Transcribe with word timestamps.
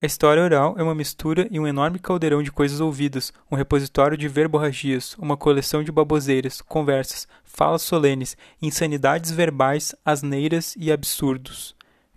A 0.00 0.06
história 0.06 0.44
oral 0.44 0.76
é 0.78 0.82
uma 0.84 0.94
mistura 0.94 1.48
e 1.50 1.58
um 1.58 1.66
enorme 1.66 1.98
caldeirão 1.98 2.40
de 2.40 2.52
coisas 2.52 2.78
ouvidas, 2.78 3.32
um 3.50 3.56
repositório 3.56 4.16
de 4.16 4.28
verborragias, 4.28 5.16
uma 5.18 5.36
coleção 5.36 5.82
de 5.82 5.90
baboseiras, 5.90 6.60
conversas, 6.60 7.26
falas 7.42 7.82
solenes, 7.82 8.36
insanidades 8.62 9.32
verbais, 9.32 9.96
asneiras 10.04 10.76
e 10.78 10.92
absurdos. 10.92 11.74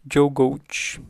Joe 0.08 0.30
Gold. 0.30 1.02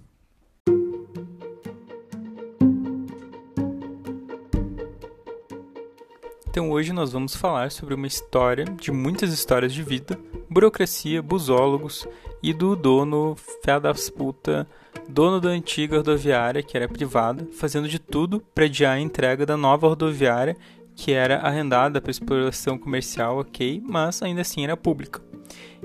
Então 6.47 6.71
hoje 6.71 6.93
nós 6.93 7.11
vamos 7.11 7.35
falar 7.35 7.69
sobre 7.69 7.93
uma 7.93 8.07
história 8.07 8.63
de 8.63 8.93
muitas 8.93 9.33
histórias 9.33 9.73
de 9.73 9.83
vida, 9.83 10.17
burocracia, 10.49 11.21
busólogos 11.21 12.07
e 12.41 12.53
do 12.53 12.77
dono 12.77 13.35
fé 13.61 13.77
das 13.77 14.09
puta 14.09 14.65
dono 15.07 15.39
da 15.39 15.49
antiga 15.49 15.97
rodoviária, 15.97 16.63
que 16.63 16.75
era 16.77 16.87
privada, 16.87 17.47
fazendo 17.53 17.87
de 17.87 17.99
tudo 17.99 18.41
para 18.53 18.65
adiar 18.65 18.95
a 18.95 18.99
entrega 18.99 19.45
da 19.45 19.57
nova 19.57 19.87
rodoviária, 19.87 20.55
que 20.95 21.11
era 21.11 21.37
arrendada 21.37 22.01
para 22.01 22.11
exploração 22.11 22.77
comercial, 22.77 23.39
ok, 23.39 23.81
mas 23.85 24.21
ainda 24.21 24.41
assim 24.41 24.63
era 24.63 24.77
pública. 24.77 25.21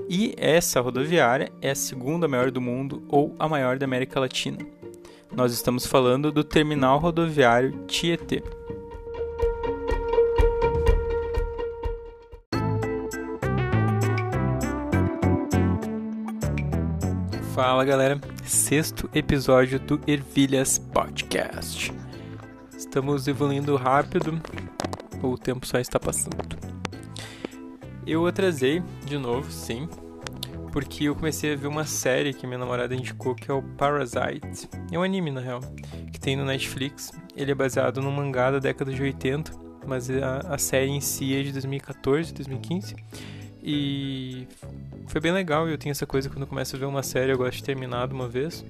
E 0.09 0.33
essa 0.37 0.79
rodoviária 0.79 1.51
é 1.61 1.71
a 1.71 1.75
segunda 1.75 2.27
maior 2.27 2.51
do 2.51 2.61
mundo 2.61 3.03
ou 3.09 3.35
a 3.39 3.47
maior 3.47 3.77
da 3.77 3.85
América 3.85 4.19
Latina. 4.19 4.59
Nós 5.35 5.51
estamos 5.51 5.85
falando 5.85 6.31
do 6.31 6.43
terminal 6.43 6.99
rodoviário 6.99 7.85
Tietê. 7.87 8.41
Fala 17.57 17.83
galera, 17.83 18.21
sexto 18.43 19.09
episódio 19.15 19.79
do 19.79 19.99
Ervilhas 20.05 20.77
Podcast. 20.77 21.91
Estamos 22.77 23.27
evoluindo 23.27 23.75
rápido, 23.75 24.39
ou 25.23 25.33
o 25.33 25.37
tempo 25.39 25.65
só 25.65 25.79
está 25.79 25.99
passando. 25.99 26.37
Eu 28.05 28.27
atrasei 28.27 28.83
de 29.03 29.17
novo, 29.17 29.51
sim, 29.51 29.89
porque 30.71 31.05
eu 31.05 31.15
comecei 31.15 31.53
a 31.53 31.55
ver 31.55 31.65
uma 31.65 31.83
série 31.83 32.31
que 32.31 32.45
minha 32.45 32.59
namorada 32.59 32.93
indicou 32.93 33.33
que 33.33 33.49
é 33.49 33.53
o 33.55 33.63
Parasite. 33.63 34.69
É 34.91 34.99
um 34.99 35.01
anime 35.01 35.31
na 35.31 35.41
real, 35.41 35.61
que 36.13 36.19
tem 36.19 36.35
no 36.35 36.45
Netflix. 36.45 37.11
Ele 37.35 37.53
é 37.53 37.55
baseado 37.55 38.03
num 38.03 38.11
mangá 38.11 38.51
da 38.51 38.59
década 38.59 38.93
de 38.93 39.01
80, 39.01 39.51
mas 39.87 40.11
a, 40.11 40.53
a 40.53 40.59
série 40.59 40.91
em 40.91 41.01
si 41.01 41.35
é 41.35 41.41
de 41.41 41.53
2014, 41.53 42.35
2015. 42.35 42.95
E 43.69 44.47
foi 45.07 45.19
bem 45.19 45.33
legal. 45.33 45.67
Eu 45.67 45.77
tenho 45.77 45.91
essa 45.91 46.05
coisa 46.05 46.29
quando 46.29 46.47
começo 46.47 46.73
a 46.73 46.79
ver 46.79 46.85
uma 46.85 47.03
série, 47.03 47.33
eu 47.33 47.37
gosto 47.37 47.57
de 47.57 47.63
terminar 47.65 48.07
de 48.07 48.13
uma 48.13 48.25
vez. 48.25 48.63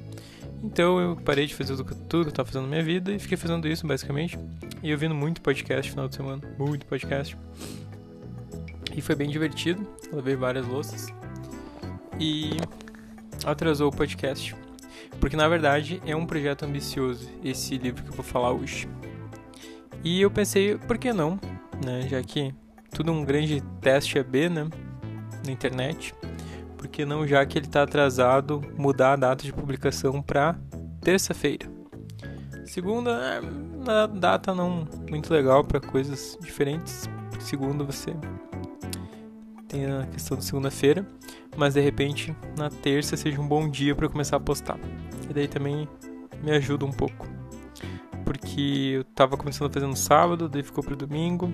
Então 0.63 0.99
eu 0.99 1.15
parei 1.15 1.45
de 1.45 1.53
fazer 1.53 1.75
tudo 1.75 2.23
que 2.23 2.29
eu 2.29 2.33
tava 2.33 2.47
fazendo 2.47 2.63
na 2.63 2.69
minha 2.69 2.83
vida 2.83 3.11
e 3.11 3.19
fiquei 3.19 3.37
fazendo 3.37 3.67
isso 3.67 3.85
basicamente. 3.85 4.39
E 4.81 4.91
ouvindo 4.91 5.13
muito 5.13 5.39
podcast 5.39 5.91
no 5.91 5.93
final 5.93 6.07
de 6.07 6.15
semana, 6.15 6.41
muito 6.57 6.87
podcast. 6.87 7.37
E 8.95 8.99
foi 8.99 9.13
bem 9.13 9.29
divertido, 9.29 9.87
lavei 10.11 10.35
várias 10.35 10.65
louças. 10.65 11.13
E 12.19 12.57
atrasou 13.45 13.89
o 13.89 13.95
podcast. 13.95 14.55
Porque 15.19 15.37
na 15.37 15.47
verdade 15.47 16.01
é 16.07 16.15
um 16.15 16.25
projeto 16.25 16.63
ambicioso 16.63 17.29
esse 17.43 17.77
livro 17.77 18.01
que 18.01 18.09
eu 18.09 18.15
vou 18.15 18.25
falar 18.25 18.51
hoje. 18.51 18.89
E 20.03 20.19
eu 20.19 20.31
pensei, 20.31 20.75
por 20.75 20.97
que 20.97 21.13
não? 21.13 21.39
Né? 21.85 22.07
Já 22.09 22.23
que 22.23 22.51
tudo 22.91 23.11
um 23.11 23.23
grande 23.23 23.61
teste 23.79 24.17
AB, 24.17 24.49
né? 24.49 24.67
Na 25.47 25.53
internet. 25.53 26.13
Porque 26.77 27.05
não, 27.05 27.25
já 27.25 27.45
que 27.45 27.57
ele 27.57 27.65
está 27.65 27.83
atrasado, 27.83 28.61
mudar 28.77 29.13
a 29.13 29.15
data 29.15 29.43
de 29.43 29.51
publicação 29.51 30.21
para 30.21 30.55
terça-feira. 31.01 31.67
Segunda, 32.65 33.11
é 33.11 33.39
uma 33.39 34.07
data 34.07 34.53
não 34.53 34.87
muito 35.09 35.33
legal 35.33 35.63
para 35.63 35.79
coisas 35.79 36.37
diferentes. 36.41 37.09
Segunda 37.39 37.83
você 37.83 38.13
tem 39.67 39.85
a 39.85 40.05
questão 40.07 40.37
de 40.37 40.45
segunda-feira, 40.45 41.05
mas 41.55 41.73
de 41.73 41.81
repente 41.81 42.35
na 42.57 42.69
terça 42.69 43.15
seja 43.15 43.39
um 43.39 43.47
bom 43.47 43.69
dia 43.69 43.95
para 43.95 44.09
começar 44.09 44.37
a 44.37 44.39
postar. 44.39 44.79
E 45.29 45.33
daí 45.33 45.47
também 45.47 45.87
me 46.43 46.51
ajuda 46.51 46.85
um 46.85 46.91
pouco. 46.91 47.27
Porque 48.23 48.91
eu 48.95 49.01
estava 49.01 49.37
começando 49.37 49.69
a 49.69 49.73
fazer 49.73 49.87
no 49.87 49.95
sábado, 49.95 50.49
daí 50.49 50.61
ficou 50.61 50.83
pro 50.83 50.95
domingo, 50.95 51.53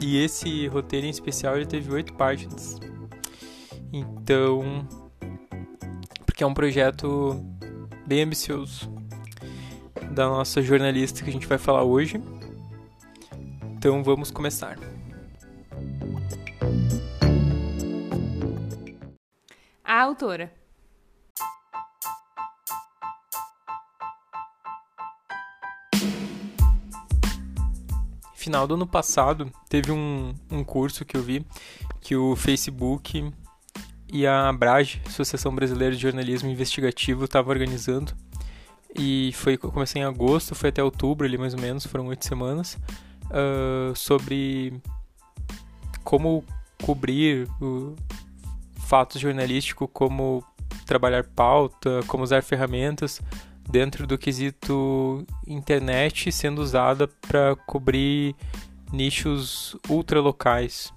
e 0.00 0.22
esse 0.22 0.66
roteiro 0.68 1.06
em 1.06 1.10
especial 1.10 1.56
ele 1.56 1.66
teve 1.66 1.92
oito 1.92 2.14
páginas. 2.14 2.78
Então, 3.92 4.86
porque 6.24 6.42
é 6.42 6.46
um 6.46 6.54
projeto 6.54 7.42
bem 8.06 8.22
ambicioso 8.22 8.92
da 10.12 10.28
nossa 10.28 10.62
jornalista 10.62 11.22
que 11.22 11.30
a 11.30 11.32
gente 11.32 11.46
vai 11.46 11.58
falar 11.58 11.82
hoje. 11.82 12.20
Então 13.76 14.02
vamos 14.02 14.30
começar. 14.30 14.78
A 19.84 20.02
autora. 20.02 20.52
final 28.46 28.64
do 28.64 28.74
ano 28.74 28.86
passado, 28.86 29.50
teve 29.68 29.90
um, 29.90 30.32
um 30.48 30.62
curso 30.62 31.04
que 31.04 31.16
eu 31.16 31.22
vi 31.22 31.44
que 32.00 32.14
o 32.14 32.36
Facebook 32.36 33.28
e 34.12 34.26
a 34.26 34.48
Abrage, 34.48 35.00
Associação 35.06 35.54
Brasileira 35.54 35.94
de 35.94 36.00
Jornalismo 36.00 36.48
Investigativo, 36.48 37.24
estavam 37.24 37.50
organizando. 37.50 38.12
E 38.98 39.32
foi 39.34 39.56
comecei 39.56 40.00
em 40.00 40.04
agosto, 40.04 40.54
foi 40.54 40.70
até 40.70 40.82
outubro 40.82 41.26
ali 41.26 41.36
mais 41.36 41.52
ou 41.54 41.60
menos, 41.60 41.84
foram 41.84 42.06
oito 42.06 42.24
semanas, 42.24 42.78
uh, 43.26 43.94
sobre 43.94 44.80
como 46.02 46.44
cobrir 46.82 47.48
o 47.60 47.94
fatos 48.86 49.20
jornalístico, 49.20 49.88
como 49.88 50.42
trabalhar 50.86 51.24
pauta, 51.24 52.00
como 52.06 52.22
usar 52.22 52.42
ferramentas 52.42 53.20
dentro 53.68 54.06
do 54.06 54.16
quesito 54.16 55.26
internet 55.46 56.30
sendo 56.30 56.62
usada 56.62 57.08
para 57.08 57.56
cobrir 57.66 58.34
nichos 58.92 59.76
ultra 59.90 60.20
locais 60.20 60.94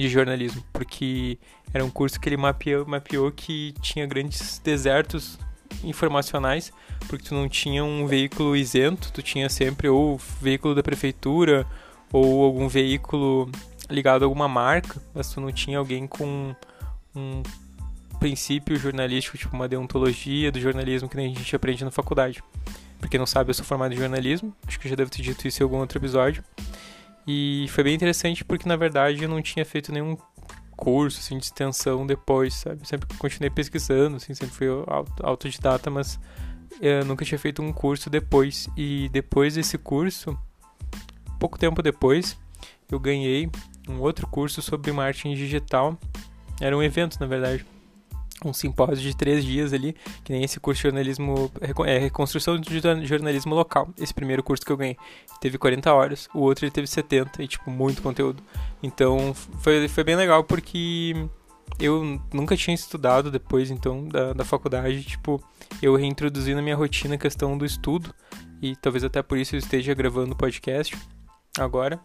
de 0.00 0.08
jornalismo, 0.08 0.64
porque 0.72 1.38
era 1.72 1.84
um 1.84 1.90
curso 1.90 2.18
que 2.18 2.28
ele 2.28 2.36
mapeou, 2.36 2.86
mapeou 2.86 3.30
que 3.30 3.74
tinha 3.80 4.06
grandes 4.06 4.58
desertos 4.58 5.38
informacionais, 5.84 6.72
porque 7.08 7.28
tu 7.28 7.34
não 7.34 7.48
tinha 7.48 7.84
um 7.84 8.06
veículo 8.06 8.56
isento, 8.56 9.12
tu 9.12 9.22
tinha 9.22 9.48
sempre 9.48 9.88
ou 9.88 10.18
veículo 10.40 10.74
da 10.74 10.82
prefeitura 10.82 11.66
ou 12.12 12.44
algum 12.44 12.68
veículo 12.68 13.50
ligado 13.88 14.22
a 14.22 14.26
alguma 14.26 14.48
marca, 14.48 15.00
mas 15.14 15.32
tu 15.32 15.40
não 15.40 15.52
tinha 15.52 15.78
alguém 15.78 16.06
com 16.06 16.54
um 17.14 17.42
princípio 18.18 18.76
jornalístico, 18.76 19.38
tipo 19.38 19.54
uma 19.54 19.68
deontologia 19.68 20.52
do 20.52 20.60
jornalismo 20.60 21.08
que 21.08 21.16
nem 21.16 21.32
a 21.32 21.36
gente 21.36 21.56
aprende 21.56 21.84
na 21.84 21.90
faculdade. 21.90 22.42
Porque 22.98 23.16
não 23.16 23.26
sabe, 23.26 23.50
eu 23.50 23.54
sou 23.54 23.64
formado 23.64 23.94
em 23.94 23.96
jornalismo, 23.96 24.54
acho 24.66 24.78
que 24.78 24.86
eu 24.86 24.90
já 24.90 24.96
devo 24.96 25.10
ter 25.10 25.22
dito 25.22 25.48
isso 25.48 25.62
em 25.62 25.64
algum 25.64 25.78
outro 25.78 25.98
episódio. 25.98 26.44
E 27.26 27.66
foi 27.68 27.84
bem 27.84 27.94
interessante 27.94 28.44
porque 28.44 28.68
na 28.68 28.76
verdade 28.76 29.22
eu 29.22 29.28
não 29.28 29.40
tinha 29.42 29.64
feito 29.64 29.92
nenhum 29.92 30.16
curso 30.76 31.20
assim, 31.20 31.36
de 31.36 31.44
extensão 31.44 32.06
depois, 32.06 32.54
sabe? 32.54 32.86
Sempre 32.86 33.08
continuei 33.18 33.50
pesquisando, 33.50 34.16
assim, 34.16 34.34
sempre 34.34 34.54
fui 34.54 34.68
autodidata, 35.22 35.90
mas 35.90 36.18
eu 36.80 37.04
nunca 37.04 37.24
tinha 37.24 37.38
feito 37.38 37.62
um 37.62 37.72
curso 37.72 38.08
depois. 38.08 38.68
E 38.76 39.08
depois 39.10 39.54
desse 39.54 39.76
curso, 39.76 40.38
pouco 41.38 41.58
tempo 41.58 41.82
depois, 41.82 42.38
eu 42.90 42.98
ganhei 42.98 43.50
um 43.88 44.00
outro 44.00 44.26
curso 44.26 44.62
sobre 44.62 44.90
marketing 44.90 45.34
digital. 45.34 45.98
Era 46.60 46.76
um 46.76 46.82
evento, 46.82 47.18
na 47.20 47.26
verdade 47.26 47.64
um 48.44 48.52
simpósio 48.52 48.96
de 48.96 49.16
três 49.16 49.44
dias 49.44 49.72
ali, 49.72 49.94
que 50.24 50.32
nem 50.32 50.42
esse 50.42 50.58
curso 50.58 50.78
de 50.78 50.88
jornalismo, 50.88 51.50
é, 51.86 51.98
reconstrução 51.98 52.58
de 52.58 52.80
jornalismo 53.06 53.54
local. 53.54 53.88
Esse 53.98 54.14
primeiro 54.14 54.42
curso 54.42 54.64
que 54.64 54.72
eu 54.72 54.76
ganhei 54.76 54.96
teve 55.40 55.58
40 55.58 55.92
horas, 55.92 56.28
o 56.34 56.40
outro 56.40 56.64
ele 56.64 56.72
teve 56.72 56.86
70 56.86 57.42
e, 57.42 57.48
tipo, 57.48 57.70
muito 57.70 58.02
conteúdo. 58.02 58.42
Então, 58.82 59.34
foi, 59.34 59.88
foi 59.88 60.04
bem 60.04 60.16
legal 60.16 60.44
porque 60.44 61.14
eu 61.78 62.20
nunca 62.32 62.56
tinha 62.56 62.74
estudado 62.74 63.30
depois, 63.30 63.70
então, 63.70 64.08
da, 64.08 64.32
da 64.32 64.44
faculdade, 64.44 65.02
tipo, 65.02 65.42
eu 65.82 65.94
reintroduzi 65.94 66.54
na 66.54 66.62
minha 66.62 66.76
rotina 66.76 67.14
a 67.14 67.18
questão 67.18 67.56
do 67.56 67.64
estudo 67.64 68.14
e 68.60 68.76
talvez 68.76 69.04
até 69.04 69.22
por 69.22 69.38
isso 69.38 69.54
eu 69.54 69.58
esteja 69.58 69.94
gravando 69.94 70.32
o 70.32 70.36
podcast 70.36 70.96
agora. 71.58 72.00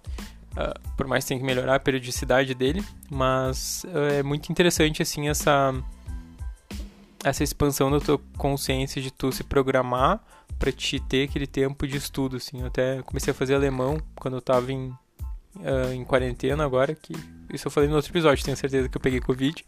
Uh, 0.53 0.95
por 0.95 1.05
mais 1.05 1.25
que 1.25 1.29
tenha 1.29 1.39
que 1.41 1.45
melhorar 1.45 1.75
a 1.75 1.79
periodicidade 1.79 2.53
dele, 2.53 2.81
mas 3.09 3.83
uh, 3.89 4.19
é 4.19 4.23
muito 4.23 4.49
interessante 4.49 5.01
assim 5.01 5.27
essa 5.27 5.73
essa 7.23 7.43
expansão 7.43 7.89
da 7.89 7.99
tua 7.99 8.19
consciência 8.37 9.01
de 9.01 9.11
tu 9.11 9.31
se 9.31 9.43
programar 9.43 10.21
para 10.59 10.71
te 10.71 10.99
ter 10.99 11.27
aquele 11.27 11.47
tempo 11.47 11.87
de 11.87 11.97
estudo, 11.97 12.37
assim. 12.37 12.61
Eu 12.61 12.67
até 12.67 13.01
comecei 13.03 13.31
a 13.31 13.33
fazer 13.33 13.55
alemão 13.55 13.99
quando 14.15 14.37
eu 14.37 14.41
tava 14.41 14.71
em, 14.71 14.87
uh, 14.87 15.93
em 15.93 16.03
quarentena 16.03 16.63
agora, 16.63 16.95
que 16.95 17.13
isso 17.53 17.67
eu 17.67 17.71
falei 17.71 17.89
no 17.89 17.95
outro 17.95 18.11
episódio, 18.11 18.43
tenho 18.43 18.57
certeza 18.57 18.89
que 18.89 18.97
eu 18.97 19.01
peguei 19.01 19.19
Covid. 19.19 19.65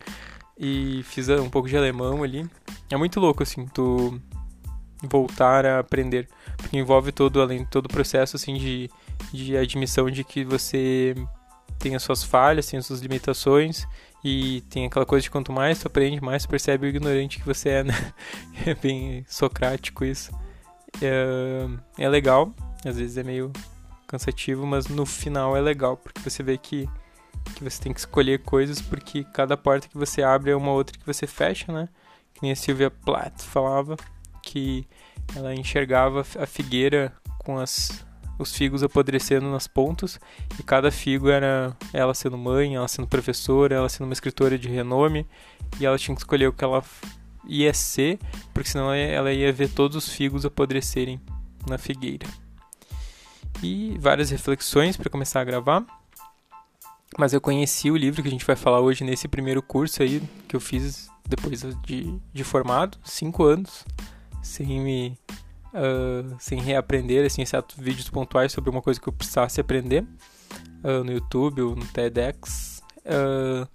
E 0.59 1.03
fiz 1.03 1.29
um 1.29 1.49
pouco 1.49 1.69
de 1.69 1.77
alemão 1.77 2.23
ali. 2.23 2.49
É 2.89 2.97
muito 2.97 3.19
louco, 3.19 3.43
assim, 3.43 3.67
tu 3.67 4.19
voltar 5.03 5.65
a 5.65 5.79
aprender, 5.79 6.27
porque 6.55 6.77
envolve 6.77 7.11
todo 7.11 7.41
além 7.41 7.63
todo 7.65 7.85
o 7.85 7.89
processo 7.89 8.35
assim 8.35 8.55
de, 8.55 8.89
de 9.31 9.55
admissão 9.55 10.09
de 10.09 10.23
que 10.23 10.43
você 10.43 11.13
tem 11.77 11.95
as 11.95 12.01
suas 12.01 12.23
falhas, 12.23 12.65
tem 12.65 12.79
as 12.79 12.85
suas 12.87 13.01
limitações 13.01 13.85
e 14.23 14.61
tem 14.69 14.85
aquela 14.85 15.05
coisa 15.05 15.23
de 15.23 15.31
quanto 15.31 15.51
mais 15.51 15.79
tu 15.79 15.87
aprende, 15.87 16.21
mais 16.21 16.43
tu 16.43 16.49
percebe 16.49 16.87
o 16.87 16.89
ignorante 16.89 17.39
que 17.39 17.45
você 17.45 17.69
é, 17.69 17.83
né? 17.83 18.13
É 18.65 18.73
bem 18.73 19.25
socrático 19.27 20.03
isso. 20.03 20.31
É, 21.01 21.67
é 21.97 22.09
legal, 22.09 22.53
às 22.83 22.97
vezes 22.97 23.17
é 23.17 23.23
meio 23.23 23.51
cansativo, 24.07 24.65
mas 24.65 24.87
no 24.87 25.05
final 25.05 25.55
é 25.55 25.61
legal, 25.61 25.97
porque 25.97 26.19
você 26.21 26.41
vê 26.41 26.57
que, 26.57 26.89
que 27.55 27.63
você 27.63 27.81
tem 27.81 27.93
que 27.93 27.99
escolher 27.99 28.39
coisas, 28.39 28.81
porque 28.81 29.23
cada 29.25 29.55
porta 29.55 29.87
que 29.87 29.97
você 29.97 30.23
abre 30.23 30.51
é 30.51 30.55
uma 30.55 30.71
outra 30.71 30.97
que 30.97 31.05
você 31.05 31.27
fecha, 31.27 31.71
né? 31.71 31.87
Que 32.33 32.41
nem 32.41 32.51
a 32.51 32.55
Sylvia 32.55 32.89
Plath 32.89 33.41
falava, 33.41 33.95
que 34.41 34.87
ela 35.35 35.53
enxergava 35.53 36.21
a 36.21 36.45
figueira 36.45 37.13
com 37.37 37.59
as, 37.59 38.05
os 38.37 38.55
figos 38.55 38.83
apodrecendo 38.83 39.49
nas 39.49 39.67
pontas, 39.67 40.19
e 40.59 40.63
cada 40.63 40.91
figo 40.91 41.29
era 41.29 41.75
ela 41.93 42.13
sendo 42.13 42.37
mãe, 42.37 42.75
ela 42.75 42.87
sendo 42.87 43.07
professora, 43.07 43.75
ela 43.75 43.89
sendo 43.89 44.05
uma 44.05 44.13
escritora 44.13 44.57
de 44.57 44.67
renome, 44.67 45.25
e 45.79 45.85
ela 45.85 45.97
tinha 45.97 46.15
que 46.15 46.21
escolher 46.21 46.47
o 46.47 46.53
que 46.53 46.63
ela 46.63 46.83
ia 47.45 47.73
ser, 47.73 48.19
porque 48.53 48.69
senão 48.69 48.93
ela 48.93 49.31
ia 49.31 49.51
ver 49.51 49.69
todos 49.69 49.95
os 49.95 50.09
figos 50.09 50.45
apodrecerem 50.45 51.19
na 51.67 51.77
figueira. 51.77 52.27
E 53.63 53.97
várias 53.99 54.29
reflexões 54.29 54.95
para 54.95 55.09
começar 55.09 55.41
a 55.41 55.43
gravar. 55.43 55.85
Mas 57.17 57.33
eu 57.33 57.41
conheci 57.41 57.89
o 57.89 57.95
livro 57.95 58.21
que 58.21 58.27
a 58.27 58.31
gente 58.31 58.45
vai 58.45 58.55
falar 58.55 58.79
hoje 58.79 59.03
nesse 59.03 59.27
primeiro 59.27 59.61
curso 59.61 60.03
aí 60.03 60.21
que 60.47 60.55
eu 60.55 60.59
fiz 60.59 61.09
depois 61.27 61.61
de, 61.83 62.19
de 62.33 62.43
formado, 62.43 62.97
cinco 63.03 63.43
anos, 63.43 63.85
sem 64.43 64.79
me 64.79 65.17
uh, 65.77 66.35
sem 66.39 66.59
reaprender, 66.59 67.25
assim, 67.25 67.41
exceto 67.41 67.75
vídeos 67.79 68.09
pontuais 68.09 68.51
sobre 68.51 68.69
uma 68.69 68.81
coisa 68.81 68.99
que 68.99 69.07
eu 69.07 69.13
precisasse 69.13 69.61
aprender 69.61 70.03
uh, 70.83 71.03
no 71.03 71.11
YouTube 71.11 71.61
ou 71.61 71.75
no 71.75 71.85
TEDx. 71.85 72.81
Uh, 73.05 73.67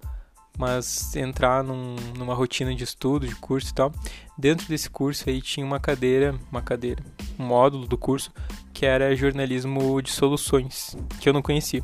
mas 0.58 1.16
entrar 1.16 1.64
num, 1.64 1.96
numa 2.16 2.34
rotina 2.34 2.75
de 2.75 2.84
estudo, 2.84 3.26
de 3.26 3.34
curso 3.37 3.70
e 3.70 3.75
tal. 3.75 3.93
Dentro 4.37 4.66
desse 4.69 4.90
curso 4.90 5.28
aí 5.28 5.40
tinha 5.40 5.64
uma 5.64 5.81
cadeira, 5.81 6.34
uma 6.50 6.60
cadeira, 6.60 7.02
um 7.38 7.44
módulo 7.44 7.87
do 7.87 7.96
curso 7.96 8.31
que 8.72 8.87
era 8.87 9.14
jornalismo 9.14 10.00
de 10.02 10.10
soluções, 10.10 10.96
que 11.20 11.28
eu 11.28 11.32
não 11.32 11.43
conhecia. 11.43 11.82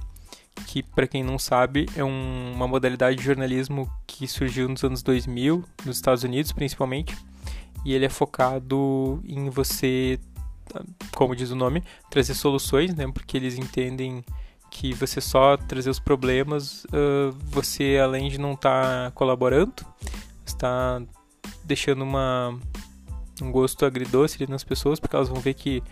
Que, 0.66 0.82
para 0.82 1.06
quem 1.06 1.22
não 1.22 1.38
sabe, 1.38 1.86
é 1.94 2.02
um, 2.02 2.52
uma 2.52 2.66
modalidade 2.66 3.16
de 3.16 3.22
jornalismo 3.22 3.88
que 4.06 4.26
surgiu 4.26 4.68
nos 4.68 4.82
anos 4.82 5.02
2000, 5.02 5.64
nos 5.86 5.96
Estados 5.96 6.24
Unidos 6.24 6.50
principalmente, 6.50 7.16
e 7.84 7.94
ele 7.94 8.04
é 8.04 8.08
focado 8.08 9.22
em 9.24 9.48
você, 9.50 10.18
como 11.14 11.34
diz 11.34 11.50
o 11.50 11.56
nome, 11.56 11.82
trazer 12.10 12.34
soluções, 12.34 12.94
né? 12.94 13.10
Porque 13.12 13.36
eles 13.36 13.58
entendem 13.58 14.24
que 14.70 14.92
você 14.92 15.20
só 15.20 15.56
trazer 15.56 15.90
os 15.90 15.98
problemas, 15.98 16.84
uh, 16.84 17.32
você 17.44 17.98
além 18.02 18.28
de 18.28 18.38
não 18.38 18.52
estar 18.52 19.06
tá 19.06 19.10
colaborando, 19.12 19.74
está 20.44 21.00
deixando 21.64 22.02
uma, 22.02 22.58
um 23.42 23.50
gosto 23.50 23.84
agridoce 23.86 24.46
nas 24.48 24.64
pessoas, 24.64 25.00
porque 25.00 25.16
elas 25.16 25.28
vão 25.28 25.40
ver 25.40 25.54
que 25.54 25.82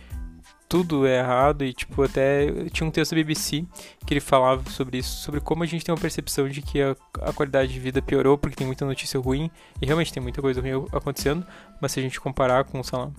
tudo 0.69 1.07
é 1.07 1.19
errado 1.19 1.63
e 1.63 1.73
tipo 1.73 2.03
até 2.03 2.47
tinha 2.71 2.85
um 2.85 2.91
texto 2.91 3.11
da 3.11 3.17
BBC 3.17 3.65
que 4.05 4.13
ele 4.13 4.19
falava 4.19 4.69
sobre 4.69 4.97
isso, 4.97 5.21
sobre 5.21 5.39
como 5.39 5.63
a 5.63 5.65
gente 5.65 5.85
tem 5.85 5.93
uma 5.93 6.01
percepção 6.01 6.49
de 6.49 6.61
que 6.61 6.81
a, 6.81 6.95
a, 7.21 7.31
qualidade 7.31 7.71
de 7.71 7.79
vida 7.79 8.01
piorou 8.01 8.37
porque 8.37 8.55
tem 8.55 8.67
muita 8.67 8.85
notícia 8.85 9.19
ruim 9.19 9.49
e 9.81 9.85
realmente 9.85 10.11
tem 10.11 10.21
muita 10.21 10.41
coisa 10.41 10.59
ruim 10.59 10.85
acontecendo, 10.91 11.45
mas 11.81 11.91
se 11.91 11.99
a 11.99 12.03
gente 12.03 12.19
comparar 12.19 12.63
com, 12.63 12.81
sei 12.83 12.97
lá, 12.97 13.11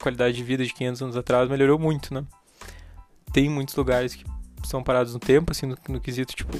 qualidade 0.00 0.36
de 0.36 0.42
vida 0.42 0.64
de 0.64 0.72
500 0.72 1.02
anos 1.02 1.16
atrás, 1.16 1.48
melhorou 1.48 1.78
muito, 1.78 2.12
né? 2.14 2.24
Tem 3.32 3.48
muitos 3.48 3.74
lugares 3.74 4.14
que 4.14 4.24
são 4.64 4.82
parados 4.82 5.14
no 5.14 5.20
tempo, 5.20 5.52
assim, 5.52 5.66
no, 5.66 5.76
no 5.88 6.00
quesito, 6.00 6.34
tipo, 6.34 6.56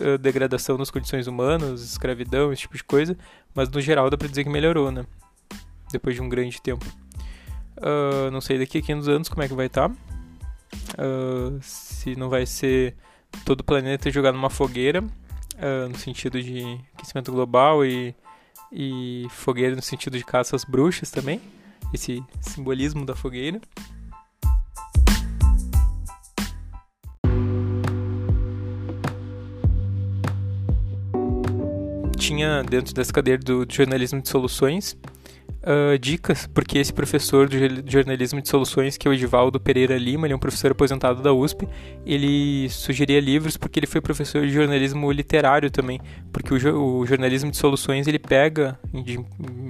eh, 0.00 0.18
degradação 0.18 0.76
das 0.76 0.90
condições 0.90 1.26
humanas, 1.26 1.82
escravidão, 1.82 2.52
esse 2.52 2.62
tipo 2.62 2.76
de 2.76 2.84
coisa, 2.84 3.16
mas 3.54 3.68
no 3.68 3.80
geral 3.80 4.08
dá 4.08 4.16
pra 4.16 4.28
dizer 4.28 4.44
que 4.44 4.50
melhorou, 4.50 4.90
né? 4.90 5.04
Depois 5.90 6.14
de 6.14 6.22
um 6.22 6.28
grande 6.28 6.60
tempo. 6.60 6.84
Uh, 7.76 8.30
não 8.30 8.40
sei 8.40 8.58
daqui 8.58 8.78
a 8.78 8.82
500 8.82 9.08
anos 9.08 9.28
como 9.28 9.42
é 9.42 9.48
que 9.48 9.54
vai 9.54 9.66
estar. 9.66 9.88
Tá. 9.88 9.94
Uh, 10.94 11.58
se 11.60 12.14
não 12.14 12.28
vai 12.28 12.46
ser 12.46 12.96
todo 13.44 13.60
o 13.60 13.64
planeta 13.64 14.10
jogado 14.10 14.34
numa 14.34 14.50
fogueira, 14.50 15.02
uh, 15.02 15.88
no 15.88 15.98
sentido 15.98 16.40
de 16.40 16.78
aquecimento 16.94 17.32
global 17.32 17.84
e, 17.84 18.14
e 18.72 19.26
fogueira 19.30 19.74
no 19.74 19.82
sentido 19.82 20.18
de 20.18 20.24
caça 20.24 20.56
às 20.56 20.64
bruxas 20.64 21.10
também. 21.10 21.40
Esse 21.92 22.22
simbolismo 22.40 23.04
da 23.04 23.14
fogueira. 23.14 23.60
tinha 32.16 32.62
dentro 32.62 32.94
dessa 32.94 33.12
cadeira 33.12 33.42
do, 33.42 33.66
jornalismo 33.68 34.22
de 34.22 34.30
soluções 34.30 34.96
uh, 35.64 35.98
dicas, 35.98 36.46
porque 36.46 36.78
esse 36.78 36.92
professor 36.92 37.48
de 37.48 37.82
jornalismo 37.86 38.40
de 38.40 38.48
soluções, 38.48 38.96
que 38.96 39.08
é 39.08 39.10
o 39.10 39.14
Edivaldo 39.14 39.58
Pereira 39.58 39.96
Lima, 39.96 40.26
ele 40.26 40.34
é 40.34 40.36
um 40.36 40.40
professor 40.40 40.70
aposentado 40.72 41.22
da 41.22 41.32
USP, 41.32 41.66
ele 42.04 42.68
sugeria 42.70 43.20
livros 43.20 43.56
porque 43.56 43.80
ele 43.80 43.86
foi 43.86 44.00
professor 44.00 44.42
de 44.42 44.52
jornalismo 44.52 45.10
literário 45.10 45.70
também, 45.70 46.00
porque 46.32 46.52
o, 46.54 46.98
o 46.98 47.06
jornalismo 47.06 47.50
de 47.50 47.56
soluções 47.56 48.06
ele 48.06 48.18
pega 48.18 48.78
de, 48.92 49.18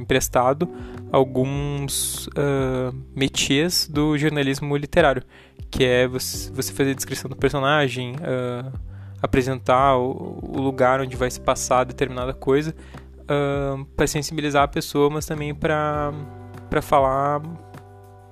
emprestado 0.01 0.69
alguns 1.11 2.27
uh, 2.29 2.95
métiers 3.15 3.89
do 3.89 4.19
jornalismo 4.19 4.77
literário, 4.77 5.23
que 5.71 5.85
é 5.85 6.07
você, 6.07 6.51
fazer 6.73 6.91
a 6.91 6.95
descrição 6.95 7.29
do 7.29 7.37
personagem, 7.37 8.15
uh, 8.17 8.73
apresentar 9.23 9.97
o, 9.97 10.39
o 10.43 10.61
lugar 10.61 11.01
onde 11.01 11.17
vai 11.17 11.31
se 11.31 11.41
passar 11.41 11.85
determinada 11.85 12.35
coisa 12.35 12.75
uh, 13.25 13.85
para 13.97 14.07
sensibilizar 14.07 14.63
a 14.63 14.69
pessoa, 14.69 15.11
mas 15.11 15.27
também 15.27 15.55
para 15.55 16.13
para 16.71 16.83
falar 16.83 17.41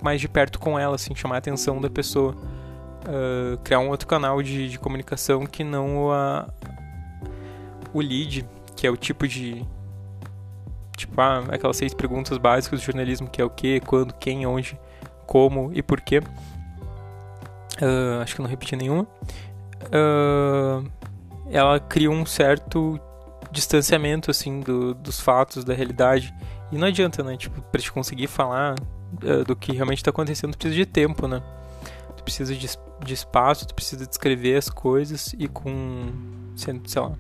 mais 0.03 0.21
de 0.21 0.29
perto 0.29 0.59
com 0.59 0.77
ela, 0.77 0.97
assim, 0.97 1.15
chamar 1.15 1.37
a 1.37 1.39
atenção 1.39 1.81
da 1.81 1.89
pessoa, 1.89 2.35
uh, 2.35 3.57
criar 3.63 3.79
um 3.79 3.89
outro 3.89 4.09
canal 4.09 4.43
de, 4.43 4.69
de 4.69 4.79
comunicação 4.79 5.47
que 5.47 5.63
não 5.63 6.11
a, 6.11 6.49
o 7.93 8.01
lead, 8.01 8.45
que 8.75 8.87
é 8.87 8.91
o 8.91 8.97
tipo 8.97 9.29
de 9.29 9.65
tipo 10.97 11.21
ah, 11.21 11.45
aquelas 11.51 11.77
seis 11.77 11.95
perguntas 11.95 12.37
básicas 12.37 12.81
do 12.81 12.85
jornalismo, 12.85 13.29
que 13.29 13.41
é 13.41 13.45
o 13.45 13.51
que, 13.51 13.81
quando, 13.81 14.13
quem, 14.15 14.45
onde, 14.45 14.79
como 15.27 15.71
e 15.73 15.83
por 15.83 16.01
quê. 16.01 16.21
Uh, 17.81 18.21
acho 18.23 18.35
que 18.35 18.43
não 18.43 18.49
repeti 18.49 18.77
nenhuma 18.77 19.09
uh, 19.87 20.89
ela 21.51 21.81
cria 21.81 22.11
um 22.11 22.25
certo 22.25 23.01
distanciamento 23.53 24.31
assim 24.31 24.61
do, 24.61 24.95
dos 24.95 25.21
fatos 25.21 25.65
da 25.65 25.75
realidade. 25.75 26.35
E 26.71 26.79
não 26.79 26.89
adianta 26.89 27.23
né? 27.23 27.37
Tipo 27.37 27.61
para 27.63 27.81
te 27.81 27.93
conseguir 27.93 28.27
falar 28.27 28.75
uh, 29.23 29.45
do 29.45 29.55
que 29.55 29.73
realmente 29.73 29.99
está 29.99 30.11
acontecendo 30.11 30.53
tu 30.53 30.59
precisa 30.59 30.77
de 30.77 30.87
tempo 30.87 31.29
né? 31.29 31.43
Tu 32.17 32.25
precisa 32.25 32.55
de, 32.55 32.69
de 33.05 33.15
espaço 33.15 33.67
tu 33.67 33.75
precisa 33.75 34.07
descrever 34.07 34.57
as 34.57 34.71
coisas 34.71 35.35
e 35.39 35.47
com 35.47 36.11
sei 36.57 36.81
lá 36.97 37.13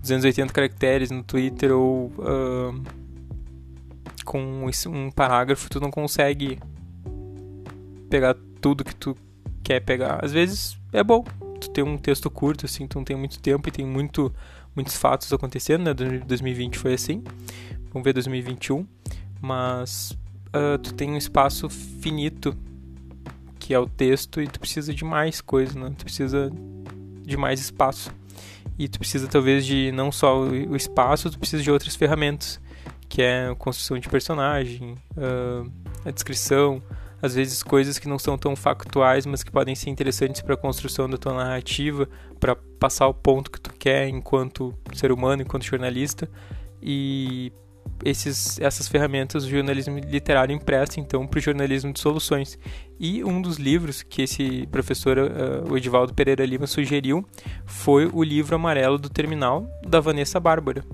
280 0.00 0.52
caracteres 0.52 1.10
no 1.10 1.22
Twitter 1.22 1.72
ou 1.72 2.06
uh, 2.18 2.82
com 4.24 4.66
um 4.88 5.10
parágrafo 5.10 5.68
tu 5.68 5.78
não 5.78 5.90
consegue 5.90 6.58
pegar 8.08 8.34
tudo 8.60 8.84
que 8.84 8.94
tu 8.94 9.16
quer 9.62 9.80
pegar. 9.80 10.24
Às 10.24 10.32
vezes 10.32 10.78
é 10.92 11.02
bom. 11.02 11.24
Tu 11.60 11.70
tem 11.70 11.82
um 11.82 11.96
texto 11.96 12.30
curto, 12.30 12.66
assim, 12.66 12.86
tu 12.86 12.98
não 12.98 13.04
tem 13.04 13.16
muito 13.16 13.40
tempo 13.40 13.68
e 13.68 13.72
tem 13.72 13.86
muito, 13.86 14.32
muitos 14.76 14.96
fatos 14.96 15.32
acontecendo, 15.32 15.84
né? 15.84 15.94
2020 15.94 16.78
foi 16.78 16.94
assim. 16.94 17.24
Vamos 17.92 18.04
ver 18.04 18.12
2021. 18.12 18.86
Mas 19.40 20.16
uh, 20.48 20.78
tu 20.78 20.94
tem 20.94 21.10
um 21.10 21.16
espaço 21.16 21.68
finito, 21.68 22.56
que 23.58 23.74
é 23.74 23.78
o 23.78 23.88
texto, 23.88 24.40
e 24.40 24.46
tu 24.46 24.60
precisa 24.60 24.94
de 24.94 25.04
mais 25.04 25.40
coisa, 25.40 25.78
né? 25.78 25.92
Tu 25.96 26.04
precisa 26.04 26.52
de 27.22 27.36
mais 27.36 27.58
espaço. 27.58 28.12
E 28.78 28.86
tu 28.88 28.98
precisa, 28.98 29.26
talvez, 29.26 29.64
de 29.64 29.90
não 29.92 30.12
só 30.12 30.38
o 30.38 30.76
espaço, 30.76 31.30
tu 31.30 31.38
precisa 31.38 31.62
de 31.62 31.70
outras 31.70 31.96
ferramentas, 31.96 32.60
que 33.08 33.22
é 33.22 33.48
a 33.48 33.54
construção 33.54 33.98
de 33.98 34.08
personagem, 34.08 34.96
uh, 35.16 35.70
a 36.04 36.10
descrição, 36.10 36.82
às 37.20 37.34
vezes 37.34 37.62
coisas 37.62 37.98
que 37.98 38.08
não 38.08 38.18
são 38.18 38.36
tão 38.36 38.54
factuais, 38.54 39.26
mas 39.26 39.42
que 39.42 39.50
podem 39.50 39.74
ser 39.74 39.90
interessantes 39.90 40.40
para 40.42 40.54
a 40.54 40.56
construção 40.56 41.08
da 41.08 41.16
tua 41.16 41.34
narrativa, 41.34 42.08
para 42.38 42.56
passar 42.78 43.06
o 43.08 43.14
ponto 43.14 43.50
que 43.50 43.60
tu 43.60 43.72
quer 43.74 44.08
enquanto 44.08 44.74
ser 44.94 45.10
humano, 45.10 45.42
enquanto 45.42 45.64
jornalista. 45.64 46.28
E 46.82 47.52
esses, 48.04 48.60
essas 48.60 48.88
ferramentas 48.88 49.44
o 49.44 49.48
jornalismo 49.48 49.98
literário 49.98 50.54
empresta 50.54 51.00
então 51.00 51.26
para 51.26 51.38
o 51.38 51.42
jornalismo 51.42 51.92
de 51.92 52.00
soluções. 52.00 52.58
E 52.98 53.24
um 53.24 53.40
dos 53.40 53.56
livros 53.56 54.02
que 54.02 54.22
esse 54.22 54.66
professor, 54.66 55.18
uh, 55.18 55.70
o 55.70 55.76
Edivaldo 55.76 56.14
Pereira 56.14 56.44
Lima, 56.44 56.66
sugeriu 56.66 57.24
foi 57.64 58.10
o 58.12 58.22
livro 58.22 58.56
Amarelo 58.56 58.98
do 58.98 59.08
Terminal, 59.08 59.66
da 59.86 60.00
Vanessa 60.00 60.38
Bárbara. 60.38 60.84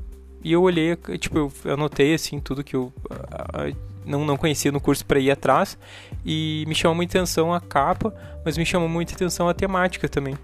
E 0.45 0.53
eu 0.53 0.63
olhei, 0.63 0.97
tipo, 1.19 1.39
eu 1.39 1.73
anotei 1.73 2.15
assim 2.15 2.41
tudo 2.41 2.65
que 2.65 2.75
eu 2.75 2.93
uh, 3.11 3.92
não, 4.05 4.25
não 4.25 4.37
conhecia 4.37 4.73
no 4.73 4.81
curso 4.81 5.05
para 5.05 5.19
ir 5.19 5.31
atrás 5.31 5.79
e 6.25 6.65
me 6.67 6.75
chamou 6.75 6.95
muita 6.95 7.19
atenção 7.19 7.53
a 7.53 7.61
capa, 7.61 8.15
mas 8.45 8.57
me 8.57 8.65
chamou 8.65 8.89
muita 8.89 9.15
atenção 9.15 9.49
a 9.49 9.55
temática 9.55 10.09
também. 10.09 10.37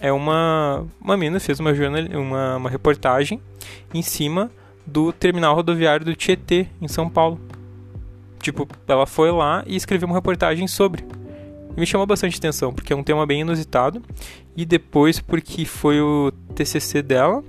É 0.00 0.12
uma 0.12 0.86
uma 1.00 1.16
mina 1.16 1.38
fez 1.38 1.60
uma 1.60 1.74
jornal, 1.74 2.02
uma, 2.18 2.56
uma 2.56 2.70
reportagem 2.70 3.40
em 3.92 4.02
cima 4.02 4.50
do 4.86 5.12
terminal 5.12 5.54
rodoviário 5.54 6.04
do 6.04 6.14
Tietê 6.14 6.66
em 6.80 6.88
São 6.88 7.08
Paulo. 7.08 7.40
Tipo, 8.40 8.66
ela 8.88 9.06
foi 9.06 9.30
lá 9.30 9.62
e 9.66 9.76
escreveu 9.76 10.08
uma 10.08 10.14
reportagem 10.14 10.66
sobre. 10.66 11.04
E 11.76 11.80
me 11.80 11.86
chamou 11.86 12.06
bastante 12.06 12.38
atenção, 12.38 12.72
porque 12.72 12.92
é 12.92 12.96
um 12.96 13.02
tema 13.02 13.26
bem 13.26 13.42
inusitado. 13.42 14.02
E 14.56 14.64
depois 14.64 15.20
porque 15.20 15.64
foi 15.64 16.00
o 16.00 16.32
TCC 16.54 17.02
dela. 17.02 17.44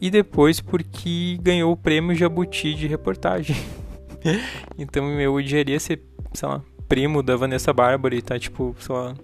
E 0.00 0.10
depois 0.10 0.60
porque 0.60 1.38
ganhou 1.40 1.72
o 1.72 1.76
prêmio 1.76 2.14
Jabuti 2.14 2.74
de 2.74 2.86
reportagem. 2.86 3.56
então 4.78 5.20
eu 5.20 5.34
odiaria 5.34 5.78
ser, 5.78 6.02
sei 6.32 6.48
lá, 6.48 6.62
primo 6.88 7.22
da 7.22 7.36
Vanessa 7.36 7.72
Bárbara 7.72 8.14
e 8.14 8.22
tá, 8.22 8.38
tipo, 8.38 8.74
sei 8.78 8.94
lá, 8.94 9.14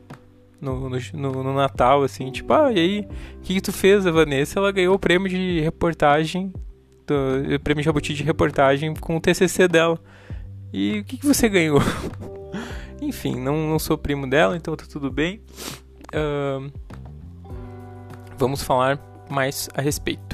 no, 0.61 0.90
no, 0.90 1.30
no 1.42 1.54
Natal, 1.54 2.02
assim, 2.02 2.30
tipo, 2.30 2.52
ah, 2.52 2.73
e 2.73 2.78
aí, 2.78 3.00
o 3.37 3.40
que, 3.40 3.54
que 3.54 3.61
tu 3.61 3.73
fez, 3.73 4.07
a 4.07 4.11
Vanessa? 4.11 4.59
Ela 4.59 4.71
ganhou 4.71 4.95
o 4.95 4.99
prêmio 4.99 5.28
de 5.28 5.61
reportagem, 5.61 6.52
do, 7.07 7.54
o 7.54 7.61
prêmio 7.61 7.83
Jabuti 7.83 8.12
de 8.12 8.23
reportagem 8.23 8.95
com 8.95 9.16
o 9.16 9.21
TCC 9.21 9.66
dela. 9.66 9.99
E 10.73 11.00
o 11.00 11.04
que, 11.04 11.16
que 11.16 11.26
você 11.26 11.49
ganhou? 11.49 11.80
Enfim, 13.00 13.37
não, 13.40 13.69
não 13.69 13.78
sou 13.78 13.97
primo 13.97 14.28
dela, 14.28 14.57
então 14.57 14.76
tá 14.76 14.85
tudo 14.88 15.11
bem. 15.11 15.40
Uh, 16.14 16.71
vamos 18.37 18.62
falar 18.62 19.00
mais 19.28 19.69
a 19.75 19.80
respeito. 19.80 20.29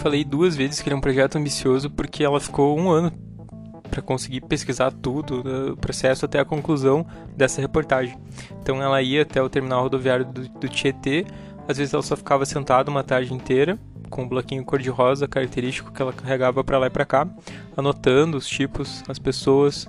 Falei 0.00 0.24
duas 0.24 0.56
vezes 0.56 0.80
que 0.80 0.88
ele 0.88 0.94
é 0.94 0.96
um 0.96 1.00
projeto 1.00 1.36
ambicioso 1.36 1.90
porque 1.90 2.24
ela 2.24 2.40
ficou 2.40 2.78
um 2.78 2.90
ano 2.90 3.12
para 3.90 4.00
conseguir 4.00 4.40
pesquisar 4.40 4.90
tudo, 4.90 5.72
o 5.72 5.76
processo 5.76 6.24
até 6.24 6.40
a 6.40 6.44
conclusão 6.44 7.04
dessa 7.36 7.60
reportagem. 7.60 8.16
Então 8.62 8.82
ela 8.82 9.02
ia 9.02 9.22
até 9.22 9.42
o 9.42 9.50
terminal 9.50 9.82
rodoviário 9.82 10.24
do, 10.24 10.48
do 10.48 10.68
Tietê, 10.68 11.26
às 11.68 11.76
vezes 11.76 11.92
ela 11.92 12.02
só 12.02 12.16
ficava 12.16 12.46
sentada 12.46 12.90
uma 12.90 13.04
tarde 13.04 13.34
inteira, 13.34 13.78
com 14.08 14.22
um 14.22 14.28
bloquinho 14.28 14.64
cor-de-rosa 14.64 15.28
característico 15.28 15.92
que 15.92 16.00
ela 16.00 16.14
carregava 16.14 16.64
para 16.64 16.78
lá 16.78 16.86
e 16.86 16.90
para 16.90 17.04
cá, 17.04 17.28
anotando 17.76 18.38
os 18.38 18.48
tipos, 18.48 19.04
as 19.06 19.18
pessoas. 19.18 19.84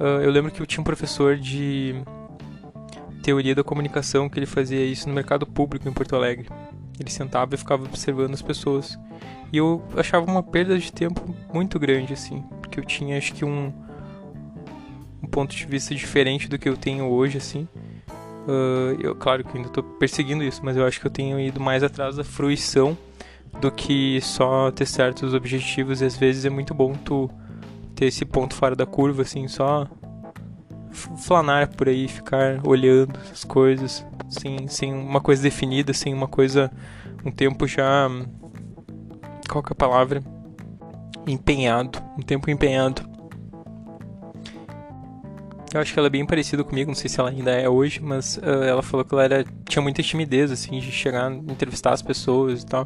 Uh, 0.00 0.22
eu 0.22 0.30
lembro 0.32 0.50
que 0.50 0.60
eu 0.60 0.66
tinha 0.66 0.80
um 0.80 0.84
professor 0.84 1.36
de 1.36 1.94
teoria 3.22 3.54
da 3.54 3.62
comunicação 3.62 4.28
que 4.28 4.40
ele 4.40 4.46
fazia 4.46 4.84
isso 4.84 5.08
no 5.08 5.14
mercado 5.14 5.46
público 5.46 5.88
em 5.88 5.92
Porto 5.92 6.16
Alegre. 6.16 6.48
Ele 6.98 7.10
sentava 7.10 7.54
e 7.54 7.58
ficava 7.58 7.84
observando 7.84 8.34
as 8.34 8.42
pessoas. 8.42 8.98
E 9.52 9.58
eu 9.58 9.82
achava 9.96 10.30
uma 10.30 10.42
perda 10.42 10.78
de 10.78 10.92
tempo 10.92 11.34
muito 11.52 11.78
grande, 11.78 12.12
assim 12.12 12.42
que 12.76 12.80
eu 12.80 12.84
tinha, 12.84 13.16
acho 13.16 13.32
que 13.32 13.44
um, 13.44 13.72
um 15.22 15.26
ponto 15.26 15.56
de 15.56 15.64
vista 15.64 15.94
diferente 15.94 16.48
do 16.48 16.58
que 16.58 16.68
eu 16.68 16.76
tenho 16.76 17.06
hoje, 17.06 17.38
assim. 17.38 17.66
Uh, 18.46 19.00
eu, 19.00 19.14
claro 19.14 19.42
que 19.42 19.56
ainda 19.56 19.68
estou 19.68 19.82
perseguindo 19.82 20.44
isso, 20.44 20.60
mas 20.62 20.76
eu 20.76 20.84
acho 20.84 21.00
que 21.00 21.06
eu 21.06 21.10
tenho 21.10 21.40
ido 21.40 21.58
mais 21.58 21.82
atrás 21.82 22.16
da 22.16 22.24
fruição 22.24 22.96
do 23.60 23.72
que 23.72 24.20
só 24.20 24.70
ter 24.70 24.86
certos 24.86 25.32
objetivos. 25.32 26.02
E 26.02 26.04
às 26.04 26.16
vezes 26.16 26.44
é 26.44 26.50
muito 26.50 26.74
bom 26.74 26.92
tu 26.92 27.30
ter 27.94 28.06
esse 28.06 28.24
ponto 28.26 28.54
fora 28.54 28.76
da 28.76 28.84
curva, 28.84 29.22
assim, 29.22 29.48
só 29.48 29.88
flanar 30.96 31.68
por 31.68 31.88
aí, 31.88 32.08
ficar 32.08 32.60
olhando 32.66 33.18
as 33.30 33.44
coisas, 33.44 34.04
sem, 34.28 34.66
sem 34.68 34.92
uma 34.92 35.20
coisa 35.20 35.42
definida, 35.42 35.92
sem 35.92 36.12
uma 36.12 36.26
coisa, 36.26 36.70
um 37.24 37.30
tempo 37.30 37.66
já. 37.66 38.08
Qual 39.48 39.62
que 39.62 39.70
é 39.70 39.74
a 39.74 39.76
palavra? 39.76 40.22
empenhado, 41.26 41.98
um 42.16 42.22
tempo 42.22 42.50
empenhado. 42.50 43.02
Eu 45.74 45.80
acho 45.80 45.92
que 45.92 45.98
ela 45.98 46.06
é 46.06 46.10
bem 46.10 46.24
parecida 46.24 46.62
comigo, 46.64 46.90
não 46.90 46.94
sei 46.94 47.10
se 47.10 47.20
ela 47.20 47.28
ainda 47.28 47.50
é 47.50 47.68
hoje, 47.68 48.00
mas 48.00 48.38
uh, 48.38 48.62
ela 48.62 48.82
falou 48.82 49.04
que 49.04 49.12
ela 49.12 49.24
era, 49.24 49.44
tinha 49.68 49.82
muita 49.82 50.02
timidez, 50.02 50.50
assim, 50.50 50.78
de 50.78 50.90
chegar, 50.90 51.30
entrevistar 51.30 51.92
as 51.92 52.00
pessoas 52.00 52.62
e 52.62 52.66
tal. 52.66 52.84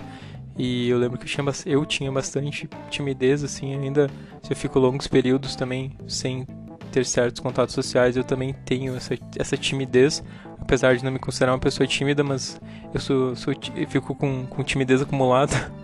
E 0.57 0.89
eu 0.89 0.99
lembro 0.99 1.17
que 1.17 1.25
eu 1.25 1.29
tinha, 1.29 1.45
eu 1.67 1.87
tinha 1.87 2.11
bastante 2.11 2.69
timidez, 2.91 3.45
assim, 3.45 3.75
ainda 3.75 4.11
se 4.43 4.53
eu 4.53 4.57
fico 4.57 4.79
longos 4.79 5.07
períodos 5.07 5.55
também 5.55 5.97
sem 6.09 6.47
ter 6.91 7.07
certos 7.07 7.41
contatos 7.41 7.75
sociais, 7.75 8.17
eu 8.17 8.25
também 8.25 8.53
tenho 8.65 8.97
essa, 8.97 9.15
essa 9.39 9.57
timidez, 9.57 10.23
apesar 10.59 10.97
de 10.97 11.05
não 11.05 11.11
me 11.13 11.19
considerar 11.19 11.53
uma 11.53 11.59
pessoa 11.59 11.87
tímida, 11.87 12.23
mas 12.23 12.61
eu 12.93 13.01
sou, 13.01 13.37
sou 13.37 13.55
eu 13.75 13.89
fico 13.89 14.15
com, 14.15 14.47
com 14.47 14.63
timidez 14.63 15.01
acumulada. 15.01 15.55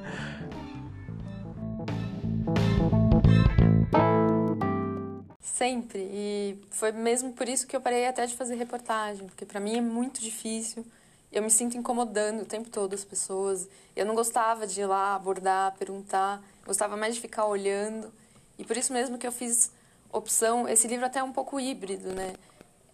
Sempre. 5.41 6.01
E 6.13 6.59
foi 6.71 6.93
mesmo 6.93 7.33
por 7.33 7.49
isso 7.49 7.67
que 7.67 7.75
eu 7.75 7.81
parei 7.81 8.07
até 8.07 8.27
de 8.27 8.35
fazer 8.35 8.57
reportagem, 8.57 9.27
porque 9.27 9.47
para 9.47 9.59
mim 9.59 9.79
é 9.79 9.81
muito 9.81 10.21
difícil. 10.21 10.85
Eu 11.33 11.43
me 11.43 11.51
sinto 11.51 11.77
incomodando 11.77 12.43
o 12.43 12.45
tempo 12.45 12.69
todo 12.69 12.95
as 12.95 13.05
pessoas. 13.05 13.67
Eu 13.97 14.05
não 14.05 14.15
gostava 14.15 14.67
de 14.67 14.83
ir 14.83 14.87
lá 14.87 15.15
abordar, 15.15 15.75
perguntar. 15.79 16.43
Gostava 16.65 16.97
mais 16.97 17.15
de 17.15 17.23
ficar 17.23 17.47
olhando. 17.47 18.13
E 18.59 18.65
por 18.65 18.77
isso 18.77 18.93
mesmo 18.93 19.17
que 19.19 19.27
eu 19.27 19.33
fiz 19.33 19.71
opção. 20.13 20.69
Esse 20.69 20.89
livro 20.89 21.07
até 21.07 21.19
é 21.21 21.23
um 21.23 21.33
pouco 21.33 21.59
híbrido, 21.61 22.13
né? 22.13 22.35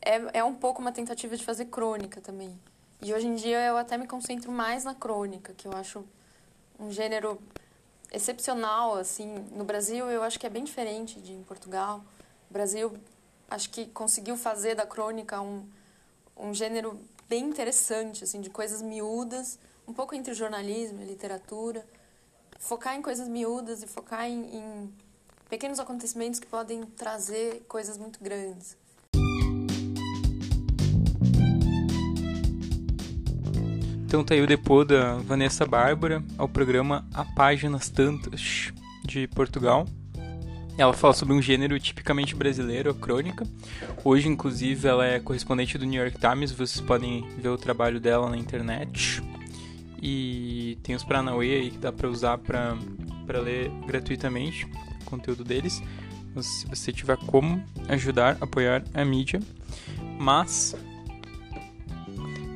É, 0.01 0.39
é 0.39 0.45
um 0.45 0.55
pouco 0.55 0.81
uma 0.81 0.93
tentativa 0.93 1.37
de 1.37 1.45
fazer 1.45 1.67
crônica 1.67 2.21
também. 2.21 2.59
E 3.01 3.13
hoje 3.13 3.27
em 3.27 3.35
dia 3.35 3.61
eu 3.67 3.77
até 3.77 3.97
me 3.97 4.07
concentro 4.07 4.51
mais 4.51 4.85
na 4.85 4.95
crônica, 4.95 5.53
que 5.55 5.67
eu 5.67 5.73
acho 5.73 6.05
um 6.79 6.91
gênero 6.91 7.41
excepcional, 8.13 8.97
assim. 8.97 9.47
No 9.53 9.65
Brasil 9.65 10.11
eu 10.11 10.23
acho 10.23 10.39
que 10.39 10.47
é 10.47 10.51
bem 10.51 10.65
diferente 10.65 11.21
de 11.21 11.33
em 11.33 11.43
Portugal. 11.43 12.05
O 12.51 12.53
Brasil, 12.53 12.97
acho 13.51 13.71
que 13.71 13.87
conseguiu 13.87 14.37
fazer 14.37 14.75
da 14.75 14.87
crônica 14.87 15.41
um, 15.41 15.67
um 16.37 16.53
gênero 16.53 17.01
bem 17.29 17.45
interessante, 17.45 18.25
assim, 18.25 18.41
de 18.41 18.51
coisas 18.51 18.83
miúdas, 18.83 19.59
um 19.89 19.93
pouco 19.93 20.15
entre 20.15 20.35
jornalismo 20.35 21.01
e 21.01 21.05
literatura. 21.05 21.85
Focar 22.59 22.95
em 22.95 23.03
coisas 23.03 23.27
miúdas 23.27 23.83
e 23.83 23.87
focar 23.87 24.29
em, 24.29 24.57
em 24.57 24.95
pequenos 25.53 25.79
acontecimentos 25.79 26.41
que 26.41 26.47
podem 26.47 26.83
trazer 26.97 27.63
coisas 27.69 27.99
muito 27.99 28.19
grandes. 28.25 28.75
Então 34.07 34.25
tá 34.25 34.33
aí 34.33 34.41
o 34.41 34.47
depô 34.47 34.83
da 34.83 35.17
Vanessa 35.17 35.67
Bárbara 35.67 36.25
ao 36.39 36.49
programa 36.49 37.07
A 37.13 37.23
Páginas 37.23 37.91
Tantas 37.91 38.73
de 39.05 39.29
Portugal. 39.29 39.87
Ela 40.79 40.95
fala 40.95 41.13
sobre 41.13 41.35
um 41.35 41.43
gênero 41.43 41.79
tipicamente 41.79 42.35
brasileiro, 42.35 42.91
a 42.91 42.95
crônica. 42.95 43.47
Hoje, 44.03 44.29
inclusive, 44.29 44.89
ela 44.89 45.05
é 45.05 45.21
correspondente 45.21 45.77
do 45.77 45.85
New 45.85 46.03
York 46.03 46.19
Times, 46.19 46.51
vocês 46.51 46.81
podem 46.81 47.29
ver 47.37 47.51
o 47.51 47.59
trabalho 47.59 48.01
dela 48.01 48.31
na 48.31 48.39
internet. 48.39 49.23
E 50.01 50.79
tem 50.83 50.95
os 50.95 51.05
Paranauê 51.05 51.57
aí 51.57 51.71
que 51.71 51.79
dá 51.79 51.93
para 51.93 52.09
usar 52.09 52.39
para 52.39 52.75
ler 53.39 53.71
gratuitamente 53.87 54.67
conteúdo 55.13 55.45
deles. 55.45 55.83
Se 56.41 56.67
você 56.67 56.93
tiver 56.93 57.17
como 57.19 57.63
ajudar, 57.89 58.37
apoiar 58.41 58.83
a 58.95 59.05
mídia. 59.05 59.41
Mas 60.19 60.75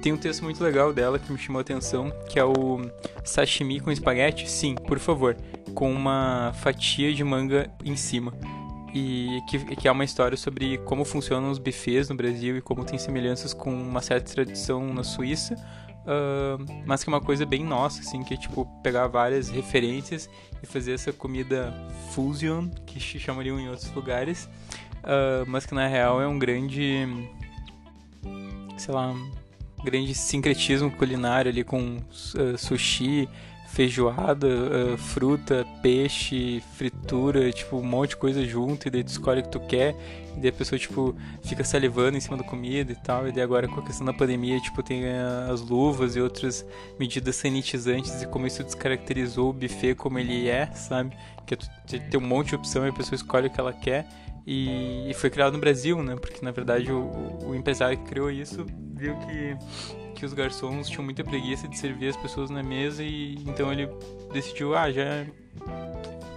tem 0.03 0.13
um 0.13 0.17
texto 0.17 0.43
muito 0.43 0.63
legal 0.63 0.93
dela 0.93 1.19
que 1.19 1.31
me 1.33 1.39
chamou 1.39 1.59
a 1.59 1.63
atenção, 1.63 2.13
que 2.29 2.39
é 2.39 2.45
o 2.45 2.81
sashimi 3.25 3.81
com 3.81 3.91
espaguete. 3.93 4.51
Sim, 4.51 4.75
por 4.75 4.99
favor 4.99 5.37
com 5.77 5.93
uma 5.93 6.53
fatia 6.55 7.13
de 7.13 7.23
manga 7.23 7.71
em 7.85 7.95
cima. 7.95 8.33
E 8.95 9.43
que, 9.47 9.59
que 9.77 9.87
é 9.87 9.93
uma 9.93 10.05
história 10.05 10.37
sobre 10.39 10.79
como 10.79 11.05
funcionam 11.05 11.51
os 11.51 11.59
buffets 11.59 12.09
no 12.09 12.17
Brasil 12.17 12.57
e 12.57 12.63
como 12.63 12.83
tem 12.83 12.99
semelhanças 12.99 13.53
com 13.53 13.71
uma 13.71 14.01
certa 14.01 14.33
tradição 14.33 14.93
na 14.95 15.05
Suíça. 15.05 15.55
Uh, 16.07 16.65
mas 16.87 17.03
que 17.03 17.11
é 17.11 17.13
uma 17.13 17.21
coisa 17.21 17.45
bem 17.45 17.65
nossa, 17.65 18.01
assim, 18.01 18.23
que 18.23 18.35
é 18.35 18.37
tipo 18.37 18.65
pegar 18.81 19.09
várias 19.09 19.49
referências 19.49 20.31
e 20.63 20.67
fazer 20.67 20.93
essa 20.93 21.13
comida 21.13 21.75
fusion, 22.13 22.69
que 22.87 23.01
chamariam 23.01 23.59
em 23.59 23.69
outros 23.69 23.91
lugares, 23.93 24.49
uh, 25.03 25.45
mas 25.49 25.67
que 25.67 25.75
na 25.75 25.89
real 25.89 26.23
é 26.23 26.29
um 26.29 26.39
grande, 26.39 27.09
sei 28.79 28.95
lá, 28.95 29.09
um 29.09 29.85
grande 29.85 30.15
sincretismo 30.15 30.93
culinário 30.93 31.51
ali 31.51 31.65
com 31.65 31.97
uh, 31.97 32.57
sushi, 32.57 33.29
feijoada, 33.67 34.47
uh, 34.47 34.97
fruta, 34.97 35.67
peixe, 35.83 36.63
fritura, 36.77 37.51
tipo, 37.53 37.77
um 37.77 37.85
monte 37.85 38.11
de 38.11 38.17
coisa 38.17 38.45
junto, 38.45 38.89
e 38.89 38.91
daí 38.91 39.05
tu 39.05 39.09
escolhe 39.09 39.41
o 39.41 39.43
que 39.43 39.51
tu 39.51 39.61
quer, 39.61 39.95
e 40.37 40.41
daí 40.41 40.51
a 40.51 40.53
pessoa, 40.53 40.79
tipo, 40.79 41.15
fica 41.43 41.65
salivando 41.65 42.17
em 42.17 42.21
cima 42.21 42.37
da 42.37 42.45
comida 42.45 42.93
e 42.93 42.97
tal, 42.97 43.29
e 43.29 43.33
daí 43.33 43.43
agora 43.43 43.69
com 43.69 43.81
a 43.81 43.83
questão 43.83 44.07
da 44.07 44.13
pandemia, 44.13 44.61
tipo, 44.61 44.83
tem 44.83 45.05
uh, 45.05 45.53
as 45.53 45.61
luvas 45.61 46.17
e 46.17 46.21
outras 46.21 46.65
medidas 46.99 47.37
sanitizantes, 47.37 48.23
e 48.23 48.27
como 48.27 48.47
isso 48.47 48.63
descaracterizou 48.63 49.51
o 49.51 49.53
buffet 49.53 49.95
como 49.95 50.19
ele 50.19 50.49
é, 50.49 50.67
sabe? 50.73 51.17
Que 51.45 51.57
ter 51.99 52.17
um 52.17 52.21
monte 52.21 52.49
de 52.49 52.55
opção 52.57 52.87
e 52.87 52.91
a 52.91 52.93
pessoa 52.93 53.15
escolhe 53.17 53.49
o 53.49 53.51
que 53.51 53.61
ela 53.61 53.73
quer, 53.73 54.07
e, 54.47 55.11
e 55.11 55.15
foi 55.15 55.29
criado 55.29 55.55
no 55.55 55.59
Brasil, 55.59 56.01
né? 56.03 56.15
Porque, 56.15 56.45
na 56.45 56.53
verdade, 56.53 56.93
o, 56.93 57.49
o 57.49 57.55
empresário 57.55 57.99
que 57.99 58.05
criou 58.05 58.31
isso 58.31 58.65
viu 58.95 59.17
que 59.17 60.06
que 60.17 60.25
os 60.25 60.33
garçons 60.33 60.89
tinham 60.89 61.05
muita 61.05 61.23
preguiça 61.23 61.69
de 61.69 61.79
servir 61.79 62.09
as 62.09 62.17
pessoas 62.17 62.49
na 62.49 62.63
mesa 62.63 63.03
e 63.03 63.35
então 63.47 63.71
ele 63.71 63.87
decidiu, 64.33 64.75
ah, 64.75 64.91
já 64.91 65.27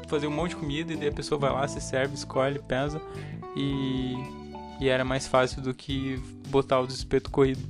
fazer 0.07 0.27
um 0.27 0.31
monte 0.31 0.51
de 0.51 0.57
comida 0.57 0.93
e 0.93 0.98
daí 0.98 1.07
a 1.07 1.12
pessoa 1.13 1.39
vai 1.39 1.51
lá, 1.51 1.67
se 1.67 1.79
serve, 1.79 2.13
escolhe, 2.13 2.59
pesa 2.59 3.01
e, 3.55 4.15
e 4.81 4.89
era 4.89 5.05
mais 5.05 5.27
fácil 5.27 5.62
do 5.62 5.74
que 5.74 6.21
botar 6.50 6.81
o 6.81 6.86
espeto 6.86 7.31
corrido. 7.31 7.62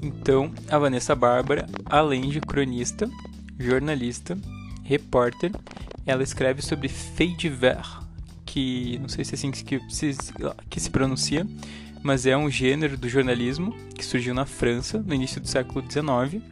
Então, 0.00 0.50
a 0.68 0.78
Vanessa 0.78 1.14
Bárbara, 1.14 1.66
além 1.84 2.28
de 2.28 2.40
cronista, 2.40 3.08
jornalista, 3.58 4.36
repórter, 4.82 5.52
ela 6.06 6.22
escreve 6.22 6.62
sobre 6.62 6.88
fait 6.88 7.36
que 8.44 8.98
não 8.98 9.08
sei 9.08 9.24
se 9.24 9.32
é 9.32 9.34
assim 9.34 9.50
que 9.50 9.80
se, 9.88 10.16
que 10.68 10.80
se 10.80 10.90
pronuncia, 10.90 11.46
mas 12.02 12.26
é 12.26 12.36
um 12.36 12.50
gênero 12.50 12.96
do 12.96 13.08
jornalismo 13.08 13.74
que 13.94 14.04
surgiu 14.04 14.34
na 14.34 14.44
França 14.44 14.98
no 14.98 15.14
início 15.14 15.40
do 15.40 15.46
século 15.46 15.84
XIX 15.88 16.42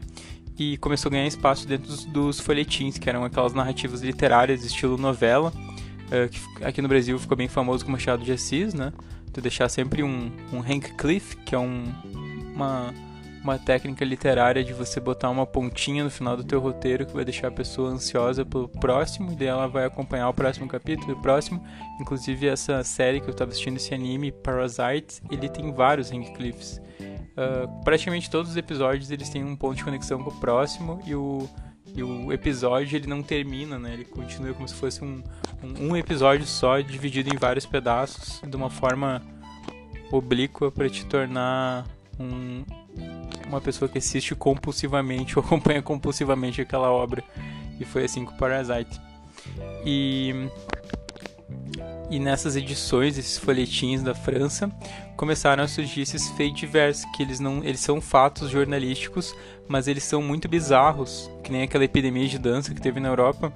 e 0.59 0.76
começou 0.76 1.09
a 1.09 1.12
ganhar 1.12 1.26
espaço 1.26 1.66
dentro 1.66 1.87
dos, 1.87 2.04
dos 2.04 2.40
folhetins, 2.40 2.99
que 2.99 3.09
eram 3.09 3.25
aquelas 3.25 3.54
narrativas 3.54 4.02
literárias 4.02 4.64
estilo 4.64 4.99
novela, 4.99 5.52
uh, 5.52 6.28
que 6.28 6.64
aqui 6.64 6.83
no 6.83 6.88
Brasil 6.88 7.19
ficou 7.19 7.37
bem 7.37 7.49
famoso 7.49 7.85
com 7.85 7.90
Machado 7.90 8.23
de 8.23 8.33
Assis, 8.33 8.75
né? 8.75 8.92
Tu 9.33 9.40
deixar 9.40 9.69
sempre 9.69 10.02
um, 10.02 10.30
um 10.52 10.59
Hank 10.59 10.95
Cliff, 10.97 11.37
que 11.37 11.54
é 11.54 11.59
um, 11.59 11.85
uma 12.54 12.92
uma 13.42 13.59
técnica 13.59 14.04
literária 14.04 14.62
de 14.62 14.73
você 14.73 15.00
botar 15.00 15.30
uma 15.30 15.47
pontinha 15.47 16.04
no 16.04 16.11
final 16.11 16.37
do 16.37 16.44
teu 16.44 16.61
roteiro 16.61 17.06
que 17.06 17.12
vai 17.12 17.25
deixar 17.25 17.49
a 17.49 17.50
pessoa 17.50 17.90
ansiosa 17.90 18.44
pelo 18.44 18.68
próximo, 18.68 19.32
e 19.32 19.37
daí 19.37 19.49
ela 19.49 19.66
vai 19.66 19.85
acompanhar 19.85 20.28
o 20.28 20.35
próximo 20.35 20.68
capítulo, 20.68 21.14
o 21.14 21.20
próximo. 21.20 21.64
Inclusive 22.00 22.47
essa 22.47 22.85
série 22.85 23.20
que 23.20 23.26
eu 23.26 23.32
estava 23.32 23.50
assistindo, 23.50 23.76
esse 23.76 23.94
anime, 23.94 24.30
Parasite, 24.30 25.23
ele 25.30 25.49
tem 25.49 25.73
vários 25.73 26.12
Hank 26.12 26.32
Cliffs. 26.35 26.80
Uh, 27.00 27.85
praticamente 27.85 28.28
todos 28.28 28.50
os 28.50 28.56
episódios 28.56 29.11
eles 29.11 29.30
têm 29.30 29.42
um 29.42 29.56
ponto 29.56 29.76
de 29.76 29.85
conexão 29.85 30.23
com 30.23 30.30
o 30.30 30.40
próximo 30.40 31.00
e 31.06 31.14
o, 31.14 31.49
e 31.94 32.02
o 32.02 32.30
episódio 32.32 32.97
ele 32.97 33.06
não 33.06 33.23
termina, 33.23 33.78
né? 33.78 33.94
Ele 33.94 34.04
continua 34.04 34.52
como 34.52 34.68
se 34.68 34.75
fosse 34.75 35.02
um, 35.02 35.23
um, 35.62 35.90
um 35.90 35.97
episódio 35.97 36.44
só 36.44 36.80
dividido 36.80 37.35
em 37.35 37.38
vários 37.38 37.64
pedaços 37.64 38.42
de 38.47 38.54
uma 38.54 38.68
forma 38.68 39.23
oblíqua 40.12 40.70
para 40.70 40.90
te 40.90 41.06
tornar 41.06 41.87
um, 42.19 42.64
uma 43.47 43.61
pessoa 43.61 43.88
que 43.88 43.99
assiste 43.99 44.35
compulsivamente 44.35 45.37
ou 45.38 45.45
acompanha 45.45 45.83
compulsivamente 45.83 46.61
aquela 46.61 46.90
obra. 46.90 47.23
E 47.79 47.85
foi 47.85 48.05
assim 48.05 48.25
com 48.25 48.37
Parasite. 48.37 49.00
E, 49.85 50.49
e 52.11 52.19
nessas 52.19 52.57
edições, 52.57 53.17
esses 53.17 53.38
folhetins 53.38 54.02
da 54.02 54.14
França, 54.14 54.71
começaram 55.17 55.64
a 55.64 55.69
surgir 55.69 56.02
esses 56.02 56.29
faits 56.31 56.59
divers, 56.59 57.05
que 57.17 57.23
eles 57.23 57.40
não 57.40 57.64
eles 57.64 57.81
são 57.81 58.00
fatos 58.00 58.50
jornalísticos, 58.50 59.35
mas 59.69 59.88
eles 59.88 60.05
são 60.05 60.23
muito 60.23 60.49
bizarros, 60.49 61.31
que 61.43 61.50
nem 61.50 61.62
aquela 61.62 61.85
epidemia 61.85 62.29
de 62.29 62.38
dança 62.38 62.75
que 62.75 62.81
teve 62.81 63.00
na 63.00 63.09
Europa 63.09 63.52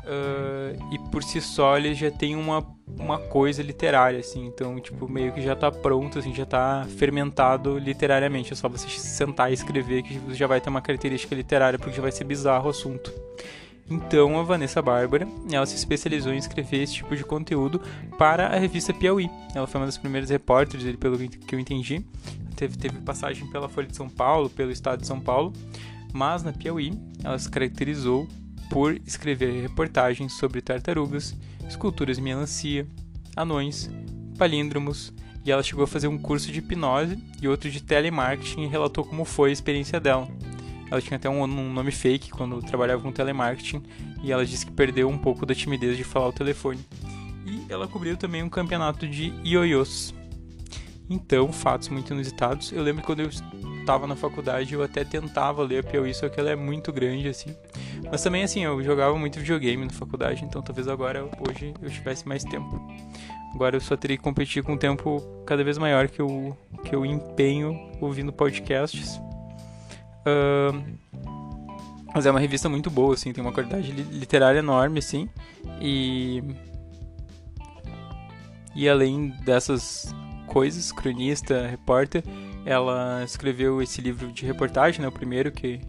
Uh, 0.00 0.94
e 0.94 0.98
por 1.10 1.22
si 1.22 1.40
só 1.40 1.76
ele 1.76 1.94
já 1.94 2.10
tem 2.10 2.34
uma, 2.34 2.66
uma 2.98 3.18
coisa 3.18 3.62
literária, 3.62 4.18
assim, 4.18 4.46
então, 4.46 4.80
tipo, 4.80 5.08
meio 5.08 5.32
que 5.32 5.42
já 5.42 5.54
tá 5.54 5.70
pronto, 5.70 6.18
assim, 6.18 6.34
já 6.34 6.46
tá 6.46 6.86
fermentado 6.96 7.78
literariamente. 7.78 8.52
É 8.52 8.56
só 8.56 8.68
você 8.68 8.88
sentar 8.88 9.50
e 9.50 9.54
escrever 9.54 10.02
que 10.02 10.18
já 10.34 10.46
vai 10.46 10.60
ter 10.60 10.70
uma 10.70 10.80
característica 10.80 11.34
literária, 11.34 11.78
porque 11.78 11.94
já 11.94 12.02
vai 12.02 12.12
ser 12.12 12.24
bizarro 12.24 12.66
o 12.66 12.70
assunto. 12.70 13.12
Então 13.90 14.38
a 14.38 14.44
Vanessa 14.44 14.80
Bárbara, 14.80 15.26
ela 15.50 15.66
se 15.66 15.74
especializou 15.74 16.32
em 16.32 16.38
escrever 16.38 16.84
esse 16.84 16.94
tipo 16.94 17.16
de 17.16 17.24
conteúdo 17.24 17.82
para 18.16 18.46
a 18.46 18.56
revista 18.56 18.94
Piauí. 18.94 19.28
Ela 19.52 19.66
foi 19.66 19.80
uma 19.80 19.86
das 19.86 19.98
primeiras 19.98 20.30
repórteres, 20.30 20.94
pelo 20.96 21.18
que 21.18 21.54
eu 21.54 21.58
entendi. 21.58 22.06
Teve, 22.54 22.76
teve 22.76 23.00
passagem 23.00 23.48
pela 23.48 23.68
Folha 23.68 23.88
de 23.88 23.96
São 23.96 24.08
Paulo, 24.08 24.48
pelo 24.48 24.70
Estado 24.70 25.00
de 25.00 25.08
São 25.08 25.18
Paulo, 25.18 25.52
mas 26.12 26.44
na 26.44 26.52
Piauí 26.52 26.92
ela 27.24 27.36
se 27.36 27.50
caracterizou 27.50 28.28
por 28.70 28.98
escrever 29.04 29.60
reportagens 29.60 30.32
sobre 30.32 30.62
tartarugas, 30.62 31.36
esculturas 31.68 32.16
de 32.16 32.22
melancia, 32.22 32.86
anões, 33.36 33.90
palíndromos, 34.38 35.12
e 35.44 35.50
ela 35.50 35.62
chegou 35.62 35.84
a 35.84 35.88
fazer 35.88 36.06
um 36.06 36.16
curso 36.16 36.50
de 36.52 36.60
hipnose 36.60 37.18
e 37.42 37.48
outro 37.48 37.70
de 37.70 37.82
telemarketing 37.82 38.62
e 38.62 38.66
relatou 38.68 39.04
como 39.04 39.24
foi 39.24 39.50
a 39.50 39.52
experiência 39.52 39.98
dela. 39.98 40.28
Ela 40.90 41.00
tinha 41.00 41.16
até 41.16 41.28
um, 41.28 41.42
um 41.42 41.72
nome 41.72 41.90
fake 41.90 42.30
quando 42.30 42.60
trabalhava 42.62 43.02
com 43.02 43.12
telemarketing 43.12 43.82
e 44.22 44.32
ela 44.32 44.44
disse 44.44 44.66
que 44.66 44.72
perdeu 44.72 45.08
um 45.08 45.18
pouco 45.18 45.44
da 45.44 45.54
timidez 45.54 45.96
de 45.96 46.04
falar 46.04 46.28
o 46.28 46.32
telefone. 46.32 46.80
E 47.46 47.64
ela 47.68 47.88
cobriu 47.88 48.16
também 48.16 48.42
um 48.42 48.48
campeonato 48.48 49.06
de 49.06 49.32
ioiôs. 49.44 50.14
Então, 51.08 51.52
fatos 51.52 51.88
muito 51.88 52.12
inusitados. 52.12 52.70
Eu 52.70 52.82
lembro 52.82 53.02
quando 53.02 53.20
eu 53.20 53.30
estava 53.90 54.06
na 54.06 54.14
faculdade, 54.14 54.72
eu 54.72 54.84
até 54.84 55.04
tentava 55.04 55.64
ler 55.64 55.80
a 55.80 55.82
Piauí, 55.82 56.14
só 56.14 56.28
que 56.28 56.38
ela 56.38 56.50
é 56.50 56.54
muito 56.54 56.92
grande, 56.92 57.28
assim. 57.28 57.56
Mas 58.08 58.22
também, 58.22 58.44
assim, 58.44 58.62
eu 58.62 58.80
jogava 58.84 59.18
muito 59.18 59.40
videogame 59.40 59.84
na 59.84 59.90
faculdade, 59.90 60.44
então 60.44 60.62
talvez 60.62 60.86
agora, 60.86 61.28
hoje, 61.48 61.74
eu 61.82 61.90
tivesse 61.90 62.26
mais 62.28 62.44
tempo. 62.44 62.80
Agora 63.52 63.74
eu 63.76 63.80
só 63.80 63.96
teria 63.96 64.16
que 64.16 64.22
competir 64.22 64.62
com 64.62 64.74
um 64.74 64.76
tempo 64.76 65.20
cada 65.44 65.64
vez 65.64 65.76
maior 65.76 66.06
que 66.06 66.22
eu, 66.22 66.56
que 66.84 66.94
eu 66.94 67.04
empenho 67.04 67.90
ouvindo 68.00 68.32
podcasts. 68.32 69.16
Uh, 70.24 70.80
mas 72.14 72.26
é 72.26 72.30
uma 72.30 72.38
revista 72.38 72.68
muito 72.68 72.90
boa, 72.90 73.14
assim, 73.14 73.32
tem 73.32 73.42
uma 73.42 73.52
qualidade 73.52 73.90
literária 73.90 74.60
enorme, 74.60 75.00
assim. 75.00 75.28
E. 75.80 76.44
E 78.72 78.88
além 78.88 79.30
dessas 79.44 80.14
coisas, 80.46 80.92
cronista, 80.92 81.66
repórter, 81.66 82.22
ela 82.70 83.24
escreveu 83.24 83.82
esse 83.82 84.00
livro 84.00 84.30
de 84.30 84.46
reportagem, 84.46 85.00
né, 85.00 85.08
o 85.08 85.12
primeiro 85.12 85.50
que, 85.50 85.80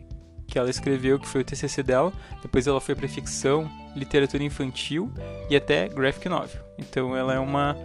que 0.48 0.58
ela 0.58 0.67
escreveu, 0.67 1.20
que 1.20 1.28
foi 1.28 1.41
o 1.41 1.44
TCC 1.44 1.84
dela. 1.84 2.12
Depois 2.41 2.65
ela 2.65 2.82
foi 2.82 2.96
para 2.96 3.08
ficção, 3.08 3.70
literatura 3.96 4.44
infantil 4.44 5.12
e 5.48 5.56
até 5.56 5.88
graphic 5.88 6.28
novel. 6.28 6.60
Então 6.80 7.15
ela 7.15 7.36
é 7.36 7.39
uma, 7.39 7.78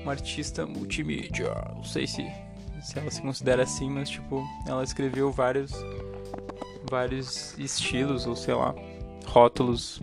uma 0.00 0.12
artista 0.12 0.64
multimídia. 0.64 1.52
Não 1.74 1.82
sei 1.82 2.06
se, 2.06 2.24
se 2.80 2.96
ela 2.96 3.10
se 3.10 3.20
considera 3.20 3.64
assim, 3.64 3.90
mas 3.90 4.08
tipo, 4.08 4.46
ela 4.68 4.84
escreveu 4.84 5.32
vários 5.32 5.72
vários 6.88 7.58
estilos 7.58 8.24
ou 8.24 8.36
sei 8.36 8.54
lá, 8.54 8.72
rótulos, 9.26 10.00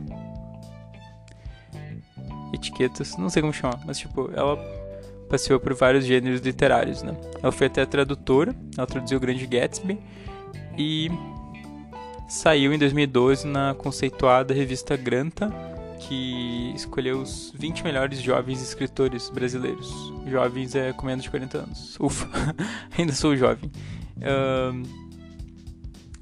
etiquetas, 2.53 3.15
não 3.17 3.29
sei 3.29 3.41
como 3.41 3.53
chamar, 3.53 3.79
mas 3.85 3.99
tipo, 3.99 4.29
ela 4.33 4.57
passeou 5.31 5.61
por 5.61 5.73
vários 5.73 6.05
gêneros 6.05 6.41
literários, 6.41 7.01
né? 7.01 7.15
Ela 7.41 7.53
foi 7.53 7.67
até 7.67 7.85
tradutora, 7.85 8.53
ela 8.77 8.85
traduziu 8.85 9.17
o 9.17 9.21
Grande 9.21 9.47
Gatsby 9.47 9.97
e 10.77 11.09
saiu 12.27 12.73
em 12.73 12.77
2012 12.77 13.47
na 13.47 13.73
conceituada 13.73 14.53
revista 14.53 14.97
Granta, 14.97 15.49
que 15.99 16.73
escolheu 16.75 17.21
os 17.21 17.53
20 17.57 17.81
melhores 17.83 18.21
jovens 18.21 18.61
escritores 18.61 19.29
brasileiros. 19.29 19.89
Jovens 20.27 20.75
é 20.75 20.91
com 20.91 21.05
menos 21.05 21.23
de 21.23 21.29
40 21.29 21.57
anos. 21.59 21.97
Ufa, 21.97 22.27
ainda 22.97 23.13
sou 23.13 23.33
jovem. 23.37 23.71
Uh, 24.17 25.00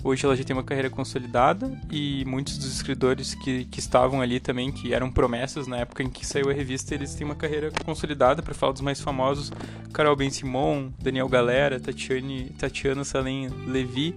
Hoje 0.02 0.26
ela 0.26 0.34
já 0.34 0.46
tem 0.46 0.56
uma 0.56 0.64
carreira 0.64 0.90
consolidada 0.90 1.78
e 1.92 2.24
muitos 2.26 2.58
dos 2.58 2.74
escritores 2.74 3.36
que, 3.36 3.66
que 3.66 3.80
estavam 3.80 4.22
ali 4.22 4.40
também, 4.40 4.72
que 4.72 4.94
eram 4.94 5.12
promessas 5.12 5.68
na 5.68 5.78
época 5.78 6.02
em 6.02 6.10
que 6.10 6.26
saiu 6.26 6.50
a 6.50 6.54
revista, 6.54 6.96
eles 6.96 7.14
têm 7.16 7.26
uma 7.26 7.36
carreira 7.36 7.70
consolidada. 7.84 8.42
Para 8.42 8.54
falar 8.54 8.72
dos 8.72 8.82
mais 8.82 9.02
famosos, 9.02 9.52
Carol 9.92 10.16
Ben 10.16 10.30
Simon, 10.30 10.90
Daniel 11.02 11.28
Galera, 11.28 11.82
Tatiane, 11.82 12.50
Tatiana 12.58 13.04
Salem 13.04 13.50
Levi 13.68 14.16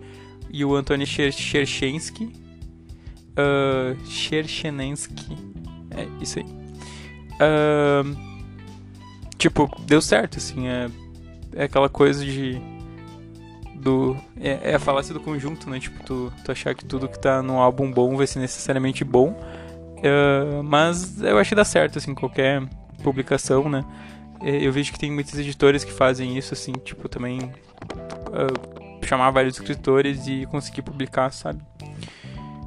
e 0.53 0.65
o 0.65 0.77
Antônio 0.77 1.07
Cherchensky. 1.07 2.33
Uh, 3.33 3.99
Cherchensky. 4.07 5.37
É, 5.91 6.07
isso 6.23 6.39
aí. 6.39 6.47
Uh, 7.43 8.17
tipo, 9.37 9.69
deu 9.85 10.01
certo, 10.01 10.39
assim. 10.39 10.69
É, 10.69 10.89
é 11.57 11.65
aquela 11.65 11.89
coisa 11.89 12.25
de 12.25 12.61
do. 13.83 14.17
É, 14.41 14.71
é, 14.71 14.75
a 14.75 14.79
falácia 14.79 15.13
do 15.13 15.21
conjunto, 15.21 15.69
né? 15.69 15.81
Tipo, 15.81 16.03
tu, 16.05 16.33
tu 16.45 16.53
achar 16.53 16.75
que 16.75 16.85
tudo 16.85 17.09
que 17.09 17.19
tá 17.19 17.43
num 17.43 17.59
álbum 17.59 17.91
bom 17.91 18.17
vai 18.17 18.27
ser 18.27 18.39
necessariamente 18.39 19.05
bom. 19.05 19.31
Uh, 19.99 20.63
mas 20.63 21.21
eu 21.23 21.39
acho 21.39 21.51
que 21.51 21.55
dá 21.55 21.65
certo, 21.65 21.99
assim, 21.99 22.15
qualquer 22.15 22.63
publicação, 23.03 23.69
né? 23.69 23.85
É, 24.41 24.57
eu 24.57 24.73
vejo 24.73 24.93
que 24.93 24.99
tem 24.99 25.11
muitos 25.11 25.39
editores 25.39 25.85
que 25.85 25.93
fazem 25.93 26.37
isso, 26.37 26.55
assim, 26.55 26.73
tipo, 26.73 27.09
também 27.09 27.41
uh, 27.41 29.07
chamar 29.07 29.31
vários 29.31 29.57
escritores 29.57 30.27
e 30.27 30.47
conseguir 30.47 30.83
publicar, 30.83 31.31
sabe? 31.33 31.61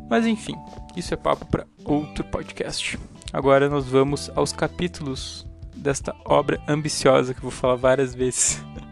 Mas 0.10 0.26
enfim, 0.26 0.56
isso 0.96 1.14
é 1.14 1.18
papo 1.18 1.46
para 1.46 1.66
outro 1.84 2.24
podcast. 2.26 3.00
Agora 3.34 3.68
nós 3.70 3.86
vamos 3.86 4.32
aos 4.36 4.54
capítulos 4.54 5.46
desta 5.76 6.16
obra 6.24 6.62
ambiciosa 6.68 7.34
que 7.34 7.40
eu 7.40 7.50
vou 7.50 7.52
falar 7.52 7.76
várias 7.76 8.14
vezes. 8.14 8.64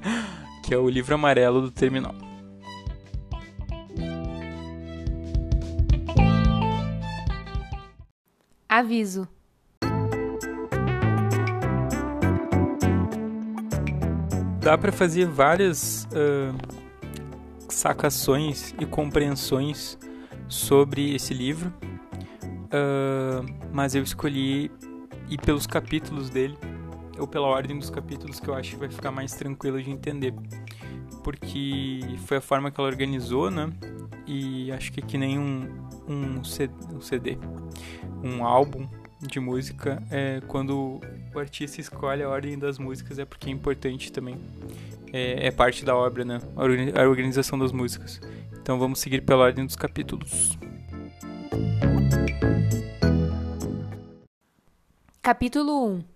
que 0.64 0.74
é 0.74 0.78
o 0.78 0.90
livro 0.90 1.14
amarelo 1.14 1.62
do 1.62 1.70
terminal. 1.70 2.16
Aviso: 8.68 9.28
dá 14.64 14.78
para 14.78 14.92
fazer 14.92 15.28
várias 15.28 16.06
uh, 16.06 16.56
sacações 17.70 18.74
e 18.80 18.86
compreensões 18.86 19.98
sobre 20.48 21.14
esse 21.14 21.34
livro, 21.34 21.72
uh, 22.42 23.46
mas 23.72 23.94
eu 23.94 24.02
escolhi 24.02 24.72
ir 25.30 25.38
pelos 25.46 25.68
capítulos 25.68 26.30
dele, 26.30 26.58
ou 27.18 27.28
pela 27.28 27.48
ordem 27.48 27.78
dos 27.78 27.90
capítulos 27.90 28.40
que 28.40 28.48
eu 28.48 28.54
acho 28.54 28.72
que 28.72 28.76
vai 28.78 28.90
ficar 28.90 29.12
mais 29.12 29.34
tranquilo 29.34 29.82
de 29.82 29.90
entender, 29.90 30.34
porque 31.24 32.02
foi 32.26 32.38
a 32.38 32.42
forma 32.42 32.72
que 32.72 32.80
ela 32.80 32.90
organizou, 32.90 33.50
né? 33.50 33.72
E 34.26 34.72
acho 34.72 34.92
que 34.92 35.00
é 35.00 35.04
que 35.04 35.18
nem 35.18 35.38
um, 35.38 35.68
um 36.08 36.44
CD, 36.44 37.38
um 38.24 38.44
álbum 38.46 38.88
de 39.22 39.40
música, 39.40 40.02
é, 40.12 40.42
quando 40.48 41.02
o 41.34 41.40
artista 41.40 41.80
escolhe 41.80 42.24
a 42.24 42.30
ordem 42.30 42.58
das 42.58 42.78
músicas 42.78 43.20
é 43.20 43.26
porque 43.26 43.50
é 43.50 43.52
importante 43.52 44.12
também. 44.12 44.38
É, 45.12 45.48
é 45.48 45.52
parte 45.52 45.86
da 45.86 45.96
obra, 45.96 46.26
né? 46.26 46.40
A 46.56 47.08
organização 47.08 47.58
das 47.58 47.72
músicas. 47.72 48.20
Então 48.62 48.80
vamos 48.80 49.00
seguir 49.00 49.22
pela 49.22 49.44
ordem 49.44 49.66
dos 49.66 49.76
capítulos. 49.76 50.58
Capítulo 55.22 55.88
1 55.88 56.13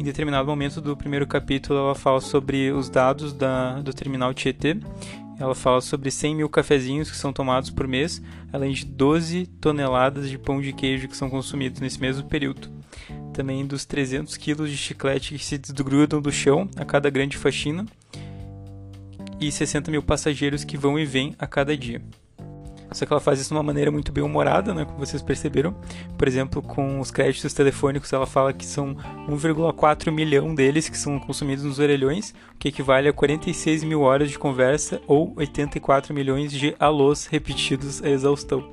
Em 0.00 0.02
determinado 0.02 0.48
momento 0.48 0.80
do 0.80 0.96
primeiro 0.96 1.26
capítulo, 1.26 1.78
ela 1.78 1.94
fala 1.94 2.22
sobre 2.22 2.72
os 2.72 2.88
dados 2.88 3.34
da, 3.34 3.82
do 3.82 3.92
terminal 3.92 4.32
Tietê 4.32 4.78
ela 5.38 5.54
fala 5.54 5.82
sobre 5.82 6.10
100 6.10 6.36
mil 6.36 6.48
cafezinhos 6.48 7.10
que 7.10 7.16
são 7.16 7.34
tomados 7.34 7.68
por 7.68 7.86
mês, 7.86 8.22
além 8.50 8.72
de 8.72 8.86
12 8.86 9.46
toneladas 9.60 10.28
de 10.28 10.38
pão 10.38 10.58
de 10.60 10.72
queijo 10.72 11.06
que 11.06 11.16
são 11.16 11.28
consumidos 11.28 11.82
nesse 11.82 12.00
mesmo 12.00 12.26
período. 12.26 12.70
Também 13.34 13.66
dos 13.66 13.84
300 13.84 14.38
quilos 14.38 14.70
de 14.70 14.76
chiclete 14.76 15.34
que 15.34 15.44
se 15.44 15.58
desgrudam 15.58 16.20
do 16.20 16.32
chão 16.32 16.68
a 16.76 16.84
cada 16.84 17.10
grande 17.10 17.36
faxina 17.36 17.84
e 19.38 19.52
60 19.52 19.90
mil 19.90 20.02
passageiros 20.02 20.64
que 20.64 20.78
vão 20.78 20.98
e 20.98 21.04
vêm 21.04 21.34
a 21.38 21.46
cada 21.46 21.76
dia. 21.76 22.00
Só 22.92 23.06
que 23.06 23.12
ela 23.12 23.20
faz 23.20 23.40
isso 23.40 23.50
de 23.50 23.54
uma 23.54 23.62
maneira 23.62 23.90
muito 23.90 24.10
bem 24.10 24.22
humorada, 24.22 24.74
né, 24.74 24.84
como 24.84 24.98
vocês 24.98 25.22
perceberam. 25.22 25.74
Por 26.18 26.26
exemplo, 26.26 26.60
com 26.60 27.00
os 27.00 27.10
créditos 27.10 27.52
telefônicos, 27.54 28.12
ela 28.12 28.26
fala 28.26 28.52
que 28.52 28.66
são 28.66 28.96
1,4 29.28 30.10
milhão 30.10 30.54
deles 30.54 30.88
que 30.88 30.98
são 30.98 31.18
consumidos 31.18 31.64
nos 31.64 31.78
orelhões, 31.78 32.34
o 32.54 32.58
que 32.58 32.68
equivale 32.68 33.08
a 33.08 33.12
46 33.12 33.84
mil 33.84 34.00
horas 34.02 34.30
de 34.30 34.38
conversa 34.38 35.00
ou 35.06 35.32
84 35.36 36.12
milhões 36.12 36.52
de 36.52 36.74
alôs 36.78 37.26
repetidos 37.26 38.02
a 38.02 38.08
exaustão. 38.08 38.68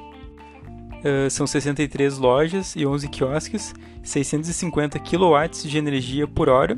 Uh, 0.98 1.30
são 1.30 1.46
63 1.46 2.18
lojas 2.18 2.76
e 2.76 2.86
11 2.86 3.08
quiosques, 3.10 3.74
650 4.02 4.98
kW 4.98 5.64
de 5.64 5.78
energia 5.78 6.28
por 6.28 6.50
hora, 6.50 6.76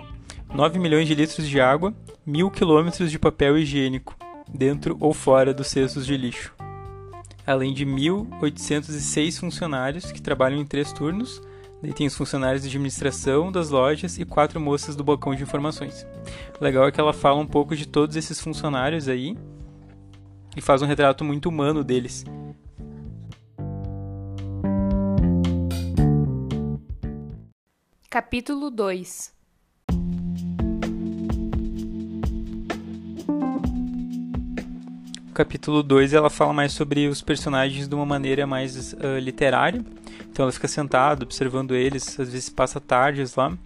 9 0.53 0.77
milhões 0.77 1.07
de 1.07 1.15
litros 1.15 1.47
de 1.47 1.61
água, 1.61 1.93
1.000 2.27 2.51
quilômetros 2.51 3.09
de 3.09 3.17
papel 3.17 3.57
higiênico, 3.57 4.17
dentro 4.53 4.97
ou 4.99 5.13
fora 5.13 5.53
dos 5.53 5.67
cestos 5.67 6.05
de 6.05 6.17
lixo 6.17 6.58
além 7.49 7.73
de 7.73 7.83
1.806 7.83 9.39
funcionários 9.39 10.11
que 10.11 10.21
trabalham 10.21 10.59
em 10.59 10.65
três 10.65 10.93
turnos. 10.93 11.41
Daí 11.81 11.91
tem 11.93 12.05
os 12.05 12.15
funcionários 12.15 12.61
de 12.61 12.67
administração 12.67 13.51
das 13.51 13.71
lojas 13.71 14.19
e 14.19 14.25
quatro 14.25 14.59
moças 14.59 14.95
do 14.95 15.03
balcão 15.03 15.33
de 15.33 15.41
informações. 15.41 16.05
O 16.59 16.63
legal 16.63 16.87
é 16.87 16.91
que 16.91 16.99
ela 16.99 17.13
fala 17.13 17.39
um 17.39 17.47
pouco 17.47 17.75
de 17.75 17.87
todos 17.87 18.15
esses 18.15 18.39
funcionários 18.39 19.07
aí 19.07 19.35
e 20.55 20.61
faz 20.61 20.83
um 20.83 20.85
retrato 20.85 21.23
muito 21.23 21.49
humano 21.49 21.83
deles. 21.83 22.23
Capítulo 28.09 28.69
2 28.69 29.38
capítulo 35.39 35.81
2 35.81 36.13
ela 36.13 36.29
fala 36.29 36.51
mais 36.51 36.73
sobre 36.73 37.07
os 37.07 37.21
personagens 37.21 37.87
de 37.87 37.95
uma 37.95 38.05
maneira 38.05 38.45
mais 38.45 38.91
uh, 38.91 39.17
literária. 39.21 39.81
Então 40.29 40.43
ela 40.43 40.51
fica 40.51 40.67
sentada 40.67 41.23
observando 41.23 41.73
eles, 41.73 42.19
às 42.19 42.29
vezes 42.29 42.49
passa 42.49 42.77
tardes 42.81 43.35
lá. 43.35 43.57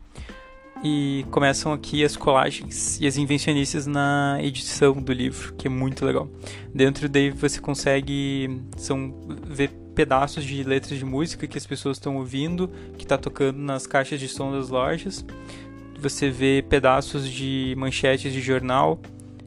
E 0.83 1.25
começam 1.31 1.73
aqui 1.73 2.03
as 2.03 2.15
colagens 2.15 3.01
e 3.01 3.07
as 3.07 3.17
invencionices 3.17 3.87
na 3.87 4.37
edição 4.39 4.93
do 5.01 5.11
livro, 5.11 5.55
que 5.55 5.65
é 5.65 5.69
muito 5.69 6.05
legal. 6.05 6.29
Dentro 6.71 7.09
daí 7.09 7.31
você 7.31 7.59
consegue 7.59 8.61
são 8.77 9.11
ver 9.43 9.69
pedaços 9.95 10.43
de 10.43 10.61
letras 10.61 10.99
de 10.99 11.05
música 11.05 11.47
que 11.47 11.57
as 11.57 11.65
pessoas 11.65 11.97
estão 11.97 12.17
ouvindo, 12.17 12.69
que 12.99 13.03
está 13.03 13.17
tocando 13.17 13.57
nas 13.57 13.87
caixas 13.87 14.19
de 14.19 14.27
som 14.27 14.51
das 14.51 14.69
lojas. 14.69 15.25
Você 15.99 16.29
vê 16.29 16.63
pedaços 16.69 17.27
de 17.27 17.73
manchetes 17.79 18.31
de 18.31 18.41
jornal 18.41 19.01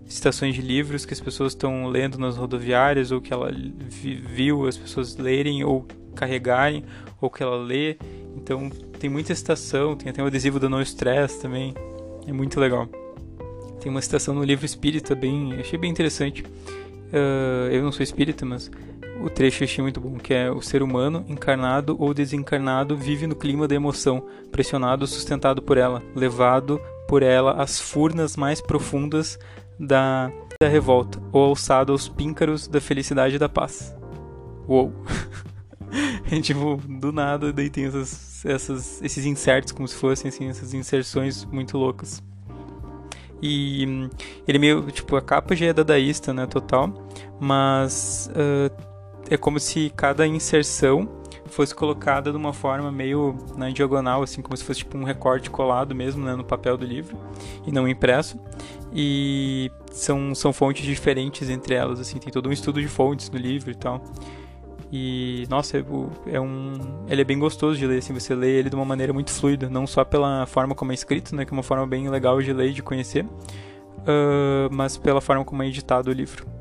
citações 0.06 0.54
de 0.54 0.62
livros 0.62 1.04
que 1.04 1.12
as 1.12 1.20
pessoas 1.20 1.52
estão 1.52 1.86
lendo 1.86 2.18
nas 2.18 2.36
rodoviárias 2.36 3.10
ou 3.10 3.20
que 3.20 3.32
ela 3.32 3.50
viu 3.88 4.66
as 4.66 4.76
pessoas 4.76 5.16
lerem 5.16 5.64
ou 5.64 5.86
carregarem 6.14 6.84
ou 7.20 7.28
que 7.28 7.42
ela 7.42 7.56
lê. 7.56 7.96
Então 8.36 8.70
tem 8.98 9.10
muita 9.10 9.34
citação, 9.34 9.96
tem 9.96 10.08
até 10.10 10.22
um 10.22 10.26
adesivo 10.26 10.60
do 10.60 10.68
No 10.68 10.80
Stress 10.82 11.40
também. 11.40 11.74
É 12.26 12.32
muito 12.32 12.58
legal. 12.60 12.88
Tem 13.80 13.90
uma 13.90 14.00
citação 14.00 14.34
no 14.34 14.42
livro 14.42 14.64
Espírita 14.64 15.14
bem, 15.14 15.54
achei 15.54 15.78
bem 15.78 15.90
interessante. 15.90 16.42
Uh, 16.42 17.70
eu 17.70 17.82
não 17.82 17.92
sou 17.92 18.02
espírita, 18.02 18.44
mas 18.44 18.70
o 19.22 19.30
trecho 19.30 19.64
achei 19.64 19.80
muito 19.80 20.00
bom, 20.00 20.18
que 20.18 20.34
é 20.34 20.50
o 20.50 20.60
ser 20.60 20.82
humano, 20.82 21.24
encarnado 21.28 21.96
ou 21.98 22.12
desencarnado, 22.12 22.96
vive 22.96 23.26
no 23.26 23.36
clima 23.36 23.68
da 23.68 23.74
emoção, 23.74 24.26
pressionado 24.50 25.06
sustentado 25.06 25.62
por 25.62 25.78
ela, 25.78 26.02
levado 26.14 26.80
por 27.06 27.22
ela 27.22 27.52
às 27.52 27.80
furnas 27.80 28.36
mais 28.36 28.60
profundas 28.60 29.38
da, 29.78 30.30
da 30.60 30.68
revolta, 30.68 31.20
ou 31.32 31.44
alçado 31.44 31.92
aos 31.92 32.08
píncaros 32.08 32.66
da 32.66 32.80
felicidade 32.80 33.36
e 33.36 33.38
da 33.38 33.48
paz. 33.48 33.94
Uou! 34.68 34.92
é 36.30 36.40
tipo, 36.40 36.76
do 36.76 37.12
nada, 37.12 37.52
daí 37.52 37.70
tem 37.70 37.84
essas, 37.84 38.44
essas, 38.44 39.02
esses 39.02 39.24
insertos, 39.24 39.72
como 39.72 39.86
se 39.86 39.94
fossem 39.94 40.28
assim, 40.28 40.48
essas 40.48 40.74
inserções 40.74 41.44
muito 41.44 41.78
loucas. 41.78 42.22
E 43.42 44.08
ele 44.48 44.58
meio, 44.58 44.82
tipo, 44.90 45.14
a 45.14 45.20
capa 45.20 45.54
já 45.54 45.66
é 45.66 45.72
dadaísta, 45.72 46.32
né, 46.32 46.46
total, 46.46 46.92
mas 47.38 48.30
uh, 48.32 48.74
é 49.28 49.36
como 49.36 49.60
se 49.60 49.90
cada 49.94 50.26
inserção 50.26 51.08
fosse 51.48 51.74
colocada 51.74 52.30
de 52.30 52.36
uma 52.36 52.52
forma 52.52 52.90
meio 52.90 53.36
na 53.56 53.70
diagonal, 53.70 54.22
assim, 54.22 54.42
como 54.42 54.56
se 54.56 54.64
fosse 54.64 54.80
tipo 54.80 54.96
um 54.96 55.04
recorte 55.04 55.50
colado 55.50 55.94
mesmo 55.94 56.24
né, 56.24 56.34
no 56.34 56.44
papel 56.44 56.76
do 56.76 56.84
livro 56.84 57.16
e 57.66 57.72
não 57.72 57.86
impresso. 57.88 58.38
E 58.92 59.70
são, 59.90 60.34
são 60.34 60.52
fontes 60.52 60.84
diferentes 60.84 61.48
entre 61.48 61.74
elas, 61.74 62.00
assim, 62.00 62.18
tem 62.18 62.32
todo 62.32 62.48
um 62.48 62.52
estudo 62.52 62.80
de 62.80 62.88
fontes 62.88 63.30
no 63.30 63.38
livro 63.38 63.70
e 63.70 63.74
tal. 63.74 64.02
E 64.92 65.44
nossa, 65.50 65.78
é, 65.78 65.84
é 66.26 66.40
um, 66.40 66.74
ele 67.08 67.20
é 67.20 67.24
bem 67.24 67.38
gostoso 67.38 67.78
de 67.78 67.86
ler, 67.86 67.98
assim, 67.98 68.14
você 68.14 68.34
lê 68.34 68.58
ele 68.58 68.70
de 68.70 68.76
uma 68.76 68.84
maneira 68.84 69.12
muito 69.12 69.32
fluida, 69.32 69.68
não 69.68 69.86
só 69.86 70.04
pela 70.04 70.46
forma 70.46 70.74
como 70.74 70.92
é 70.92 70.94
escrito, 70.94 71.34
né, 71.34 71.44
que 71.44 71.52
é 71.52 71.56
uma 71.56 71.62
forma 71.62 71.86
bem 71.86 72.08
legal 72.08 72.40
de 72.40 72.52
ler 72.52 72.70
e 72.70 72.72
de 72.72 72.82
conhecer, 72.82 73.24
uh, 73.24 74.68
mas 74.70 74.96
pela 74.96 75.20
forma 75.20 75.44
como 75.44 75.62
é 75.62 75.66
editado 75.66 76.10
o 76.10 76.12
livro. 76.12 76.55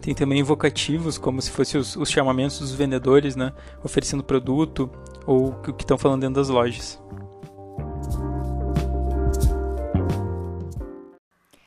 Tem 0.00 0.14
também 0.14 0.40
invocativos, 0.40 1.18
como 1.18 1.42
se 1.42 1.50
fossem 1.50 1.80
os, 1.80 1.94
os 1.94 2.10
chamamentos 2.10 2.58
dos 2.58 2.72
vendedores, 2.72 3.36
né? 3.36 3.52
Oferecendo 3.84 4.24
produto 4.24 4.90
ou 5.26 5.48
o 5.48 5.72
que 5.74 5.82
estão 5.82 5.98
falando 5.98 6.22
dentro 6.22 6.36
das 6.36 6.48
lojas. 6.48 7.00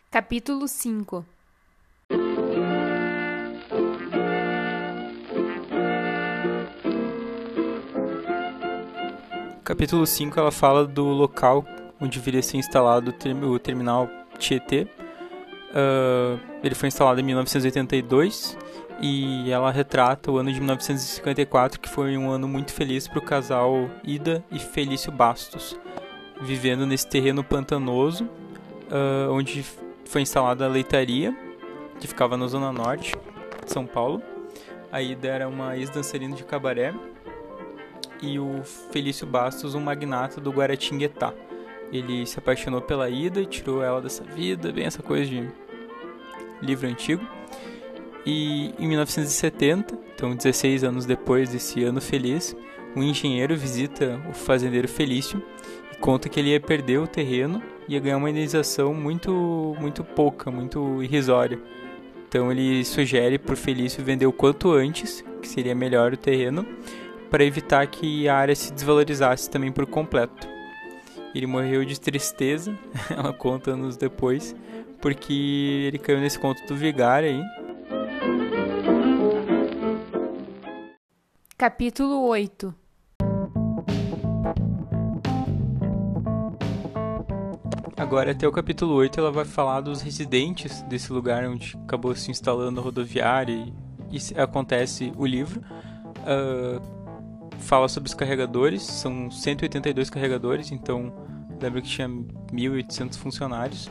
Capítulo 0.10 0.68
5 0.68 1.26
Capítulo 9.64 10.06
5 10.06 10.40
ela 10.40 10.52
fala 10.52 10.86
do 10.86 11.06
local 11.06 11.66
onde 12.00 12.20
viria 12.20 12.44
ser 12.44 12.58
instalado 12.58 13.14
o 13.50 13.58
terminal 13.58 14.10
Tietê, 14.38 14.88
Uh, 15.74 16.40
ele 16.64 16.76
foi 16.76 16.88
instalado 16.88 17.20
em 17.20 17.24
1982 17.24 18.56
e 19.02 19.52
ela 19.52 19.72
retrata 19.72 20.32
o 20.32 20.38
ano 20.38 20.52
de 20.52 20.60
1954, 20.60 21.80
que 21.80 21.90
foi 21.90 22.16
um 22.16 22.30
ano 22.30 22.48
muito 22.48 22.72
feliz 22.72 23.08
para 23.08 23.18
o 23.18 23.22
casal 23.22 23.90
Ida 24.04 24.44
e 24.52 24.60
Felício 24.60 25.12
Bastos, 25.12 25.78
vivendo 26.42 26.86
nesse 26.86 27.08
terreno 27.08 27.44
pantanoso, 27.44 28.26
uh, 28.26 29.32
onde 29.32 29.66
foi 30.06 30.22
instalada 30.22 30.66
a 30.66 30.70
leitaria, 30.70 31.36
que 32.00 32.08
ficava 32.08 32.38
na 32.38 32.46
zona 32.46 32.72
norte 32.72 33.16
de 33.66 33.72
São 33.72 33.86
Paulo. 33.86 34.22
A 34.92 35.02
Ida 35.02 35.28
era 35.28 35.48
uma 35.48 35.76
ex-dançarina 35.76 36.36
de 36.36 36.44
cabaré 36.44 36.94
e 38.22 38.38
o 38.38 38.62
Felício 38.92 39.26
Bastos, 39.26 39.74
um 39.74 39.82
magnata 39.82 40.40
do 40.40 40.52
Guaratinguetá. 40.52 41.34
Ele 41.92 42.26
se 42.26 42.38
apaixonou 42.38 42.82
pela 42.82 43.10
Ida 43.10 43.42
e 43.42 43.46
tirou 43.46 43.84
ela 43.84 44.00
dessa 44.02 44.24
vida, 44.24 44.72
bem 44.72 44.86
essa 44.86 45.02
coisa 45.02 45.30
de 45.30 45.63
livro 46.64 46.88
antigo. 46.88 47.26
E 48.26 48.74
em 48.80 48.88
1970, 48.88 49.98
então 50.16 50.36
16 50.36 50.84
anos 50.84 51.06
depois 51.06 51.50
desse 51.50 51.84
ano 51.84 52.00
feliz, 52.00 52.56
um 52.96 53.04
engenheiro 53.04 53.58
visita 53.58 54.22
o 54.30 54.34
fazendeiro 54.34 54.88
Felício 54.88 55.44
e 55.92 55.96
conta 55.98 56.30
que 56.30 56.40
ele 56.40 56.52
ia 56.52 56.60
perder 56.60 57.00
o 57.00 57.08
terreno 57.08 57.62
e 57.88 57.94
ia 57.94 58.00
ganhar 58.00 58.18
uma 58.18 58.30
indenização 58.30 58.94
muito, 58.94 59.76
muito 59.80 60.04
pouca, 60.04 60.50
muito 60.50 61.02
irrisória. 61.04 61.60
Então 62.28 62.52
ele 62.52 62.84
sugere 62.86 63.38
para 63.38 63.54
o 63.54 63.58
Felício 63.58 64.04
vender 64.04 64.26
o 64.26 64.34
quanto 64.34 64.72
antes, 64.72 65.24
que 65.42 65.48
seria 65.48 65.76
melhor 65.76 66.14
o 66.14 66.18
terreno, 66.18 66.66
para 67.30 67.44
evitar 67.44 67.86
que 67.88 68.28
a 68.28 68.36
área 68.36 68.56
se 68.56 68.72
desvalorizasse 68.72 69.50
também 69.50 69.72
por 69.72 69.86
completo. 69.86 70.48
Ele 71.34 71.48
morreu 71.48 71.84
de 71.84 72.00
tristeza, 72.00 72.78
ela 73.10 73.34
conta 73.34 73.72
anos 73.72 73.98
depois, 73.98 74.56
porque 75.04 75.84
ele 75.86 76.00
caiu 76.00 76.22
nesse 76.22 76.40
conto 76.40 76.66
do 76.66 76.78
vigário 76.78 77.30
aí. 77.30 77.44
Capítulo 81.58 82.22
8 82.22 82.74
Agora, 87.98 88.32
até 88.32 88.48
o 88.48 88.52
capítulo 88.52 88.94
8, 88.96 89.20
ela 89.20 89.32
vai 89.32 89.44
falar 89.44 89.82
dos 89.82 90.02
residentes 90.02 90.82
desse 90.84 91.12
lugar 91.12 91.46
onde 91.50 91.76
acabou 91.84 92.16
se 92.16 92.32
instalando 92.32 92.80
a 92.80 92.84
rodoviária 92.84 93.54
e, 93.54 93.74
e 94.10 94.40
acontece 94.40 95.12
o 95.18 95.26
livro. 95.26 95.62
Uh, 96.20 96.82
fala 97.60 97.90
sobre 97.90 98.08
os 98.08 98.14
carregadores, 98.14 98.84
são 98.84 99.30
182 99.30 100.10
carregadores, 100.10 100.72
então 100.72 101.14
lembra 101.62 101.82
que 101.82 101.90
tinha 101.90 102.08
1.800 102.08 103.18
funcionários. 103.18 103.90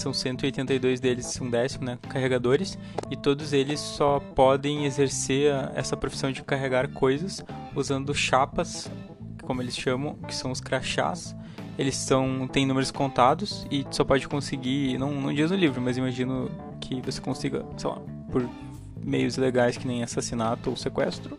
São 0.00 0.14
182 0.14 0.98
deles, 0.98 1.38
um 1.42 1.50
décimo, 1.50 1.84
né, 1.84 1.98
carregadores, 2.08 2.78
e 3.10 3.16
todos 3.16 3.52
eles 3.52 3.78
só 3.78 4.18
podem 4.18 4.86
exercer 4.86 5.52
essa 5.74 5.94
profissão 5.94 6.32
de 6.32 6.42
carregar 6.42 6.88
coisas 6.88 7.44
usando 7.76 8.14
chapas, 8.14 8.90
como 9.42 9.60
eles 9.60 9.76
chamam, 9.76 10.14
que 10.26 10.34
são 10.34 10.50
os 10.50 10.58
crachás. 10.58 11.36
Eles 11.78 11.96
são 11.96 12.48
têm 12.48 12.64
números 12.64 12.90
contados 12.90 13.66
e 13.70 13.86
só 13.90 14.02
pode 14.02 14.26
conseguir, 14.26 14.96
não, 14.96 15.12
não 15.12 15.34
diz 15.34 15.50
no 15.50 15.56
livro, 15.58 15.82
mas 15.82 15.98
imagino 15.98 16.50
que 16.80 17.02
você 17.02 17.20
consiga, 17.20 17.62
sei 17.76 17.90
lá, 17.90 17.98
por 18.32 18.48
meios 19.04 19.36
legais 19.36 19.76
que 19.76 19.86
nem 19.86 20.02
assassinato 20.02 20.70
ou 20.70 20.76
sequestro, 20.76 21.38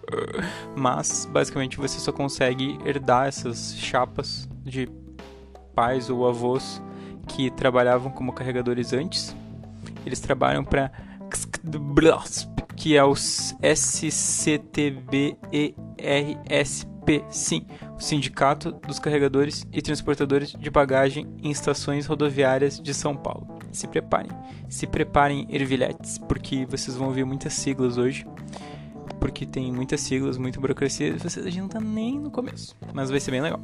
mas 0.77 1.27
basicamente 1.31 1.77
você 1.77 1.97
só 1.97 2.11
consegue 2.11 2.77
herdar 2.85 3.27
essas 3.27 3.75
chapas 3.75 4.47
de 4.63 4.87
pais 5.73 6.11
ou 6.11 6.27
avós 6.27 6.79
que 7.35 7.49
trabalhavam 7.51 8.11
como 8.11 8.33
carregadores 8.33 8.93
antes. 8.93 9.35
Eles 10.05 10.19
trabalham 10.19 10.63
para 10.63 10.91
que 12.75 12.97
é 12.97 13.03
o 13.03 13.13
SCTBERSP, 13.13 14.13
sim, 17.29 17.65
o 17.95 17.99
Sindicato 17.99 18.71
dos 18.71 18.99
Carregadores 18.99 19.65
e 19.71 19.81
Transportadores 19.81 20.53
de 20.59 20.69
Bagagem 20.69 21.27
em 21.41 21.51
Estações 21.51 22.05
Rodoviárias 22.05 22.79
de 22.79 22.93
São 22.93 23.15
Paulo. 23.15 23.59
Se 23.71 23.87
preparem, 23.87 24.31
se 24.67 24.87
preparem, 24.87 25.47
ervilhetes, 25.49 26.17
porque 26.17 26.65
vocês 26.65 26.97
vão 26.97 27.07
ouvir 27.07 27.23
muitas 27.23 27.53
siglas 27.53 27.97
hoje, 27.97 28.25
porque 29.19 29.45
tem 29.45 29.71
muitas 29.71 30.01
siglas, 30.01 30.37
muita 30.37 30.59
burocracia, 30.59 31.17
vocês 31.17 31.45
a 31.45 31.49
gente 31.49 31.61
não 31.61 31.69
tá 31.69 31.79
nem 31.79 32.19
no 32.19 32.31
começo, 32.31 32.75
mas 32.93 33.09
vai 33.09 33.19
ser 33.19 33.31
bem 33.31 33.41
legal, 33.41 33.61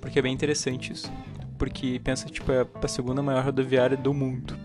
porque 0.00 0.18
é 0.18 0.22
bem 0.22 0.34
interessante 0.34 0.92
isso 0.92 1.10
porque 1.58 2.00
pensa, 2.02 2.26
tipo, 2.26 2.50
é 2.52 2.66
a 2.82 2.88
segunda 2.88 3.22
maior 3.22 3.44
rodoviária 3.44 3.96
do 3.96 4.12
mundo. 4.12 4.56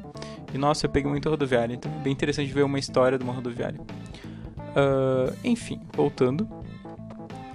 E 0.54 0.58
nossa, 0.58 0.86
eu 0.86 0.90
peguei 0.90 1.10
muita 1.10 1.30
rodoviária, 1.30 1.74
então 1.74 1.92
é 1.92 2.04
bem 2.04 2.12
interessante 2.14 2.52
ver 2.52 2.64
uma 2.64 2.78
história 2.80 3.18
de 3.18 3.24
uma 3.24 3.34
rodoviária. 3.34 3.80
Uh, 3.80 5.36
enfim, 5.44 5.82
voltando. 5.94 6.48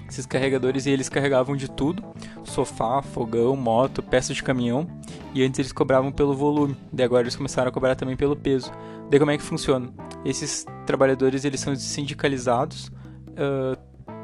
Esses 0.08 0.24
carregadores, 0.24 0.86
eles 0.86 1.08
carregavam 1.08 1.56
de 1.56 1.70
tudo: 1.70 2.02
sofá, 2.44 3.02
fogão, 3.02 3.56
moto, 3.56 4.02
peças 4.02 4.36
de 4.36 4.42
caminhão. 4.42 4.86
E 5.34 5.42
antes 5.42 5.58
eles 5.58 5.72
cobravam 5.72 6.10
pelo 6.10 6.34
volume, 6.34 6.74
daí 6.90 7.04
agora 7.04 7.24
eles 7.24 7.36
começaram 7.36 7.68
a 7.68 7.72
cobrar 7.72 7.94
também 7.94 8.16
pelo 8.16 8.34
peso. 8.34 8.72
Daí 9.10 9.18
como 9.18 9.30
é 9.30 9.36
que 9.36 9.42
funciona? 9.42 9.90
Esses 10.24 10.64
trabalhadores, 10.86 11.44
eles 11.44 11.60
são 11.60 11.76
sindicalizados, 11.76 12.86
uh, 12.86 13.76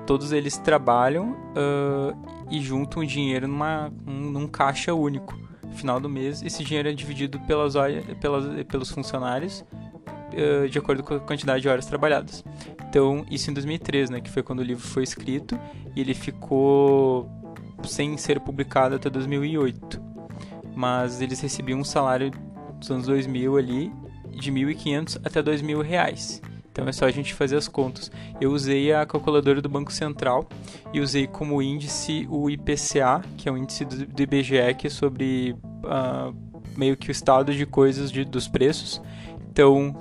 todos 0.07 0.33
eles 0.33 0.57
trabalham 0.59 1.33
uh, 1.33 2.47
e 2.51 2.61
juntam 2.61 3.05
dinheiro 3.05 3.47
numa, 3.49 3.93
um, 4.07 4.31
num 4.31 4.47
caixa 4.47 4.95
único. 4.95 5.39
No 5.65 5.73
final 5.73 5.99
do 5.99 6.09
mês, 6.09 6.43
esse 6.43 6.63
dinheiro 6.63 6.89
é 6.89 6.93
dividido 6.93 7.41
pelas, 7.41 7.75
pelas, 8.21 8.65
pelos 8.65 8.91
funcionários 8.91 9.65
uh, 10.33 10.69
de 10.69 10.79
acordo 10.79 11.03
com 11.03 11.15
a 11.15 11.21
quantidade 11.21 11.63
de 11.63 11.69
horas 11.69 11.87
trabalhadas. 11.87 12.45
Então, 12.89 13.25
isso 13.31 13.51
em 13.51 13.55
2003, 13.55 14.11
né, 14.11 14.21
que 14.21 14.31
foi 14.31 14.43
quando 14.43 14.59
o 14.59 14.63
livro 14.63 14.87
foi 14.87 15.03
escrito, 15.03 15.59
e 15.97 16.01
ele 16.01 16.13
ficou 16.13 17.31
sem 17.85 18.17
ser 18.17 18.41
publicado 18.41 18.95
até 18.97 19.09
2008. 19.09 20.01
Mas 20.75 21.21
eles 21.21 21.41
recebiam 21.41 21.81
um 21.81 21.85
salário 21.85 22.31
dos 22.79 22.91
anos 22.91 23.07
2000 23.07 23.57
ali 23.57 23.93
de 24.31 24.51
1.500 24.51 25.21
até 25.25 25.43
2.000 25.43 25.83
reais. 25.83 26.43
Então 26.73 26.89
é 26.89 26.93
só 26.93 27.05
a 27.05 27.11
gente 27.11 27.35
fazer 27.35 27.57
as 27.57 27.69
contas. 27.69 28.11
Eu 28.41 28.51
usei 28.51 28.93
a 28.93 29.05
calculadora 29.05 29.61
do 29.61 29.69
Banco 29.69 29.93
Central 29.93 30.49
e 30.93 31.01
usei 31.01 31.27
como 31.27 31.61
índice 31.61 32.27
o 32.31 32.49
IPCA, 32.49 33.23
que 33.37 33.47
é 33.47 33.53
o 33.53 33.59
índice 33.59 33.85
do, 33.85 34.23
IBGE, 34.23 34.75
que 34.79 34.87
é 34.87 34.91
sobre 34.91 35.55
uh, 35.85 36.35
meio 36.75 36.97
que 36.97 37.11
o 37.11 37.13
estado 37.13 37.53
de 37.53 37.67
coisas 37.67 38.11
de, 38.11 38.25
dos 38.25 38.49
preços. 38.49 39.03
Então, 39.51 39.95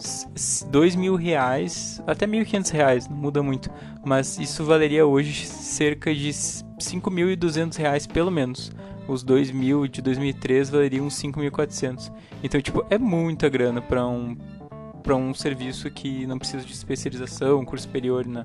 dois 0.69 0.95
mil 0.95 1.15
reais, 1.15 2.01
até 2.07 2.25
mil 2.25 2.41
e 2.41 2.45
quinhentos 2.45 2.71
reais, 2.71 3.09
não 3.09 3.17
muda 3.17 3.43
muito, 3.43 3.69
mas 4.05 4.39
isso 4.39 4.63
valeria 4.63 5.05
hoje 5.05 5.45
cerca 5.45 6.15
de 6.15 6.31
cinco 6.31 7.11
mil 7.11 7.29
e 7.29 7.35
duzentos 7.35 7.77
reais 7.77 8.07
pelo 8.07 8.31
menos. 8.31 8.71
Os 9.09 9.23
dois 9.23 9.51
mil 9.51 9.87
de 9.87 10.01
2003 10.01 10.69
valeriam 10.69 11.09
cinco 11.09 11.41
mil 11.41 11.51
quatrocentos. 11.51 12.09
Então, 12.41 12.61
tipo, 12.61 12.85
é 12.89 12.97
muita 12.97 13.49
grana 13.49 13.81
para 13.81 14.07
um 14.07 14.37
para 15.01 15.15
um 15.15 15.33
serviço 15.33 15.89
que 15.89 16.25
não 16.25 16.37
precisa 16.37 16.65
de 16.65 16.71
especialização, 16.71 17.65
curso 17.65 17.85
superior, 17.85 18.25
né? 18.25 18.43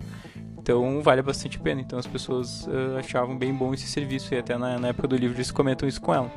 Então 0.59 1.01
vale 1.01 1.23
bastante 1.23 1.59
a 1.59 1.61
pena. 1.61 1.81
Então 1.81 1.99
as 1.99 2.07
pessoas 2.07 2.66
uh, 2.66 2.99
achavam 2.99 3.37
bem 3.37 3.55
bom 3.55 3.73
esse 3.73 3.87
serviço 3.87 4.35
e 4.35 4.38
até 4.38 4.59
na, 4.59 4.79
na, 4.79 4.88
época 4.88 5.07
do 5.07 5.16
livro 5.16 5.37
eles 5.37 5.51
comentam 5.53 5.88
isso 5.88 6.01
com 6.01 6.12
ela. 6.12 6.31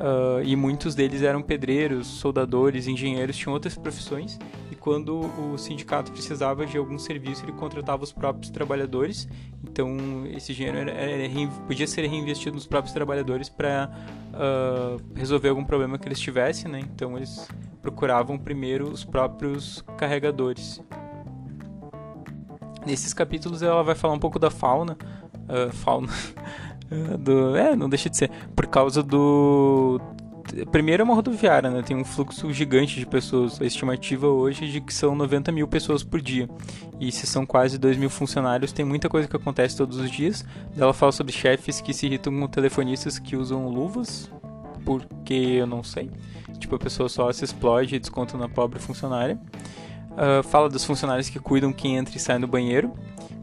Uh, 0.00 0.42
e 0.42 0.56
muitos 0.56 0.94
deles 0.94 1.20
eram 1.20 1.42
pedreiros, 1.42 2.06
soldadores, 2.06 2.86
engenheiros, 2.86 3.36
tinham 3.36 3.52
outras 3.52 3.76
profissões. 3.76 4.38
E 4.72 4.74
quando 4.74 5.20
o 5.20 5.58
sindicato 5.58 6.10
precisava 6.10 6.64
de 6.64 6.78
algum 6.78 6.98
serviço, 6.98 7.44
ele 7.44 7.52
contratava 7.52 8.02
os 8.02 8.10
próprios 8.10 8.50
trabalhadores. 8.50 9.28
Então 9.62 9.98
esse 10.34 10.54
dinheiro 10.54 10.78
era, 10.78 10.90
era, 10.90 11.48
podia 11.66 11.86
ser 11.86 12.06
reinvestido 12.06 12.54
nos 12.54 12.66
próprios 12.66 12.94
trabalhadores 12.94 13.50
para 13.50 13.90
uh, 14.32 14.34
ah, 14.34 14.96
resolver 15.14 15.50
algum 15.50 15.64
problema 15.64 15.98
que 15.98 16.08
eles 16.08 16.18
tivessem, 16.18 16.70
né? 16.70 16.80
Então 16.80 17.18
eles 17.18 17.46
procuravam 17.82 18.38
primeiro 18.38 18.88
os 18.88 19.04
próprios 19.04 19.84
carregadores. 19.98 20.80
Nesses 22.86 23.12
capítulos 23.12 23.60
ela 23.60 23.82
vai 23.82 23.94
falar 23.94 24.14
um 24.14 24.18
pouco 24.18 24.38
da 24.38 24.50
fauna, 24.50 24.96
uh, 25.44 25.70
fauna 25.74 26.08
do, 27.18 27.56
é, 27.56 27.76
não 27.76 27.88
deixa 27.88 28.10
de 28.10 28.16
ser, 28.16 28.30
por 28.54 28.66
causa 28.66 29.02
do 29.02 30.00
primeiro 30.70 31.02
é 31.02 31.04
uma 31.04 31.14
rodoviária, 31.14 31.70
né? 31.70 31.82
Tem 31.82 31.96
um 31.96 32.04
fluxo 32.04 32.52
gigante 32.52 32.98
de 32.98 33.06
pessoas. 33.06 33.60
A 33.60 33.64
estimativa 33.64 34.26
hoje 34.26 34.64
é 34.64 34.68
de 34.68 34.80
que 34.80 34.92
são 34.92 35.14
90 35.14 35.52
mil 35.52 35.68
pessoas 35.68 36.02
por 36.02 36.20
dia. 36.20 36.48
E 36.98 37.10
se 37.12 37.26
são 37.26 37.46
quase 37.46 37.78
2 37.78 37.96
mil 37.96 38.10
funcionários, 38.10 38.72
tem 38.72 38.84
muita 38.84 39.08
coisa 39.08 39.28
que 39.28 39.36
acontece 39.36 39.76
todos 39.76 39.98
os 39.98 40.10
dias. 40.10 40.44
Ela 40.76 40.92
fala 40.92 41.12
sobre 41.12 41.32
chefes 41.32 41.80
que 41.80 41.92
se 41.94 42.06
irritam 42.06 42.38
com 42.38 42.46
telefonistas 42.48 43.18
que 43.18 43.36
usam 43.36 43.68
luvas, 43.68 44.30
porque 44.84 45.34
eu 45.34 45.66
não 45.66 45.82
sei. 45.82 46.10
Tipo, 46.58 46.76
a 46.76 46.78
pessoa 46.78 47.08
só 47.08 47.32
se 47.32 47.44
explode 47.44 47.96
e 47.96 47.98
desconta 47.98 48.36
na 48.36 48.48
pobre 48.48 48.78
funcionária. 48.78 49.40
Uh, 50.10 50.42
fala 50.42 50.68
dos 50.68 50.84
funcionários 50.84 51.30
que 51.30 51.38
cuidam 51.38 51.72
quem 51.72 51.96
entra 51.96 52.16
e 52.16 52.20
sai 52.20 52.38
do 52.38 52.46
banheiro. 52.46 52.92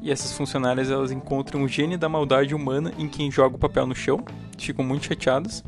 E 0.02 0.12
essas 0.12 0.34
funcionárias 0.34 0.90
elas 0.90 1.12
encontram 1.12 1.64
o 1.64 1.68
gênio 1.68 1.98
da 1.98 2.08
maldade 2.08 2.54
humana 2.54 2.92
em 2.98 3.08
quem 3.08 3.32
joga 3.32 3.56
o 3.56 3.60
papel 3.60 3.86
no 3.86 3.96
chão. 3.96 4.24
Ficam 4.58 4.86
muito 4.86 5.06
chateadas. 5.06 5.64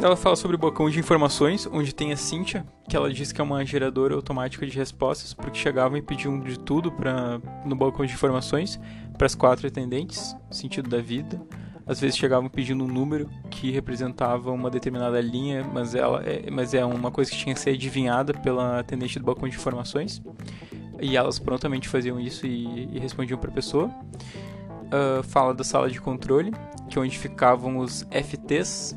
Ela 0.00 0.14
fala 0.14 0.36
sobre 0.36 0.56
o 0.56 0.58
balcão 0.58 0.90
de 0.90 0.98
informações, 0.98 1.66
onde 1.72 1.94
tem 1.94 2.12
a 2.12 2.16
Cynthia, 2.16 2.66
que 2.86 2.94
ela 2.94 3.10
diz 3.10 3.32
que 3.32 3.40
é 3.40 3.44
uma 3.44 3.64
geradora 3.64 4.14
automática 4.14 4.66
de 4.66 4.76
respostas, 4.76 5.32
porque 5.32 5.58
chegavam 5.58 5.96
e 5.96 6.02
pediam 6.02 6.38
de 6.38 6.58
tudo 6.58 6.92
pra, 6.92 7.40
no 7.64 7.74
balcão 7.74 8.04
de 8.04 8.12
informações 8.12 8.78
para 9.16 9.24
as 9.24 9.34
quatro 9.34 9.66
atendentes, 9.66 10.36
sentido 10.50 10.90
da 10.90 11.00
vida, 11.00 11.40
às 11.86 12.00
vezes 12.00 12.18
chegavam 12.18 12.48
pedindo 12.48 12.84
um 12.84 12.88
número 12.88 13.30
que 13.48 13.70
representava 13.70 14.50
uma 14.50 14.68
determinada 14.68 15.20
linha, 15.20 15.64
mas, 15.72 15.94
ela 15.94 16.20
é, 16.24 16.50
mas 16.50 16.74
é 16.74 16.84
uma 16.84 17.12
coisa 17.12 17.30
que 17.30 17.36
tinha 17.36 17.54
que 17.54 17.60
ser 17.60 17.70
adivinhada 17.70 18.34
pela 18.34 18.80
atendente 18.80 19.20
do 19.20 19.24
balcão 19.24 19.48
de 19.48 19.56
informações. 19.56 20.20
E 21.00 21.16
elas 21.16 21.38
prontamente 21.38 21.88
faziam 21.88 22.18
isso 22.18 22.46
e, 22.46 22.88
e 22.92 22.98
respondiam 22.98 23.38
para 23.38 23.50
a 23.50 23.54
pessoa. 23.54 23.90
Uh, 24.86 25.22
fala 25.24 25.52
da 25.52 25.64
sala 25.64 25.90
de 25.90 26.00
controle, 26.00 26.52
que 26.88 26.98
é 26.98 27.00
onde 27.00 27.18
ficavam 27.18 27.78
os 27.78 28.06
FTs, 28.10 28.96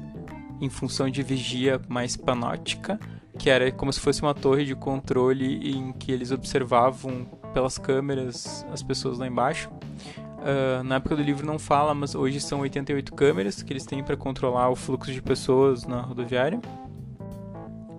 em 0.62 0.70
função 0.70 1.10
de 1.10 1.24
vigia 1.24 1.82
mais 1.88 2.16
panótica, 2.16 3.00
que 3.38 3.50
era 3.50 3.72
como 3.72 3.92
se 3.92 4.00
fosse 4.00 4.22
uma 4.22 4.34
torre 4.34 4.66
de 4.66 4.76
controle 4.76 5.72
em 5.72 5.92
que 5.94 6.12
eles 6.12 6.32
observavam 6.32 7.26
pelas 7.54 7.78
câmeras 7.78 8.66
as 8.72 8.84
pessoas 8.84 9.18
lá 9.18 9.28
embaixo. 9.28 9.70
Uh, 10.40 10.84
na 10.84 10.96
época 10.96 11.16
do 11.16 11.22
livro 11.22 11.46
não 11.46 11.60
fala, 11.60 11.94
mas 11.94 12.16
hoje 12.16 12.40
são 12.40 12.60
88 12.62 13.14
câmeras 13.14 13.62
que 13.62 13.74
eles 13.74 13.86
têm 13.86 14.04
para 14.04 14.16
controlar 14.16 14.70
o 14.70 14.76
fluxo 14.76 15.12
de 15.12 15.22
pessoas 15.22 15.86
na 15.86 16.02
rodoviária. 16.02 16.60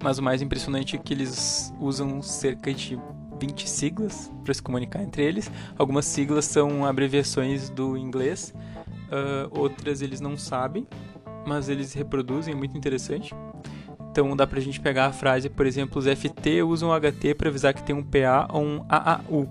Mas 0.02 0.18
o 0.18 0.22
mais 0.22 0.40
impressionante 0.40 0.96
é 0.96 0.98
que 0.98 1.12
eles 1.12 1.74
usam 1.78 2.22
cerca 2.22 2.72
de 2.72 2.98
20 3.40 3.68
siglas 3.68 4.30
para 4.44 4.52
se 4.52 4.62
comunicar 4.62 5.02
entre 5.02 5.24
eles. 5.24 5.50
Algumas 5.78 6.04
siglas 6.04 6.44
são 6.44 6.84
abreviações 6.84 7.70
do 7.70 7.96
inglês, 7.96 8.54
uh, 9.06 9.58
outras 9.58 10.02
eles 10.02 10.20
não 10.20 10.36
sabem, 10.36 10.86
mas 11.46 11.68
eles 11.68 11.94
reproduzem, 11.94 12.52
é 12.52 12.56
muito 12.56 12.76
interessante. 12.76 13.34
Então 14.10 14.36
dá 14.36 14.46
pra 14.46 14.60
gente 14.60 14.80
pegar 14.80 15.06
a 15.06 15.12
frase, 15.12 15.48
por 15.48 15.66
exemplo, 15.66 15.98
os 15.98 16.06
FT 16.06 16.62
usam 16.62 16.90
HT 16.92 17.34
para 17.34 17.48
avisar 17.48 17.72
que 17.72 17.82
tem 17.82 17.94
um 17.94 18.02
PA 18.02 18.48
ou 18.52 18.62
um 18.62 18.84
AAU. 18.88 19.48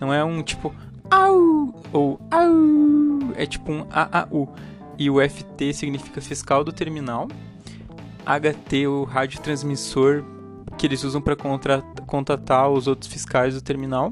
Não 0.00 0.12
é 0.12 0.22
um 0.22 0.42
tipo 0.42 0.74
AU 1.10 1.74
ou 1.92 2.20
AU, 2.30 3.32
é 3.36 3.46
tipo 3.46 3.72
um 3.72 3.86
AAU. 3.90 4.54
E 4.98 5.10
o 5.10 5.16
FT 5.18 5.72
significa 5.72 6.20
fiscal 6.20 6.62
do 6.62 6.72
terminal. 6.72 7.26
HT, 8.24 8.86
o 8.86 9.04
radiotransmissor 9.04 10.22
que 10.76 10.86
eles 10.86 11.04
usam 11.04 11.20
para 11.20 11.36
contatar 12.06 12.70
os 12.70 12.86
outros 12.86 13.10
fiscais 13.12 13.54
do 13.54 13.60
terminal. 13.60 14.10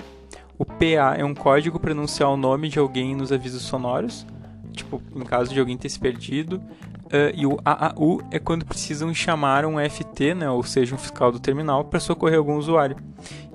O 0.59 0.65
PA 0.65 1.17
é 1.17 1.25
um 1.25 1.35
código 1.35 1.81
para 1.81 1.93
anunciar 1.93 2.29
o 2.29 2.37
nome 2.37 2.69
de 2.69 2.79
alguém 2.79 3.17
nos 3.17 3.33
avisos 3.33 3.63
sonoros, 3.63 4.27
tipo, 4.73 5.03
em 5.15 5.25
caso 5.25 5.53
de 5.53 5.59
alguém 5.59 5.77
ter 5.77 5.89
se 5.89 5.99
perdido. 5.99 6.61
Uh, 7.07 7.35
e 7.35 7.45
o 7.45 7.59
AAU 7.65 8.21
é 8.31 8.39
quando 8.39 8.65
precisam 8.65 9.13
chamar 9.13 9.67
um 9.67 9.77
FT, 9.79 10.35
né, 10.35 10.49
ou 10.49 10.63
seja, 10.63 10.95
um 10.95 10.99
fiscal 10.99 11.33
do 11.33 11.41
terminal, 11.41 11.85
para 11.85 11.99
socorrer 11.99 12.39
algum 12.39 12.57
usuário. 12.57 12.97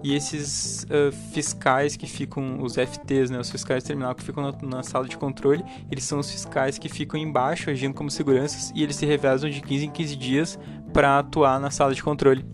E 0.03 0.13
esses 0.13 0.83
uh, 0.83 1.11
fiscais 1.31 1.95
que 1.95 2.05
ficam, 2.05 2.61
os 2.61 2.73
FTs, 2.75 3.29
né, 3.29 3.39
os 3.39 3.49
fiscais 3.49 3.81
do 3.81 3.87
terminal 3.87 4.13
que 4.13 4.23
ficam 4.23 4.43
na, 4.43 4.77
na, 4.77 4.83
sala 4.83 5.07
de 5.07 5.15
controle, 5.15 5.63
eles 5.89 6.03
são 6.03 6.19
os 6.19 6.29
fiscais 6.29 6.77
que 6.77 6.89
ficam 6.89 7.17
embaixo 7.17 7.69
agindo 7.69 7.93
como 7.93 8.11
seguranças 8.11 8.73
e 8.75 8.83
eles 8.83 8.97
se 8.97 9.05
revezam 9.05 9.49
de 9.49 9.61
15 9.61 9.85
em 9.85 9.89
15 9.89 10.15
dias 10.17 10.59
para 10.91 11.19
atuar 11.19 11.59
na 11.59 11.71
sala 11.71 11.93
de 11.93 12.03
controle. 12.03 12.45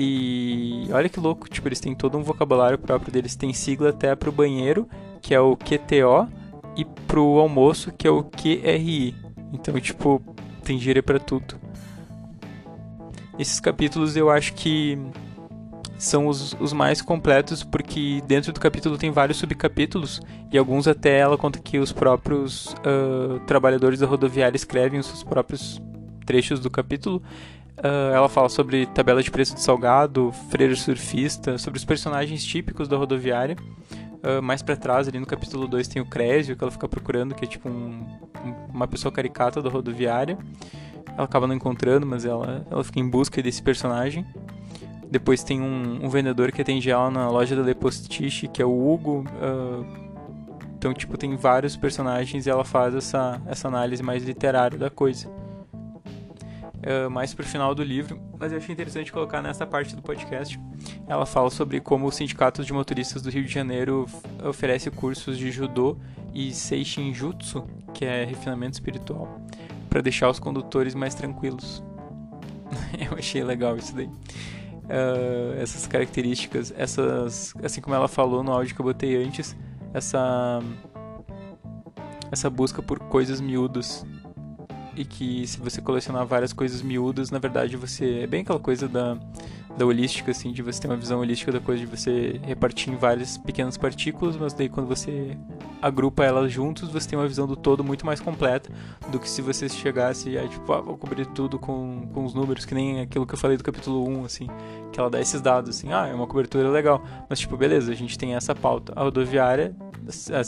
E 0.00 0.86
olha 0.92 1.08
que 1.08 1.18
louco, 1.18 1.48
tipo, 1.48 1.66
eles 1.66 1.80
têm 1.80 1.92
todo 1.92 2.16
um 2.16 2.22
vocabulário 2.22 2.78
próprio 2.78 3.12
deles, 3.12 3.34
tem 3.34 3.52
sigla 3.52 3.90
até 3.90 4.14
pro 4.14 4.30
banheiro, 4.30 4.88
que 5.20 5.34
é 5.34 5.40
o 5.40 5.56
QTO, 5.56 6.28
e 6.76 6.84
pro 6.84 7.40
almoço, 7.40 7.90
que 7.90 8.06
é 8.06 8.10
o 8.10 8.22
QRI. 8.22 9.16
Então, 9.52 9.78
tipo, 9.80 10.22
tem 10.62 10.78
gíria 10.78 11.02
para 11.02 11.18
tudo. 11.18 11.56
Esses 13.36 13.58
capítulos 13.58 14.16
eu 14.16 14.30
acho 14.30 14.54
que 14.54 14.96
são 15.98 16.28
os, 16.28 16.54
os 16.60 16.72
mais 16.72 17.02
completos 17.02 17.64
porque 17.64 18.22
dentro 18.24 18.52
do 18.52 18.60
capítulo 18.60 18.96
tem 18.96 19.10
vários 19.10 19.38
subcapítulos 19.38 20.20
e 20.52 20.56
alguns 20.56 20.86
até 20.86 21.18
ela 21.18 21.36
conta 21.36 21.58
que 21.58 21.78
os 21.78 21.92
próprios 21.92 22.72
uh, 22.74 23.40
trabalhadores 23.46 23.98
da 23.98 24.06
rodoviária 24.06 24.56
escrevem 24.56 25.00
os 25.00 25.06
seus 25.06 25.24
próprios 25.24 25.82
trechos 26.24 26.60
do 26.60 26.70
capítulo. 26.70 27.20
Uh, 27.78 28.12
ela 28.12 28.28
fala 28.28 28.48
sobre 28.48 28.86
tabela 28.86 29.22
de 29.22 29.30
preço 29.30 29.54
de 29.54 29.60
salgado, 29.60 30.32
freira 30.50 30.74
surfista, 30.74 31.56
sobre 31.58 31.78
os 31.78 31.84
personagens 31.84 32.44
típicos 32.44 32.88
da 32.88 32.96
rodoviária. 32.96 33.56
Uh, 34.14 34.42
mais 34.42 34.62
para 34.62 34.76
trás, 34.76 35.06
ali 35.06 35.20
no 35.20 35.26
capítulo 35.26 35.68
2, 35.68 35.86
tem 35.86 36.02
o 36.02 36.06
Crésio, 36.06 36.56
que 36.56 36.64
ela 36.64 36.72
fica 36.72 36.88
procurando, 36.88 37.36
que 37.36 37.44
é 37.44 37.48
tipo 37.48 37.68
um, 37.68 38.04
uma 38.68 38.88
pessoa 38.88 39.12
caricata 39.12 39.62
da 39.62 39.70
rodoviária. 39.70 40.36
Ela 41.06 41.24
acaba 41.24 41.46
não 41.46 41.54
encontrando, 41.54 42.04
mas 42.04 42.24
ela, 42.24 42.66
ela 42.68 42.82
fica 42.82 42.98
em 42.98 43.08
busca 43.08 43.40
desse 43.40 43.62
personagem. 43.62 44.26
Depois 45.08 45.44
tem 45.44 45.60
um, 45.60 46.04
um 46.04 46.08
vendedor 46.08 46.50
que 46.50 46.60
atende 46.60 46.90
ela 46.90 47.10
na 47.10 47.30
loja 47.30 47.54
da 47.54 47.62
Le 47.62 47.74
Postiche, 47.74 48.48
que 48.48 48.60
é 48.60 48.64
o 48.64 48.92
Hugo. 48.92 49.24
Uh, 49.40 49.86
então, 50.76 50.92
tipo, 50.92 51.16
tem 51.16 51.34
vários 51.36 51.76
personagens 51.76 52.46
e 52.46 52.50
ela 52.50 52.64
faz 52.64 52.94
essa, 52.94 53.40
essa 53.46 53.68
análise 53.68 54.02
mais 54.02 54.24
literária 54.24 54.76
da 54.76 54.90
coisa. 54.90 55.28
Uh, 56.78 57.10
mais 57.10 57.34
pro 57.34 57.44
final 57.44 57.74
do 57.74 57.82
livro, 57.82 58.20
mas 58.38 58.52
eu 58.52 58.58
achei 58.58 58.72
interessante 58.72 59.10
colocar 59.10 59.42
nessa 59.42 59.66
parte 59.66 59.96
do 59.96 60.02
podcast. 60.02 60.58
Ela 61.08 61.26
fala 61.26 61.50
sobre 61.50 61.80
como 61.80 62.06
o 62.06 62.12
Sindicato 62.12 62.64
de 62.64 62.72
Motoristas 62.72 63.20
do 63.20 63.30
Rio 63.30 63.44
de 63.44 63.52
Janeiro 63.52 64.06
oferece 64.44 64.88
cursos 64.88 65.36
de 65.36 65.50
judô 65.50 65.98
e 66.32 66.52
seishinjutsu, 66.52 67.66
que 67.92 68.04
é 68.04 68.24
refinamento 68.24 68.74
espiritual, 68.74 69.40
para 69.90 70.00
deixar 70.00 70.30
os 70.30 70.38
condutores 70.38 70.94
mais 70.94 71.16
tranquilos. 71.16 71.82
eu 73.10 73.18
achei 73.18 73.42
legal 73.42 73.76
isso 73.76 73.94
daí. 73.96 74.06
Uh, 74.06 75.60
essas 75.60 75.86
características, 75.86 76.72
essas, 76.76 77.54
assim 77.62 77.80
como 77.80 77.96
ela 77.96 78.06
falou 78.08 78.44
no 78.44 78.52
áudio 78.52 78.74
que 78.74 78.80
eu 78.80 78.84
botei 78.84 79.22
antes, 79.22 79.56
essa 79.92 80.60
essa 82.30 82.50
busca 82.50 82.82
por 82.82 82.98
coisas 82.98 83.40
miúdas 83.40 84.04
e 84.98 85.04
que 85.04 85.46
se 85.46 85.58
você 85.60 85.80
colecionar 85.80 86.26
várias 86.26 86.52
coisas 86.52 86.82
miúdas, 86.82 87.30
na 87.30 87.38
verdade 87.38 87.76
você 87.76 88.20
é 88.20 88.26
bem 88.26 88.40
aquela 88.42 88.58
coisa 88.58 88.88
da 88.88 89.16
da 89.78 89.86
holística 89.86 90.32
assim, 90.32 90.50
de 90.52 90.60
você 90.60 90.80
ter 90.80 90.88
uma 90.88 90.96
visão 90.96 91.20
holística 91.20 91.52
da 91.52 91.60
coisa 91.60 91.80
de 91.80 91.86
você 91.86 92.40
repartir 92.42 92.92
em 92.92 92.96
várias 92.96 93.38
pequenas 93.38 93.76
partículas, 93.76 94.36
mas 94.36 94.52
daí 94.52 94.68
quando 94.68 94.88
você 94.88 95.38
agrupa 95.80 96.24
elas 96.24 96.50
juntos, 96.52 96.90
você 96.90 97.08
tem 97.08 97.16
uma 97.16 97.28
visão 97.28 97.46
do 97.46 97.54
todo 97.54 97.84
muito 97.84 98.04
mais 98.04 98.18
completa 98.18 98.70
do 99.12 99.20
que 99.20 99.30
se 99.30 99.40
você 99.40 99.68
chegasse 99.68 100.36
aí, 100.36 100.48
tipo, 100.48 100.72
ah, 100.72 100.80
vou 100.80 100.98
cobrir 100.98 101.26
tudo 101.26 101.60
com, 101.60 102.08
com 102.12 102.24
os 102.24 102.34
números, 102.34 102.64
que 102.64 102.74
nem 102.74 103.00
aquilo 103.00 103.24
que 103.24 103.34
eu 103.34 103.38
falei 103.38 103.56
do 103.56 103.62
capítulo 103.62 104.04
1, 104.08 104.24
assim, 104.24 104.48
que 104.92 104.98
ela 104.98 105.08
dá 105.08 105.20
esses 105.20 105.40
dados, 105.40 105.70
assim, 105.70 105.92
ah, 105.92 106.08
é 106.08 106.12
uma 106.12 106.26
cobertura 106.26 106.68
legal, 106.68 107.00
mas 107.30 107.38
tipo, 107.38 107.56
beleza, 107.56 107.92
a 107.92 107.94
gente 107.94 108.18
tem 108.18 108.34
essa 108.34 108.56
pauta, 108.56 108.92
a 108.96 109.04
rodoviária, 109.04 109.76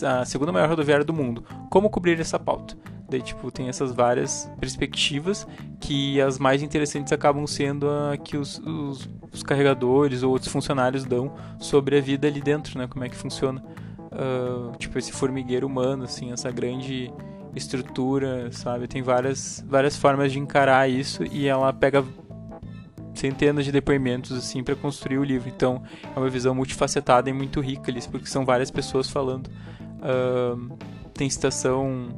a, 0.06 0.24
segunda 0.24 0.52
maior 0.52 0.68
rodoviária 0.68 1.04
do 1.04 1.12
mundo, 1.12 1.44
como 1.70 1.90
cobrir 1.90 2.18
essa 2.20 2.38
pauta? 2.38 2.76
Daí, 3.08 3.20
tipo, 3.20 3.50
tem 3.50 3.68
essas 3.68 3.92
várias 3.92 4.48
perspectivas 4.60 5.46
que 5.80 6.20
as 6.20 6.38
mais 6.38 6.62
interessantes 6.62 7.12
acabam 7.12 7.44
sendo 7.44 7.88
a 7.90 8.16
que 8.16 8.36
os, 8.36 8.58
os, 8.58 9.10
os 9.32 9.42
carregadores 9.42 10.22
ou 10.22 10.30
outros 10.30 10.50
funcionários 10.50 11.04
dão 11.04 11.34
sobre 11.58 11.98
a 11.98 12.00
vida 12.00 12.28
ali 12.28 12.40
dentro, 12.40 12.78
né? 12.78 12.86
Como 12.86 13.04
é 13.04 13.08
que 13.08 13.16
funciona. 13.16 13.64
Uh, 14.12 14.76
tipo, 14.78 14.96
esse 14.96 15.10
formigueiro 15.10 15.66
humano, 15.66 16.04
assim, 16.04 16.32
essa 16.32 16.52
grande 16.52 17.12
estrutura, 17.54 18.50
sabe? 18.52 18.86
Tem 18.86 19.02
várias, 19.02 19.64
várias 19.68 19.96
formas 19.96 20.30
de 20.30 20.38
encarar 20.38 20.88
isso 20.88 21.24
e 21.32 21.48
ela 21.48 21.72
pega 21.72 22.04
centenas 23.14 23.64
de 23.64 23.72
depoimentos 23.72 24.32
assim 24.32 24.62
para 24.62 24.74
construir 24.74 25.18
o 25.18 25.24
livro. 25.24 25.48
Então 25.48 25.82
é 26.14 26.18
uma 26.18 26.28
visão 26.28 26.54
multifacetada 26.54 27.28
e 27.30 27.32
muito 27.32 27.60
rica 27.60 27.90
ali, 27.90 28.00
porque 28.10 28.26
são 28.26 28.44
várias 28.44 28.70
pessoas 28.70 29.08
falando. 29.08 29.48
Uh, 30.00 30.76
tem 31.12 31.28
citação 31.28 32.08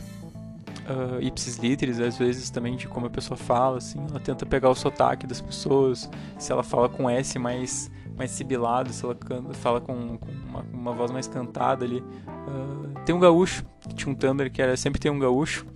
uh, 0.88 1.20
ipsis 1.20 1.56
literis, 1.56 2.00
às 2.00 2.16
vezes 2.16 2.50
também 2.50 2.76
de 2.76 2.86
como 2.86 3.06
a 3.06 3.10
pessoa 3.10 3.36
fala, 3.36 3.78
assim, 3.78 3.98
ela 4.08 4.20
tenta 4.20 4.46
pegar 4.46 4.70
o 4.70 4.74
sotaque 4.74 5.26
das 5.26 5.40
pessoas, 5.40 6.08
se 6.38 6.52
ela 6.52 6.62
fala 6.62 6.88
com 6.88 7.08
S 7.08 7.38
mais, 7.38 7.90
mais 8.16 8.30
sibilado, 8.30 8.92
se 8.92 9.04
ela 9.04 9.14
canta, 9.14 9.52
fala 9.54 9.80
com, 9.80 10.18
com 10.18 10.30
uma, 10.48 10.64
uma, 10.72 10.92
voz 10.92 11.10
mais 11.10 11.26
cantada 11.26 11.84
ali. 11.84 12.00
Uh, 12.00 12.92
tem 13.04 13.14
um 13.14 13.20
gaúcho, 13.20 13.64
tinha 13.94 14.12
um 14.12 14.14
Tumblr 14.14 14.50
que 14.50 14.62
era 14.62 14.76
sempre 14.76 15.00
tem 15.00 15.10
um 15.10 15.18
gaúcho, 15.18 15.66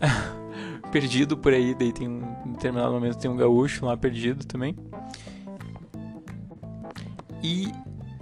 perdido 0.90 1.36
por 1.36 1.52
aí, 1.52 1.74
daí 1.74 1.92
tem 1.92 2.08
um, 2.08 2.22
em 2.46 2.52
determinado 2.52 2.92
momento 2.92 3.18
tem 3.18 3.30
um 3.30 3.36
gaúcho 3.36 3.86
lá 3.86 3.96
perdido 3.96 4.44
também. 4.44 4.76
E 7.42 7.72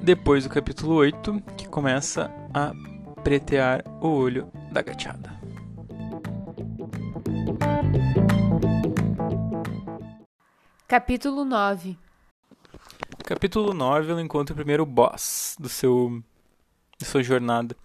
depois 0.01 0.45
do 0.45 0.51
capítulo 0.51 0.95
8, 0.95 1.43
que 1.57 1.69
começa 1.69 2.31
a 2.55 2.73
pretear 3.23 3.83
o 4.01 4.09
olho 4.09 4.51
da 4.71 4.83
gateada. 4.83 5.37
Capítulo 10.87 11.45
9 11.45 11.99
Capítulo 13.25 13.75
9 13.75 14.11
ela 14.11 14.23
encontra 14.23 14.55
o 14.55 14.57
primeiro 14.57 14.87
boss 14.87 15.55
do 15.61 15.69
seu, 15.69 16.23
da 16.99 17.05
sua 17.05 17.23
jornada, 17.23 17.77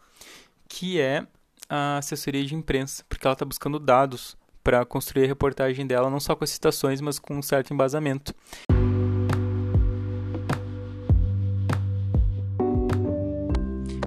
que 0.69 1.02
é 1.02 1.28
a 1.68 1.97
assessoria 1.97 2.45
de 2.45 2.55
imprensa, 2.55 3.03
porque 3.10 3.28
ela 3.28 3.34
está 3.34 3.43
buscando 3.43 3.78
dados 3.78 4.38
para 4.64 4.86
construir 4.86 5.26
a 5.26 5.28
reportagem 5.28 5.86
dela, 5.86 6.09
não 6.09 6.20
só 6.20 6.36
com 6.36 6.43
as 6.43 6.49
citações, 6.49 7.01
mas 7.01 7.20
com 7.20 7.36
um 7.36 7.41
certo 7.41 7.74
embasamento. 7.74 8.34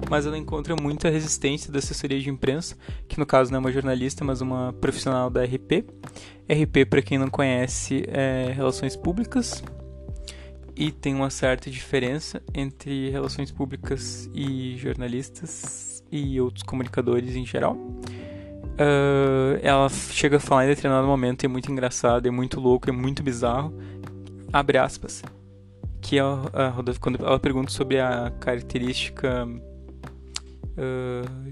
mas 0.09 0.25
ela 0.25 0.37
encontra 0.37 0.73
muita 0.73 1.09
resistência 1.09 1.69
da 1.69 1.79
assessoria 1.79 2.17
de 2.17 2.29
imprensa, 2.29 2.77
que 3.09 3.19
no 3.19 3.25
caso 3.25 3.51
não 3.51 3.57
é 3.57 3.59
uma 3.59 3.71
jornalista, 3.71 4.23
mas 4.23 4.39
uma 4.39 4.71
profissional 4.71 5.29
da 5.29 5.43
RP. 5.43 5.83
RP, 6.49 6.85
para 6.89 7.01
quem 7.01 7.17
não 7.17 7.29
conhece, 7.29 8.05
é 8.07 8.53
Relações 8.55 8.95
Públicas, 8.95 9.61
e 10.77 10.91
tem 10.91 11.15
uma 11.15 11.29
certa 11.29 11.69
diferença 11.69 12.41
entre 12.53 13.09
relações 13.09 13.51
públicas 13.51 14.29
e 14.33 14.77
jornalistas 14.77 16.03
e 16.11 16.39
outros 16.39 16.63
comunicadores 16.63 17.35
em 17.35 17.45
geral. 17.45 17.75
Uh, 18.79 19.59
ela 19.61 19.89
chega 19.89 20.37
a 20.37 20.39
falar 20.39 20.65
em 20.65 20.67
determinado 20.69 21.07
momento, 21.07 21.43
é 21.43 21.47
muito 21.47 21.71
engraçado, 21.71 22.27
é 22.27 22.31
muito 22.31 22.59
louco, 22.59 22.89
é 22.89 22.93
muito 22.93 23.23
bizarro. 23.23 23.73
Abre 24.53 24.77
aspas. 24.77 25.23
Que 25.99 26.17
ela, 26.17 26.51
quando 27.01 27.25
ela 27.25 27.39
pergunta 27.39 27.71
sobre 27.71 27.99
a 27.99 28.31
característica 28.39 29.47
uh, 30.77 31.51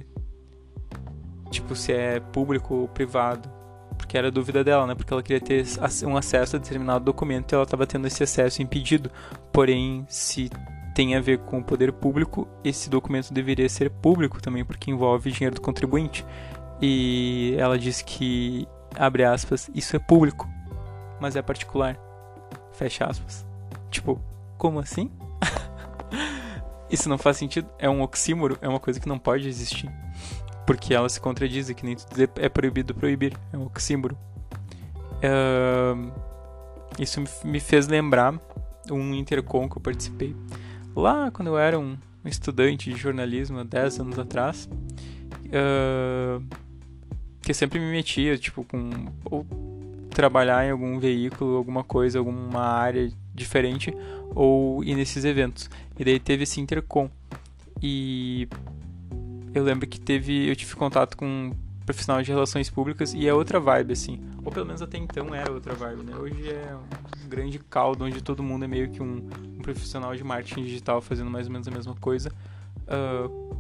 tipo, 1.50 1.76
se 1.76 1.92
é 1.92 2.20
público 2.20 2.76
ou 2.76 2.88
privado. 2.88 3.50
Porque 3.98 4.18
era 4.18 4.30
dúvida 4.30 4.64
dela, 4.64 4.86
né? 4.86 4.94
Porque 4.94 5.14
ela 5.14 5.24
queria 5.24 5.42
ter 5.42 5.66
um 6.06 6.18
acesso 6.18 6.56
a 6.56 6.60
determinado 6.60 7.04
documento 7.04 7.54
e 7.54 7.56
ela 7.56 7.64
estava 7.64 7.88
tendo 7.88 8.06
esse 8.08 8.24
acesso 8.24 8.62
impedido. 8.62 9.10
Porém, 9.52 10.06
se 10.10 10.50
tem 10.94 11.16
a 11.16 11.22
ver 11.22 11.40
com 11.40 11.60
o 11.60 11.64
poder 11.64 11.92
público, 11.94 12.48
esse 12.64 12.90
documento 12.90 13.34
deveria 13.34 13.68
ser 13.70 13.90
público 13.90 14.42
também, 14.42 14.66
porque 14.66 14.92
envolve 14.92 15.32
dinheiro 15.32 15.56
do 15.56 15.62
contribuinte. 15.62 16.26
E 16.82 17.56
ela 17.58 17.78
disse 17.78 18.04
que, 18.04 18.68
abre 18.98 19.24
aspas, 19.24 19.70
isso 19.74 19.96
é 19.96 20.00
público, 20.00 20.50
mas 21.20 21.36
é 21.36 21.42
particular. 21.42 21.98
Fecha 22.74 23.06
aspas. 23.06 23.46
Tipo, 23.90 24.22
como 24.58 24.80
assim? 24.80 25.10
Isso 26.90 27.10
não 27.10 27.18
faz 27.18 27.38
sentido. 27.38 27.68
É 27.80 27.90
um 27.90 28.02
oxímoro, 28.02 28.58
é 28.62 28.68
uma 28.68 28.80
coisa 28.80 29.00
que 29.00 29.08
não 29.08 29.18
pode 29.18 29.48
existir. 29.48 29.90
Porque 30.68 30.94
ela 30.94 31.08
se 31.10 31.20
contradiz, 31.20 31.70
que 31.72 31.86
nem 31.86 31.96
tudo 31.96 32.30
é 32.36 32.50
proibido 32.50 32.94
proibir. 32.94 33.38
É 33.54 33.58
um 33.58 33.66
oxímoro. 33.66 34.18
Uh, 35.24 36.12
isso 37.00 37.24
me 37.44 37.60
fez 37.60 37.88
lembrar 37.88 38.40
um 38.92 39.14
intercom 39.14 39.70
que 39.70 39.78
eu 39.78 39.82
participei. 39.82 40.36
Lá 40.96 41.32
quando 41.32 41.50
eu 41.50 41.58
era 41.58 41.80
um 41.80 41.98
estudante 42.24 42.92
de 42.92 42.98
jornalismo, 42.98 43.60
há 43.60 43.64
10 43.64 44.00
anos 44.00 44.20
atrás. 44.20 44.70
Uh, 45.48 46.44
que 47.42 47.54
sempre 47.54 47.80
me 47.80 47.92
metia, 47.92 48.38
tipo, 48.38 48.64
com... 48.64 48.90
Ou 49.26 49.46
trabalhar 50.10 50.66
em 50.66 50.72
algum 50.72 50.98
veículo, 50.98 51.58
alguma 51.58 51.84
coisa, 51.84 52.20
alguma 52.20 52.62
área 52.62 53.12
diferente 53.34 53.94
ou 54.34 54.84
ir 54.84 54.96
nesses 54.96 55.26
eventos. 55.26 55.70
E 56.00 56.06
daí 56.06 56.20
teve 56.20 56.44
esse 56.44 56.60
intercom. 56.62 57.10
E 57.82 58.48
eu 59.54 59.64
lembro 59.64 59.86
que 59.86 60.00
teve, 60.00 60.50
eu 60.50 60.56
tive 60.56 60.76
contato 60.76 61.18
com 61.18 61.26
um 61.26 61.52
profissional 61.86 62.22
de 62.22 62.32
relações 62.32 62.70
públicas 62.70 63.14
e 63.14 63.28
é 63.28 63.34
outra 63.34 63.60
vibe 63.60 63.94
assim. 63.94 64.20
Ou 64.44 64.52
pelo 64.52 64.66
menos 64.66 64.82
até 64.82 64.98
então 64.98 65.36
era 65.36 65.52
outra 65.52 65.74
vibe, 65.74 66.04
né? 66.04 66.16
Hoje 66.16 66.50
é 66.50 66.76
um 66.76 67.30
grande 67.30 67.60
caldo 67.60 68.06
onde 68.06 68.22
todo 68.22 68.42
mundo 68.42 68.66
é 68.66 68.68
meio 68.68 68.90
que 68.90 69.04
um, 69.04 69.28
um 69.58 69.62
profissional 69.62 70.16
de 70.16 70.24
marketing 70.24 70.64
digital 70.64 71.02
fazendo 71.02 71.30
mais 71.30 71.48
ou 71.48 71.54
menos 71.54 71.68
a 71.68 71.72
mesma 71.72 71.96
coisa. 71.96 72.32
Uh, 72.88 73.56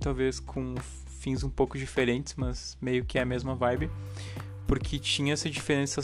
talvez 0.00 0.40
com 0.40 0.74
fins 1.20 1.44
um 1.44 1.50
pouco 1.50 1.78
diferentes, 1.78 2.34
mas 2.36 2.76
meio 2.80 3.04
que 3.04 3.18
é 3.18 3.22
a 3.22 3.26
mesma 3.26 3.54
vibe 3.54 3.90
porque 4.70 5.00
tinha 5.00 5.32
essa 5.32 5.50
diferença, 5.50 6.00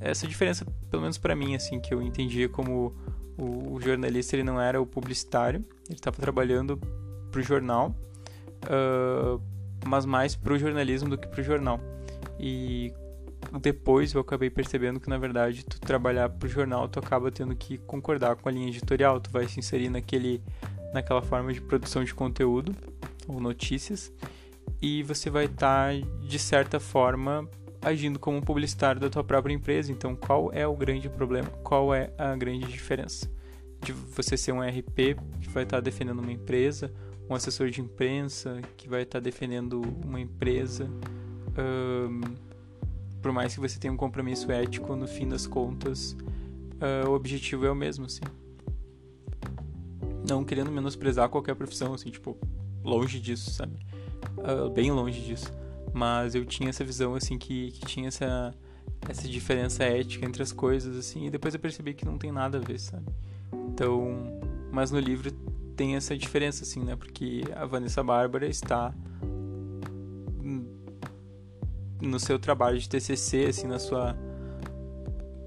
essa 0.00 0.26
diferença, 0.26 0.66
pelo 0.90 1.02
menos 1.02 1.18
para 1.18 1.36
mim, 1.36 1.54
assim, 1.54 1.78
que 1.78 1.92
eu 1.92 2.00
entendia 2.00 2.48
como 2.48 2.94
o, 3.36 3.74
o, 3.74 3.78
jornalista 3.78 4.34
ele 4.34 4.42
não 4.42 4.58
era 4.58 4.80
o 4.80 4.86
publicitário, 4.86 5.62
ele 5.84 5.96
estava 5.96 6.16
trabalhando 6.16 6.78
para 7.30 7.38
o 7.38 7.42
jornal, 7.42 7.94
uh, 8.64 9.38
mas 9.84 10.06
mais 10.06 10.34
para 10.34 10.54
o 10.54 10.58
jornalismo 10.58 11.10
do 11.10 11.18
que 11.18 11.28
para 11.28 11.42
o 11.42 11.44
jornal. 11.44 11.78
E 12.40 12.90
depois 13.60 14.14
eu 14.14 14.22
acabei 14.22 14.48
percebendo 14.48 14.98
que 14.98 15.10
na 15.10 15.18
verdade 15.18 15.62
tu 15.66 15.78
trabalhar 15.78 16.30
para 16.30 16.46
o 16.46 16.48
jornal 16.48 16.88
tu 16.88 16.98
acaba 16.98 17.30
tendo 17.30 17.54
que 17.54 17.76
concordar 17.76 18.36
com 18.36 18.48
a 18.48 18.52
linha 18.52 18.68
editorial, 18.68 19.20
tu 19.20 19.30
vai 19.30 19.46
se 19.46 19.60
inserir 19.60 19.90
naquele, 19.90 20.42
naquela 20.94 21.20
forma 21.20 21.52
de 21.52 21.60
produção 21.60 22.02
de 22.02 22.14
conteúdo 22.14 22.74
ou 23.26 23.40
notícias 23.40 24.12
e 24.80 25.02
você 25.02 25.30
vai 25.30 25.46
estar 25.46 25.94
tá, 25.94 26.06
de 26.22 26.38
certa 26.38 26.78
forma 26.78 27.48
agindo 27.80 28.18
como 28.18 28.42
publicitário 28.42 29.00
da 29.00 29.08
tua 29.08 29.22
própria 29.22 29.54
empresa. 29.54 29.92
Então, 29.92 30.16
qual 30.16 30.50
é 30.52 30.66
o 30.66 30.74
grande 30.74 31.08
problema? 31.08 31.48
Qual 31.62 31.94
é 31.94 32.12
a 32.18 32.34
grande 32.34 32.66
diferença 32.66 33.30
de 33.80 33.92
você 33.92 34.36
ser 34.36 34.52
um 34.52 34.60
RP 34.60 35.16
que 35.40 35.48
vai 35.48 35.62
estar 35.62 35.80
defendendo 35.80 36.18
uma 36.18 36.32
empresa, 36.32 36.92
um 37.28 37.34
assessor 37.34 37.70
de 37.70 37.80
imprensa 37.80 38.60
que 38.76 38.88
vai 38.88 39.02
estar 39.02 39.20
defendendo 39.20 39.82
uma 40.04 40.20
empresa? 40.20 40.90
Um, 41.56 42.20
por 43.22 43.32
mais 43.32 43.54
que 43.54 43.60
você 43.60 43.78
tenha 43.78 43.92
um 43.92 43.96
compromisso 43.96 44.50
ético, 44.50 44.94
no 44.94 45.06
fim 45.06 45.28
das 45.28 45.46
contas, 45.46 46.16
uh, 46.80 47.08
o 47.08 47.14
objetivo 47.14 47.66
é 47.66 47.70
o 47.70 47.74
mesmo, 47.74 48.06
assim. 48.06 48.22
Não 50.28 50.44
querendo 50.44 50.70
menosprezar 50.70 51.28
qualquer 51.28 51.54
profissão, 51.54 51.94
assim, 51.94 52.10
tipo, 52.10 52.36
longe 52.86 53.20
disso, 53.20 53.50
sabe? 53.50 53.76
Uh, 54.38 54.70
bem 54.70 54.90
longe 54.90 55.20
disso. 55.20 55.52
Mas 55.92 56.34
eu 56.34 56.44
tinha 56.44 56.70
essa 56.70 56.84
visão 56.84 57.14
assim 57.14 57.36
que, 57.38 57.72
que 57.72 57.86
tinha 57.86 58.08
essa 58.08 58.54
essa 59.08 59.28
diferença 59.28 59.84
ética 59.84 60.24
entre 60.24 60.42
as 60.42 60.52
coisas 60.52 60.96
assim 60.96 61.26
e 61.26 61.30
depois 61.30 61.54
eu 61.54 61.60
percebi 61.60 61.92
que 61.92 62.04
não 62.04 62.16
tem 62.16 62.32
nada 62.32 62.58
a 62.58 62.60
ver 62.60 62.78
sabe? 62.78 63.06
Então 63.52 64.40
mas 64.72 64.90
no 64.90 64.98
livro 64.98 65.30
tem 65.76 65.96
essa 65.96 66.16
diferença 66.16 66.64
assim 66.64 66.80
né? 66.80 66.96
Porque 66.96 67.42
a 67.54 67.64
Vanessa 67.66 68.02
Bárbara 68.02 68.46
está 68.46 68.94
no 72.00 72.20
seu 72.20 72.38
trabalho 72.38 72.78
de 72.78 72.88
TCC 72.88 73.46
assim 73.46 73.66
na 73.66 73.78
sua 73.78 74.16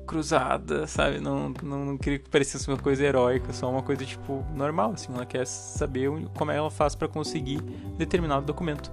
cruzada, 0.10 0.88
sabe? 0.88 1.20
Não, 1.20 1.54
não, 1.62 1.86
não 1.86 1.98
queria 1.98 2.18
que 2.18 2.28
parecesse 2.28 2.68
uma 2.68 2.78
coisa 2.78 3.06
heróica, 3.06 3.54
só 3.54 3.70
uma 3.70 3.84
coisa 3.84 4.04
tipo 4.04 4.44
normal, 4.56 4.94
assim. 4.94 5.14
Ela 5.14 5.24
quer 5.24 5.46
saber 5.46 6.10
como 6.36 6.50
ela 6.50 6.72
faz 6.72 6.96
para 6.96 7.08
conseguir 7.08 7.62
determinado 7.96 8.44
documento 8.44 8.92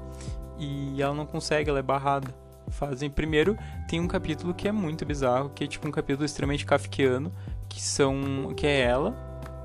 e 0.58 1.00
ela 1.00 1.14
não 1.14 1.24
consegue, 1.24 1.70
ela 1.70 1.78
é 1.78 1.82
barrada. 1.82 2.34
Fazem 2.68 3.08
primeiro 3.08 3.56
tem 3.88 3.98
um 3.98 4.06
capítulo 4.06 4.52
que 4.52 4.68
é 4.68 4.72
muito 4.72 5.06
bizarro, 5.06 5.48
que 5.54 5.64
é 5.64 5.66
tipo 5.66 5.88
um 5.88 5.90
capítulo 5.90 6.26
extremamente 6.26 6.66
kafkiano, 6.66 7.32
que 7.66 7.80
são 7.80 8.52
que 8.54 8.66
é 8.66 8.80
ela. 8.80 9.14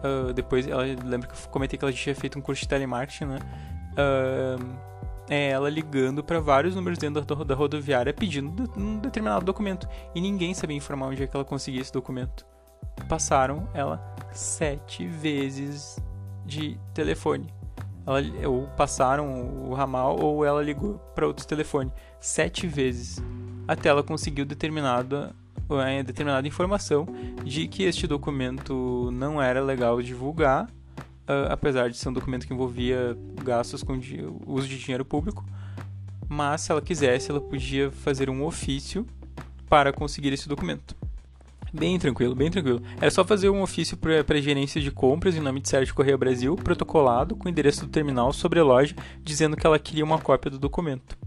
Uh, 0.03 0.31
depois 0.31 0.65
ela 0.65 0.83
lembra 0.83 1.27
que 1.27 1.33
eu 1.33 1.49
comentei 1.49 1.77
que 1.77 1.83
ela 1.83 1.93
tinha 1.93 2.15
feito 2.15 2.39
um 2.39 2.41
curso 2.41 2.61
de 2.61 2.69
telemarketing, 2.69 3.25
né? 3.25 3.39
Uh, 3.91 4.90
é 5.29 5.49
ela 5.49 5.69
ligando 5.69 6.23
para 6.23 6.39
vários 6.39 6.75
números 6.75 6.97
dentro 6.97 7.23
da, 7.45 7.55
rodoviária 7.55 8.13
pedindo 8.13 8.71
um 8.77 8.97
determinado 8.97 9.45
documento. 9.45 9.87
E 10.13 10.21
ninguém 10.21 10.53
sabia 10.53 10.75
informar 10.75 11.07
onde 11.07 11.23
é 11.23 11.27
que 11.27 11.35
ela 11.35 11.45
conseguia 11.45 11.81
esse 11.81 11.93
documento. 11.93 12.45
Passaram 13.07 13.67
ela 13.73 14.15
sete 14.31 15.07
vezes 15.07 15.97
de 16.45 16.77
telefone. 16.93 17.53
Ela, 18.05 18.21
ou 18.47 18.67
passaram 18.75 19.69
o 19.69 19.73
ramal 19.73 20.19
ou 20.19 20.43
ela 20.43 20.61
ligou 20.61 20.95
para 21.15 21.27
outro 21.27 21.45
telefone 21.45 21.91
sete 22.19 22.67
vezes. 22.67 23.21
Até 23.67 23.89
ela 23.89 24.03
conseguiu 24.03 24.45
determinada, 24.45 25.35
é, 25.85 26.03
determinada 26.03 26.47
informação 26.47 27.07
de 27.43 27.67
que 27.67 27.83
este 27.83 28.07
documento 28.07 29.09
não 29.13 29.41
era 29.41 29.61
legal 29.61 30.01
divulgar, 30.01 30.67
apesar 31.49 31.89
de 31.89 31.97
ser 31.97 32.09
um 32.09 32.13
documento 32.13 32.47
que 32.47 32.53
envolvia 32.53 33.17
gastos 33.43 33.83
com 33.83 33.99
uso 34.45 34.67
de 34.67 34.77
dinheiro 34.77 35.05
público, 35.05 35.45
mas 36.27 36.61
se 36.61 36.71
ela 36.71 36.81
quisesse, 36.81 37.29
ela 37.29 37.41
podia 37.41 37.91
fazer 37.91 38.29
um 38.29 38.43
ofício 38.43 39.05
para 39.67 39.91
conseguir 39.91 40.33
esse 40.33 40.47
documento. 40.47 40.95
Bem 41.73 41.97
tranquilo, 41.97 42.35
bem 42.35 42.51
tranquilo. 42.51 42.81
Era 42.99 43.09
só 43.09 43.23
fazer 43.23 43.49
um 43.49 43.61
ofício 43.61 43.95
para 43.95 44.23
a 44.27 44.41
gerência 44.41 44.81
de 44.81 44.91
compras 44.91 45.35
em 45.35 45.39
nome 45.39 45.61
de 45.61 45.69
Sérgio 45.69 45.95
Correia 45.95 46.17
Brasil, 46.17 46.55
protocolado 46.55 47.35
com 47.35 47.47
o 47.47 47.49
endereço 47.49 47.85
do 47.85 47.91
terminal 47.91 48.33
sobre 48.33 48.59
a 48.59 48.63
loja, 48.63 48.93
dizendo 49.23 49.55
que 49.55 49.65
ela 49.65 49.79
queria 49.79 50.03
uma 50.03 50.19
cópia 50.19 50.51
do 50.51 50.59
documento. 50.59 51.17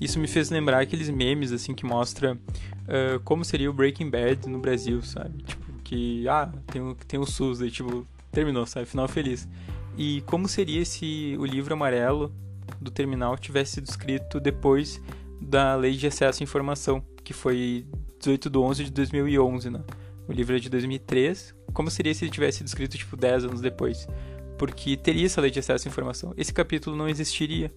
Isso 0.00 0.20
me 0.20 0.28
fez 0.28 0.50
lembrar 0.50 0.80
aqueles 0.80 1.08
memes 1.10 1.50
assim 1.50 1.74
que 1.74 1.84
mostra 1.84 2.34
uh, 2.34 3.20
como 3.24 3.44
seria 3.44 3.70
o 3.70 3.72
Breaking 3.72 4.10
Bad 4.10 4.48
no 4.48 4.58
Brasil, 4.58 5.02
sabe? 5.02 5.42
Tipo, 5.42 5.72
que 5.82 6.28
ah, 6.28 6.50
tem, 6.66 6.96
tem 7.06 7.20
o 7.20 7.26
SUS, 7.26 7.60
aí 7.60 7.70
tipo, 7.70 8.06
terminou, 8.32 8.66
sabe? 8.66 8.86
Final 8.86 9.06
feliz. 9.06 9.48
E 9.96 10.22
como 10.22 10.48
seria 10.48 10.84
se 10.84 11.36
o 11.38 11.44
livro 11.44 11.74
amarelo 11.74 12.34
do 12.80 12.90
terminal 12.90 13.36
tivesse 13.36 13.74
sido 13.74 13.86
escrito 13.86 14.40
depois 14.40 15.00
da 15.40 15.76
Lei 15.76 15.92
de 15.92 16.06
Acesso 16.06 16.42
à 16.42 16.44
Informação, 16.44 17.04
que 17.22 17.32
foi 17.32 17.86
18 18.18 18.48
de 18.48 18.58
11 18.58 18.84
de 18.84 18.90
2011, 18.90 19.70
né? 19.70 19.80
O 20.28 20.32
livro 20.32 20.56
é 20.56 20.58
de 20.58 20.70
2003. 20.70 21.54
Como 21.72 21.90
seria 21.90 22.14
se 22.14 22.24
ele 22.24 22.32
tivesse 22.32 22.58
sido 22.58 22.66
escrito, 22.68 22.96
tipo, 22.96 23.16
10 23.16 23.44
anos 23.44 23.60
depois? 23.60 24.06
Porque 24.58 24.96
teria 24.96 25.26
essa 25.26 25.40
lei 25.40 25.50
de 25.50 25.58
acesso 25.58 25.86
à 25.86 25.90
informação. 25.90 26.32
Esse 26.36 26.52
capítulo 26.52 26.96
não 26.96 27.08
existiria, 27.08 27.72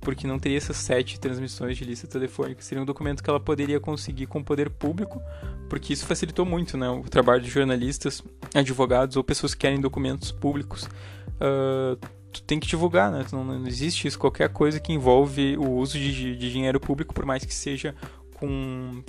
porque 0.00 0.26
não 0.26 0.38
teria 0.38 0.58
essas 0.58 0.76
sete 0.76 1.18
transmissões 1.18 1.76
de 1.76 1.84
lista 1.84 2.06
telefônica. 2.06 2.62
Seria 2.62 2.82
um 2.82 2.86
documento 2.86 3.22
que 3.22 3.28
ela 3.28 3.40
poderia 3.40 3.80
conseguir 3.80 4.26
com 4.26 4.38
o 4.38 4.44
poder 4.44 4.70
público, 4.70 5.20
porque 5.68 5.92
isso 5.92 6.06
facilitou 6.06 6.44
muito, 6.44 6.76
né? 6.76 6.88
O 6.88 7.02
trabalho 7.02 7.42
de 7.42 7.50
jornalistas, 7.50 8.22
advogados 8.54 9.16
ou 9.16 9.24
pessoas 9.24 9.54
que 9.54 9.60
querem 9.60 9.80
documentos 9.80 10.30
públicos. 10.30 10.84
Uh, 11.36 11.96
tu 12.32 12.42
tem 12.42 12.60
que 12.60 12.66
divulgar, 12.66 13.10
né? 13.10 13.24
Não, 13.32 13.44
não, 13.44 13.66
existe 13.66 14.06
isso. 14.06 14.18
Qualquer 14.18 14.48
coisa 14.50 14.78
que 14.78 14.92
envolve 14.92 15.56
o 15.56 15.72
uso 15.72 15.98
de, 15.98 16.36
de 16.36 16.52
dinheiro 16.52 16.78
público, 16.78 17.12
por 17.12 17.24
mais 17.24 17.44
que 17.44 17.54
seja 17.54 17.94
com 18.34 19.02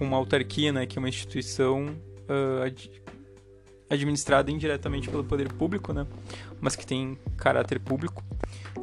uma 0.00 0.16
autarquia, 0.16 0.72
né, 0.72 0.86
que 0.86 0.98
é 0.98 1.00
uma 1.00 1.08
instituição 1.08 1.86
uh, 2.28 2.62
ad 2.64 2.90
administrada 3.88 4.52
indiretamente 4.52 5.08
pelo 5.08 5.24
poder 5.24 5.52
público, 5.52 5.92
né, 5.92 6.06
mas 6.60 6.76
que 6.76 6.86
tem 6.86 7.18
caráter 7.36 7.80
público. 7.80 8.22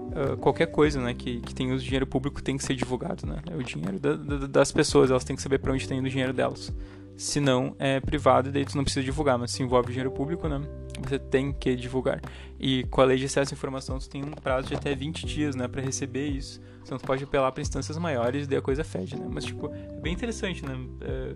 Uh, 0.07 0.37
qualquer 0.37 0.67
coisa, 0.67 1.01
né, 1.01 1.13
que, 1.13 1.41
que 1.41 1.53
tem 1.53 1.71
uso 1.71 1.79
de 1.79 1.85
dinheiro 1.85 2.07
público 2.07 2.41
tem 2.41 2.57
que 2.57 2.63
ser 2.63 2.75
divulgado, 2.75 3.27
né? 3.27 3.41
É 3.51 3.55
o 3.55 3.63
dinheiro 3.63 3.99
da, 3.99 4.15
da, 4.15 4.47
das 4.47 4.71
pessoas, 4.71 5.11
elas 5.11 5.23
têm 5.23 5.35
que 5.35 5.41
saber 5.41 5.59
para 5.59 5.71
onde 5.71 5.83
está 5.83 5.93
indo 5.93 6.05
o 6.05 6.09
dinheiro 6.09 6.33
delas. 6.33 6.73
Se 7.15 7.39
não, 7.39 7.75
é 7.79 7.99
privado 7.99 8.51
daí 8.51 8.65
tu 8.65 8.77
não 8.77 8.83
precisa 8.83 9.03
divulgar, 9.03 9.37
mas 9.37 9.51
se 9.51 9.63
envolve 9.63 9.89
dinheiro 9.89 10.11
público, 10.11 10.47
né? 10.47 10.61
você 11.01 11.19
tem 11.19 11.51
que 11.51 11.75
divulgar. 11.75 12.21
E 12.59 12.83
com 12.85 13.01
a 13.01 13.05
lei 13.05 13.17
de 13.17 13.25
acesso 13.25 13.53
à 13.53 13.55
informação, 13.55 13.99
você 13.99 14.09
tem 14.09 14.23
um 14.23 14.31
prazo 14.31 14.67
de 14.67 14.75
até 14.75 14.95
20 14.95 15.25
dias, 15.25 15.55
né, 15.55 15.67
para 15.67 15.81
receber 15.81 16.27
isso. 16.27 16.59
Você 16.83 16.91
não 16.91 16.99
pode 16.99 17.23
apelar 17.23 17.51
para 17.51 17.61
instâncias 17.61 17.97
maiores 17.97 18.45
e 18.45 18.49
daí 18.49 18.59
a 18.59 18.61
coisa 18.61 18.83
fede, 18.83 19.17
né? 19.17 19.27
Mas, 19.29 19.45
tipo, 19.45 19.67
é 19.67 19.99
bem 20.01 20.13
interessante, 20.13 20.65
né? 20.65 20.73
É, 21.01 21.35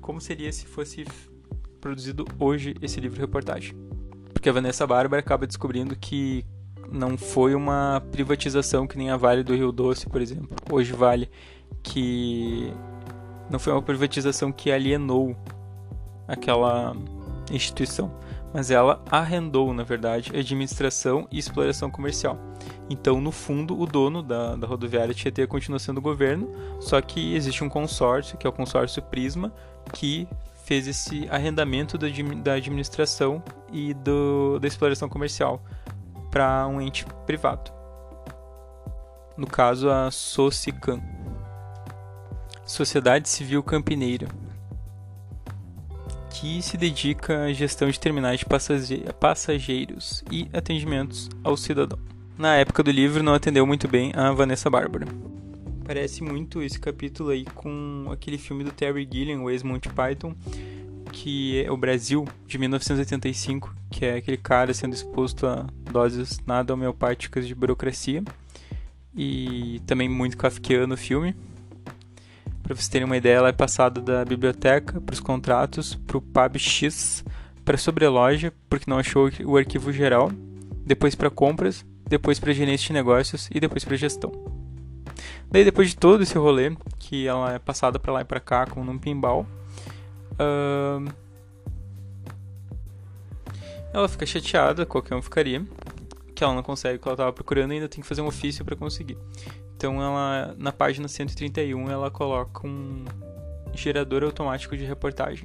como 0.00 0.20
seria 0.20 0.52
se 0.52 0.66
fosse 0.66 1.04
produzido 1.80 2.26
hoje 2.38 2.74
esse 2.82 3.00
livro 3.00 3.20
reportagem? 3.20 3.74
Porque 4.32 4.48
a 4.48 4.52
Vanessa 4.52 4.86
Bárbara 4.86 5.20
acaba 5.20 5.46
descobrindo 5.46 5.94
que 5.94 6.44
não 6.92 7.16
foi 7.16 7.54
uma 7.54 8.02
privatização 8.10 8.86
que 8.86 8.98
nem 8.98 9.10
a 9.10 9.16
Vale 9.16 9.42
do 9.42 9.54
Rio 9.54 9.72
Doce, 9.72 10.08
por 10.08 10.20
exemplo. 10.20 10.48
Hoje 10.70 10.92
Vale, 10.92 11.30
que 11.82 12.72
não 13.48 13.58
foi 13.58 13.72
uma 13.72 13.82
privatização 13.82 14.52
que 14.52 14.70
alienou 14.70 15.36
aquela 16.26 16.94
instituição, 17.50 18.12
mas 18.52 18.70
ela 18.70 19.02
arrendou, 19.10 19.72
na 19.72 19.82
verdade, 19.82 20.36
administração 20.36 21.26
e 21.30 21.38
exploração 21.38 21.90
comercial. 21.90 22.38
Então, 22.88 23.20
no 23.20 23.30
fundo, 23.30 23.78
o 23.80 23.86
dono 23.86 24.22
da, 24.22 24.56
da 24.56 24.66
rodoviária 24.66 25.14
Tietê 25.14 25.46
continua 25.46 25.78
sendo 25.78 25.98
o 25.98 26.02
governo, 26.02 26.48
só 26.80 27.00
que 27.00 27.34
existe 27.34 27.62
um 27.62 27.68
consórcio, 27.68 28.36
que 28.36 28.46
é 28.46 28.50
o 28.50 28.52
consórcio 28.52 29.02
Prisma, 29.02 29.52
que 29.92 30.28
fez 30.64 30.86
esse 30.86 31.28
arrendamento 31.30 31.96
da, 31.96 32.06
da 32.42 32.52
administração 32.54 33.42
e 33.72 33.94
do, 33.94 34.58
da 34.60 34.68
exploração 34.68 35.08
comercial 35.08 35.60
para 36.30 36.66
um 36.66 36.80
ente 36.80 37.04
privado. 37.26 37.72
No 39.36 39.46
caso, 39.46 39.90
a 39.90 40.10
Socicam. 40.10 41.02
Sociedade 42.64 43.28
Civil 43.28 43.62
Campineira, 43.64 44.28
que 46.30 46.62
se 46.62 46.76
dedica 46.76 47.44
à 47.44 47.52
gestão 47.52 47.90
de 47.90 47.98
terminais 47.98 48.40
de 48.40 48.46
passageiros 49.18 50.22
e 50.30 50.48
atendimentos 50.52 51.28
ao 51.42 51.56
cidadão. 51.56 51.98
Na 52.38 52.56
época 52.56 52.82
do 52.82 52.90
livro, 52.90 53.22
não 53.22 53.34
atendeu 53.34 53.66
muito 53.66 53.88
bem 53.88 54.12
a 54.14 54.30
Vanessa 54.30 54.70
Bárbara. 54.70 55.06
Parece 55.84 56.22
muito 56.22 56.62
esse 56.62 56.78
capítulo 56.78 57.30
aí 57.30 57.44
com 57.44 58.08
aquele 58.12 58.38
filme 58.38 58.62
do 58.62 58.70
Terry 58.70 59.08
Gilliam, 59.12 59.42
o 59.42 59.50
ex-Monty 59.50 59.88
Python, 59.88 60.34
que 61.12 61.64
é 61.64 61.70
o 61.70 61.76
Brasil, 61.76 62.26
de 62.46 62.58
1985, 62.58 63.74
que 63.90 64.04
é 64.04 64.16
aquele 64.16 64.36
cara 64.36 64.72
sendo 64.72 64.94
exposto 64.94 65.46
a 65.46 65.66
doses 65.90 66.40
nada 66.46 66.72
homeopáticas 66.72 67.46
de 67.46 67.54
burocracia. 67.54 68.22
E 69.14 69.80
também 69.86 70.08
muito 70.08 70.36
kafkiano 70.36 70.94
o 70.94 70.96
filme. 70.96 71.34
Para 72.62 72.74
vocês 72.74 72.88
terem 72.88 73.04
uma 73.04 73.16
ideia, 73.16 73.36
ela 73.36 73.48
é 73.48 73.52
passada 73.52 74.00
da 74.00 74.24
biblioteca 74.24 75.00
para 75.00 75.12
os 75.12 75.20
contratos, 75.20 75.94
para 75.94 76.16
o 76.16 76.20
PABX, 76.20 77.24
para 77.64 77.74
a 77.74 77.78
sobreloja, 77.78 78.52
porque 78.68 78.88
não 78.88 78.98
achou 78.98 79.28
o 79.44 79.56
arquivo 79.56 79.92
geral, 79.92 80.30
depois 80.86 81.14
para 81.14 81.28
compras, 81.30 81.84
depois 82.08 82.38
para 82.38 82.52
gerência 82.52 82.86
de 82.86 82.92
negócios 82.92 83.48
e 83.52 83.58
depois 83.58 83.84
para 83.84 83.96
gestão. 83.96 84.32
Daí, 85.50 85.64
depois 85.64 85.90
de 85.90 85.96
todo 85.96 86.22
esse 86.22 86.38
rolê, 86.38 86.76
que 86.98 87.26
ela 87.26 87.54
é 87.54 87.58
passada 87.58 87.98
para 87.98 88.12
lá 88.12 88.20
e 88.20 88.24
para 88.24 88.38
cá 88.38 88.66
como 88.66 88.86
num 88.86 88.98
pinball, 88.98 89.44
ela 93.92 94.08
fica 94.08 94.24
chateada, 94.24 94.86
qualquer 94.86 95.14
um 95.14 95.22
ficaria, 95.22 95.64
que 96.34 96.44
ela 96.44 96.54
não 96.54 96.62
consegue 96.62 96.96
o 96.96 96.98
que 96.98 97.08
ela 97.08 97.14
estava 97.14 97.32
procurando 97.32 97.72
e 97.72 97.74
ainda 97.74 97.88
tem 97.88 98.00
que 98.00 98.06
fazer 98.06 98.22
um 98.22 98.26
ofício 98.26 98.64
para 98.64 98.76
conseguir. 98.76 99.18
Então 99.76 100.00
ela 100.02 100.54
na 100.58 100.72
página 100.72 101.08
131 101.08 101.90
ela 101.90 102.10
coloca 102.10 102.66
um 102.66 103.04
gerador 103.74 104.22
automático 104.24 104.76
de 104.76 104.84
reportagem, 104.84 105.44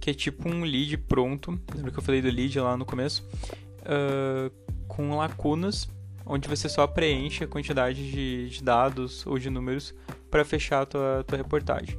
que 0.00 0.10
é 0.10 0.14
tipo 0.14 0.48
um 0.48 0.64
lead 0.64 0.96
pronto. 0.98 1.58
Lembra 1.74 1.90
que 1.90 1.98
eu 1.98 2.02
falei 2.02 2.20
do 2.20 2.28
lead 2.28 2.58
lá 2.60 2.76
no 2.76 2.84
começo? 2.84 3.26
Uh, 3.82 4.50
com 4.86 5.16
lacunas, 5.16 5.88
onde 6.26 6.48
você 6.48 6.68
só 6.68 6.86
preenche 6.86 7.44
a 7.44 7.46
quantidade 7.46 8.10
de, 8.10 8.50
de 8.50 8.62
dados 8.62 9.26
ou 9.26 9.38
de 9.38 9.48
números 9.48 9.94
para 10.30 10.44
fechar 10.44 10.82
a 10.82 10.86
tua, 10.86 11.24
tua 11.26 11.38
reportagem. 11.38 11.98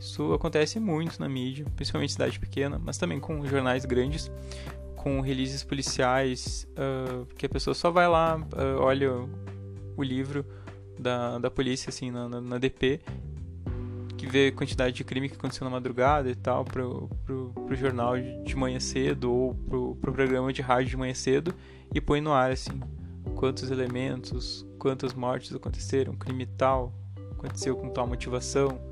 Isso 0.00 0.32
acontece 0.32 0.80
muito 0.80 1.20
na 1.20 1.28
mídia, 1.28 1.66
principalmente 1.76 2.10
em 2.10 2.12
cidade 2.14 2.40
pequena, 2.40 2.80
mas 2.82 2.96
também 2.96 3.20
com 3.20 3.46
jornais 3.46 3.84
grandes, 3.84 4.32
com 4.96 5.20
releases 5.20 5.62
policiais, 5.62 6.66
uh, 6.72 7.26
que 7.36 7.44
a 7.44 7.48
pessoa 7.48 7.74
só 7.74 7.90
vai 7.90 8.08
lá, 8.08 8.38
uh, 8.38 8.80
olha 8.80 9.12
o 9.96 10.02
livro, 10.02 10.44
da, 10.98 11.38
da 11.38 11.50
polícia, 11.50 11.88
assim, 11.88 12.10
na, 12.10 12.28
na, 12.28 12.40
na, 12.40 12.58
DP, 12.58 13.00
que 14.16 14.26
vê 14.26 14.48
a 14.48 14.52
quantidade 14.52 14.94
de 14.94 15.04
crime 15.04 15.28
que 15.28 15.34
aconteceu 15.34 15.64
na 15.64 15.70
madrugada 15.70 16.30
e 16.30 16.34
tal, 16.34 16.64
pro, 16.64 17.08
pro, 17.24 17.52
pro 17.66 17.74
jornal 17.74 18.14
de 18.18 18.54
manhã 18.54 18.78
cedo 18.78 19.32
ou 19.32 19.54
pro, 19.54 19.96
pro 19.96 20.12
programa 20.12 20.52
de 20.52 20.60
rádio 20.60 20.90
de 20.90 20.96
manhã 20.96 21.14
cedo 21.14 21.54
e 21.94 22.00
põe 22.00 22.20
no 22.20 22.32
ar, 22.32 22.52
assim, 22.52 22.78
quantos 23.34 23.70
elementos, 23.70 24.66
quantas 24.78 25.14
mortes 25.14 25.54
aconteceram, 25.54 26.14
crime 26.14 26.46
tal, 26.46 26.92
aconteceu 27.32 27.74
com 27.76 27.88
tal 27.88 28.06
motivação. 28.06 28.89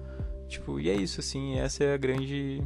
Tipo, 0.49 0.80
e 0.80 0.88
é 0.88 0.94
isso, 0.94 1.20
assim, 1.20 1.59
essa 1.59 1.84
é 1.84 1.94
a 1.94 1.96
grande. 1.96 2.62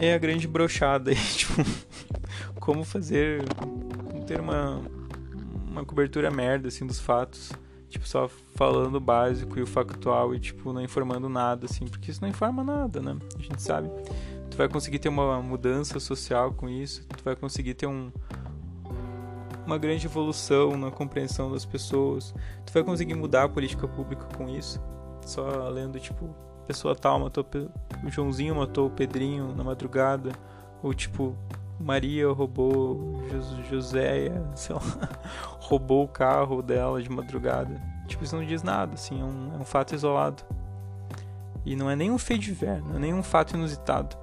É 0.00 0.14
a 0.14 0.18
grande 0.18 0.48
brochada 0.48 1.10
aí, 1.10 1.16
tipo, 1.36 1.52
como 2.60 2.84
fazer. 2.84 3.42
Como 3.54 4.24
ter 4.24 4.40
uma, 4.40 4.80
uma 5.68 5.84
cobertura 5.84 6.30
merda, 6.30 6.68
assim, 6.68 6.86
dos 6.86 6.98
fatos 6.98 7.52
tipo, 7.94 8.08
só 8.08 8.28
falando 8.56 8.96
o 8.96 9.00
básico 9.00 9.58
e 9.58 9.62
o 9.62 9.66
factual 9.66 10.34
e, 10.34 10.40
tipo, 10.40 10.72
não 10.72 10.82
informando 10.82 11.28
nada, 11.28 11.66
assim, 11.66 11.86
porque 11.86 12.10
isso 12.10 12.20
não 12.20 12.28
informa 12.28 12.64
nada, 12.64 13.00
né? 13.00 13.16
A 13.38 13.42
gente 13.42 13.62
sabe. 13.62 13.88
Tu 14.50 14.56
vai 14.56 14.68
conseguir 14.68 14.98
ter 14.98 15.08
uma 15.08 15.40
mudança 15.40 15.98
social 16.00 16.52
com 16.52 16.68
isso, 16.68 17.06
tu 17.06 17.22
vai 17.24 17.36
conseguir 17.36 17.74
ter 17.74 17.86
um, 17.86 18.10
uma 19.64 19.78
grande 19.78 20.06
evolução 20.06 20.76
na 20.76 20.90
compreensão 20.90 21.50
das 21.50 21.64
pessoas, 21.64 22.34
tu 22.66 22.72
vai 22.72 22.82
conseguir 22.82 23.14
mudar 23.14 23.44
a 23.44 23.48
política 23.48 23.86
pública 23.86 24.24
com 24.36 24.48
isso, 24.48 24.80
só 25.26 25.68
lendo, 25.68 25.98
tipo, 25.98 26.34
pessoa 26.66 26.94
tal 26.94 27.18
matou 27.20 27.46
o 28.04 28.10
Joãozinho 28.10 28.54
matou 28.54 28.86
o 28.86 28.90
Pedrinho 28.90 29.54
na 29.54 29.62
madrugada, 29.64 30.32
ou 30.82 30.92
tipo, 30.92 31.36
Maria 31.80 32.28
roubou 32.30 33.22
Joséia, 33.70 34.42
sei 34.54 34.74
lá, 34.74 34.82
roubou 35.60 36.04
o 36.04 36.08
carro 36.08 36.62
dela 36.62 37.02
de 37.02 37.10
madrugada. 37.10 37.80
Tipo, 38.06 38.24
isso 38.24 38.36
não 38.36 38.44
diz 38.44 38.62
nada, 38.62 38.94
assim, 38.94 39.20
é 39.20 39.24
um, 39.24 39.54
é 39.54 39.56
um 39.56 39.64
fato 39.64 39.94
isolado. 39.94 40.42
E 41.64 41.74
não 41.74 41.88
é 41.90 41.96
nem 41.96 42.10
um 42.10 42.18
feio 42.18 42.38
de 42.38 42.52
ver, 42.52 42.82
não 42.82 42.96
é 42.96 42.98
nem 42.98 43.14
um 43.14 43.22
fato 43.22 43.56
inusitado. 43.56 44.16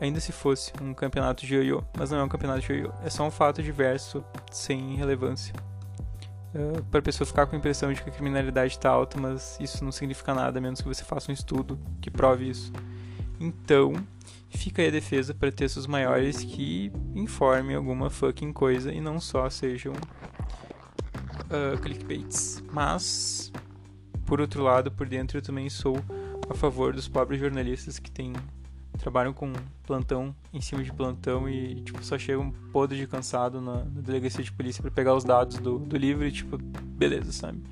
Ainda 0.00 0.20
se 0.20 0.32
fosse 0.32 0.72
um 0.80 0.94
campeonato 0.94 1.44
de 1.44 1.54
ioiô, 1.54 1.82
mas 1.96 2.10
não 2.10 2.18
é 2.18 2.22
um 2.22 2.28
campeonato 2.28 2.60
de 2.60 2.72
ioiô, 2.72 2.90
é 3.04 3.10
só 3.10 3.24
um 3.24 3.30
fato 3.30 3.62
diverso, 3.62 4.24
sem 4.50 4.94
relevância. 4.94 5.54
Uh, 6.54 6.82
para 6.84 7.00
a 7.00 7.02
pessoa 7.02 7.26
ficar 7.26 7.46
com 7.46 7.54
a 7.54 7.58
impressão 7.58 7.92
de 7.92 8.02
que 8.02 8.08
a 8.08 8.12
criminalidade 8.12 8.72
está 8.72 8.88
alta, 8.88 9.20
mas 9.20 9.58
isso 9.60 9.84
não 9.84 9.92
significa 9.92 10.32
nada, 10.34 10.58
a 10.58 10.62
menos 10.62 10.80
que 10.80 10.88
você 10.88 11.04
faça 11.04 11.30
um 11.30 11.34
estudo 11.34 11.78
que 12.00 12.10
prove 12.10 12.48
isso. 12.48 12.72
Então, 13.38 13.94
fica 14.48 14.82
aí 14.82 14.88
a 14.88 14.90
defesa 14.90 15.34
para 15.34 15.52
textos 15.52 15.86
maiores 15.86 16.42
que 16.42 16.90
informem 17.14 17.76
alguma 17.76 18.10
fucking 18.10 18.52
coisa 18.52 18.92
e 18.92 19.00
não 19.00 19.20
só 19.20 19.48
sejam 19.50 19.92
uh, 19.92 21.78
clickbaits. 21.80 22.62
Mas, 22.72 23.52
por 24.24 24.40
outro 24.40 24.62
lado, 24.62 24.90
por 24.90 25.06
dentro 25.06 25.38
eu 25.38 25.42
também 25.42 25.68
sou 25.68 25.96
a 26.48 26.54
favor 26.54 26.94
dos 26.94 27.06
pobres 27.08 27.40
jornalistas 27.40 27.98
que 27.98 28.10
têm 28.10 28.32
trabalham 28.98 29.32
com 29.32 29.52
plantão 29.86 30.34
em 30.52 30.60
cima 30.60 30.82
de 30.82 30.92
plantão 30.92 31.48
e 31.48 31.76
tipo 31.82 32.04
só 32.04 32.18
chegam 32.18 32.50
podre 32.72 32.98
de 32.98 33.06
cansado 33.06 33.60
na, 33.60 33.84
na 33.84 34.00
delegacia 34.00 34.44
de 34.44 34.52
polícia 34.52 34.82
para 34.82 34.90
pegar 34.90 35.14
os 35.14 35.24
dados 35.24 35.58
do, 35.58 35.78
do 35.78 35.96
livro 35.96 36.26
e 36.26 36.32
tipo 36.32 36.58
beleza 36.58 37.32
sabe 37.32 37.62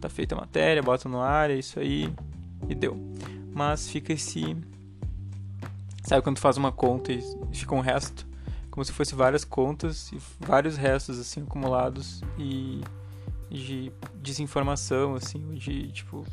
tá 0.00 0.08
feita 0.08 0.34
a 0.34 0.38
matéria 0.38 0.82
bota 0.82 1.08
no 1.08 1.20
ar 1.20 1.50
é 1.50 1.54
isso 1.56 1.78
aí 1.78 2.12
e 2.68 2.74
deu 2.74 2.98
mas 3.54 3.88
fica 3.88 4.12
esse 4.12 4.56
Sabe 6.06 6.22
quando 6.22 6.36
tu 6.36 6.40
faz 6.40 6.56
uma 6.56 6.70
conta 6.70 7.12
e 7.12 7.20
fica 7.52 7.74
um 7.74 7.80
resto? 7.80 8.24
Como 8.70 8.84
se 8.84 8.92
fosse 8.92 9.12
várias 9.12 9.44
contas 9.44 10.12
e 10.12 10.18
vários 10.38 10.76
restos 10.76 11.18
assim 11.18 11.42
acumulados 11.42 12.22
e 12.38 12.80
de 13.50 13.92
desinformação 14.16 15.14
assim, 15.14 15.54
de 15.54 15.92
tipo 15.92 16.24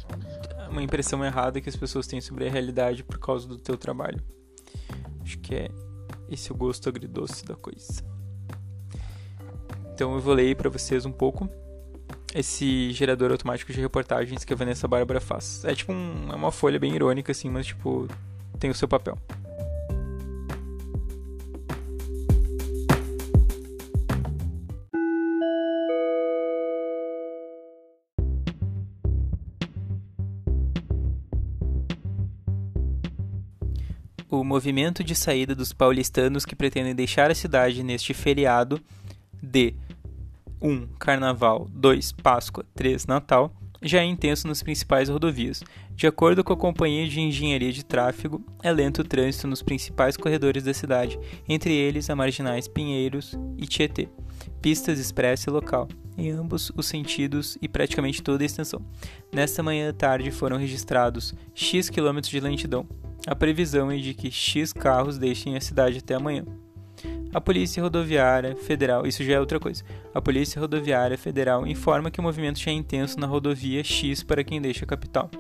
uma 0.70 0.82
impressão 0.82 1.24
errada 1.24 1.62
que 1.62 1.70
as 1.70 1.76
pessoas 1.76 2.08
têm 2.08 2.20
sobre 2.20 2.48
a 2.48 2.52
realidade 2.52 3.04
por 3.04 3.20
causa 3.20 3.48
do 3.48 3.58
teu 3.58 3.78
trabalho. 3.78 4.22
Acho 5.22 5.38
que 5.40 5.56
é 5.56 5.70
esse 6.30 6.52
o 6.52 6.56
gosto 6.56 6.90
agridoce 6.90 7.46
da 7.46 7.56
coisa. 7.56 8.04
Então 9.94 10.14
eu 10.14 10.20
vou 10.20 10.34
ler 10.34 10.56
para 10.56 10.70
vocês 10.70 11.06
um 11.06 11.12
pouco 11.12 11.48
esse 12.34 12.92
gerador 12.94 13.32
automático 13.32 13.72
de 13.72 13.80
reportagens 13.80 14.44
que 14.44 14.52
a 14.52 14.56
Vanessa 14.56 14.88
Bárbara 14.88 15.22
faz. 15.22 15.64
É 15.64 15.76
tipo 15.76 15.94
um, 15.94 16.32
é 16.32 16.36
uma 16.36 16.52
folha 16.52 16.80
bem 16.80 16.96
irônica 16.96 17.32
assim, 17.32 17.50
mas 17.50 17.68
tipo 17.68 18.08
tem 18.60 18.72
o 18.72 18.76
seu 18.76 18.88
papel. 18.88 19.18
O 34.40 34.44
movimento 34.44 35.04
de 35.04 35.16
saída 35.16 35.54
dos 35.56 35.74
paulistanos 35.74 36.46
que 36.46 36.56
pretendem 36.56 36.96
deixar 36.96 37.32
a 37.32 37.36
cidade 37.36 37.84
neste 37.84 38.14
feriado 38.14 38.82
de 39.42 39.76
1. 40.62 40.70
Um, 40.70 40.88
Carnaval, 41.00 41.68
2. 41.72 42.14
Páscoa, 42.14 42.66
3. 42.74 43.06
Natal, 43.06 43.54
já 43.82 44.00
é 44.00 44.06
intenso 44.06 44.48
nas 44.48 44.64
principais 44.64 45.10
rodovias. 45.10 45.62
De 45.96 46.08
acordo 46.08 46.44
com 46.44 46.54
a 46.54 46.58
Companhia 46.58 47.08
de 47.08 47.20
Engenharia 47.20 47.72
de 47.72 47.86
Tráfego, 47.86 48.44
é 48.64 48.72
lento 48.72 49.02
o 49.02 49.04
trânsito 49.04 49.48
nos 49.48 49.62
principais 49.62 50.18
corredores 50.18 50.64
da 50.64 50.74
cidade, 50.74 51.20
entre 51.48 51.74
eles 51.74 52.10
a 52.10 52.16
Marginais 52.16 52.68
Pinheiros 52.68 53.38
e 53.58 53.68
Tietê, 53.68 54.10
pistas 54.62 54.98
expressa 54.98 55.50
e 55.50 55.54
local, 55.54 55.88
em 56.18 56.32
ambos 56.32 56.72
os 56.76 56.88
sentidos 56.88 57.58
e 57.62 57.68
praticamente 57.68 58.24
toda 58.24 58.44
a 58.44 58.46
extensão. 58.46 58.82
Nesta 59.32 59.62
manhã 59.62 59.90
à 59.90 59.94
tarde 59.94 60.32
foram 60.32 60.58
registrados 60.58 61.34
X 61.54 61.90
quilômetros 61.90 62.32
de 62.32 62.40
lentidão. 62.40 62.88
A 63.26 63.34
previsão 63.34 63.90
é 63.90 63.96
de 63.96 64.14
que 64.14 64.30
X 64.30 64.74
carros 64.74 65.18
deixem 65.18 65.56
a 65.56 65.62
cidade 65.62 66.00
até 66.00 66.14
amanhã. 66.14 66.44
A 67.34 67.42
Polícia 67.42 67.82
Rodoviária 67.82 68.56
Federal, 68.56 69.08
isso 69.08 69.24
já 69.24 69.34
é 69.34 69.40
outra 69.40 69.60
coisa. 69.60 69.84
A 70.14 70.22
Polícia 70.22 70.60
Rodoviária 70.60 71.18
Federal 71.18 71.66
informa 71.66 72.12
que 72.12 72.20
o 72.20 72.24
movimento 72.24 72.60
já 72.60 72.70
é 72.70 72.74
intenso 72.74 73.20
na 73.20 73.26
rodovia 73.26 73.84
X 73.84 74.22
para 74.22 74.44
quem 74.44 74.62
deixa 74.62 74.86
a 74.86 74.88
capital. 74.88 75.32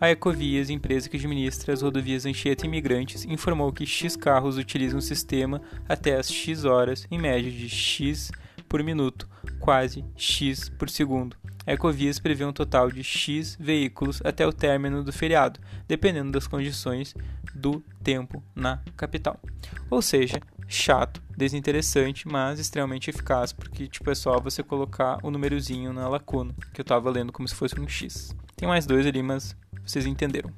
A 0.00 0.08
Ecovias, 0.08 0.70
empresa 0.70 1.08
que 1.08 1.16
administra 1.16 1.74
as 1.74 1.82
rodovias 1.82 2.24
Anchieta 2.24 2.64
e 2.64 2.68
Imigrantes, 2.68 3.24
informou 3.24 3.72
que 3.72 3.84
X 3.84 4.16
carros 4.16 4.56
utilizam 4.56 4.98
o 4.98 5.02
sistema 5.02 5.60
até 5.88 6.16
as 6.16 6.32
X 6.32 6.64
horas, 6.64 7.06
em 7.10 7.18
média 7.18 7.50
de 7.50 7.68
X 7.68 8.30
por 8.68 8.82
minuto, 8.82 9.28
quase 9.60 10.04
X 10.16 10.70
por 10.70 10.88
segundo. 10.88 11.36
Ecovias 11.66 12.18
prevê 12.18 12.44
um 12.44 12.52
total 12.52 12.90
de 12.90 13.02
X 13.02 13.56
veículos 13.58 14.20
até 14.22 14.46
o 14.46 14.52
término 14.52 15.02
do 15.02 15.12
feriado, 15.12 15.58
dependendo 15.88 16.30
das 16.30 16.46
condições 16.46 17.14
do 17.54 17.80
tempo 18.02 18.42
na 18.54 18.82
capital. 18.96 19.40
Ou 19.88 20.02
seja, 20.02 20.40
chato, 20.68 21.22
desinteressante, 21.34 22.28
mas 22.28 22.58
extremamente 22.58 23.08
eficaz, 23.08 23.52
porque 23.52 23.88
tipo 23.88 24.10
é 24.10 24.14
só 24.14 24.38
você 24.38 24.62
colocar 24.62 25.18
o 25.22 25.30
númerozinho 25.30 25.92
na 25.92 26.06
lacuna, 26.06 26.54
que 26.74 26.80
eu 26.80 26.84
estava 26.84 27.10
lendo 27.10 27.32
como 27.32 27.48
se 27.48 27.54
fosse 27.54 27.80
um 27.80 27.88
X. 27.88 28.36
Tem 28.56 28.68
mais 28.68 28.84
dois 28.84 29.06
ali, 29.06 29.22
mas 29.22 29.56
vocês 29.82 30.04
entenderam. 30.04 30.50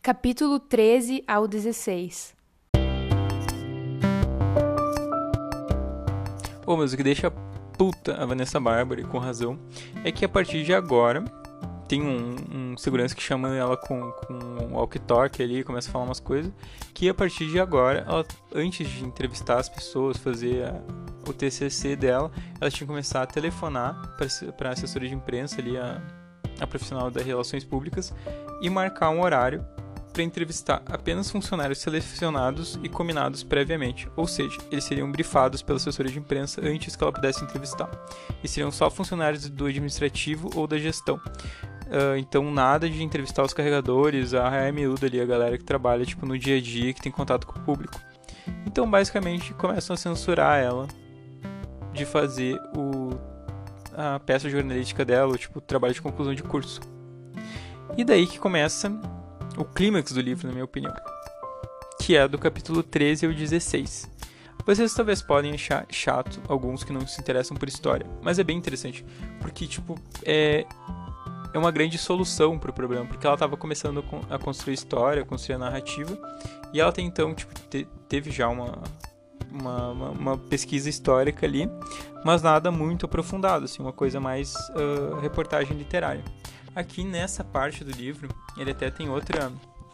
Capítulo 0.00 0.58
13 0.58 1.22
ao 1.26 1.46
16 1.46 2.39
Mas 6.76 6.92
o 6.92 6.96
que 6.96 7.02
deixa 7.02 7.30
puta 7.76 8.14
a 8.22 8.26
Vanessa 8.26 8.60
Bárbara, 8.60 9.02
com 9.04 9.18
razão, 9.18 9.58
é 10.04 10.12
que 10.12 10.24
a 10.24 10.28
partir 10.28 10.64
de 10.64 10.74
agora 10.74 11.24
tem 11.88 12.02
um, 12.02 12.36
um, 12.54 12.76
segurança 12.76 13.16
que 13.16 13.22
chama 13.22 13.56
ela 13.56 13.76
com, 13.76 14.12
com 14.12 14.34
um 14.34 14.74
walkie-talkie 14.74 15.42
ali, 15.42 15.64
começa 15.64 15.88
a 15.88 15.92
falar 15.92 16.04
umas 16.04 16.20
coisas, 16.20 16.52
que 16.94 17.08
a 17.08 17.14
partir 17.14 17.50
de 17.50 17.58
agora, 17.58 18.04
ela, 18.06 18.24
antes 18.54 18.86
de 18.86 19.04
entrevistar 19.04 19.58
as 19.58 19.68
pessoas, 19.68 20.16
fazer 20.16 20.66
a, 20.66 20.80
o 21.28 21.32
TCC 21.32 21.96
dela, 21.96 22.30
ela 22.60 22.70
tinha 22.70 22.80
que 22.80 22.86
começar 22.86 23.22
a 23.22 23.26
telefonar 23.26 24.16
para 24.56 24.68
a 24.68 24.72
assessora 24.72 25.08
de 25.08 25.14
imprensa 25.14 25.60
ali, 25.60 25.76
a, 25.76 26.00
a 26.60 26.66
profissional 26.66 27.10
das 27.10 27.26
relações 27.26 27.64
públicas, 27.64 28.14
e 28.62 28.70
marcar 28.70 29.10
um 29.10 29.22
horário 29.22 29.66
para 30.10 30.22
entrevistar 30.22 30.82
apenas 30.86 31.30
funcionários 31.30 31.78
selecionados 31.78 32.78
e 32.82 32.88
combinados 32.88 33.42
previamente, 33.42 34.08
ou 34.16 34.26
seja, 34.26 34.58
eles 34.70 34.84
seriam 34.84 35.10
brifados 35.10 35.62
pela 35.62 35.76
assessora 35.76 36.08
de 36.08 36.18
imprensa 36.18 36.60
antes 36.62 36.96
que 36.96 37.02
ela 37.02 37.12
pudesse 37.12 37.44
entrevistar, 37.44 37.90
e 38.42 38.48
seriam 38.48 38.70
só 38.70 38.90
funcionários 38.90 39.48
do 39.48 39.66
administrativo 39.66 40.50
ou 40.54 40.66
da 40.66 40.78
gestão. 40.78 41.16
Uh, 41.16 42.16
então 42.18 42.52
nada 42.52 42.88
de 42.88 43.02
entrevistar 43.02 43.42
os 43.42 43.52
carregadores, 43.52 44.32
a 44.32 44.48
raia 44.48 44.70
miúda 44.72 45.06
a 45.06 45.26
galera 45.26 45.58
que 45.58 45.64
trabalha 45.64 46.04
tipo, 46.04 46.24
no 46.24 46.38
dia 46.38 46.58
a 46.58 46.60
dia, 46.60 46.92
que 46.92 47.00
tem 47.00 47.10
contato 47.10 47.46
com 47.46 47.58
o 47.58 47.62
público. 47.62 48.00
Então 48.66 48.88
basicamente 48.88 49.52
começam 49.54 49.94
a 49.94 49.96
censurar 49.96 50.60
ela 50.60 50.86
de 51.92 52.04
fazer 52.04 52.56
o, 52.76 53.10
a 53.96 54.20
peça 54.20 54.48
jornalística 54.48 55.04
dela, 55.04 55.32
o 55.32 55.38
tipo, 55.38 55.60
trabalho 55.60 55.94
de 55.94 56.00
conclusão 56.00 56.34
de 56.34 56.42
curso. 56.42 56.80
E 57.96 58.04
daí 58.04 58.26
que 58.26 58.38
começa 58.38 58.88
o 59.56 59.64
clímax 59.64 60.12
do 60.12 60.20
livro, 60.20 60.46
na 60.46 60.52
minha 60.52 60.64
opinião, 60.64 60.94
que 62.00 62.16
é 62.16 62.26
do 62.26 62.38
capítulo 62.38 62.82
13 62.82 63.26
ao 63.26 63.32
16. 63.32 64.10
Vocês 64.66 64.94
talvez 64.94 65.22
podem 65.22 65.52
achar 65.52 65.86
chato 65.90 66.40
alguns 66.48 66.84
que 66.84 66.92
não 66.92 67.06
se 67.06 67.20
interessam 67.20 67.56
por 67.56 67.68
história, 67.68 68.06
mas 68.22 68.38
é 68.38 68.44
bem 68.44 68.56
interessante, 68.56 69.04
porque 69.40 69.66
tipo, 69.66 69.98
é 70.24 70.66
é 71.52 71.58
uma 71.58 71.70
grande 71.70 71.98
solução 71.98 72.58
para 72.58 72.70
o 72.70 72.72
problema, 72.72 73.06
porque 73.06 73.26
ela 73.26 73.34
estava 73.34 73.56
começando 73.56 74.04
a 74.28 74.38
construir 74.38 74.74
história, 74.74 75.22
a 75.22 75.24
construir 75.24 75.56
a 75.56 75.58
narrativa, 75.58 76.16
e 76.72 76.80
ela 76.80 76.92
tem 76.92 77.06
então 77.06 77.34
tipo, 77.34 77.52
te, 77.68 77.86
teve 78.08 78.30
já 78.30 78.48
uma, 78.48 78.78
uma, 79.50 79.88
uma, 79.90 80.10
uma, 80.10 80.38
pesquisa 80.38 80.88
histórica 80.88 81.46
ali, 81.46 81.68
mas 82.24 82.42
nada 82.42 82.70
muito 82.70 83.06
aprofundado, 83.06 83.64
assim, 83.64 83.82
uma 83.82 83.92
coisa 83.92 84.20
mais 84.20 84.54
uh, 84.70 85.18
reportagem 85.20 85.76
literária. 85.76 86.22
Aqui 86.74 87.04
nessa 87.04 87.42
parte 87.42 87.82
do 87.84 87.90
livro, 87.90 88.28
ele 88.56 88.70
até 88.70 88.90
tem 88.90 89.08
outra 89.08 89.52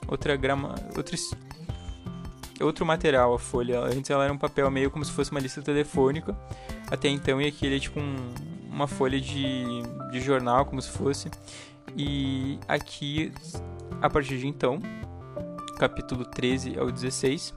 outra 0.08 0.36
grama, 0.36 0.74
outro, 0.96 1.16
outro 2.60 2.86
material 2.86 3.34
a 3.34 3.38
folha. 3.38 3.80
Antes 3.80 4.10
ela 4.10 4.24
era 4.24 4.32
um 4.32 4.38
papel 4.38 4.70
meio 4.70 4.90
como 4.90 5.04
se 5.04 5.12
fosse 5.12 5.30
uma 5.30 5.40
lista 5.40 5.60
telefônica, 5.62 6.36
até 6.90 7.08
então 7.08 7.40
e 7.40 7.46
aqui 7.46 7.66
ele 7.66 7.76
é 7.76 7.80
tipo 7.80 7.98
um, 8.00 8.16
uma 8.70 8.86
folha 8.86 9.20
de, 9.20 9.64
de 10.10 10.20
jornal, 10.20 10.64
como 10.64 10.80
se 10.80 10.90
fosse. 10.90 11.30
E 11.96 12.58
aqui, 12.68 13.32
a 14.02 14.10
partir 14.10 14.38
de 14.38 14.46
então, 14.46 14.80
capítulo 15.78 16.24
13 16.24 16.78
ao 16.78 16.90
16, 16.90 17.54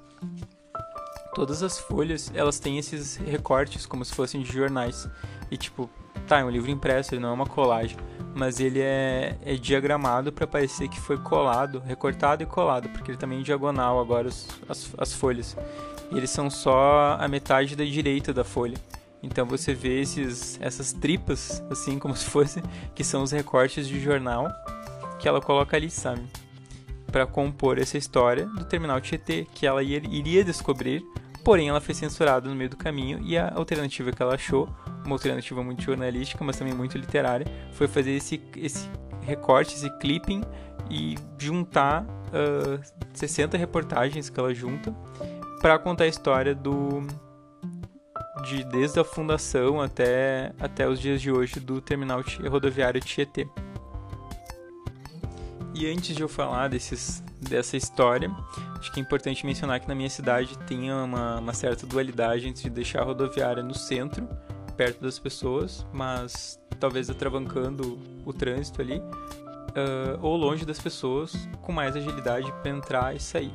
todas 1.34 1.62
as 1.62 1.78
folhas, 1.78 2.32
elas 2.34 2.60
têm 2.60 2.78
esses 2.78 3.18
recortes 3.18 3.86
como 3.86 4.04
se 4.06 4.14
fossem 4.14 4.42
de 4.42 4.52
jornais. 4.52 5.08
E 5.52 5.58
tipo, 5.58 5.90
tá, 6.28 6.40
é 6.40 6.46
um 6.46 6.50
livro 6.50 6.72
impresso, 6.72 7.14
ele 7.14 7.22
não 7.22 7.30
é 7.30 7.34
uma 7.34 7.46
colagem, 7.46 7.98
mas 8.40 8.62
ele 8.62 8.80
é, 8.80 9.36
é 9.46 9.56
diagramado 9.56 10.32
para 10.32 10.48
parecer 10.48 10.88
que 10.88 10.98
foi 10.98 11.18
colado, 11.18 11.84
recortado 11.86 12.42
e 12.42 12.46
colado, 12.46 12.88
porque 12.88 13.12
ele 13.12 13.18
também 13.18 13.42
é 13.42 13.44
diagonal 13.44 14.00
agora 14.00 14.30
os, 14.30 14.48
as, 14.70 14.90
as 14.98 15.14
folhas. 15.14 15.58
E 16.10 16.18
eles 16.18 16.30
são 16.30 16.50
só 16.50 17.18
a 17.20 17.28
metade 17.28 17.76
da 17.76 17.84
direita 17.84 18.34
da 18.34 18.46
folha. 18.46 18.78
Então 19.22 19.46
você 19.46 19.74
vê 19.74 20.00
esses, 20.00 20.58
essas 20.62 20.94
tripas, 20.94 21.62
assim 21.70 22.00
como 22.00 22.16
se 22.16 22.26
fosse, 22.26 22.64
que 22.96 23.04
são 23.04 23.24
os 23.24 23.32
recortes 23.34 23.86
de 23.86 24.00
jornal 24.00 24.48
que 25.20 25.28
ela 25.28 25.42
coloca 25.42 25.76
ali, 25.76 25.90
sabe? 25.90 26.22
Para 27.12 27.28
compor 27.28 27.78
essa 27.78 27.98
história 27.98 28.46
do 28.46 28.64
terminal 28.64 29.02
Tietê, 29.02 29.46
que 29.54 29.68
ela 29.68 29.84
iria 29.84 30.46
descobrir, 30.46 31.04
porém 31.44 31.68
ela 31.68 31.82
foi 31.82 31.94
censurada 31.94 32.48
no 32.48 32.56
meio 32.56 32.70
do 32.70 32.78
caminho 32.78 33.20
e 33.22 33.38
a 33.38 33.54
alternativa 33.54 34.14
que 34.14 34.22
ela 34.22 34.36
achou, 34.36 34.70
uma 35.06 35.16
alternativa 35.16 35.64
muito 35.64 35.82
jornalística, 35.82 36.44
mas 36.44 36.58
também 36.58 36.74
muito 36.74 36.98
literária, 36.98 37.46
foi 37.74 37.88
fazer 37.88 38.12
esse, 38.12 38.42
esse 38.58 38.90
recorte, 39.22 39.76
esse 39.76 39.90
clipping 39.98 40.44
e 40.90 41.16
juntar 41.38 42.04
uh, 42.04 42.80
60 43.14 43.58
reportagens 43.58 44.30
que 44.30 44.40
ela 44.40 44.54
junta 44.54 44.94
para 45.62 45.78
contar 45.78 46.06
a 46.06 46.08
história 46.08 46.56
do 46.56 47.06
de 48.44 48.64
desde 48.64 49.00
a 49.00 49.04
fundação 49.04 49.82
até, 49.82 50.54
até 50.60 50.88
os 50.88 51.00
dias 51.00 51.22
de 51.22 51.32
hoje 51.32 51.60
do 51.60 51.82
terminal 51.82 52.24
rodoviário 52.50 53.02
Tietê. 53.02 53.48
E 55.74 55.88
antes 55.88 56.16
de 56.16 56.22
eu 56.22 56.30
falar 56.30 56.68
desses, 56.68 57.24
dessa 57.40 57.78
história, 57.78 58.32
acho 58.80 58.92
que 58.92 59.00
é 59.00 59.04
importante 59.04 59.46
mencionar 59.46 59.80
que 59.80 59.88
na 59.88 59.96
minha 59.96 60.10
cidade 60.10 60.58
tem 60.60 60.92
uma, 60.92 61.40
uma 61.40 61.54
certa 61.54 61.86
dualidade 61.86 62.48
entre 62.48 62.70
deixar 62.70 63.02
a 63.02 63.06
rodoviária 63.06 63.62
no 63.62 63.74
centro, 63.74 64.28
perto 64.80 65.02
das 65.02 65.20
pessoas, 65.20 65.86
mas 65.92 66.58
talvez 66.80 67.10
atravancando 67.10 68.00
o 68.26 68.32
trânsito 68.32 68.82
ali, 68.82 69.00
uh, 69.00 70.18
ou 70.22 70.38
longe 70.38 70.66
das 70.66 70.80
pessoas, 70.80 71.36
com 71.62 71.74
mais 71.74 71.98
agilidade 71.98 72.50
para 72.62 72.72
entrar 72.72 73.14
e 73.14 73.20
sair. 73.20 73.52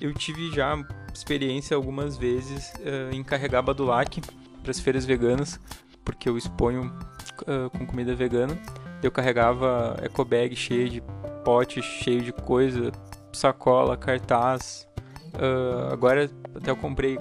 Eu 0.00 0.14
tive 0.14 0.52
já 0.52 0.76
experiência 1.12 1.76
algumas 1.76 2.16
vezes 2.16 2.72
uh, 2.74 3.12
em 3.12 3.24
carregar 3.24 3.60
badulac 3.60 4.20
para 4.62 4.70
as 4.70 4.78
feiras 4.78 5.04
veganas, 5.04 5.58
porque 6.04 6.28
eu 6.28 6.38
exponho 6.38 6.96
uh, 7.42 7.68
com 7.70 7.84
comida 7.84 8.14
vegana. 8.14 8.56
Eu 9.02 9.10
carregava 9.10 9.96
eco 10.00 10.24
bag 10.24 10.54
cheio 10.54 10.88
de 10.88 11.02
pote, 11.44 11.82
cheio 11.82 12.22
de 12.22 12.32
coisa, 12.32 12.92
sacola, 13.32 13.96
cartaz. 13.96 14.86
Uh, 15.34 15.92
agora 15.92 16.30
até 16.54 16.70
eu 16.70 16.76
comprei 16.76 17.18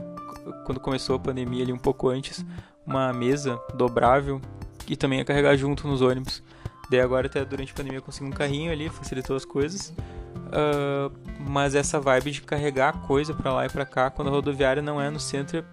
quando 0.65 0.79
começou 0.79 1.15
a 1.15 1.19
pandemia 1.19 1.63
ali 1.63 1.73
um 1.73 1.77
pouco 1.77 2.09
antes 2.09 2.45
uma 2.85 3.13
mesa 3.13 3.59
dobrável 3.75 4.41
e 4.87 4.95
também 4.95 5.19
ia 5.19 5.25
carregar 5.25 5.55
junto 5.55 5.87
nos 5.87 6.01
ônibus. 6.01 6.43
Daí 6.89 6.99
agora 6.99 7.27
até 7.27 7.43
durante 7.45 7.71
a 7.71 7.75
pandemia 7.75 7.99
eu 7.99 8.03
consegui 8.03 8.29
um 8.29 8.33
carrinho 8.33 8.71
ali, 8.71 8.89
facilitou 8.89 9.35
as 9.35 9.45
coisas. 9.45 9.89
Uh, 9.89 11.11
mas 11.39 11.73
essa 11.73 11.99
vibe 11.99 12.31
de 12.31 12.41
carregar 12.41 13.01
coisa 13.01 13.33
para 13.33 13.53
lá 13.53 13.65
e 13.65 13.69
para 13.69 13.85
cá 13.85 14.09
quando 14.09 14.27
a 14.27 14.31
rodoviária 14.31 14.81
não 14.81 15.01
é 15.01 15.09
no 15.09 15.19
centro 15.19 15.57
é 15.57 15.63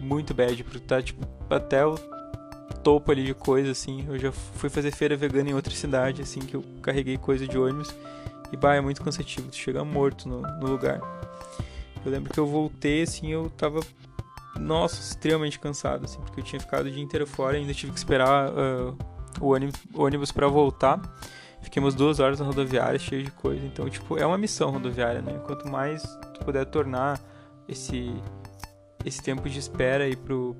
muito 0.00 0.34
bad, 0.34 0.62
porque 0.64 0.80
tá 0.80 1.00
tipo 1.00 1.26
até 1.48 1.86
o 1.86 1.96
topo 2.86 3.10
ali 3.10 3.24
de 3.24 3.34
coisa, 3.34 3.72
assim. 3.72 4.06
Eu 4.08 4.16
já 4.16 4.30
fui 4.30 4.70
fazer 4.70 4.92
feira 4.92 5.16
vegana 5.16 5.50
em 5.50 5.54
outra 5.54 5.74
cidade, 5.74 6.22
assim, 6.22 6.38
que 6.38 6.54
eu 6.54 6.62
carreguei 6.80 7.18
coisa 7.18 7.44
de 7.44 7.58
ônibus. 7.58 7.92
E, 8.52 8.56
bah, 8.56 8.76
é 8.76 8.80
muito 8.80 9.02
cansativo. 9.02 9.48
Tu 9.48 9.56
chega 9.56 9.84
morto 9.84 10.28
no, 10.28 10.40
no 10.40 10.68
lugar. 10.68 11.00
Eu 12.04 12.12
lembro 12.12 12.32
que 12.32 12.38
eu 12.38 12.46
voltei, 12.46 13.02
assim, 13.02 13.32
eu 13.32 13.50
tava, 13.50 13.80
nossa, 14.58 15.00
extremamente 15.00 15.58
cansado, 15.58 16.04
assim, 16.04 16.20
porque 16.20 16.40
eu 16.40 16.44
tinha 16.44 16.60
ficado 16.60 16.86
o 16.86 16.90
dia 16.90 17.02
inteiro 17.02 17.26
fora 17.26 17.56
e 17.56 17.60
ainda 17.60 17.74
tive 17.74 17.92
que 17.92 17.98
esperar 17.98 18.50
uh, 18.50 18.96
o 19.40 19.52
ônibus, 19.52 19.80
ônibus 19.94 20.32
para 20.32 20.48
voltar. 20.48 21.00
Fiquemos 21.62 21.94
duas 21.94 22.20
horas 22.20 22.38
na 22.38 22.46
rodoviária, 22.46 22.98
cheio 22.98 23.22
de 23.22 23.30
coisa. 23.30 23.64
Então, 23.64 23.88
tipo, 23.88 24.16
é 24.16 24.24
uma 24.24 24.38
missão 24.38 24.70
rodoviária, 24.70 25.20
né? 25.20 25.40
Quanto 25.46 25.68
mais 25.68 26.02
tu 26.34 26.44
puder 26.44 26.64
tornar 26.66 27.20
esse, 27.68 28.14
esse 29.04 29.22
tempo 29.22 29.48
de 29.48 29.58
espera 29.58 30.04
aí 30.04 30.14
pro, 30.14 30.56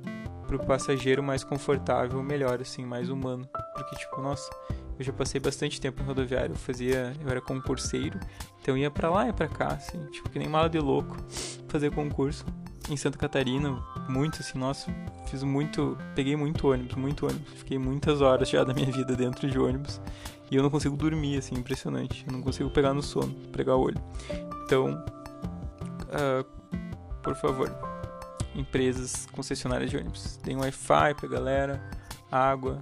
pro 0.47 0.59
passageiro 0.59 1.22
mais 1.22 1.44
confortável, 1.44 2.22
melhor, 2.22 2.61
assim, 2.61 2.84
mais 2.84 3.09
humano. 3.09 3.49
Porque, 3.74 3.97
tipo, 3.97 4.20
nossa, 4.20 4.51
eu 4.99 5.05
já 5.05 5.12
passei 5.12 5.40
bastante 5.40 5.80
tempo 5.80 6.03
em 6.03 6.07
rodoviário. 6.07 6.53
Eu 6.53 6.57
fazia, 6.57 7.12
eu 7.22 7.28
era 7.28 7.40
concurseiro, 7.40 8.18
então 8.61 8.76
ia 8.76 8.90
para 8.90 9.11
lá 9.11 9.28
e 9.28 9.32
para 9.32 9.49
cá, 9.49 9.68
assim, 9.68 10.05
tipo, 10.07 10.28
que 10.30 10.38
nem 10.38 10.49
mala 10.49 10.68
de 10.68 10.78
louco, 10.78 11.16
fazer 11.68 11.92
concurso. 11.92 12.44
Em 12.89 12.97
Santa 12.97 13.18
Catarina, 13.18 13.82
muito 14.09 14.41
assim, 14.41 14.57
nossa, 14.57 14.95
fiz 15.26 15.43
muito, 15.43 15.99
peguei 16.14 16.37
muito 16.37 16.68
ônibus, 16.68 16.95
muito 16.95 17.26
ônibus. 17.26 17.53
Fiquei 17.55 17.78
muitas 17.78 18.20
horas 18.20 18.49
já 18.49 18.62
da 18.62 18.72
minha 18.72 18.91
vida 18.91 19.16
dentro 19.16 19.51
de 19.51 19.59
ônibus. 19.59 20.01
E 20.51 20.55
eu 20.55 20.62
não 20.62 20.70
consigo 20.70 20.97
dormir, 20.97 21.39
assim, 21.39 21.57
impressionante. 21.57 22.24
Eu 22.26 22.32
não 22.32 22.41
consigo 22.41 22.70
pegar 22.70 22.95
no 22.95 23.03
sono, 23.03 23.34
pregar 23.51 23.74
o 23.76 23.80
olho. 23.80 24.01
Então, 24.64 25.05
uh, 26.05 26.45
por 27.22 27.34
favor, 27.34 27.76
empresas 28.55 29.26
concessionárias 29.32 29.91
de 29.91 29.97
ônibus, 29.97 30.39
deem 30.45 30.57
Wi-Fi 30.57 31.14
pra 31.14 31.28
galera, 31.28 31.91
água, 32.30 32.80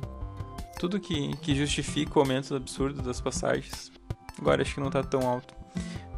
tudo 0.78 1.00
que, 1.00 1.34
que 1.38 1.54
justifica 1.54 2.18
o 2.18 2.22
aumento 2.22 2.54
absurdo 2.54 3.00
das 3.00 3.22
passagens. 3.22 3.90
Agora 4.38 4.60
acho 4.60 4.74
que 4.74 4.80
não 4.80 4.90
tá 4.90 5.02
tão 5.02 5.26
alto, 5.26 5.54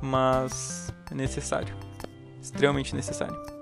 mas 0.03 0.93
é 1.11 1.15
necessário, 1.15 1.77
extremamente 2.41 2.95
necessário. 2.95 3.56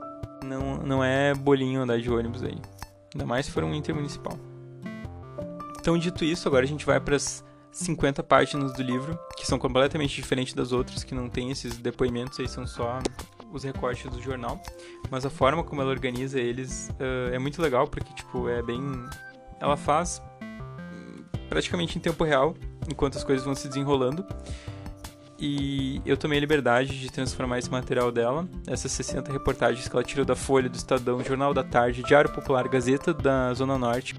Não, 0.45 0.77
não 0.79 1.05
é 1.05 1.35
bolinho 1.35 1.83
andar 1.83 1.99
de 1.99 2.11
ônibus 2.11 2.43
aí, 2.43 2.57
ainda 3.15 3.27
mais 3.27 3.47
se 3.47 3.53
for 3.53 3.65
um 3.65 3.75
intermunicipal. 3.75 4.39
Então, 5.81 5.99
dito 5.99 6.25
isso, 6.25 6.49
agora 6.49 6.65
a 6.65 6.69
gente 6.69 6.87
vai 6.87 6.99
para 6.99 7.17
as 7.17 7.45
50 7.73 8.23
páginas 8.23 8.73
do 8.73 8.83
livro, 8.83 9.19
que 9.37 9.47
são 9.47 9.59
completamente 9.59 10.15
diferentes 10.15 10.55
das 10.55 10.73
outras, 10.73 11.03
que 11.03 11.15
não 11.15 11.29
tem 11.29 11.51
esses 11.51 11.77
depoimentos 11.77 12.39
aí, 12.41 12.49
são 12.49 12.67
só 12.67 13.01
os 13.53 13.65
recortes 13.65 14.11
do 14.11 14.23
jornal. 14.23 14.61
Mas 15.11 15.27
a 15.27 15.31
forma 15.31 15.63
como 15.63 15.83
ela 15.83 15.91
organiza 15.91 16.41
eles 16.41 16.89
uh, 16.93 17.35
é 17.35 17.39
muito 17.39 17.61
legal, 17.61 17.87
porque, 17.87 18.15
tipo, 18.15 18.49
é 18.49 18.63
bem... 18.63 18.81
Ela 19.61 19.77
faz 19.77 20.23
praticamente 21.49 21.99
em 21.99 22.01
tempo 22.01 22.25
real, 22.25 22.55
enquanto 22.91 23.17
as 23.17 23.25
coisas 23.25 23.45
vão 23.45 23.55
se 23.55 23.69
desenrolando. 23.69 24.25
E 25.47 26.01
eu 26.07 26.17
tomei 26.17 26.39
a 26.39 26.41
liberdade 26.41 26.99
de 26.99 27.13
transformar 27.13 27.59
esse 27.59 27.71
material 27.71 28.11
dela, 28.11 28.49
essas 28.67 28.91
60 28.93 29.31
reportagens 29.31 29.87
que 29.87 29.95
ela 29.95 30.03
tirou 30.03 30.25
da 30.25 30.35
Folha, 30.35 30.71
do 30.71 30.75
Estadão, 30.75 31.23
Jornal 31.23 31.53
da 31.53 31.63
Tarde, 31.63 32.03
Diário 32.03 32.33
Popular, 32.33 32.67
Gazeta 32.67 33.13
da 33.13 33.53
Zona 33.53 33.77
Norte, 33.77 34.15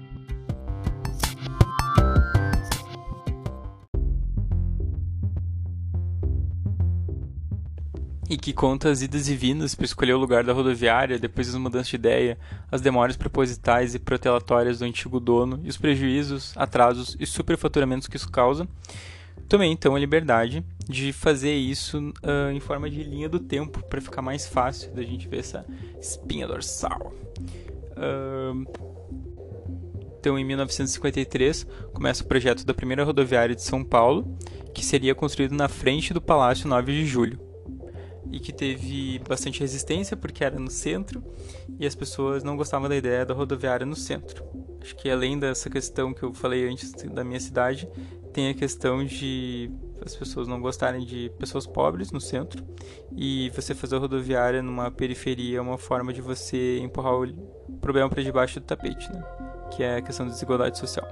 e 8.30 8.36
que 8.36 8.52
conta 8.52 8.88
as 8.88 9.02
idas 9.02 9.28
e 9.28 9.34
vindas 9.34 9.74
para 9.74 9.84
escolher 9.84 10.12
o 10.12 10.18
lugar 10.18 10.44
da 10.44 10.52
rodoviária, 10.52 11.18
depois 11.18 11.48
das 11.48 11.56
mudanças 11.56 11.88
de 11.88 11.96
ideia, 11.96 12.38
as 12.70 12.80
demoras 12.80 13.16
propositais 13.16 13.96
e 13.96 13.98
protelatórias 13.98 14.78
do 14.78 14.84
antigo 14.84 15.18
dono 15.18 15.58
e 15.64 15.68
os 15.68 15.76
prejuízos, 15.76 16.52
atrasos 16.56 17.16
e 17.18 17.26
superfaturamentos 17.26 18.06
que 18.06 18.16
isso 18.16 18.30
causa. 18.30 18.68
Tomei 19.48 19.70
então 19.70 19.94
a 19.94 19.98
liberdade 19.98 20.64
de 20.88 21.12
fazer 21.12 21.54
isso 21.54 21.98
uh, 21.98 22.50
em 22.52 22.60
forma 22.60 22.90
de 22.90 23.02
linha 23.02 23.28
do 23.28 23.38
tempo 23.38 23.82
para 23.84 24.00
ficar 24.00 24.22
mais 24.22 24.46
fácil 24.46 24.92
da 24.92 25.02
gente 25.02 25.28
ver 25.28 25.38
essa 25.38 25.64
espinha 26.00 26.46
dorsal. 26.46 27.12
Uh, 27.92 28.66
então, 30.18 30.36
em 30.36 30.44
1953, 30.44 31.64
começa 31.92 32.24
o 32.24 32.26
projeto 32.26 32.66
da 32.66 32.74
primeira 32.74 33.04
rodoviária 33.04 33.54
de 33.54 33.62
São 33.62 33.84
Paulo, 33.84 34.36
que 34.74 34.84
seria 34.84 35.14
construído 35.14 35.54
na 35.54 35.68
frente 35.68 36.12
do 36.12 36.20
Palácio 36.20 36.68
9 36.68 36.92
de 36.92 37.06
Julho 37.06 37.38
e 38.32 38.40
que 38.40 38.52
teve 38.52 39.20
bastante 39.20 39.60
resistência 39.60 40.16
porque 40.16 40.42
era 40.42 40.58
no 40.58 40.68
centro 40.68 41.22
e 41.78 41.86
as 41.86 41.94
pessoas 41.94 42.42
não 42.42 42.56
gostavam 42.56 42.88
da 42.88 42.96
ideia 42.96 43.24
da 43.24 43.34
rodoviária 43.34 43.86
no 43.86 43.94
centro. 43.94 44.44
Acho 44.80 44.96
que 44.96 45.08
além 45.08 45.38
dessa 45.38 45.70
questão 45.70 46.12
que 46.12 46.22
eu 46.22 46.34
falei 46.34 46.68
antes 46.68 46.92
da 46.92 47.24
minha 47.24 47.40
cidade, 47.40 47.88
tem 48.36 48.50
a 48.50 48.54
questão 48.54 49.02
de 49.02 49.70
as 50.04 50.14
pessoas 50.14 50.46
não 50.46 50.60
gostarem 50.60 51.06
de 51.06 51.32
pessoas 51.38 51.66
pobres 51.66 52.12
no 52.12 52.20
centro 52.20 52.62
e 53.16 53.50
você 53.54 53.74
fazer 53.74 53.96
a 53.96 53.98
rodoviária 53.98 54.62
numa 54.62 54.90
periferia 54.90 55.56
é 55.56 55.60
uma 55.60 55.78
forma 55.78 56.12
de 56.12 56.20
você 56.20 56.78
empurrar 56.80 57.14
o 57.14 57.32
problema 57.80 58.10
para 58.10 58.22
debaixo 58.22 58.60
do 58.60 58.66
tapete, 58.66 59.10
né? 59.10 59.24
que 59.70 59.82
é 59.82 59.96
a 59.96 60.02
questão 60.02 60.26
da 60.26 60.32
desigualdade 60.32 60.76
social. 60.76 61.08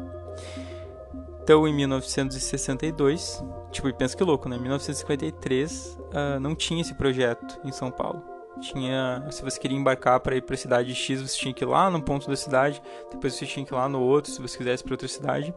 Então, 1.43 1.67
em 1.67 1.73
1962, 1.73 3.43
tipo, 3.73 3.91
pensa 3.95 4.15
que 4.15 4.23
louco, 4.23 4.47
né? 4.47 4.57
Em 4.57 4.61
1953, 4.61 5.99
uh, 5.99 6.41
não 6.41 6.55
tinha 6.55 6.83
esse 6.83 6.93
projeto 6.93 7.59
em 7.65 7.73
São 7.73 7.91
Paulo. 7.91 8.23
Tinha, 8.61 9.27
se 9.31 9.43
você 9.43 9.59
queria 9.59 9.77
embarcar 9.77 10.21
para 10.21 10.37
ir 10.37 10.43
para 10.43 10.55
a 10.55 10.59
cidade 10.59 10.95
X, 10.95 11.23
você 11.23 11.39
tinha 11.39 11.55
que 11.55 11.65
ir 11.65 11.67
lá 11.67 11.91
num 11.91 12.01
ponto 12.01 12.29
da 12.29 12.37
cidade, 12.37 12.81
depois 13.11 13.35
você 13.35 13.47
tinha 13.47 13.65
que 13.65 13.73
ir 13.73 13.77
lá 13.77 13.89
no 13.89 14.01
outro, 14.01 14.31
se 14.31 14.41
você 14.41 14.57
quisesse 14.57 14.85
para 14.85 14.93
outra 14.93 15.09
cidade. 15.09 15.53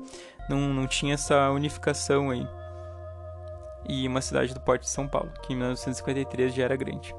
Não, 0.49 0.73
não 0.73 0.87
tinha 0.87 1.13
essa 1.13 1.49
unificação 1.51 2.29
aí. 2.29 2.47
E 3.87 4.07
uma 4.07 4.21
cidade 4.21 4.53
do 4.53 4.59
porte 4.59 4.83
de 4.83 4.89
São 4.89 5.07
Paulo, 5.07 5.31
que 5.41 5.53
em 5.53 5.55
1953 5.55 6.53
já 6.53 6.63
era 6.63 6.75
grande. 6.75 7.15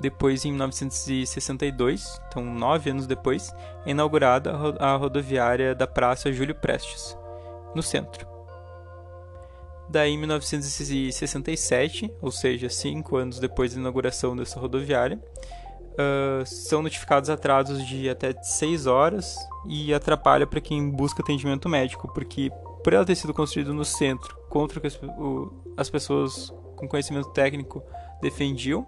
Depois, 0.00 0.44
em 0.44 0.50
1962, 0.50 2.20
então 2.28 2.44
nove 2.44 2.90
anos 2.90 3.06
depois, 3.06 3.54
é 3.86 3.90
inaugurada 3.90 4.52
a 4.78 4.94
rodoviária 4.94 5.74
da 5.74 5.86
Praça 5.86 6.30
Júlio 6.30 6.54
Prestes 6.54 7.16
no 7.74 7.82
centro. 7.82 8.26
Daí, 9.88 10.12
em 10.12 10.18
1967, 10.18 12.12
ou 12.20 12.30
seja, 12.30 12.68
cinco 12.68 13.16
anos 13.16 13.38
depois 13.38 13.72
da 13.72 13.80
inauguração 13.80 14.36
dessa 14.36 14.58
rodoviária, 14.58 15.18
uh, 15.96 16.46
são 16.46 16.82
notificados 16.82 17.30
atrasos 17.30 17.86
de 17.86 18.08
até 18.08 18.34
seis 18.42 18.86
horas 18.86 19.36
e 19.66 19.92
atrapalha 19.92 20.46
para 20.46 20.60
quem 20.60 20.90
busca 20.90 21.22
atendimento 21.22 21.68
médico, 21.68 22.12
porque 22.12 22.50
por 22.82 22.92
ela 22.92 23.04
ter 23.04 23.16
sido 23.16 23.34
construída 23.34 23.72
no 23.72 23.84
centro, 23.84 24.36
contra 24.48 24.78
o 24.78 24.80
que 24.80 24.86
as, 24.86 24.96
o, 25.02 25.52
as 25.76 25.90
pessoas 25.90 26.52
com 26.76 26.86
conhecimento 26.86 27.30
técnico 27.30 27.82
defendiam, 28.20 28.86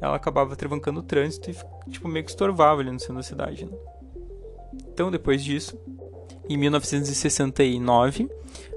ela 0.00 0.16
acabava 0.16 0.56
travancando 0.56 1.00
o 1.00 1.02
trânsito 1.02 1.50
e 1.50 1.90
tipo, 1.90 2.08
meio 2.08 2.24
que 2.24 2.30
estorvava 2.30 2.80
ali 2.80 2.90
no 2.90 3.00
centro 3.00 3.16
da 3.16 3.22
cidade. 3.22 3.64
Né? 3.64 3.72
Então, 4.92 5.10
depois 5.10 5.42
disso, 5.42 5.78
em 6.48 6.56
1969, 6.56 8.30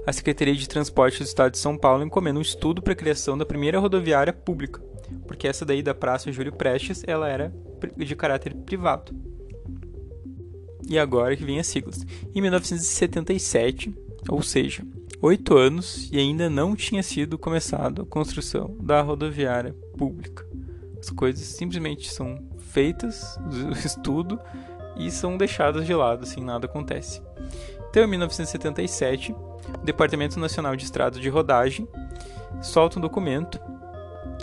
a 0.06 0.12
Secretaria 0.12 0.54
de 0.54 0.68
Transporte 0.68 1.18
do 1.18 1.24
Estado 1.24 1.52
de 1.52 1.58
São 1.58 1.76
Paulo 1.76 2.04
encomenda 2.04 2.38
um 2.38 2.42
estudo 2.42 2.82
para 2.82 2.92
a 2.92 2.96
criação 2.96 3.38
da 3.38 3.46
primeira 3.46 3.78
rodoviária 3.78 4.32
pública, 4.32 4.82
porque 5.26 5.48
essa 5.48 5.64
daí 5.64 5.82
da 5.82 5.94
Praça 5.94 6.32
Júlio 6.32 6.52
Prestes, 6.52 7.02
ela 7.06 7.28
era 7.28 7.52
de 7.96 8.16
caráter 8.16 8.54
privado. 8.54 9.14
E 10.88 10.98
agora 10.98 11.36
que 11.36 11.44
vem 11.44 11.60
as 11.60 11.66
siglas. 11.66 12.04
Em 12.34 12.40
1977, 12.40 13.94
ou 14.28 14.42
seja, 14.42 14.82
oito 15.22 15.56
anos 15.56 16.08
e 16.10 16.18
ainda 16.18 16.50
não 16.50 16.74
tinha 16.74 17.02
sido 17.02 17.38
começada 17.38 18.02
a 18.02 18.06
construção 18.06 18.76
da 18.80 19.00
rodoviária 19.00 19.74
pública. 19.96 20.46
As 20.98 21.10
coisas 21.10 21.44
simplesmente 21.44 22.12
são 22.12 22.42
feitas, 22.58 23.38
o 23.68 23.72
estudo, 23.86 24.38
e 24.96 25.10
são 25.10 25.36
deixadas 25.36 25.86
de 25.86 25.94
lado, 25.94 26.24
assim, 26.24 26.42
nada 26.42 26.66
acontece. 26.66 27.22
Então, 27.88 28.04
em 28.04 28.06
1977, 28.08 29.32
o 29.32 29.84
Departamento 29.84 30.38
Nacional 30.38 30.76
de 30.76 30.84
Estradas 30.84 31.20
de 31.20 31.28
Rodagem 31.28 31.88
solta 32.60 32.98
um 32.98 33.02
documento 33.02 33.60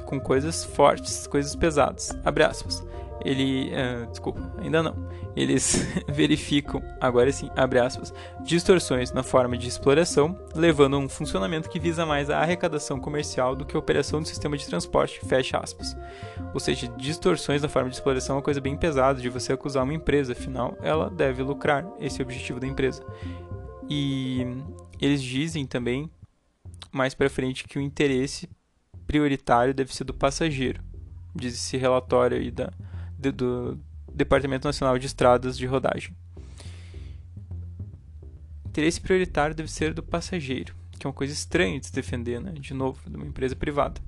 com 0.08 0.20
coisas 0.20 0.64
fortes, 0.64 1.28
coisas 1.28 1.55
pesadas. 1.55 2.18
Abre 2.26 2.43
aspas 2.43 2.84
ele. 3.24 3.72
Uh, 3.72 4.10
desculpa, 4.10 4.51
ainda 4.58 4.82
não. 4.82 4.95
Eles 5.36 5.86
verificam, 6.08 6.82
agora 6.99 7.32
sim, 7.32 7.49
abre 7.55 7.80
aspas, 7.80 8.14
distorções 8.43 9.12
na 9.12 9.22
forma 9.22 9.58
de 9.58 9.68
exploração, 9.68 10.38
levando 10.55 10.95
a 10.95 10.99
um 10.99 11.08
funcionamento 11.08 11.70
que 11.70 11.80
visa 11.80 12.05
mais 12.05 12.30
a 12.30 12.39
arrecadação 12.39 12.99
comercial 12.99 13.55
do 13.55 13.66
que 13.66 13.76
a 13.76 13.80
operação 13.80 14.22
do 14.22 14.28
sistema 14.28 14.58
de 14.58 14.66
transporte, 14.66 15.20
fecha 15.26 15.58
aspas. 15.58 15.95
Ou 16.53 16.60
seja, 16.60 16.88
distorções 16.97 17.62
na 17.62 17.70
forma 17.70 17.89
de 17.89 17.95
exploração 17.95 18.36
é 18.36 18.38
uma 18.38 18.43
coisa 18.43 18.60
bem 18.60 18.76
pesada 18.76 19.22
de 19.22 19.30
você 19.30 19.53
acusar 19.53 19.84
uma 19.84 19.93
empresa, 19.93 20.34
afinal, 20.34 20.76
ela 20.82 21.10
deve 21.10 21.43
lucrar, 21.43 21.86
esse 21.99 22.20
é 22.20 22.24
o 22.24 22.26
objetivo 22.26 22.60
da 22.60 22.66
empresa. 22.66 23.05
E 23.89 24.45
eles 24.99 25.22
dizem 25.22 25.68
também, 25.68 26.10
mais 26.91 27.14
para 27.14 27.30
frente, 27.30 27.66
que 27.66 27.78
o 27.78 27.82
interesse 27.82 28.49
prioritário 29.08 29.74
deve 29.74 29.95
ser 29.95 30.03
do 30.03 30.14
passageiro. 30.14 30.84
Diz 31.34 31.53
esse 31.53 31.78
relatório 31.78 32.38
aí 32.38 32.51
da, 32.51 32.72
do 33.18 33.80
Departamento 34.14 34.68
Nacional 34.68 34.99
de 34.99 35.05
Estradas 35.05 35.58
de 35.58 35.66
Rodagem. 35.66 36.16
interesse 38.68 38.99
prioritário 38.99 39.55
deve 39.55 39.72
ser 39.72 39.93
do 39.93 40.03
passageiro, 40.03 40.76
que 40.99 41.08
é 41.08 41.08
uma 41.08 41.14
coisa 41.14 41.34
estranha 41.34 41.80
de 41.80 41.88
se 41.88 41.93
defender, 41.93 42.41
né? 42.41 42.51
De 42.51 42.74
novo, 42.74 42.99
de 43.10 43.16
uma 43.16 43.26
empresa 43.26 43.55
privada. 43.55 44.01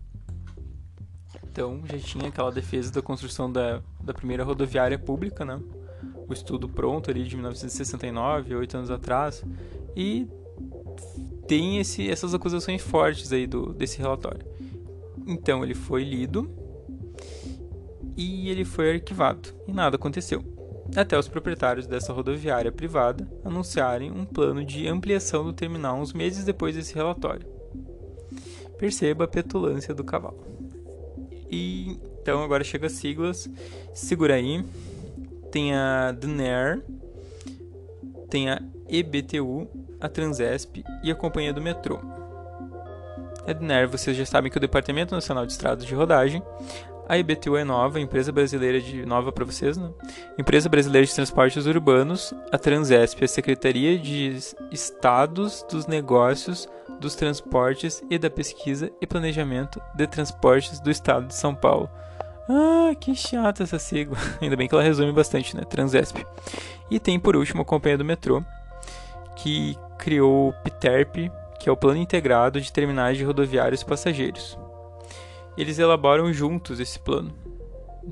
Então 1.51 1.81
já 1.85 1.97
tinha 1.97 2.27
aquela 2.27 2.51
defesa 2.51 2.91
da 2.91 3.01
construção 3.01 3.51
da, 3.51 3.81
da 4.01 4.13
primeira 4.13 4.43
rodoviária 4.43 4.99
pública, 4.99 5.43
né? 5.43 5.59
O 6.27 6.33
estudo 6.33 6.69
pronto 6.69 7.09
ali 7.09 7.23
de 7.23 7.35
1969, 7.35 8.55
oito 8.55 8.77
anos 8.77 8.91
atrás, 8.91 9.43
e 9.95 10.27
tem 11.47 11.79
esse, 11.79 12.09
essas 12.09 12.33
acusações 12.33 12.81
fortes 12.81 13.31
aí 13.33 13.47
do, 13.47 13.73
desse 13.73 13.97
relatório. 13.97 14.45
Então 15.29 15.63
ele 15.63 15.75
foi 15.75 16.03
lido 16.03 16.49
e 18.17 18.49
ele 18.49 18.65
foi 18.65 18.93
arquivado 18.93 19.49
e 19.67 19.71
nada 19.71 19.95
aconteceu. 19.95 20.43
Até 20.95 21.17
os 21.17 21.27
proprietários 21.27 21.85
dessa 21.85 22.11
rodoviária 22.11 22.71
privada 22.71 23.31
anunciarem 23.45 24.09
um 24.09 24.25
plano 24.25 24.65
de 24.65 24.87
ampliação 24.87 25.43
do 25.43 25.53
terminal 25.53 25.99
uns 25.99 26.13
meses 26.13 26.43
depois 26.43 26.75
desse 26.75 26.95
relatório. 26.95 27.47
Perceba 28.79 29.25
a 29.25 29.27
petulância 29.27 29.93
do 29.93 30.03
cavalo. 30.03 30.43
E 31.47 31.99
então 32.21 32.41
agora 32.41 32.63
chega 32.63 32.87
as 32.87 32.93
siglas. 32.93 33.47
Segura 33.93 34.33
aí. 34.33 34.65
Tem 35.51 35.75
a 35.75 36.11
DNR, 36.11 36.81
tem 38.29 38.49
a 38.49 38.61
EBTU, 38.87 39.67
a 39.99 40.07
Transesp 40.09 40.83
e 41.03 41.11
a 41.11 41.15
Companhia 41.15 41.53
do 41.53 41.61
Metrô. 41.61 42.18
A 43.49 43.53
DNR, 43.53 43.87
vocês 43.87 44.15
já 44.15 44.27
sabem 44.27 44.51
que 44.51 44.59
é 44.59 44.59
o 44.59 44.61
Departamento 44.61 45.15
Nacional 45.15 45.43
de 45.43 45.53
Estradas 45.53 45.83
de 45.83 45.95
Rodagem. 45.95 46.43
A 47.07 47.17
IBTU 47.17 47.57
é 47.57 47.63
nova, 47.63 47.99
empresa 47.99 48.31
brasileira 48.31 48.79
de 48.79 49.03
nova 49.07 49.31
para 49.31 49.43
vocês, 49.43 49.75
né? 49.75 49.89
Empresa 50.37 50.69
Brasileira 50.69 51.07
de 51.07 51.15
Transportes 51.15 51.65
Urbanos, 51.65 52.31
a 52.51 52.59
Transesp, 52.59 53.23
a 53.23 53.27
Secretaria 53.27 53.97
de 53.97 54.37
Estados 54.71 55.65
dos 55.67 55.87
Negócios, 55.87 56.69
dos 56.99 57.15
Transportes 57.15 58.03
e 58.07 58.19
da 58.19 58.29
Pesquisa 58.29 58.91
e 59.01 59.07
Planejamento 59.07 59.81
de 59.95 60.05
Transportes 60.05 60.79
do 60.79 60.91
Estado 60.91 61.25
de 61.25 61.33
São 61.33 61.55
Paulo. 61.55 61.89
Ah, 62.47 62.93
que 62.99 63.15
chata 63.15 63.63
essa 63.63 63.79
sigla. 63.79 64.15
Ainda 64.39 64.55
bem 64.55 64.67
que 64.67 64.75
ela 64.75 64.83
resume 64.83 65.11
bastante, 65.11 65.57
né? 65.57 65.63
Transesp. 65.63 66.17
E 66.91 66.99
tem 66.99 67.19
por 67.19 67.35
último 67.35 67.63
a 67.63 67.65
Companhia 67.65 67.97
do 67.97 68.05
Metrô, 68.05 68.43
que 69.35 69.75
criou 69.97 70.49
o 70.49 70.53
PTERP, 70.53 71.31
que 71.59 71.67
é 71.67 71.71
o 71.71 71.77
Plano 71.77 71.99
Integrado 71.99 72.61
de 72.61 72.71
Terminais 72.71 73.17
de 73.17 73.23
Rodoviários 73.23 73.83
Passageiros. 73.83 74.57
Eles 75.57 75.77
elaboram 75.77 76.31
juntos 76.31 76.79
esse 76.79 76.97
plano. 76.99 77.33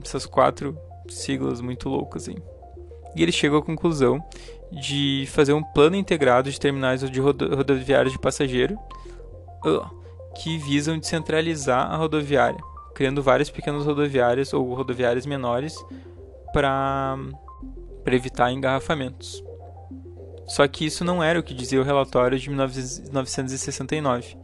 Essas 0.03 0.25
quatro 0.25 0.77
siglas 1.07 1.61
muito 1.61 1.87
loucas 1.87 2.27
aí. 2.27 2.37
E 3.15 3.23
eles 3.23 3.33
chegam 3.33 3.57
à 3.57 3.63
conclusão 3.63 4.21
de 4.71 5.25
fazer 5.29 5.53
um 5.53 5.63
plano 5.63 5.95
integrado 5.95 6.51
de 6.51 6.59
terminais 6.59 7.09
de 7.09 7.19
rodoviários 7.21 8.11
de 8.11 8.19
passageiro 8.19 8.77
que 10.35 10.57
visam 10.57 10.99
descentralizar 10.99 11.91
a 11.91 11.95
rodoviária, 11.95 12.59
criando 12.93 13.23
várias 13.23 13.49
pequenas 13.49 13.85
rodoviárias 13.85 14.53
ou 14.53 14.73
rodoviárias 14.73 15.25
menores 15.25 15.75
para 16.53 17.17
evitar 18.05 18.51
engarrafamentos. 18.51 19.43
Só 20.47 20.67
que 20.67 20.85
isso 20.85 21.03
não 21.03 21.23
era 21.23 21.39
o 21.39 21.43
que 21.43 21.53
dizia 21.53 21.81
o 21.81 21.83
relatório 21.83 22.39
de 22.39 22.49
1969. 22.49 24.37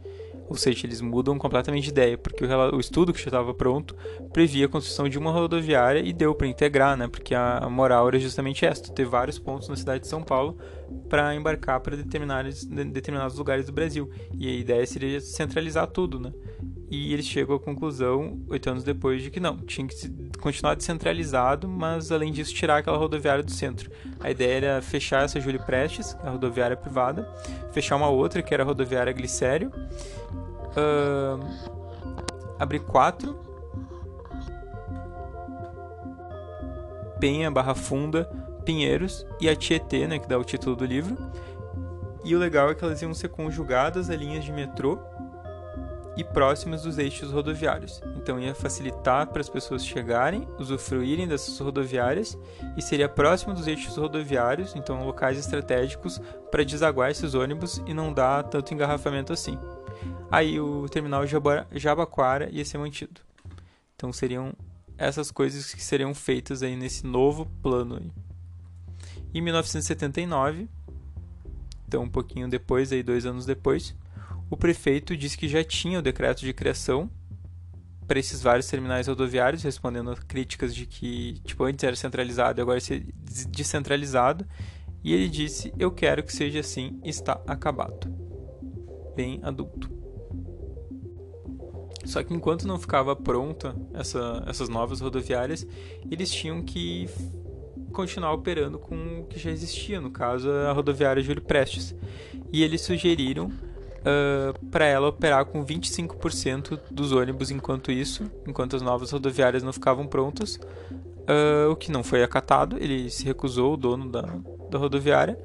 Ou 0.46 0.56
seja, 0.56 0.86
eles 0.86 1.00
mudam 1.00 1.38
completamente 1.38 1.84
de 1.84 1.90
ideia, 1.90 2.18
porque 2.18 2.44
o, 2.44 2.78
estudo 2.78 3.12
que 3.12 3.18
já 3.18 3.28
estava 3.28 3.54
pronto 3.54 3.96
previa 4.32 4.66
a 4.66 4.68
construção 4.68 5.08
de 5.08 5.18
uma 5.18 5.30
rodoviária 5.30 6.00
e 6.00 6.12
deu 6.12 6.34
para 6.34 6.46
integrar, 6.46 6.96
né? 6.96 7.08
Porque 7.08 7.34
a, 7.34 7.66
moral 7.70 8.08
era 8.08 8.18
justamente 8.18 8.66
esta: 8.66 8.92
ter 8.92 9.06
vários 9.06 9.38
pontos 9.38 9.68
na 9.68 9.76
cidade 9.76 10.02
de 10.02 10.08
São 10.08 10.22
Paulo 10.22 10.58
para 11.08 11.34
embarcar 11.34 11.80
para 11.80 11.96
determinados, 11.96 12.64
determinados 12.64 13.38
lugares 13.38 13.66
do 13.66 13.72
Brasil. 13.72 14.10
E 14.34 14.46
a 14.46 14.52
ideia 14.52 14.86
seria 14.86 15.18
centralizar 15.20 15.86
tudo, 15.86 16.20
né? 16.20 16.32
E 16.94 17.12
eles 17.12 17.26
chegam 17.26 17.56
à 17.56 17.58
conclusão, 17.58 18.38
oito 18.48 18.70
anos 18.70 18.84
depois, 18.84 19.20
de 19.20 19.30
que 19.30 19.40
não, 19.40 19.56
tinha 19.56 19.86
que 19.86 19.94
continuar 20.38 20.76
descentralizado, 20.76 21.68
mas 21.68 22.12
além 22.12 22.32
disso 22.32 22.54
tirar 22.54 22.78
aquela 22.78 22.96
rodoviária 22.96 23.42
do 23.42 23.50
centro. 23.50 23.90
A 24.20 24.30
ideia 24.30 24.54
era 24.54 24.82
fechar 24.82 25.24
essa 25.24 25.40
Júlio 25.40 25.60
Prestes, 25.64 26.16
a 26.22 26.30
rodoviária 26.30 26.76
privada, 26.76 27.28
fechar 27.72 27.96
uma 27.96 28.08
outra, 28.08 28.42
que 28.42 28.54
era 28.54 28.62
a 28.62 28.66
rodoviária 28.66 29.12
Glicério, 29.12 29.72
uh, 30.76 31.44
abrir 32.58 32.80
quatro, 32.80 33.36
Penha, 37.18 37.50
Barra 37.50 37.74
Funda, 37.74 38.24
Pinheiros 38.64 39.26
e 39.40 39.48
a 39.48 39.56
Tietê, 39.56 40.06
né, 40.06 40.18
que 40.18 40.28
dá 40.28 40.38
o 40.38 40.44
título 40.44 40.76
do 40.76 40.84
livro. 40.84 41.16
E 42.24 42.34
o 42.34 42.38
legal 42.38 42.70
é 42.70 42.74
que 42.74 42.84
elas 42.84 43.02
iam 43.02 43.12
ser 43.12 43.28
conjugadas 43.28 44.08
a 44.08 44.16
linhas 44.16 44.44
de 44.44 44.52
metrô 44.52 44.98
e 46.16 46.24
próximas 46.24 46.82
dos 46.82 46.98
eixos 46.98 47.30
rodoviários. 47.30 48.00
Então 48.16 48.38
ia 48.38 48.54
facilitar 48.54 49.26
para 49.26 49.40
as 49.40 49.48
pessoas 49.48 49.84
chegarem, 49.84 50.46
usufruírem 50.58 51.26
dessas 51.26 51.58
rodoviárias 51.58 52.38
e 52.76 52.82
seria 52.82 53.08
próximo 53.08 53.54
dos 53.54 53.66
eixos 53.66 53.96
rodoviários, 53.96 54.74
então 54.76 55.04
locais 55.04 55.38
estratégicos 55.38 56.20
para 56.50 56.64
desaguar 56.64 57.10
esses 57.10 57.34
ônibus 57.34 57.82
e 57.86 57.94
não 57.94 58.12
dar 58.12 58.44
tanto 58.44 58.72
engarrafamento 58.72 59.32
assim. 59.32 59.58
Aí 60.30 60.58
o 60.58 60.88
terminal 60.88 61.22
Jabaquara 61.72 62.48
ia 62.50 62.64
ser 62.64 62.78
mantido. 62.78 63.20
Então 63.94 64.12
seriam 64.12 64.52
essas 64.96 65.30
coisas 65.30 65.74
que 65.74 65.82
seriam 65.82 66.14
feitas 66.14 66.62
aí 66.62 66.76
nesse 66.76 67.06
novo 67.06 67.46
plano. 67.62 67.96
Aí. 67.96 68.10
Em 69.32 69.40
1979, 69.40 70.68
então 71.88 72.02
um 72.02 72.08
pouquinho 72.08 72.48
depois, 72.48 72.92
aí 72.92 73.02
dois 73.02 73.26
anos 73.26 73.44
depois, 73.44 73.94
o 74.54 74.56
prefeito 74.56 75.16
disse 75.16 75.36
que 75.36 75.48
já 75.48 75.64
tinha 75.64 75.98
o 75.98 76.02
decreto 76.02 76.40
de 76.40 76.52
criação 76.52 77.10
para 78.06 78.20
esses 78.20 78.40
vários 78.40 78.68
terminais 78.68 79.08
rodoviários, 79.08 79.64
respondendo 79.64 80.12
a 80.12 80.16
críticas 80.16 80.72
de 80.72 80.86
que 80.86 81.40
tipo 81.44 81.64
antes 81.64 81.82
era 81.82 81.96
centralizado 81.96 82.60
e 82.60 82.62
agora 82.62 82.78
é 82.78 83.02
descentralizado. 83.48 84.46
E 85.02 85.12
ele 85.12 85.28
disse: 85.28 85.72
"Eu 85.76 85.90
quero 85.90 86.22
que 86.22 86.32
seja 86.32 86.60
assim, 86.60 87.00
está 87.04 87.40
acabado". 87.48 88.08
Bem 89.16 89.40
adulto. 89.42 89.90
Só 92.04 92.22
que 92.22 92.32
enquanto 92.32 92.64
não 92.68 92.78
ficava 92.78 93.16
pronta 93.16 93.74
essa, 93.92 94.44
essas 94.46 94.68
novas 94.68 95.00
rodoviárias, 95.00 95.66
eles 96.08 96.30
tinham 96.30 96.62
que 96.62 97.08
continuar 97.92 98.32
operando 98.32 98.78
com 98.78 99.20
o 99.20 99.24
que 99.24 99.38
já 99.38 99.50
existia, 99.50 100.00
no 100.00 100.10
caso 100.12 100.48
a 100.48 100.72
rodoviária 100.72 101.22
Júlio 101.22 101.42
Prestes. 101.42 101.92
E 102.52 102.62
eles 102.62 102.82
sugeriram 102.82 103.50
uh, 104.04 104.66
para 104.66 104.84
ela 104.84 105.08
operar 105.08 105.44
com 105.46 105.64
25% 105.64 106.78
dos 106.90 107.12
ônibus 107.12 107.50
enquanto 107.50 107.90
isso, 107.90 108.30
enquanto 108.46 108.76
as 108.76 108.82
novas 108.82 109.10
rodoviárias 109.10 109.62
não 109.62 109.72
ficavam 109.72 110.06
prontas, 110.06 110.56
uh, 110.56 111.70
o 111.70 111.76
que 111.76 111.90
não 111.90 112.04
foi 112.04 112.22
acatado, 112.22 112.76
ele 112.78 113.10
se 113.10 113.24
recusou, 113.24 113.74
o 113.74 113.76
dono 113.76 114.08
da, 114.08 114.22
da 114.70 114.78
rodoviária, 114.78 115.38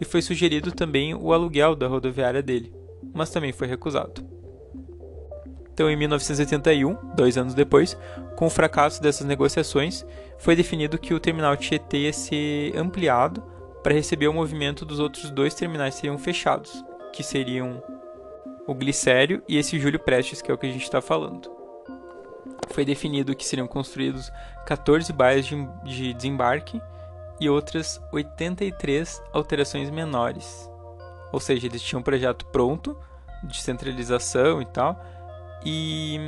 e 0.00 0.04
foi 0.04 0.22
sugerido 0.22 0.72
também 0.72 1.14
o 1.14 1.32
aluguel 1.32 1.74
da 1.74 1.86
rodoviária 1.86 2.42
dele, 2.42 2.72
mas 3.14 3.30
também 3.30 3.52
foi 3.52 3.66
recusado. 3.66 4.24
Então, 5.72 5.90
em 5.90 5.96
1981, 5.96 6.96
dois 7.14 7.36
anos 7.36 7.52
depois, 7.52 7.98
com 8.34 8.46
o 8.46 8.50
fracasso 8.50 9.02
dessas 9.02 9.26
negociações, 9.26 10.06
foi 10.38 10.56
definido 10.56 10.98
que 10.98 11.12
o 11.12 11.20
terminal 11.20 11.54
Tietê 11.54 11.98
ia 11.98 12.12
ser 12.14 12.74
ampliado 12.78 13.42
para 13.82 13.92
receber 13.92 14.26
o 14.26 14.32
movimento 14.32 14.86
dos 14.86 14.98
outros 14.98 15.30
dois 15.30 15.52
terminais 15.54 15.94
seriam 15.94 16.16
fechados, 16.16 16.82
que 17.12 17.22
seriam 17.22 17.82
o 18.66 18.74
Glicério 18.74 19.42
e 19.48 19.56
esse 19.56 19.78
Júlio 19.78 20.00
Prestes, 20.00 20.42
que 20.42 20.50
é 20.50 20.54
o 20.54 20.58
que 20.58 20.66
a 20.66 20.72
gente 20.72 20.82
está 20.82 21.00
falando. 21.00 21.50
Foi 22.70 22.84
definido 22.84 23.34
que 23.34 23.46
seriam 23.46 23.66
construídos 23.66 24.30
14 24.66 25.12
baias 25.12 25.46
de, 25.46 25.56
de 25.84 26.12
desembarque 26.12 26.80
e 27.40 27.48
outras 27.48 28.00
83 28.12 29.22
alterações 29.32 29.90
menores. 29.90 30.68
Ou 31.32 31.40
seja, 31.40 31.66
eles 31.66 31.82
tinham 31.82 32.00
um 32.00 32.04
projeto 32.04 32.46
pronto 32.46 32.98
de 33.44 33.60
centralização 33.60 34.60
e 34.62 34.66
tal, 34.66 34.98
e, 35.64 36.18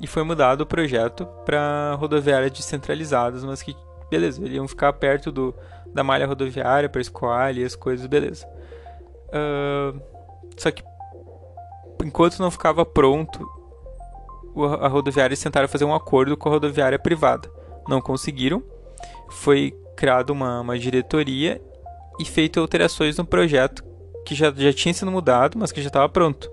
e 0.00 0.06
foi 0.06 0.22
mudado 0.24 0.62
o 0.62 0.66
projeto 0.66 1.26
para 1.44 1.94
rodoviárias 1.94 2.50
descentralizadas, 2.50 3.44
mas 3.44 3.62
que, 3.62 3.76
beleza, 4.10 4.44
iam 4.46 4.66
ficar 4.66 4.92
perto 4.94 5.30
do, 5.30 5.54
da 5.86 6.02
malha 6.02 6.26
rodoviária 6.26 6.88
para 6.88 7.00
escoar 7.00 7.56
e 7.56 7.64
as 7.64 7.76
coisas, 7.76 8.06
beleza. 8.06 8.46
Uh, 9.28 10.11
só 10.62 10.70
que 10.70 10.84
enquanto 12.04 12.38
não 12.38 12.50
ficava 12.50 12.86
pronto, 12.86 13.48
a 14.80 14.86
rodoviária 14.86 15.36
tentaram 15.36 15.66
fazer 15.66 15.84
um 15.84 15.94
acordo 15.94 16.36
com 16.36 16.48
a 16.48 16.52
rodoviária 16.52 16.98
privada. 16.98 17.50
Não 17.88 18.00
conseguiram. 18.00 18.62
Foi 19.28 19.76
criada 19.96 20.32
uma, 20.32 20.60
uma 20.60 20.78
diretoria 20.78 21.60
e 22.20 22.24
feito 22.24 22.60
alterações 22.60 23.16
no 23.16 23.24
projeto 23.24 23.82
que 24.24 24.36
já, 24.36 24.52
já 24.56 24.72
tinha 24.72 24.94
sido 24.94 25.10
mudado, 25.10 25.58
mas 25.58 25.72
que 25.72 25.82
já 25.82 25.88
estava 25.88 26.08
pronto. 26.08 26.48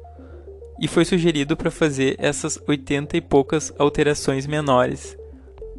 E 0.81 0.87
foi 0.87 1.05
sugerido 1.05 1.55
para 1.55 1.69
fazer 1.69 2.15
essas 2.17 2.59
80 2.67 3.15
e 3.15 3.21
poucas 3.21 3.71
alterações 3.77 4.47
menores. 4.47 5.15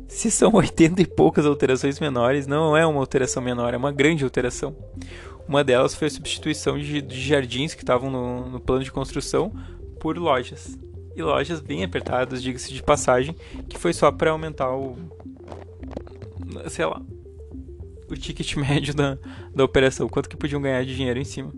Se 0.07 0.31
são 0.31 0.55
80 0.55 1.03
e 1.03 1.07
poucas 1.07 1.47
alterações 1.47 1.99
menores, 1.99 2.47
não 2.47 2.77
é 2.77 2.87
uma 2.87 3.01
alteração 3.01 3.43
menor, 3.43 3.75
é 3.75 3.77
uma 3.77 3.91
grande 3.91 4.23
alteração. 4.23 4.77
Uma 5.51 5.65
delas 5.65 5.97
foi 5.97 6.07
a 6.07 6.11
substituição 6.11 6.79
de, 6.79 7.03
de 7.03 7.21
jardins 7.21 7.75
que 7.75 7.83
estavam 7.83 8.09
no, 8.09 8.49
no 8.51 8.61
plano 8.61 8.85
de 8.85 8.93
construção 8.93 9.53
por 9.99 10.17
lojas. 10.17 10.79
E 11.17 11.21
lojas 11.21 11.59
bem 11.59 11.83
apertadas, 11.83 12.41
diga-se 12.41 12.73
de 12.73 12.81
passagem, 12.81 13.35
que 13.69 13.77
foi 13.77 13.93
só 13.93 14.13
para 14.13 14.31
aumentar 14.31 14.73
o. 14.73 14.97
sei 16.69 16.85
lá. 16.85 17.03
o 18.09 18.15
ticket 18.15 18.55
médio 18.55 18.95
da, 18.95 19.19
da 19.53 19.65
operação, 19.65 20.09
quanto 20.09 20.29
que 20.29 20.37
podiam 20.37 20.63
ganhar 20.63 20.85
de 20.85 20.95
dinheiro 20.95 21.19
em 21.19 21.25
cima. 21.25 21.53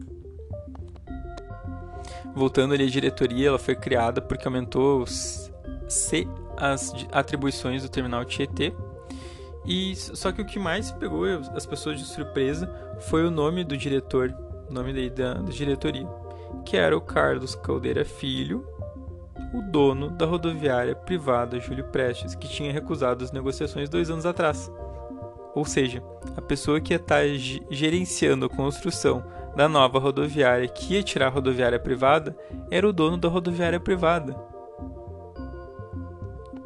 Voltando 2.34 2.72
ali 2.72 2.84
à 2.84 2.88
diretoria, 2.88 3.48
ela 3.48 3.58
foi 3.58 3.76
criada 3.76 4.22
porque 4.22 4.48
aumentou 4.48 5.04
C 5.86 6.26
as 6.56 6.94
atribuições 7.12 7.82
do 7.82 7.90
terminal 7.90 8.24
Tietê. 8.24 8.72
E 9.64 9.94
só 9.94 10.32
que 10.32 10.42
o 10.42 10.44
que 10.44 10.58
mais 10.58 10.90
pegou 10.90 11.24
as 11.54 11.64
pessoas 11.64 11.98
de 11.98 12.04
surpresa 12.04 12.68
foi 13.00 13.24
o 13.24 13.30
nome 13.30 13.62
do 13.62 13.76
diretor, 13.76 14.34
nome 14.68 15.10
da, 15.10 15.34
da 15.34 15.50
diretoria, 15.50 16.08
que 16.64 16.76
era 16.76 16.96
o 16.96 17.00
Carlos 17.00 17.54
Caldeira 17.54 18.04
Filho, 18.04 18.66
o 19.54 19.62
dono 19.62 20.10
da 20.10 20.26
rodoviária 20.26 20.96
privada 20.96 21.60
Júlio 21.60 21.84
Prestes, 21.84 22.34
que 22.34 22.48
tinha 22.48 22.72
recusado 22.72 23.22
as 23.22 23.32
negociações 23.32 23.88
dois 23.88 24.10
anos 24.10 24.26
atrás. 24.26 24.70
Ou 25.54 25.64
seja, 25.64 26.02
a 26.36 26.40
pessoa 26.40 26.80
que 26.80 26.94
ia 26.94 26.96
estar 26.96 27.20
tá 27.20 27.26
gerenciando 27.70 28.46
a 28.46 28.48
construção 28.48 29.22
da 29.54 29.68
nova 29.68 29.98
rodoviária 29.98 30.66
que 30.66 30.94
ia 30.94 31.02
tirar 31.02 31.26
a 31.26 31.30
rodoviária 31.30 31.78
privada 31.78 32.36
era 32.70 32.88
o 32.88 32.92
dono 32.92 33.18
da 33.18 33.28
rodoviária 33.28 33.78
privada. 33.78 34.34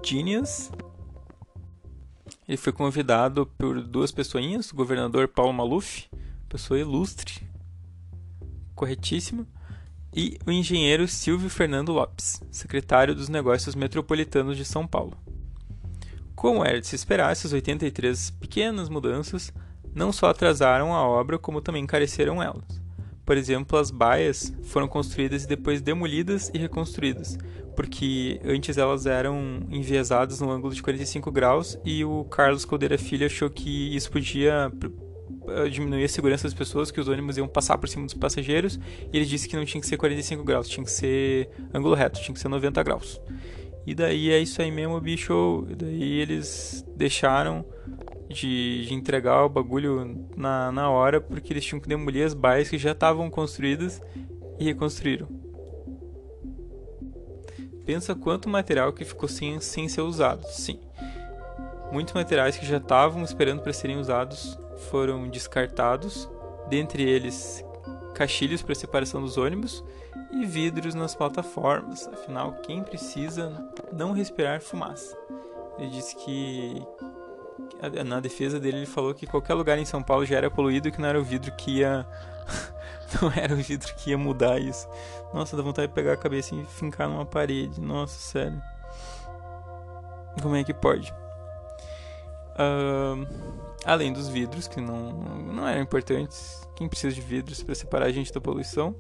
Genius. 0.02 0.70
Ele 2.48 2.56
foi 2.56 2.72
convidado 2.72 3.46
por 3.58 3.82
duas 3.82 4.12
pessoinhas, 4.12 4.70
o 4.70 4.76
governador 4.76 5.26
Paulo 5.26 5.52
Maluf, 5.52 6.08
pessoa 6.48 6.78
ilustre, 6.78 7.48
corretíssima, 8.74 9.46
e 10.14 10.38
o 10.46 10.52
engenheiro 10.52 11.08
Silvio 11.08 11.50
Fernando 11.50 11.92
Lopes, 11.92 12.40
secretário 12.50 13.14
dos 13.14 13.28
Negócios 13.28 13.74
Metropolitanos 13.74 14.56
de 14.56 14.64
São 14.64 14.86
Paulo. 14.86 15.16
Como 16.34 16.64
era 16.64 16.80
de 16.80 16.86
se 16.86 16.94
esperar, 16.94 17.32
essas 17.32 17.52
83 17.52 18.30
pequenas 18.30 18.88
mudanças 18.88 19.52
não 19.94 20.12
só 20.12 20.28
atrasaram 20.28 20.94
a 20.94 21.02
obra, 21.02 21.38
como 21.38 21.60
também 21.60 21.82
encareceram 21.82 22.42
elas. 22.42 22.85
Por 23.26 23.36
exemplo, 23.36 23.76
as 23.76 23.90
baias 23.90 24.54
foram 24.62 24.86
construídas 24.86 25.42
e 25.44 25.48
depois 25.48 25.82
demolidas 25.82 26.48
e 26.54 26.58
reconstruídas, 26.58 27.36
porque 27.74 28.40
antes 28.44 28.78
elas 28.78 29.04
eram 29.04 29.66
enviesadas 29.68 30.40
no 30.40 30.48
ângulo 30.50 30.72
de 30.72 30.80
45 30.80 31.32
graus 31.32 31.76
e 31.84 32.04
o 32.04 32.24
Carlos 32.24 32.64
Caldeira 32.64 32.96
Filho 32.96 33.26
achou 33.26 33.50
que 33.50 33.94
isso 33.96 34.10
podia 34.12 34.72
eh, 35.48 35.68
diminuir 35.68 36.04
a 36.04 36.08
segurança 36.08 36.44
das 36.44 36.54
pessoas, 36.54 36.92
que 36.92 37.00
os 37.00 37.08
ônibus 37.08 37.36
iam 37.36 37.48
passar 37.48 37.76
por 37.78 37.88
cima 37.88 38.04
dos 38.04 38.14
passageiros, 38.14 38.78
e 39.12 39.16
ele 39.16 39.26
disse 39.26 39.48
que 39.48 39.56
não 39.56 39.64
tinha 39.64 39.80
que 39.80 39.86
ser 39.88 39.96
45 39.96 40.44
graus, 40.44 40.68
tinha 40.68 40.84
que 40.84 40.92
ser 40.92 41.50
ângulo 41.74 41.96
reto, 41.96 42.20
tinha 42.20 42.32
que 42.32 42.40
ser 42.40 42.48
90 42.48 42.80
graus. 42.84 43.20
E 43.86 43.94
daí 43.94 44.30
é 44.30 44.38
isso 44.40 44.60
aí 44.60 44.70
mesmo, 44.70 45.00
bicho. 45.00 45.64
E 45.70 45.74
daí 45.76 46.20
eles 46.20 46.84
deixaram 46.96 47.64
de, 48.28 48.86
de, 48.86 48.94
entregar 48.94 49.44
o 49.44 49.48
bagulho 49.48 50.26
na, 50.36 50.72
na 50.72 50.90
hora 50.90 51.20
porque 51.20 51.52
eles 51.52 51.64
tinham 51.64 51.80
que 51.80 51.88
demolir 51.88 52.24
as 52.26 52.34
baias 52.34 52.68
que 52.68 52.78
já 52.78 52.92
estavam 52.92 53.30
construídas 53.30 54.00
e 54.58 54.64
reconstruíram. 54.64 55.28
Pensa 57.84 58.14
quanto 58.14 58.48
material 58.48 58.92
que 58.92 59.04
ficou 59.04 59.28
sem, 59.28 59.60
sem 59.60 59.88
ser 59.88 60.00
usado. 60.00 60.44
Sim. 60.48 60.80
Muitos 61.92 62.14
materiais 62.14 62.56
que 62.56 62.66
já 62.66 62.78
estavam 62.78 63.22
esperando 63.22 63.62
para 63.62 63.72
serem 63.72 63.98
usados 63.98 64.58
foram 64.90 65.28
descartados, 65.28 66.28
dentre 66.68 67.02
eles 67.02 67.64
caixilhos 68.12 68.62
para 68.62 68.74
separação 68.74 69.20
dos 69.20 69.36
ônibus 69.36 69.84
e 70.32 70.44
vidros 70.44 70.94
nas 70.94 71.14
plataformas. 71.14 72.08
Afinal, 72.08 72.54
quem 72.62 72.82
precisa 72.82 73.70
não 73.92 74.12
respirar 74.12 74.60
fumaça? 74.60 75.16
Ele 75.78 75.90
disse 75.90 76.16
que 76.16 76.82
na 78.04 78.20
defesa 78.20 78.58
dele 78.58 78.78
ele 78.78 78.86
falou 78.86 79.14
que 79.14 79.26
qualquer 79.26 79.54
lugar 79.54 79.78
em 79.78 79.84
São 79.84 80.02
Paulo 80.02 80.24
já 80.24 80.36
era 80.36 80.50
poluído 80.50 80.88
e 80.88 80.92
que 80.92 81.00
não 81.00 81.08
era 81.08 81.20
o 81.20 81.24
vidro 81.24 81.52
que 81.52 81.78
ia 81.78 82.06
não 83.20 83.32
era 83.32 83.54
o 83.54 83.56
vidro 83.56 83.94
que 83.96 84.10
ia 84.10 84.18
mudar 84.18 84.58
isso. 84.58 84.88
Nossa, 85.32 85.56
dá 85.56 85.62
vontade 85.62 85.88
de 85.88 85.94
pegar 85.94 86.14
a 86.14 86.16
cabeça 86.16 86.54
e 86.54 86.64
fincar 86.64 87.08
numa 87.08 87.26
parede. 87.26 87.80
Nossa, 87.80 88.18
sério. 88.18 88.60
Como 90.42 90.56
é 90.56 90.64
que 90.64 90.74
pode? 90.74 91.12
Uh, 92.52 93.26
além 93.84 94.12
dos 94.12 94.28
vidros, 94.28 94.66
que 94.66 94.80
não, 94.80 95.12
não 95.12 95.68
eram 95.68 95.82
importantes. 95.82 96.66
Quem 96.74 96.88
precisa 96.88 97.14
de 97.14 97.20
vidros 97.20 97.62
para 97.62 97.74
separar 97.74 98.06
a 98.06 98.12
gente 98.12 98.32
da 98.32 98.40
poluição? 98.40 98.94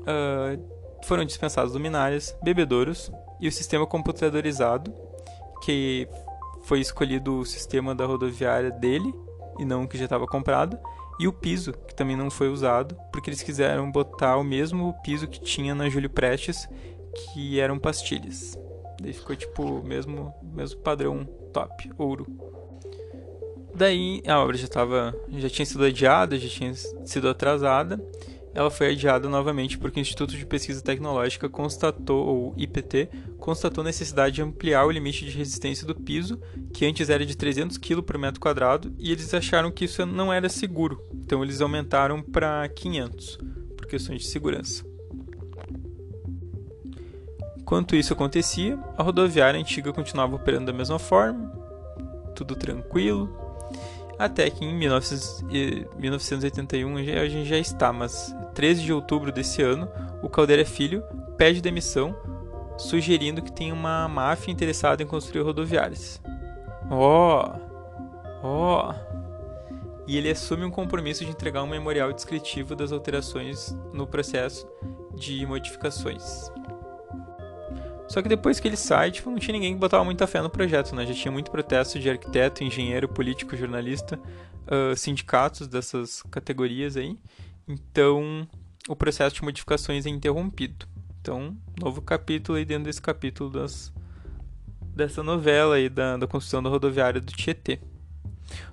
Uh, 0.00 0.78
foram 1.04 1.24
dispensados 1.24 1.72
luminárias, 1.72 2.36
bebedouros 2.42 3.10
e 3.40 3.48
o 3.48 3.52
sistema 3.52 3.86
computadorizado, 3.86 4.94
que 5.64 6.08
foi 6.68 6.80
escolhido 6.80 7.38
o 7.38 7.46
sistema 7.46 7.94
da 7.94 8.04
rodoviária 8.04 8.70
dele 8.70 9.14
e 9.58 9.64
não 9.64 9.84
o 9.84 9.88
que 9.88 9.96
já 9.96 10.04
estava 10.04 10.26
comprado, 10.26 10.78
e 11.18 11.26
o 11.26 11.32
piso, 11.32 11.72
que 11.72 11.94
também 11.94 12.14
não 12.14 12.30
foi 12.30 12.48
usado, 12.48 12.94
porque 13.10 13.30
eles 13.30 13.42
quiseram 13.42 13.90
botar 13.90 14.36
o 14.36 14.44
mesmo 14.44 14.94
piso 15.02 15.26
que 15.26 15.40
tinha 15.40 15.74
na 15.74 15.88
Júlio 15.88 16.10
Prestes, 16.10 16.68
que 17.16 17.58
eram 17.58 17.78
pastilhas. 17.78 18.56
Daí 19.00 19.14
ficou 19.14 19.34
tipo 19.34 19.82
mesmo 19.82 20.32
mesmo 20.42 20.78
padrão 20.80 21.24
top, 21.52 21.90
ouro. 21.96 22.26
Daí 23.74 24.22
a 24.26 24.38
obra 24.38 24.56
já 24.56 24.64
estava 24.64 25.16
já 25.30 25.48
tinha 25.48 25.64
sido 25.64 25.84
adiada, 25.84 26.38
já 26.38 26.48
tinha 26.48 26.74
sido 26.74 27.30
atrasada 27.30 27.98
ela 28.58 28.72
foi 28.72 28.88
adiada 28.88 29.28
novamente 29.28 29.78
porque 29.78 30.00
o 30.00 30.02
Instituto 30.02 30.36
de 30.36 30.44
Pesquisa 30.44 30.82
Tecnológica 30.82 31.48
constatou, 31.48 32.26
ou 32.26 32.54
IPT, 32.56 33.08
constatou 33.38 33.84
necessidade 33.84 34.34
de 34.34 34.42
ampliar 34.42 34.84
o 34.84 34.90
limite 34.90 35.24
de 35.24 35.30
resistência 35.30 35.86
do 35.86 35.94
piso, 35.94 36.40
que 36.72 36.84
antes 36.84 37.08
era 37.08 37.24
de 37.24 37.36
300 37.36 37.78
kg 37.78 38.02
por 38.02 38.18
metro 38.18 38.40
quadrado, 38.40 38.92
e 38.98 39.12
eles 39.12 39.32
acharam 39.32 39.70
que 39.70 39.84
isso 39.84 40.04
não 40.04 40.32
era 40.32 40.48
seguro, 40.48 41.00
então 41.14 41.44
eles 41.44 41.60
aumentaram 41.60 42.20
para 42.20 42.68
500, 42.68 43.38
por 43.76 43.86
questões 43.86 44.22
de 44.22 44.26
segurança. 44.26 44.84
Enquanto 47.60 47.94
isso 47.94 48.12
acontecia, 48.12 48.76
a 48.96 49.04
rodoviária 49.04 49.60
antiga 49.60 49.92
continuava 49.92 50.34
operando 50.34 50.66
da 50.66 50.76
mesma 50.76 50.98
forma, 50.98 51.48
tudo 52.34 52.56
tranquilo, 52.56 53.32
até 54.18 54.50
que 54.50 54.64
em 54.64 54.74
1981 54.74 56.96
a 56.96 57.28
gente 57.28 57.48
já 57.48 57.58
está, 57.58 57.92
mas 57.92 58.34
13 58.54 58.82
de 58.82 58.92
outubro 58.92 59.30
desse 59.30 59.62
ano, 59.62 59.88
o 60.22 60.28
Caldeira 60.28 60.64
Filho 60.64 61.04
pede 61.36 61.60
demissão, 61.60 62.16
sugerindo 62.76 63.42
que 63.42 63.52
tem 63.52 63.70
uma 63.70 64.08
máfia 64.08 64.50
interessada 64.50 65.00
em 65.02 65.06
construir 65.06 65.42
rodoviárias. 65.42 66.20
Ó! 66.90 67.54
Oh, 68.42 68.42
ó! 68.42 68.92
Oh. 68.92 69.08
E 70.08 70.16
ele 70.16 70.30
assume 70.30 70.64
um 70.64 70.70
compromisso 70.70 71.22
de 71.22 71.30
entregar 71.30 71.62
um 71.62 71.66
memorial 71.66 72.10
descritivo 72.12 72.74
das 72.74 72.92
alterações 72.92 73.76
no 73.92 74.06
processo 74.06 74.66
de 75.14 75.44
modificações. 75.44 76.50
Só 78.08 78.22
que 78.22 78.28
depois 78.28 78.58
que 78.58 78.66
ele 78.66 78.76
sai, 78.76 79.10
tipo, 79.10 79.30
não 79.30 79.38
tinha 79.38 79.52
ninguém 79.52 79.74
que 79.74 79.78
botava 79.78 80.02
muita 80.02 80.26
fé 80.26 80.40
no 80.40 80.48
projeto, 80.48 80.94
né? 80.94 81.06
Já 81.06 81.12
tinha 81.12 81.30
muito 81.30 81.50
protesto 81.50 81.98
de 81.98 82.08
arquiteto, 82.08 82.64
engenheiro, 82.64 83.06
político, 83.06 83.54
jornalista, 83.54 84.18
uh, 84.66 84.96
sindicatos 84.96 85.68
dessas 85.68 86.22
categorias 86.30 86.96
aí. 86.96 87.18
Então, 87.68 88.48
o 88.88 88.96
processo 88.96 89.36
de 89.36 89.42
modificações 89.42 90.06
é 90.06 90.08
interrompido. 90.08 90.86
Então, 91.20 91.54
novo 91.78 92.00
capítulo 92.00 92.56
aí 92.56 92.64
dentro 92.64 92.84
desse 92.84 93.02
capítulo 93.02 93.50
das, 93.50 93.92
dessa 94.80 95.22
novela 95.22 95.74
aí 95.74 95.90
da, 95.90 96.16
da 96.16 96.26
construção 96.26 96.62
da 96.62 96.70
rodoviária 96.70 97.20
do 97.20 97.32
Tietê. 97.32 97.78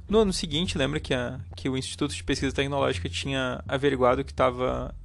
No 0.08 0.20
ano 0.20 0.32
seguinte, 0.32 0.78
lembra 0.78 1.00
que, 1.02 1.14
a, 1.14 1.42
que 1.58 1.68
o 1.68 1.76
Instituto 1.76 2.16
de 2.16 2.24
Pesquisa 2.24 2.56
Tecnológica 2.56 3.10
tinha 3.10 3.62
averiguado 3.68 4.24
que 4.24 4.32
estava 4.32 4.96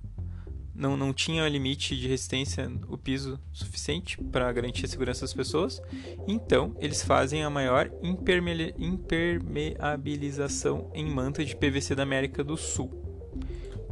não, 0.80 0.96
não 0.96 1.12
tinha 1.12 1.46
limite 1.46 1.94
de 1.94 2.08
resistência 2.08 2.72
o 2.88 2.96
piso 2.96 3.38
suficiente 3.52 4.16
para 4.32 4.50
garantir 4.50 4.86
a 4.86 4.88
segurança 4.88 5.20
das 5.20 5.34
pessoas. 5.34 5.82
Então, 6.26 6.74
eles 6.80 7.02
fazem 7.02 7.44
a 7.44 7.50
maior 7.50 7.90
imperme 8.02 8.74
impermeabilização 8.78 10.90
em 10.94 11.04
manta 11.04 11.44
de 11.44 11.54
PVC 11.54 11.94
da 11.94 12.02
América 12.02 12.42
do 12.42 12.56
Sul. 12.56 12.90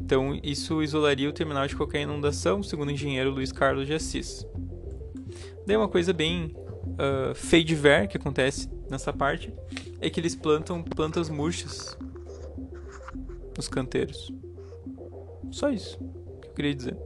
Então, 0.01 0.41
isso 0.43 0.83
isolaria 0.83 1.29
o 1.29 1.33
terminal 1.33 1.67
de 1.67 1.77
qualquer 1.77 2.01
inundação, 2.01 2.63
segundo 2.63 2.89
o 2.89 2.93
engenheiro 2.93 3.31
Luiz 3.31 3.53
Carlos 3.53 3.87
de 3.87 3.93
Assis. 3.93 4.47
Daí 5.67 5.77
uma 5.77 5.89
coisa 5.89 6.15
bem 6.15 6.57
uh, 6.57 7.35
fade 7.35 7.75
ver 7.75 8.09
que 8.09 8.17
acontece 8.17 8.71
nessa 8.91 9.13
parte 9.13 9.53
é 10.01 10.09
que 10.09 10.19
eles 10.19 10.35
plantam 10.35 10.83
plantas 10.83 11.29
murchas 11.29 11.99
nos 13.55 13.69
canteiros. 13.69 14.33
Só 15.51 15.69
isso 15.69 15.99
queria 16.59 16.75
dizer. 16.75 16.97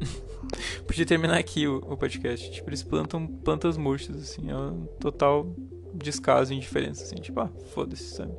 Podia 0.86 1.06
terminar 1.06 1.38
aqui 1.38 1.68
o, 1.68 1.76
o, 1.76 1.96
podcast. 1.96 2.50
Tipo, 2.50 2.70
eles 2.70 2.82
plantam 2.82 3.26
plantas 3.26 3.76
murchas, 3.76 4.16
assim. 4.16 4.50
É 4.50 4.56
um 4.56 4.86
total 4.98 5.46
descaso 5.94 6.52
e 6.52 6.56
indiferença, 6.56 7.04
assim. 7.04 7.16
Tipo, 7.16 7.40
ah, 7.40 7.50
foda-se, 7.72 8.14
sabe? 8.14 8.32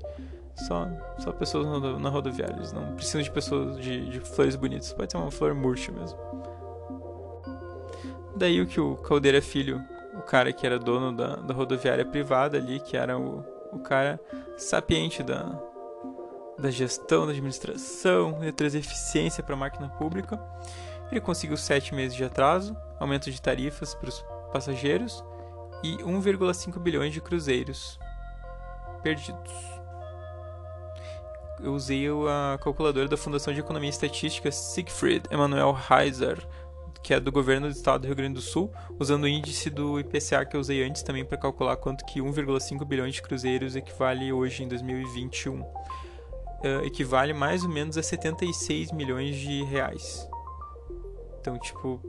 Só, 0.55 0.87
só 1.19 1.31
pessoas 1.31 1.65
na, 1.65 1.99
na 1.99 2.09
rodoviária. 2.09 2.55
Eles 2.55 2.73
não 2.73 2.95
precisam 2.95 3.21
de 3.21 3.31
pessoas 3.31 3.79
de, 3.79 4.09
de 4.09 4.19
flores 4.19 4.55
bonitas. 4.55 4.91
Pode 4.91 5.11
ser 5.11 5.17
uma 5.17 5.31
flor 5.31 5.53
murcha 5.53 5.91
mesmo. 5.91 6.17
Daí 8.35 8.59
o 8.59 8.65
que 8.65 8.79
o 8.79 8.95
Caldeira 8.97 9.41
Filho, 9.41 9.81
o 10.15 10.21
cara 10.21 10.51
que 10.51 10.65
era 10.65 10.79
dono 10.79 11.15
da, 11.15 11.35
da 11.35 11.53
rodoviária 11.53 12.03
privada 12.03 12.57
ali, 12.57 12.79
que 12.79 12.97
era 12.97 13.17
o, 13.17 13.43
o 13.71 13.79
cara 13.79 14.19
sapiente 14.57 15.21
da, 15.21 15.59
da 16.57 16.69
gestão, 16.69 17.25
da 17.25 17.31
administração, 17.31 18.43
ia 18.43 18.53
trazer 18.53 18.79
eficiência 18.79 19.43
para 19.43 19.55
a 19.55 19.57
máquina 19.57 19.89
pública. 19.89 20.39
Ele 21.11 21.21
conseguiu 21.21 21.57
sete 21.57 21.93
meses 21.93 22.15
de 22.15 22.23
atraso, 22.23 22.75
aumento 22.99 23.29
de 23.29 23.41
tarifas 23.41 23.93
para 23.93 24.09
os 24.09 24.25
passageiros 24.51 25.23
e 25.83 25.97
1,5 25.97 26.79
bilhões 26.79 27.13
de 27.13 27.21
cruzeiros 27.21 27.99
perdidos. 29.01 29.53
Eu 31.61 31.73
usei 31.73 32.07
a 32.07 32.57
calculadora 32.57 33.07
da 33.07 33.17
Fundação 33.17 33.53
de 33.53 33.59
Economia 33.59 33.89
e 33.89 33.91
Estatística 33.91 34.51
Siegfried 34.51 35.27
Emanuel 35.31 35.77
Heiser, 35.89 36.45
que 37.01 37.13
é 37.13 37.19
do 37.19 37.31
governo 37.31 37.67
do 37.67 37.73
estado 37.73 38.01
do 38.01 38.07
Rio 38.07 38.15
Grande 38.15 38.35
do 38.35 38.41
Sul, 38.41 38.71
usando 38.97 39.23
o 39.23 39.27
índice 39.27 39.69
do 39.69 39.99
IPCA 39.99 40.45
que 40.45 40.55
eu 40.55 40.61
usei 40.61 40.83
antes 40.83 41.03
também 41.03 41.25
para 41.25 41.37
calcular 41.37 41.75
quanto 41.75 42.05
que 42.05 42.21
1,5 42.21 42.85
bilhões 42.85 43.15
de 43.15 43.21
cruzeiros 43.21 43.75
equivale 43.75 44.31
hoje 44.31 44.63
em 44.63 44.67
2021. 44.67 45.63
Uh, 46.63 46.85
equivale 46.85 47.33
mais 47.33 47.63
ou 47.63 47.69
menos 47.69 47.97
a 47.97 48.03
76 48.03 48.91
milhões 48.91 49.35
de 49.35 49.63
reais. 49.63 50.25
Então, 51.39 51.59
tipo, 51.59 51.99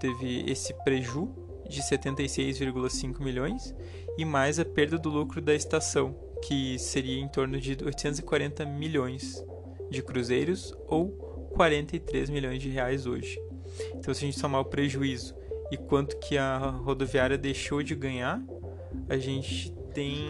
teve 0.00 0.50
esse 0.50 0.74
preju 0.82 1.32
de 1.68 1.80
76,5 1.80 3.20
milhões 3.20 3.72
e 4.18 4.24
mais 4.24 4.58
a 4.58 4.64
perda 4.64 4.98
do 4.98 5.08
lucro 5.08 5.40
da 5.40 5.54
estação, 5.54 6.16
que 6.42 6.76
seria 6.78 7.20
em 7.20 7.28
torno 7.28 7.60
de 7.60 7.78
840 7.84 8.66
milhões 8.66 9.44
de 9.88 10.02
cruzeiros 10.02 10.74
ou 10.88 11.10
43 11.54 12.30
milhões 12.30 12.60
de 12.60 12.68
reais 12.68 13.06
hoje. 13.06 13.40
Então, 13.94 14.12
se 14.12 14.24
a 14.24 14.26
gente 14.26 14.38
somar 14.38 14.60
o 14.60 14.64
prejuízo 14.64 15.34
e 15.70 15.76
quanto 15.76 16.16
que 16.18 16.36
a 16.36 16.58
rodoviária 16.58 17.38
deixou 17.38 17.82
de 17.82 17.94
ganhar, 17.94 18.42
a 19.08 19.16
gente 19.16 19.72
tem 19.94 20.28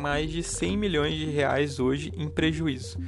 mais 0.00 0.30
de 0.30 0.42
100 0.42 0.76
milhões 0.76 1.14
de 1.14 1.26
reais 1.26 1.78
hoje 1.78 2.10
em 2.16 2.28
prejuízo. 2.28 2.98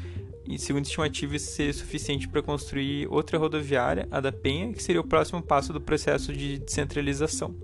E 0.47 0.59
segundo 0.59 0.85
estimativa, 0.85 1.35
isso 1.35 1.53
seria 1.53 1.73
suficiente 1.73 2.29
para 2.29 2.43
construir 2.43 3.07
outra 3.11 3.39
rodoviária, 3.39 4.07
a 4.11 4.21
da 4.21 4.31
Penha, 4.31 4.73
que 4.73 4.83
seria 4.83 5.01
o 5.01 5.07
próximo 5.07 5.41
passo 5.41 5.73
do 5.73 5.81
processo 5.81 6.33
de 6.33 6.59
descentralização. 6.59 7.55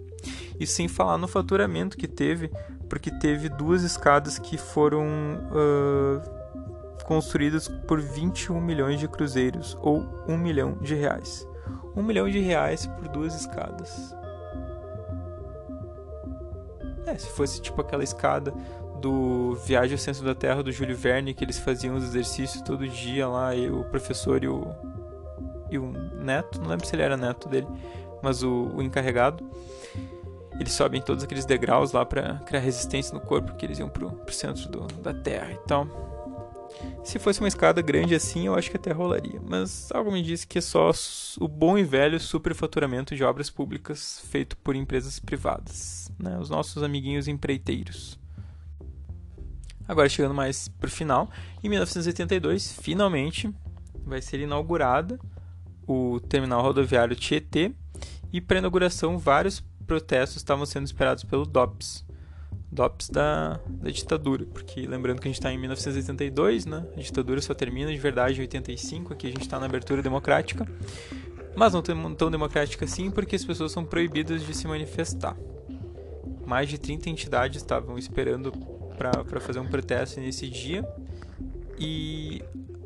Isso 0.58 0.72
sem 0.72 0.88
falar 0.88 1.18
no 1.18 1.28
faturamento 1.28 1.96
que 1.96 2.08
teve, 2.08 2.50
porque 2.88 3.10
teve 3.10 3.48
duas 3.48 3.82
escadas 3.82 4.38
que 4.38 4.56
foram 4.56 5.06
uh, 5.06 7.04
construídas 7.04 7.68
por 7.68 8.00
21 8.00 8.60
milhões 8.60 8.98
de 8.98 9.06
cruzeiros, 9.06 9.76
ou 9.80 10.06
1 10.26 10.38
milhão 10.38 10.78
de 10.80 10.94
reais. 10.94 11.46
1 11.94 12.02
milhão 12.02 12.28
de 12.28 12.38
reais 12.38 12.86
por 12.86 13.08
duas 13.08 13.34
escadas. 13.34 14.14
É, 17.06 17.16
se 17.16 17.28
fosse 17.30 17.60
tipo 17.60 17.80
aquela 17.80 18.04
escada 18.04 18.52
do 19.00 19.54
Viagem 19.66 19.92
ao 19.92 19.98
Centro 19.98 20.24
da 20.24 20.34
Terra 20.34 20.62
do 20.62 20.72
Júlio 20.72 20.96
Verne, 20.96 21.34
que 21.34 21.44
eles 21.44 21.58
faziam 21.58 21.96
os 21.96 22.04
exercícios 22.04 22.62
todo 22.62 22.86
dia 22.88 23.28
lá, 23.28 23.54
e 23.54 23.70
o 23.70 23.84
professor 23.84 24.42
e 24.42 24.48
o, 24.48 24.66
e 25.70 25.78
o 25.78 25.92
neto, 26.20 26.60
não 26.60 26.68
lembro 26.68 26.86
se 26.86 26.94
ele 26.94 27.02
era 27.02 27.16
neto 27.16 27.48
dele, 27.48 27.66
mas 28.22 28.42
o, 28.42 28.70
o 28.74 28.82
encarregado. 28.82 29.48
Eles 30.58 30.72
sobem 30.72 31.00
todos 31.00 31.22
aqueles 31.22 31.44
degraus 31.44 31.92
lá 31.92 32.04
para 32.04 32.40
criar 32.44 32.60
resistência 32.60 33.14
no 33.14 33.20
corpo, 33.20 33.48
porque 33.48 33.64
eles 33.64 33.78
iam 33.78 33.88
pro, 33.88 34.10
pro 34.10 34.34
centro 34.34 34.68
do, 34.68 34.86
da 35.00 35.14
Terra 35.14 35.52
e 35.52 35.58
tal. 35.68 35.86
Se 37.04 37.18
fosse 37.18 37.40
uma 37.40 37.48
escada 37.48 37.80
grande 37.80 38.14
assim, 38.14 38.46
eu 38.46 38.54
acho 38.54 38.70
que 38.70 38.76
até 38.76 38.92
rolaria. 38.92 39.40
Mas 39.42 39.90
algo 39.92 40.12
me 40.12 40.22
diz 40.22 40.44
que 40.44 40.58
é 40.58 40.60
só 40.60 40.90
o 41.40 41.48
bom 41.48 41.78
e 41.78 41.84
velho 41.84 42.20
superfaturamento 42.20 43.14
de 43.14 43.24
obras 43.24 43.50
públicas 43.50 44.20
feito 44.30 44.56
por 44.58 44.76
empresas 44.76 45.18
privadas, 45.18 46.10
né? 46.18 46.38
os 46.38 46.50
nossos 46.50 46.82
amiguinhos 46.82 47.28
empreiteiros. 47.28 48.17
Agora 49.88 50.08
chegando 50.08 50.34
mais 50.34 50.68
pro 50.68 50.90
final, 50.90 51.30
em 51.64 51.68
1982, 51.70 52.72
finalmente 52.72 53.50
vai 54.04 54.20
ser 54.20 54.38
inaugurada 54.38 55.18
o 55.86 56.20
terminal 56.20 56.62
rodoviário 56.62 57.16
Tietê 57.16 57.72
e 58.30 58.40
para 58.40 58.58
inauguração 58.58 59.18
vários 59.18 59.64
protestos 59.86 60.36
estavam 60.36 60.66
sendo 60.66 60.84
esperados 60.84 61.24
pelo 61.24 61.46
DOPS, 61.46 62.04
DOPS 62.70 63.08
da, 63.08 63.58
da 63.66 63.90
ditadura, 63.90 64.44
porque 64.44 64.86
lembrando 64.86 65.20
que 65.20 65.26
a 65.26 65.30
gente 65.30 65.40
está 65.40 65.50
em 65.50 65.56
1982, 65.56 66.66
né? 66.66 66.86
A 66.94 67.00
ditadura 67.00 67.40
só 67.40 67.54
termina 67.54 67.90
de 67.90 67.98
verdade 67.98 68.38
em 68.38 68.42
85, 68.42 69.14
aqui 69.14 69.26
a 69.26 69.30
gente 69.30 69.40
está 69.40 69.58
na 69.58 69.64
abertura 69.64 70.02
democrática, 70.02 70.68
mas 71.56 71.72
não 71.72 71.82
tão 71.82 72.30
democrática 72.30 72.84
assim 72.84 73.10
porque 73.10 73.34
as 73.34 73.44
pessoas 73.44 73.72
são 73.72 73.82
proibidas 73.82 74.44
de 74.46 74.54
se 74.54 74.68
manifestar. 74.68 75.34
Mais 76.46 76.68
de 76.68 76.76
30 76.76 77.08
entidades 77.08 77.56
estavam 77.56 77.96
esperando 77.96 78.52
para 78.98 79.40
fazer 79.40 79.60
um 79.60 79.66
protesto 79.66 80.20
nesse 80.20 80.48
dia 80.48 80.84
e 81.78 82.42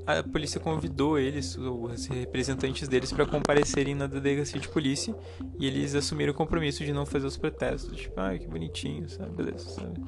a 0.07 0.23
polícia 0.23 0.61
convidou 0.61 1.19
eles, 1.19 1.57
os 1.57 2.07
representantes 2.07 2.89
deles, 2.89 3.13
para 3.13 3.25
comparecerem 3.25 3.95
na 3.95 4.07
delegacia 4.07 4.61
de 4.61 4.69
polícia 4.69 5.15
e 5.59 5.67
eles 5.67 5.95
assumiram 5.95 6.33
o 6.33 6.35
compromisso 6.35 6.85
de 6.85 6.93
não 6.93 7.07
fazer 7.07 7.27
os 7.27 7.37
protestos. 7.37 7.97
Tipo, 7.97 8.21
ah, 8.21 8.37
que 8.37 8.47
bonitinho, 8.47 9.09
sabe? 9.09 9.31
Beleza, 9.31 9.71
sabe? 9.71 10.01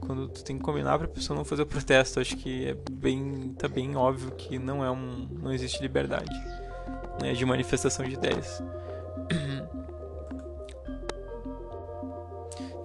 Quando 0.00 0.28
tu 0.28 0.42
tem 0.42 0.56
que 0.56 0.62
combinar 0.62 0.98
pra 0.98 1.08
pessoa 1.08 1.36
não 1.36 1.44
fazer 1.44 1.62
o 1.62 1.66
protesto, 1.66 2.20
acho 2.20 2.36
que 2.36 2.68
é 2.68 2.76
bem, 2.92 3.54
tá 3.58 3.68
bem 3.68 3.96
óbvio 3.96 4.30
que 4.32 4.58
não 4.58 4.84
é 4.84 4.90
um, 4.90 5.28
não 5.42 5.52
existe 5.52 5.82
liberdade 5.82 6.34
né, 7.20 7.32
de 7.32 7.44
manifestação 7.44 8.04
de 8.06 8.14
ideias. 8.14 8.62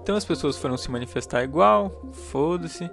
Então 0.06 0.16
as 0.16 0.24
pessoas 0.24 0.56
foram 0.56 0.78
se 0.78 0.91
manifestar 0.91 1.43
igual, 1.43 1.89
foda-se. 2.30 2.88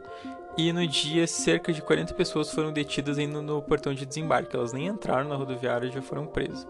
E 0.56 0.72
no 0.72 0.86
dia, 0.86 1.26
cerca 1.26 1.70
de 1.70 1.82
40 1.82 2.14
pessoas 2.14 2.50
foram 2.50 2.72
detidas 2.72 3.18
indo 3.18 3.42
no 3.42 3.60
portão 3.60 3.92
de 3.92 4.06
desembarque. 4.06 4.56
Elas 4.56 4.72
nem 4.72 4.86
entraram 4.86 5.28
na 5.28 5.36
rodoviária 5.36 5.86
e 5.86 5.92
já 5.92 6.00
foram 6.00 6.24
presas. 6.24 6.66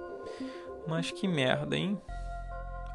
Mas 0.84 1.12
que 1.12 1.28
merda, 1.28 1.76
hein? 1.76 1.96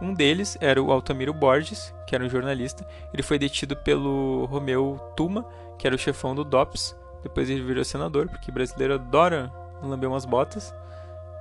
Um 0.01 0.13
deles 0.13 0.57
era 0.59 0.83
o 0.83 0.91
Altamiro 0.91 1.33
Borges, 1.33 1.95
que 2.05 2.13
era 2.13 2.25
um 2.25 2.27
jornalista. 2.27 2.85
Ele 3.13 3.23
foi 3.23 3.39
detido 3.39 3.77
pelo 3.77 4.43
Romeu 4.47 4.99
Tuma, 5.15 5.45
que 5.79 5.87
era 5.87 5.95
o 5.95 5.99
chefão 5.99 6.35
do 6.35 6.43
DOPS. 6.43 6.97
Depois 7.23 7.49
ele 7.49 7.63
virou 7.63 7.85
senador, 7.85 8.27
porque 8.27 8.51
brasileiro 8.51 8.95
adora 8.95 9.49
lamber 9.81 10.09
umas 10.09 10.25
botas. 10.25 10.75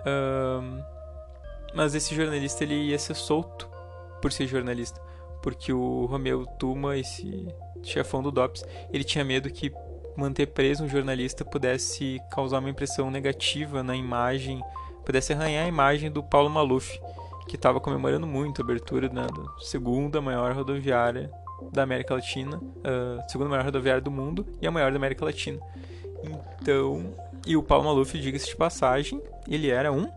Um, 0.06 0.80
mas 1.74 1.96
esse 1.96 2.14
jornalista 2.14 2.62
ele 2.62 2.76
ia 2.76 2.96
ser 2.96 3.16
solto 3.16 3.68
por 4.22 4.30
ser 4.30 4.46
jornalista. 4.46 5.04
Porque 5.46 5.72
o 5.72 6.06
Romeu 6.06 6.44
Tuma, 6.44 6.98
esse 6.98 7.46
chefão 7.80 8.20
do 8.20 8.32
DOPS, 8.32 8.64
ele 8.92 9.04
tinha 9.04 9.24
medo 9.24 9.48
que 9.48 9.72
manter 10.16 10.46
preso 10.46 10.82
um 10.82 10.88
jornalista 10.88 11.44
pudesse 11.44 12.20
causar 12.32 12.58
uma 12.58 12.68
impressão 12.68 13.12
negativa 13.12 13.80
na 13.80 13.94
imagem, 13.94 14.60
pudesse 15.04 15.32
arranhar 15.32 15.64
a 15.64 15.68
imagem 15.68 16.10
do 16.10 16.20
Paulo 16.20 16.50
Maluf, 16.50 17.00
que 17.46 17.54
estava 17.54 17.78
comemorando 17.78 18.26
muito 18.26 18.60
a 18.60 18.64
abertura 18.64 19.08
da 19.08 19.28
segunda 19.60 20.20
maior 20.20 20.52
rodoviária 20.52 21.30
da 21.72 21.84
América 21.84 22.14
Latina, 22.14 22.56
uh, 22.56 23.30
segunda 23.30 23.48
maior 23.48 23.66
rodoviária 23.66 24.02
do 24.02 24.10
mundo 24.10 24.44
e 24.60 24.66
a 24.66 24.70
maior 24.72 24.90
da 24.90 24.96
América 24.96 25.24
Latina. 25.24 25.60
Então, 26.60 27.14
e 27.46 27.56
o 27.56 27.62
Paulo 27.62 27.84
Maluf, 27.84 28.18
diga-se 28.18 28.48
de 28.48 28.56
passagem, 28.56 29.22
ele 29.48 29.70
era 29.70 29.92
um 29.92 30.08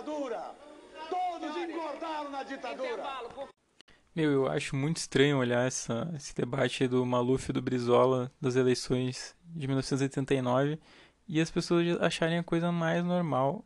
ditadura! 0.00 0.54
Todos 1.08 1.56
engordaram 1.56 2.30
na 2.30 2.42
ditadura! 2.42 3.02
Meu, 4.14 4.30
eu 4.30 4.48
acho 4.48 4.74
muito 4.74 4.96
estranho 4.96 5.38
olhar 5.38 5.66
essa, 5.66 6.10
esse 6.16 6.34
debate 6.34 6.88
do 6.88 7.04
Maluf 7.06 7.48
e 7.48 7.52
do 7.52 7.62
Brizola 7.62 8.30
das 8.40 8.56
eleições 8.56 9.36
de 9.44 9.66
1989 9.66 10.78
e 11.28 11.40
as 11.40 11.50
pessoas 11.50 12.00
acharem 12.00 12.38
a 12.38 12.42
coisa 12.42 12.72
mais 12.72 13.04
normal 13.04 13.64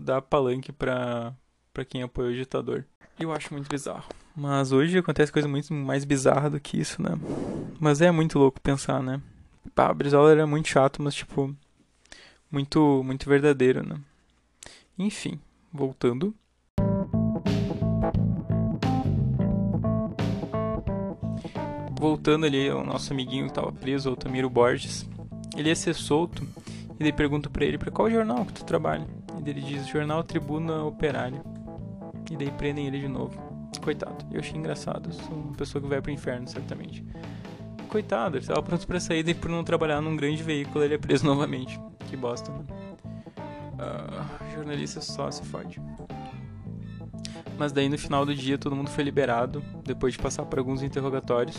dar 0.00 0.22
palanque 0.22 0.72
para 0.72 1.34
para 1.72 1.84
quem 1.84 2.02
apoia 2.02 2.30
o 2.30 2.34
ditador. 2.34 2.84
Eu 3.20 3.32
acho 3.32 3.54
muito 3.54 3.68
bizarro. 3.68 4.08
Mas 4.34 4.72
hoje 4.72 4.98
acontece 4.98 5.30
coisa 5.30 5.46
muito 5.46 5.72
mais 5.72 6.04
bizarra 6.04 6.50
do 6.50 6.58
que 6.58 6.76
isso, 6.76 7.00
né? 7.00 7.10
Mas 7.78 8.00
é 8.00 8.10
muito 8.10 8.36
louco 8.36 8.60
pensar, 8.60 9.00
né? 9.00 9.20
Pá, 9.74 9.90
o 9.90 9.94
Brizola 9.94 10.30
era 10.30 10.46
muito 10.46 10.68
chato, 10.68 11.02
mas 11.02 11.14
tipo 11.14 11.54
muito 12.50 13.02
muito 13.04 13.28
verdadeiro, 13.28 13.86
né? 13.86 13.96
Enfim, 14.98 15.38
voltando. 15.72 16.34
Voltando 21.98 22.46
ali 22.46 22.68
ao 22.68 22.84
nosso 22.84 23.12
amiguinho 23.12 23.44
que 23.44 23.50
estava 23.50 23.72
preso, 23.72 24.12
o 24.12 24.16
Tamiro 24.16 24.48
Borges. 24.48 25.08
Ele 25.56 25.68
ia 25.68 25.76
ser 25.76 25.94
solto 25.94 26.46
e 26.98 27.02
daí 27.02 27.12
pergunto 27.12 27.50
para 27.50 27.64
ele 27.64 27.78
para 27.78 27.90
qual 27.90 28.10
jornal 28.10 28.44
que 28.44 28.52
tu 28.52 28.64
trabalha. 28.64 29.06
E 29.44 29.50
ele 29.50 29.60
diz 29.60 29.86
Jornal 29.86 30.22
Tribuna 30.24 30.84
Operária. 30.84 31.42
E 32.30 32.36
daí 32.36 32.50
prendem 32.50 32.86
ele 32.86 33.00
de 33.00 33.08
novo. 33.08 33.40
Coitado. 33.82 34.26
Eu 34.30 34.40
achei 34.40 34.58
engraçado. 34.58 35.12
Sou 35.12 35.34
uma 35.34 35.54
pessoa 35.54 35.80
que 35.80 35.88
vai 35.88 36.02
pro 36.02 36.10
inferno, 36.10 36.46
certamente. 36.48 37.04
Coitado, 37.88 38.36
ele 38.36 38.46
tava 38.46 38.62
pronto 38.62 38.86
pra 38.86 39.00
sair 39.00 39.26
e 39.28 39.34
por 39.34 39.50
não 39.50 39.64
trabalhar 39.64 40.00
num 40.00 40.14
grande 40.16 40.42
veículo 40.42 40.84
ele 40.84 40.94
é 40.94 40.98
preso 40.98 41.24
novamente. 41.26 41.80
Que 42.08 42.16
bosta, 42.16 42.52
né? 42.52 42.64
Uh, 43.78 44.54
jornalista 44.54 45.00
só 45.00 45.30
se 45.30 45.44
fode. 45.44 45.80
Mas 47.58 47.72
daí 47.72 47.88
no 47.88 47.98
final 47.98 48.24
do 48.24 48.34
dia 48.34 48.56
todo 48.56 48.76
mundo 48.76 48.90
foi 48.90 49.02
liberado, 49.02 49.62
depois 49.84 50.12
de 50.12 50.18
passar 50.18 50.44
por 50.44 50.58
alguns 50.58 50.82
interrogatórios. 50.82 51.56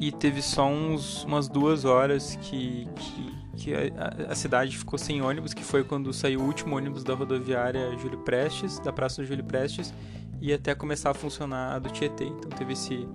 E 0.00 0.10
teve 0.10 0.42
só 0.42 0.66
uns, 0.66 1.24
umas 1.24 1.48
duas 1.48 1.84
horas 1.84 2.36
que, 2.42 2.88
que, 2.96 3.32
que 3.56 3.74
a, 3.74 4.30
a, 4.32 4.34
cidade 4.34 4.76
ficou 4.76 4.98
sem 4.98 5.22
ônibus, 5.22 5.54
que 5.54 5.62
foi 5.62 5.84
quando 5.84 6.12
saiu 6.12 6.40
o 6.40 6.44
último 6.44 6.76
ônibus 6.76 7.04
da 7.04 7.14
rodoviária 7.14 7.96
Júlio 7.98 8.18
Prestes, 8.18 8.80
da 8.80 8.92
Praça 8.92 9.22
do 9.22 9.28
Júlio 9.28 9.44
Prestes, 9.44 9.94
e 10.40 10.52
até 10.52 10.74
começar 10.74 11.10
a 11.10 11.14
funcionar 11.14 11.76
a 11.76 11.78
do 11.78 11.90
Tietê. 11.90 12.24
Então 12.24 12.50
teve 12.50 12.72
esse, 12.72 13.08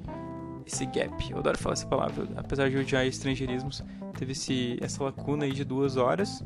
esse 0.72 0.86
gap, 0.86 1.32
eu 1.32 1.40
adoro 1.40 1.58
falar 1.58 1.74
essa 1.74 1.88
palavra, 1.88 2.28
apesar 2.38 2.70
de 2.70 2.78
odiar 2.78 3.06
estrangeirismos, 3.06 3.84
teve 4.18 4.32
esse, 4.32 4.78
essa 4.82 5.04
lacuna 5.04 5.46
aí 5.46 5.52
de 5.52 5.64
duas 5.64 5.98
horas. 5.98 6.42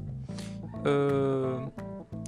Uh, 0.85 1.71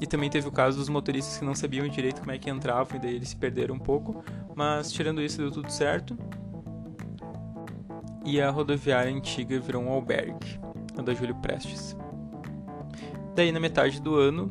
e 0.02 0.06
também 0.06 0.30
teve 0.30 0.48
o 0.48 0.52
caso 0.52 0.78
dos 0.78 0.90
motoristas 0.90 1.38
que 1.38 1.46
não 1.46 1.56
sabiam 1.56 1.88
direito 1.88 2.20
como 2.20 2.32
é 2.32 2.38
que 2.38 2.50
entravam 2.50 2.98
e 2.98 3.00
daí 3.00 3.16
eles 3.16 3.30
se 3.30 3.36
perderam 3.36 3.76
um 3.76 3.80
pouco. 3.80 4.24
Mas 4.54 4.92
tirando 4.92 5.22
isso, 5.22 5.38
deu 5.38 5.50
tudo 5.52 5.72
certo. 5.72 6.18
E 8.26 8.42
a 8.42 8.50
rodoviária 8.50 9.14
antiga 9.14 9.60
virou 9.60 9.84
um 9.84 9.90
albergue, 9.90 10.60
a 10.98 11.02
da 11.02 11.14
Júlio 11.14 11.36
Prestes. 11.36 11.96
Daí, 13.36 13.52
na 13.52 13.60
metade 13.60 14.02
do 14.02 14.16
ano, 14.16 14.50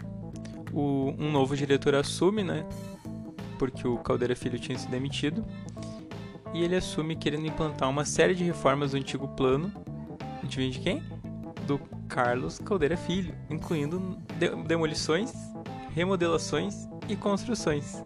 o, 0.73 1.15
um 1.19 1.31
novo 1.31 1.57
diretor 1.57 1.95
assume, 1.95 2.43
né? 2.43 2.65
Porque 3.59 3.87
o 3.87 3.99
Caldeira 3.99 4.37
Filho 4.37 4.59
tinha 4.59 4.79
se 4.79 4.89
demitido. 4.89 5.45
E 6.55 6.63
ele 6.63 6.77
assume 6.77 7.17
querendo 7.17 7.47
implantar 7.47 7.91
uma 7.91 8.05
série 8.05 8.33
de 8.33 8.45
reformas 8.45 8.93
do 8.93 8.97
antigo 8.97 9.27
plano. 9.27 9.73
Adivinha 10.41 10.71
de 10.71 10.79
quem? 10.79 11.03
Do 11.67 11.81
Carlos 12.09 12.61
Caldeira 12.61 12.97
Filho, 12.97 13.35
incluindo 13.51 14.17
demolições, 14.65 15.33
remodelações 15.93 16.89
e 17.09 17.17
construções. 17.17 18.05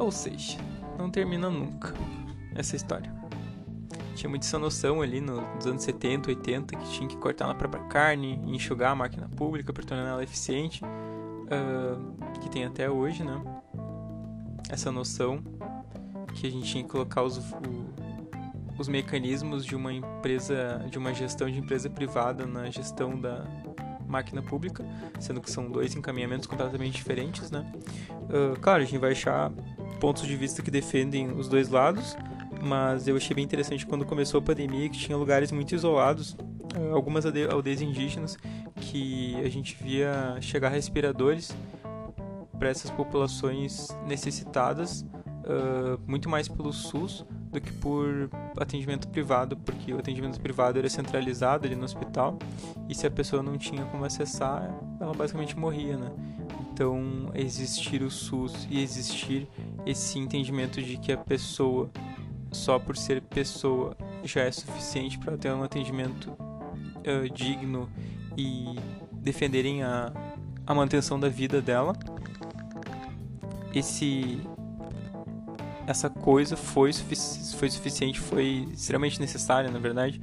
Ou 0.00 0.10
seja, 0.10 0.58
não 0.98 1.08
termina 1.08 1.48
nunca 1.48 1.94
essa 2.56 2.74
história. 2.74 3.16
Tinha 4.16 4.28
muita 4.28 4.44
essa 4.44 4.58
noção 4.58 5.00
ali 5.00 5.20
nos 5.20 5.64
anos 5.64 5.84
70, 5.84 6.30
80 6.30 6.76
que 6.76 6.90
tinha 6.90 7.08
que 7.08 7.16
cortar 7.18 7.46
na 7.46 7.54
própria 7.54 7.84
carne, 7.84 8.34
enxugar 8.46 8.90
a 8.90 8.94
máquina 8.96 9.28
pública 9.28 9.72
para 9.72 9.84
tornar 9.84 10.08
ela 10.08 10.24
eficiente, 10.24 10.82
uh, 10.84 12.40
que 12.40 12.50
tem 12.50 12.64
até 12.64 12.90
hoje, 12.90 13.22
né? 13.22 13.40
Essa 14.68 14.90
noção 14.90 15.40
que 16.34 16.46
a 16.46 16.50
gente 16.50 16.66
tinha 16.70 16.84
que 16.84 16.90
colocar 16.90 17.22
os, 17.22 17.38
o, 17.38 17.94
os 18.78 18.88
mecanismos 18.88 19.64
de 19.64 19.74
uma 19.74 19.92
empresa, 19.92 20.86
de 20.90 20.98
uma 20.98 21.12
gestão 21.12 21.50
de 21.50 21.58
empresa 21.58 21.90
privada 21.90 22.46
na 22.46 22.70
gestão 22.70 23.18
da 23.18 23.44
máquina 24.06 24.42
pública, 24.42 24.84
sendo 25.20 25.40
que 25.40 25.50
são 25.50 25.70
dois 25.70 25.94
encaminhamentos 25.94 26.46
completamente 26.46 26.94
diferentes, 26.94 27.50
né? 27.50 27.70
Uh, 28.10 28.58
claro, 28.60 28.82
a 28.82 28.84
gente 28.84 28.98
vai 28.98 29.12
achar 29.12 29.52
pontos 30.00 30.26
de 30.26 30.36
vista 30.36 30.62
que 30.62 30.70
defendem 30.70 31.30
os 31.32 31.48
dois 31.48 31.68
lados, 31.68 32.16
mas 32.62 33.06
eu 33.06 33.16
achei 33.16 33.34
bem 33.34 33.44
interessante 33.44 33.86
quando 33.86 34.04
começou 34.04 34.38
a 34.38 34.42
pandemia 34.42 34.88
que 34.88 34.98
tinha 34.98 35.16
lugares 35.16 35.52
muito 35.52 35.74
isolados, 35.74 36.32
uh, 36.32 36.94
algumas 36.94 37.26
aldeias 37.26 37.82
indígenas 37.82 38.38
que 38.76 39.36
a 39.44 39.48
gente 39.48 39.76
via 39.80 40.38
chegar 40.40 40.70
respiradores 40.70 41.54
para 42.58 42.70
essas 42.70 42.90
populações 42.90 43.88
necessitadas, 44.06 45.04
uh, 45.48 45.98
muito 46.06 46.28
mais 46.28 46.46
pelo 46.46 46.72
SUS 46.72 47.24
do 47.50 47.60
que 47.60 47.72
por 47.72 48.30
atendimento 48.56 49.08
privado, 49.08 49.56
porque 49.56 49.92
o 49.92 49.98
atendimento 49.98 50.40
privado 50.40 50.78
era 50.78 50.88
centralizado 50.88 51.66
ali 51.66 51.74
no 51.74 51.84
hospital 51.84 52.38
e 52.88 52.94
se 52.94 53.06
a 53.06 53.10
pessoa 53.10 53.42
não 53.42 53.56
tinha 53.56 53.84
como 53.86 54.04
acessar, 54.04 54.70
ela 55.00 55.14
basicamente 55.14 55.56
morria, 55.56 55.96
né? 55.96 56.10
Então, 56.72 57.30
existir 57.34 58.02
o 58.02 58.10
SUS 58.10 58.68
e 58.70 58.80
existir 58.80 59.48
esse 59.84 60.18
entendimento 60.18 60.80
de 60.80 60.96
que 60.96 61.10
a 61.10 61.16
pessoa, 61.16 61.90
só 62.52 62.78
por 62.78 62.96
ser 62.96 63.20
pessoa, 63.22 63.96
já 64.22 64.42
é 64.42 64.52
suficiente 64.52 65.18
para 65.18 65.36
ter 65.36 65.52
um 65.52 65.62
atendimento 65.62 66.30
uh, 66.30 67.28
digno 67.34 67.88
e 68.36 68.76
defenderem 69.12 69.82
a, 69.82 70.12
a 70.64 70.74
manutenção 70.74 71.18
da 71.18 71.28
vida 71.28 71.60
dela. 71.60 71.94
Esse 73.74 74.40
essa 75.88 76.10
coisa 76.10 76.54
foi, 76.54 76.92
sufici 76.92 77.56
foi 77.56 77.70
suficiente, 77.70 78.20
foi 78.20 78.68
extremamente 78.70 79.18
necessária, 79.18 79.70
na 79.70 79.78
verdade, 79.78 80.20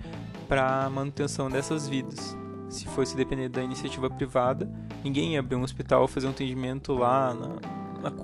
para 0.48 0.86
a 0.86 0.90
manutenção 0.92 1.50
dessas 1.50 1.90
vidas. 1.90 2.38
Se 2.70 2.86
fosse 2.86 3.18
depender 3.18 3.50
da 3.50 3.64
iniciativa 3.64 4.08
privada, 4.08 4.72
ninguém 5.04 5.34
ia 5.34 5.40
abrir 5.40 5.56
um 5.56 5.64
hospital 5.64 6.08
fazer 6.08 6.28
um 6.28 6.30
atendimento 6.30 6.94
lá 6.94 7.34
na, 7.34 7.48
na 8.10 8.16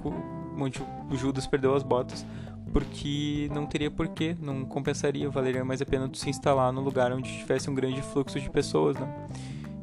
onde 0.56 0.84
o 1.10 1.16
Judas 1.16 1.48
perdeu 1.48 1.74
as 1.74 1.82
botas, 1.82 2.24
porque 2.72 3.50
não 3.52 3.66
teria 3.66 3.90
porquê, 3.90 4.38
não 4.40 4.64
compensaria, 4.64 5.28
valeria 5.28 5.66
mais 5.66 5.82
a 5.82 5.86
pena 5.86 6.08
se 6.14 6.30
instalar 6.30 6.72
no 6.72 6.82
lugar 6.82 7.12
onde 7.12 7.40
tivesse 7.40 7.72
um 7.72 7.74
grande 7.74 8.04
fluxo 8.04 8.40
de 8.40 8.52
pessoas, 8.52 8.96
né? 8.98 9.28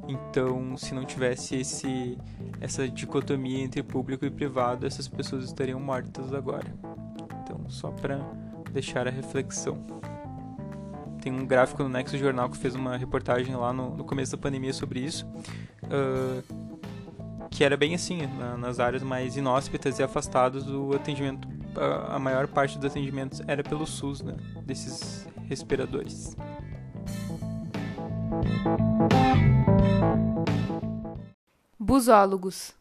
Então, 0.06 0.76
se 0.76 0.94
não 0.94 1.04
tivesse 1.04 1.56
esse, 1.56 2.16
essa 2.60 2.88
dicotomia 2.88 3.64
entre 3.64 3.82
público 3.82 4.24
e 4.24 4.30
privado, 4.30 4.86
essas 4.86 5.08
pessoas 5.08 5.44
estariam 5.44 5.80
mortas 5.80 6.32
agora 6.32 6.72
só 7.68 7.90
para 7.90 8.18
deixar 8.72 9.06
a 9.06 9.10
reflexão. 9.10 9.78
Tem 11.20 11.32
um 11.32 11.46
gráfico 11.46 11.82
no 11.82 11.88
Nexo 11.88 12.16
Jornal 12.16 12.48
que 12.48 12.56
fez 12.56 12.74
uma 12.74 12.96
reportagem 12.96 13.54
lá 13.54 13.72
no, 13.72 13.96
no 13.96 14.04
começo 14.04 14.32
da 14.32 14.38
pandemia 14.38 14.72
sobre 14.72 15.00
isso, 15.00 15.26
uh, 15.84 16.42
que 17.50 17.64
era 17.64 17.76
bem 17.76 17.94
assim, 17.94 18.26
na, 18.38 18.56
nas 18.56 18.78
áreas 18.78 19.02
mais 19.02 19.36
inóspitas 19.36 19.98
e 19.98 20.02
afastadas, 20.02 20.68
o 20.68 20.92
atendimento, 20.94 21.48
a, 21.76 22.16
a 22.16 22.18
maior 22.18 22.46
parte 22.46 22.78
dos 22.78 22.90
atendimentos 22.90 23.42
era 23.46 23.62
pelo 23.62 23.86
SUS, 23.86 24.22
né, 24.22 24.36
desses 24.64 25.26
respiradores. 25.48 26.36
Busólogos 31.78 32.77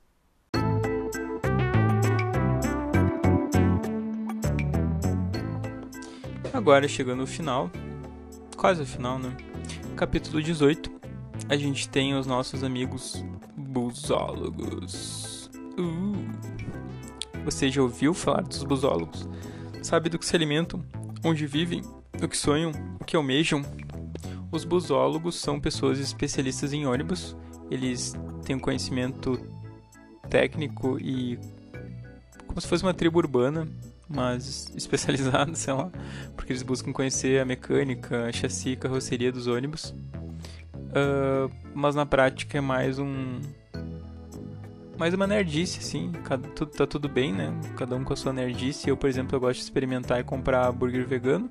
Agora 6.57 6.87
chegando 6.87 7.19
no 7.19 7.27
final, 7.27 7.69
quase 8.55 8.81
o 8.81 8.85
final, 8.85 9.19
né? 9.19 9.37
Capítulo 9.95 10.41
18, 10.41 10.91
a 11.47 11.55
gente 11.55 11.87
tem 11.87 12.15
os 12.15 12.25
nossos 12.25 12.63
amigos 12.63 13.23
busólogos. 13.55 15.51
Uh. 15.77 16.15
Você 17.45 17.69
já 17.69 17.79
ouviu 17.83 18.11
falar 18.11 18.41
dos 18.41 18.63
busólogos? 18.63 19.29
Sabe 19.83 20.09
do 20.09 20.17
que 20.17 20.25
se 20.25 20.35
alimentam, 20.35 20.83
onde 21.23 21.45
vivem, 21.45 21.83
o 22.19 22.27
que 22.27 22.35
sonham, 22.35 22.71
o 22.99 23.05
que 23.05 23.15
almejam? 23.15 23.61
Os 24.51 24.65
busólogos 24.65 25.35
são 25.35 25.59
pessoas 25.59 25.99
especialistas 25.99 26.73
em 26.73 26.87
ônibus. 26.87 27.37
Eles 27.69 28.15
têm 28.43 28.55
um 28.55 28.59
conhecimento 28.59 29.39
técnico 30.27 30.97
e 30.99 31.37
como 32.47 32.59
se 32.59 32.67
fosse 32.67 32.81
uma 32.81 32.95
tribo 32.95 33.19
urbana 33.19 33.67
mas 34.09 34.71
especializado, 34.75 35.53
sei 35.57 35.73
lá, 35.73 35.89
porque 36.35 36.53
eles 36.53 36.63
buscam 36.63 36.91
conhecer 36.91 37.41
a 37.41 37.45
mecânica, 37.45 38.25
a 38.27 38.31
chassi 38.31 38.69
e 38.71 38.75
carroceria 38.75 39.31
dos 39.31 39.47
ônibus. 39.47 39.93
Uh, 40.87 41.51
mas 41.73 41.95
na 41.95 42.05
prática 42.05 42.57
é 42.57 42.61
mais 42.61 42.97
um. 42.99 43.39
Mais 44.97 45.13
uma 45.13 45.27
nerdice, 45.27 45.79
assim. 45.79 46.11
Cada, 46.23 46.47
tudo, 46.49 46.71
tá 46.71 46.87
tudo 46.87 47.07
bem, 47.07 47.31
né? 47.31 47.53
Cada 47.75 47.95
um 47.95 48.03
com 48.03 48.13
a 48.13 48.15
sua 48.15 48.33
nerdice. 48.33 48.89
Eu, 48.89 48.97
por 48.97 49.07
exemplo, 49.07 49.35
eu 49.35 49.39
gosto 49.39 49.57
de 49.57 49.63
experimentar 49.63 50.19
e 50.19 50.23
comprar 50.23 50.67
hambúrguer 50.67 51.05
vegano. 51.05 51.49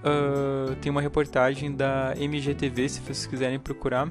Uh, 0.00 0.74
tem 0.76 0.90
uma 0.90 1.02
reportagem 1.02 1.74
da 1.74 2.14
MGTV, 2.16 2.88
se 2.88 3.00
vocês 3.00 3.26
quiserem 3.26 3.58
procurar, 3.58 4.08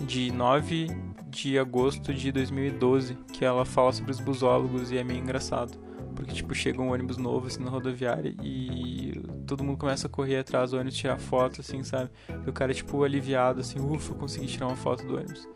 de 0.00 0.32
9 0.32 0.88
de 1.28 1.58
agosto 1.58 2.12
de 2.12 2.30
2012, 2.32 3.14
que 3.32 3.44
ela 3.44 3.64
fala 3.64 3.92
sobre 3.92 4.10
os 4.10 4.20
busólogos 4.20 4.90
e 4.90 4.98
é 4.98 5.04
meio 5.04 5.20
engraçado. 5.20 5.81
Porque, 6.14 6.32
tipo, 6.32 6.54
chega 6.54 6.80
um 6.80 6.92
ônibus 6.92 7.16
novo, 7.16 7.46
assim, 7.46 7.62
na 7.62 7.70
rodoviária 7.70 8.34
e 8.42 9.20
todo 9.46 9.64
mundo 9.64 9.78
começa 9.78 10.06
a 10.06 10.10
correr 10.10 10.38
atrás 10.38 10.70
do 10.70 10.76
ônibus, 10.76 10.96
tirar 10.96 11.18
foto, 11.18 11.60
assim, 11.60 11.82
sabe? 11.82 12.10
E 12.46 12.48
o 12.48 12.52
cara, 12.52 12.72
tipo, 12.72 13.02
aliviado, 13.02 13.60
assim, 13.60 13.80
ufa, 13.80 14.14
consegui 14.14 14.46
tirar 14.46 14.66
uma 14.66 14.76
foto 14.76 15.06
do 15.06 15.16
ônibus. 15.16 15.48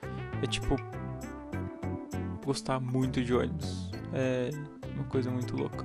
É, 0.42 0.46
tipo, 0.46 0.76
gostar 2.44 2.80
muito 2.80 3.22
de 3.22 3.34
ônibus. 3.34 3.90
É 4.12 4.50
uma 4.94 5.04
coisa 5.04 5.30
muito 5.30 5.56
louca. 5.56 5.84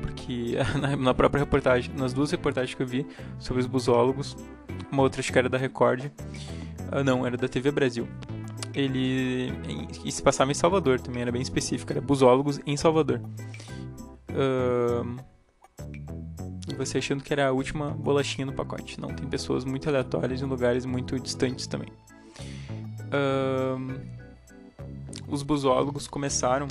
Porque 0.00 0.56
na 0.98 1.14
própria 1.14 1.40
reportagem, 1.40 1.94
nas 1.94 2.12
duas 2.12 2.30
reportagens 2.30 2.74
que 2.74 2.82
eu 2.82 2.86
vi 2.86 3.06
sobre 3.38 3.60
os 3.60 3.66
busólogos, 3.66 4.36
uma 4.90 5.02
outra 5.02 5.20
acho 5.20 5.32
que 5.32 5.38
era 5.38 5.48
da 5.48 5.56
Record, 5.56 6.10
ah, 6.90 7.02
não, 7.02 7.26
era 7.26 7.36
da 7.36 7.48
TV 7.48 7.70
Brasil. 7.70 8.06
ele 8.74 9.52
e 10.04 10.12
se 10.12 10.22
passava 10.22 10.50
em 10.50 10.54
Salvador 10.54 11.00
também, 11.00 11.22
era 11.22 11.32
bem 11.32 11.42
específico, 11.42 11.92
era 11.92 12.00
busólogos 12.00 12.60
em 12.66 12.76
Salvador. 12.76 13.20
Uh, 14.32 15.16
e 16.70 16.74
você 16.74 16.98
achando 16.98 17.22
que 17.22 17.32
era 17.32 17.48
a 17.48 17.52
última 17.52 17.90
bolachinha 17.90 18.46
no 18.46 18.52
pacote. 18.52 19.00
Não, 19.00 19.08
tem 19.08 19.26
pessoas 19.26 19.64
muito 19.64 19.88
aleatórias 19.88 20.42
em 20.42 20.46
lugares 20.46 20.84
muito 20.84 21.18
distantes 21.18 21.66
também. 21.66 21.88
Uh, 23.12 24.00
os 25.28 25.42
busólogos 25.42 26.06
começaram 26.06 26.68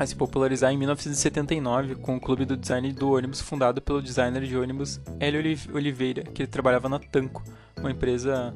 a 0.00 0.06
se 0.06 0.16
popularizar 0.16 0.72
em 0.72 0.78
1979 0.78 1.96
com 1.96 2.16
o 2.16 2.20
Clube 2.20 2.46
do 2.46 2.56
Design 2.56 2.90
do 2.92 3.12
Ônibus, 3.12 3.40
fundado 3.40 3.82
pelo 3.82 4.00
designer 4.00 4.42
de 4.42 4.56
ônibus 4.56 4.98
Hélio 5.20 5.42
Oliveira, 5.74 6.22
que 6.22 6.42
ele 6.42 6.50
trabalhava 6.50 6.88
na 6.88 6.98
Tanco, 6.98 7.42
uma 7.78 7.90
empresa 7.90 8.54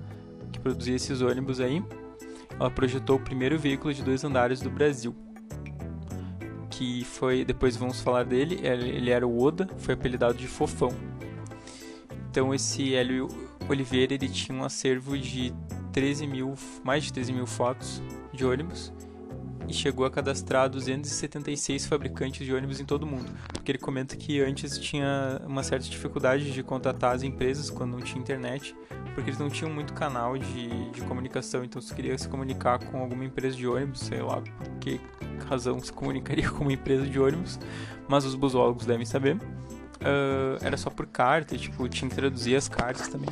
que 0.50 0.58
produzia 0.58 0.96
esses 0.96 1.20
ônibus 1.20 1.60
aí. 1.60 1.84
Ela 2.58 2.70
projetou 2.70 3.16
o 3.16 3.20
primeiro 3.20 3.58
veículo 3.58 3.92
de 3.92 4.02
dois 4.02 4.24
andares 4.24 4.60
do 4.60 4.70
Brasil, 4.70 5.14
que 6.76 7.04
foi, 7.04 7.44
depois 7.44 7.76
vamos 7.76 8.00
falar 8.00 8.24
dele, 8.24 8.60
ele 8.62 9.10
era 9.10 9.26
o 9.26 9.42
Oda, 9.42 9.68
foi 9.78 9.94
apelidado 9.94 10.34
de 10.34 10.46
Fofão. 10.46 10.92
Então 12.30 12.54
esse 12.54 12.94
Hélio 12.94 13.28
Oliveira, 13.68 14.14
ele 14.14 14.28
tinha 14.28 14.56
um 14.56 14.64
acervo 14.64 15.16
de 15.16 15.52
13 15.92 16.26
mil, 16.26 16.54
mais 16.82 17.04
de 17.04 17.12
13 17.12 17.32
mil 17.32 17.46
fotos 17.46 18.02
de 18.32 18.44
ônibus 18.44 18.92
e 19.68 19.72
chegou 19.72 20.04
a 20.04 20.10
cadastrar 20.10 20.68
276 20.68 21.86
fabricantes 21.86 22.46
de 22.46 22.52
ônibus 22.52 22.80
em 22.80 22.84
todo 22.84 23.04
o 23.04 23.06
mundo. 23.06 23.30
Porque 23.52 23.72
ele 23.72 23.78
comenta 23.78 24.16
que 24.16 24.40
antes 24.40 24.78
tinha 24.78 25.40
uma 25.46 25.62
certa 25.62 25.88
dificuldade 25.88 26.52
de 26.52 26.62
contatar 26.62 27.14
as 27.14 27.22
empresas 27.22 27.70
quando 27.70 27.92
não 27.92 28.00
tinha 28.00 28.20
internet, 28.20 28.74
porque 29.14 29.30
eles 29.30 29.38
não 29.38 29.48
tinham 29.48 29.72
muito 29.72 29.92
canal 29.92 30.36
de, 30.36 30.90
de 30.90 31.00
comunicação. 31.02 31.64
Então, 31.64 31.80
se 31.80 31.94
queria 31.94 32.16
se 32.18 32.28
comunicar 32.28 32.78
com 32.78 32.98
alguma 32.98 33.24
empresa 33.24 33.56
de 33.56 33.66
ônibus, 33.66 34.00
sei 34.00 34.20
lá 34.20 34.40
por 34.40 34.78
que 34.80 35.00
razão 35.48 35.78
se 35.80 35.92
comunicaria 35.92 36.48
com 36.50 36.62
uma 36.62 36.72
empresa 36.72 37.06
de 37.06 37.18
ônibus, 37.18 37.58
mas 38.08 38.24
os 38.24 38.34
busólogos 38.34 38.86
devem 38.86 39.06
saber 39.06 39.38
uh, 40.00 40.64
era 40.64 40.76
só 40.76 40.90
por 40.90 41.06
carta, 41.06 41.56
tipo, 41.56 41.88
tinha 41.88 42.08
que 42.08 42.14
traduzir 42.14 42.56
as 42.56 42.68
cartas 42.68 43.08
também. 43.08 43.30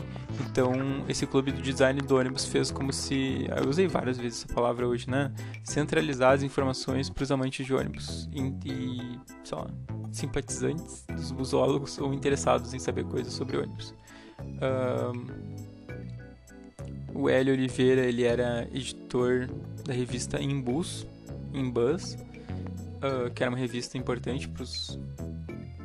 Então, 0.50 0.72
esse 1.08 1.26
clube 1.26 1.52
do 1.52 1.62
design 1.62 2.00
do 2.00 2.16
ônibus 2.16 2.44
fez 2.44 2.70
como 2.70 2.92
se. 2.92 3.46
Eu 3.56 3.68
usei 3.68 3.86
várias 3.88 4.18
vezes 4.18 4.44
essa 4.44 4.54
palavra 4.54 4.86
hoje, 4.86 5.08
né? 5.08 5.32
Centralizar 5.64 6.32
as 6.32 6.42
informações 6.42 7.08
para 7.08 7.22
os 7.22 7.30
amantes 7.30 7.64
de 7.64 7.74
ônibus 7.74 8.28
e, 8.32 8.40
e, 8.68 9.20
sei 9.44 9.58
lá, 9.58 9.66
simpatizantes 10.10 11.04
dos 11.06 11.30
busólogos 11.32 11.98
ou 11.98 12.12
interessados 12.12 12.74
em 12.74 12.78
saber 12.78 13.04
coisas 13.04 13.32
sobre 13.32 13.56
ônibus. 13.56 13.94
Uh, 14.40 15.52
o 17.14 17.28
Hélio 17.28 17.52
Oliveira, 17.52 18.02
ele 18.02 18.24
era 18.24 18.68
editor 18.72 19.48
da 19.84 19.92
revista 19.92 20.40
Imbus, 20.40 21.06
Imbus, 21.52 22.14
uh, 22.14 23.30
que 23.34 23.42
era 23.42 23.50
uma 23.50 23.58
revista 23.58 23.98
importante 23.98 24.48
para 24.48 24.62
os 24.62 24.98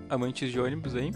amantes 0.09 0.51
de 0.51 0.59
ônibus 0.59 0.95
aí. 0.95 1.11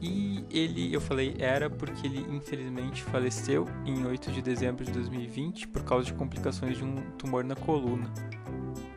E 0.00 0.44
ele, 0.50 0.94
eu 0.94 1.00
falei 1.00 1.36
era 1.38 1.68
porque 1.68 2.06
ele 2.06 2.24
infelizmente 2.34 3.02
faleceu 3.02 3.66
em 3.84 4.04
8 4.04 4.32
de 4.32 4.40
dezembro 4.40 4.84
de 4.84 4.90
2020 4.92 5.68
por 5.68 5.84
causa 5.84 6.06
de 6.06 6.14
complicações 6.14 6.78
de 6.78 6.84
um 6.84 6.96
tumor 7.18 7.44
na 7.44 7.54
coluna. 7.54 8.10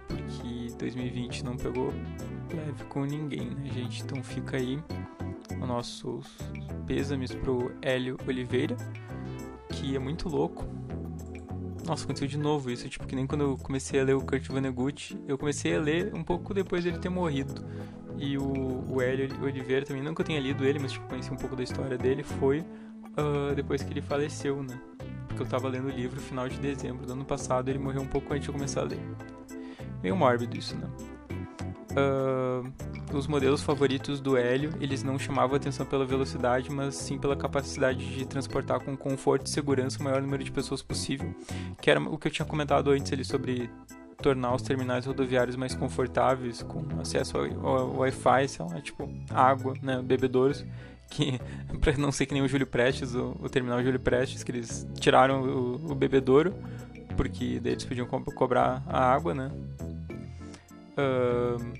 Porque 0.07 0.73
2020 0.77 1.43
não 1.43 1.57
pegou 1.57 1.93
leve 2.53 2.84
com 2.85 3.03
ninguém, 3.03 3.49
né, 3.49 3.69
gente? 3.73 4.03
Então 4.03 4.23
fica 4.23 4.57
aí 4.57 4.80
os 5.51 5.67
nossos 5.67 6.27
pêsames 6.85 7.34
pro 7.34 7.71
Hélio 7.81 8.17
Oliveira, 8.27 8.77
que 9.69 9.95
é 9.95 9.99
muito 9.99 10.30
louco. 10.30 10.65
Nossa, 11.85 12.05
aconteceu 12.05 12.27
de 12.27 12.38
novo 12.38 12.71
isso, 12.71 12.88
tipo, 12.88 13.05
que 13.05 13.15
nem 13.15 13.27
quando 13.27 13.41
eu 13.41 13.57
comecei 13.57 13.99
a 13.99 14.03
ler 14.05 14.15
o 14.15 14.21
Kurt 14.21 14.47
Vonnegut, 14.47 15.19
eu 15.27 15.38
comecei 15.38 15.75
a 15.75 15.81
ler 15.81 16.13
um 16.15 16.23
pouco 16.23 16.53
depois 16.53 16.84
dele 16.84 16.97
ter 16.97 17.09
morrido. 17.09 17.61
E 18.23 18.37
o, 18.37 18.85
o 18.89 19.01
Hélio 19.01 19.27
Oliveira 19.43 19.85
também, 19.85 20.01
não 20.01 20.15
que 20.15 20.21
eu 20.21 20.25
tenha 20.25 20.39
lido 20.39 20.63
ele, 20.63 20.79
mas 20.79 20.93
tipo, 20.93 21.05
conheci 21.09 21.29
um 21.29 21.35
pouco 21.35 21.57
da 21.57 21.63
história 21.63 21.97
dele, 21.97 22.23
foi 22.23 22.61
uh, 22.61 23.53
depois 23.53 23.83
que 23.83 23.91
ele 23.91 24.01
faleceu, 24.01 24.63
né? 24.63 24.79
Porque 25.27 25.43
eu 25.43 25.45
tava 25.45 25.67
lendo 25.67 25.87
o 25.87 25.89
livro 25.89 26.15
no 26.15 26.21
final 26.21 26.47
de 26.47 26.57
dezembro 26.57 27.05
do 27.05 27.11
ano 27.11 27.25
passado, 27.25 27.67
ele 27.67 27.79
morreu 27.79 28.01
um 28.01 28.07
pouco 28.07 28.33
antes 28.33 28.43
de 28.43 28.49
eu 28.49 28.53
começar 28.53 28.79
a 28.79 28.85
ler. 28.85 28.99
Meio 30.01 30.15
mórbido 30.15 30.55
isso, 30.55 30.73
né? 30.77 30.87
Uh, 31.91 33.15
os 33.15 33.27
modelos 33.27 33.61
favoritos 33.61 34.21
do 34.21 34.37
Hélio, 34.37 34.71
eles 34.79 35.03
não 35.03 35.19
chamavam 35.19 35.57
atenção 35.57 35.85
pela 35.85 36.05
velocidade, 36.05 36.71
mas 36.71 36.95
sim 36.95 37.17
pela 37.17 37.35
capacidade 37.35 38.15
de 38.15 38.25
transportar 38.25 38.79
com 38.79 38.95
conforto 38.95 39.47
e 39.47 39.49
segurança 39.49 39.99
o 39.99 40.03
maior 40.03 40.21
número 40.21 40.45
de 40.45 40.51
pessoas 40.51 40.81
possível, 40.81 41.35
que 41.81 41.91
era 41.91 41.99
o 41.99 42.17
que 42.17 42.29
eu 42.29 42.31
tinha 42.31 42.45
comentado 42.45 42.89
antes 42.89 43.11
ali 43.11 43.25
sobre 43.25 43.69
tornar 44.23 44.55
os 44.55 44.61
terminais 44.61 45.05
rodoviários 45.05 45.57
mais 45.57 45.75
confortáveis, 45.75 46.63
com 46.63 46.81
acesso 46.99 47.37
ao, 47.37 47.97
Wi-Fi, 47.97 48.47
sei 48.47 48.65
lá, 48.65 48.81
tipo 48.81 49.07
água, 49.29 49.75
né, 49.81 50.01
bebedouros, 50.01 50.65
que 51.09 51.39
para 51.81 51.97
não 51.97 52.11
ser 52.11 52.25
que 52.25 52.33
nem 52.33 52.41
o 52.41 52.47
Júlio 52.47 52.65
Prestes, 52.65 53.13
o, 53.13 53.35
o 53.41 53.49
terminal 53.49 53.83
Júlio 53.83 53.99
Prestes, 53.99 54.41
que 54.41 54.51
eles 54.51 54.87
tiraram 54.99 55.43
o, 55.43 55.91
o 55.91 55.95
bebedouro, 55.95 56.55
porque 57.17 57.59
daí 57.59 57.73
eles 57.73 57.83
podiam 57.83 58.07
co 58.07 58.19
cobrar 58.33 58.81
a 58.87 59.13
água, 59.13 59.33
né? 59.33 59.51
Uh, 60.93 61.73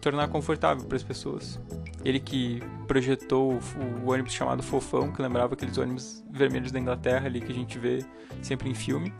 tornar 0.00 0.28
confortável 0.28 0.84
para 0.84 0.96
as 0.96 1.02
pessoas. 1.02 1.60
Ele 2.04 2.18
que 2.18 2.62
projetou 2.86 3.52
o, 3.52 4.04
o, 4.04 4.10
ônibus 4.10 4.32
chamado 4.32 4.62
Fofão, 4.62 5.12
que 5.12 5.22
lembrava 5.22 5.54
aqueles 5.54 5.78
ônibus 5.78 6.22
vermelhos 6.30 6.72
da 6.72 6.78
Inglaterra 6.78 7.26
ali 7.26 7.40
que 7.40 7.52
a 7.52 7.54
gente 7.54 7.78
vê 7.78 8.04
sempre 8.42 8.68
em 8.68 8.74
filme 8.74 9.12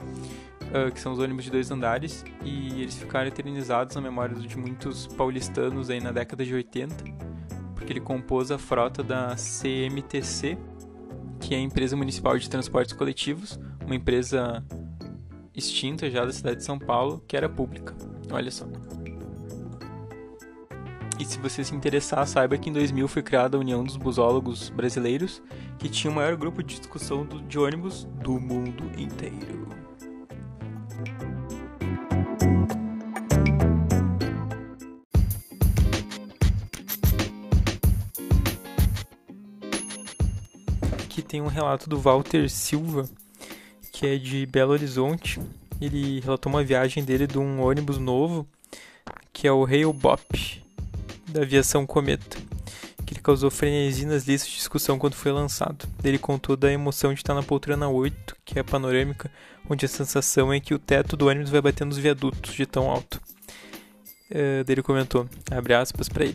uh, 0.71 0.91
que 0.93 1.01
são 1.01 1.13
os 1.13 1.19
ônibus 1.19 1.45
de 1.45 1.51
dois 1.51 1.71
andares, 1.71 2.25
e 2.43 2.83
eles 2.83 2.97
ficaram 2.97 3.29
eternizados 3.29 3.95
na 3.95 4.01
memória 4.01 4.35
de 4.35 4.59
muitos 4.59 5.07
paulistanos 5.07 5.91
aí 5.91 6.01
na 6.01 6.13
década 6.13 6.45
de 6.45 6.55
80, 6.55 6.95
porque 7.75 7.93
ele 7.93 8.01
compôs 8.01 8.51
a 8.51 8.59
frota 8.59 9.03
da 9.03 9.35
CMTC, 9.37 10.59
que 11.41 11.55
é 11.55 11.59
a 11.59 11.61
Empresa 11.61 11.97
Municipal 11.97 12.39
de 12.39 12.49
Transportes 12.49 12.95
Coletivos, 12.95 13.59
uma 13.85 13.95
empresa 13.95 14.65
extinta 15.55 16.11
já 16.11 16.25
da 16.25 16.33
cidade 16.33 16.57
de 16.57 16.65
São 16.65 16.79
Paulo, 16.79 17.23
que 17.29 17.37
era 17.37 17.49
pública. 17.49 17.95
Olha 18.31 18.51
só. 18.51 18.67
E 21.19 21.25
se 21.25 21.39
você 21.39 21.63
se 21.63 21.75
interessar, 21.75 22.27
saiba 22.27 22.59
que 22.59 22.69
em 22.69 22.73
2000 22.73 23.07
foi 23.07 23.23
criada 23.23 23.57
a 23.57 23.61
União 23.61 23.85
dos 23.85 23.97
Busólogos 23.97 24.69
Brasileiros, 24.71 25.43
que 25.79 25.89
tinha 25.89 26.11
o 26.11 26.15
maior 26.15 26.37
grupo 26.37 26.63
de 26.63 26.79
discussão 26.79 27.25
de 27.25 27.59
ônibus 27.59 28.05
do 28.21 28.41
mundo 28.41 28.91
inteiro. 28.99 29.84
Tem 41.35 41.43
um 41.43 41.49
relato 41.49 41.91
do 41.91 41.99
Walter 41.99 42.49
Silva, 42.49 43.09
que 43.91 44.07
é 44.07 44.17
de 44.17 44.47
Belo 44.47 44.71
Horizonte. 44.71 45.41
Ele 45.81 46.21
relatou 46.21 46.49
uma 46.49 46.63
viagem 46.63 47.03
dele 47.03 47.27
de 47.27 47.37
um 47.41 47.61
ônibus 47.61 47.99
novo, 47.99 48.47
que 49.33 49.49
é 49.49 49.51
o 49.51 49.65
Rail 49.65 49.93
Bop, 49.93 50.63
da 51.27 51.43
aviação 51.43 51.85
Cometa 51.85 52.39
que 53.05 53.13
ele 53.13 53.21
causou 53.21 53.51
frenesi 53.51 54.07
nas 54.07 54.27
listas 54.27 54.49
de 54.49 54.57
discussão 54.57 54.99
quando 54.99 55.15
foi 55.15 55.31
lançado. 55.31 55.87
Ele 56.03 56.19
contou 56.19 56.57
da 56.57 56.73
emoção 56.73 57.13
de 57.13 57.21
estar 57.21 57.35
na 57.35 57.43
poltrona 57.43 57.87
8, 57.89 58.37
que 58.45 58.59
é 58.59 58.63
a 58.63 58.65
panorâmica, 58.65 59.31
onde 59.69 59.85
a 59.85 59.89
sensação 59.89 60.51
é 60.51 60.59
que 60.59 60.73
o 60.73 60.79
teto 60.79 61.15
do 61.15 61.27
ônibus 61.27 61.51
vai 61.51 61.61
bater 61.61 61.85
nos 61.85 61.99
viadutos 61.99 62.55
de 62.55 62.65
tão 62.65 62.89
alto. 62.89 63.21
Uh, 64.35 64.65
dele 64.65 64.83
comentou, 64.83 65.29
abre 65.49 65.75
aspas 65.75 66.09
para 66.09 66.25
ele. 66.25 66.35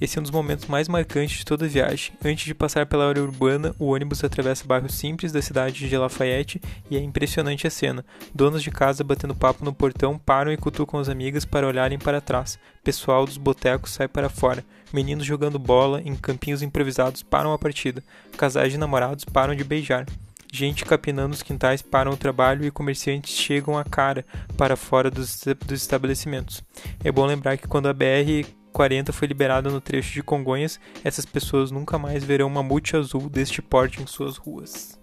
Esse 0.00 0.16
é 0.16 0.20
um 0.20 0.22
dos 0.22 0.30
momentos 0.30 0.64
mais 0.64 0.88
marcantes 0.88 1.40
de 1.40 1.44
toda 1.44 1.66
a 1.66 1.68
viagem. 1.68 2.14
Antes 2.24 2.46
de 2.46 2.54
passar 2.54 2.86
pela 2.86 3.06
área 3.06 3.22
urbana, 3.22 3.74
o 3.78 3.92
ônibus 3.92 4.24
atravessa 4.24 4.66
bairros 4.66 4.94
simples 4.94 5.30
da 5.30 5.42
cidade 5.42 5.86
de 5.86 5.96
Lafayette 5.98 6.58
e 6.90 6.96
é 6.96 7.00
impressionante 7.00 7.66
a 7.66 7.70
cena. 7.70 8.02
Donas 8.34 8.62
de 8.62 8.70
casa 8.70 9.04
batendo 9.04 9.34
papo 9.34 9.62
no 9.62 9.74
portão 9.74 10.18
param 10.18 10.50
e 10.50 10.56
cutucam 10.56 10.98
as 10.98 11.10
amigas 11.10 11.44
para 11.44 11.66
olharem 11.66 11.98
para 11.98 12.18
trás. 12.18 12.58
Pessoal 12.82 13.26
dos 13.26 13.36
botecos 13.36 13.90
sai 13.90 14.08
para 14.08 14.30
fora. 14.30 14.64
Meninos 14.90 15.26
jogando 15.26 15.58
bola 15.58 16.00
em 16.02 16.16
campinhos 16.16 16.62
improvisados 16.62 17.22
param 17.22 17.52
a 17.52 17.58
partida. 17.58 18.02
Casais 18.38 18.72
de 18.72 18.78
namorados 18.78 19.26
param 19.26 19.54
de 19.54 19.64
beijar. 19.64 20.06
Gente 20.54 20.84
capinando 20.84 21.34
os 21.34 21.42
quintais 21.42 21.82
param 21.82 22.12
o 22.12 22.16
trabalho 22.16 22.64
e 22.64 22.70
comerciantes 22.70 23.36
chegam 23.36 23.76
a 23.76 23.82
cara 23.82 24.24
para 24.56 24.76
fora 24.76 25.10
dos, 25.10 25.42
dos 25.66 25.82
estabelecimentos. 25.82 26.62
É 27.02 27.10
bom 27.10 27.26
lembrar 27.26 27.56
que 27.56 27.66
quando 27.66 27.88
a 27.88 27.92
BR 27.92 28.46
40 28.72 29.12
foi 29.12 29.26
liberada 29.26 29.68
no 29.68 29.80
trecho 29.80 30.12
de 30.12 30.22
Congonhas, 30.22 30.78
essas 31.02 31.26
pessoas 31.26 31.72
nunca 31.72 31.98
mais 31.98 32.22
verão 32.22 32.46
uma 32.46 32.62
multi 32.62 32.96
azul 32.96 33.28
deste 33.28 33.60
porte 33.60 34.00
em 34.00 34.06
suas 34.06 34.36
ruas. 34.36 34.96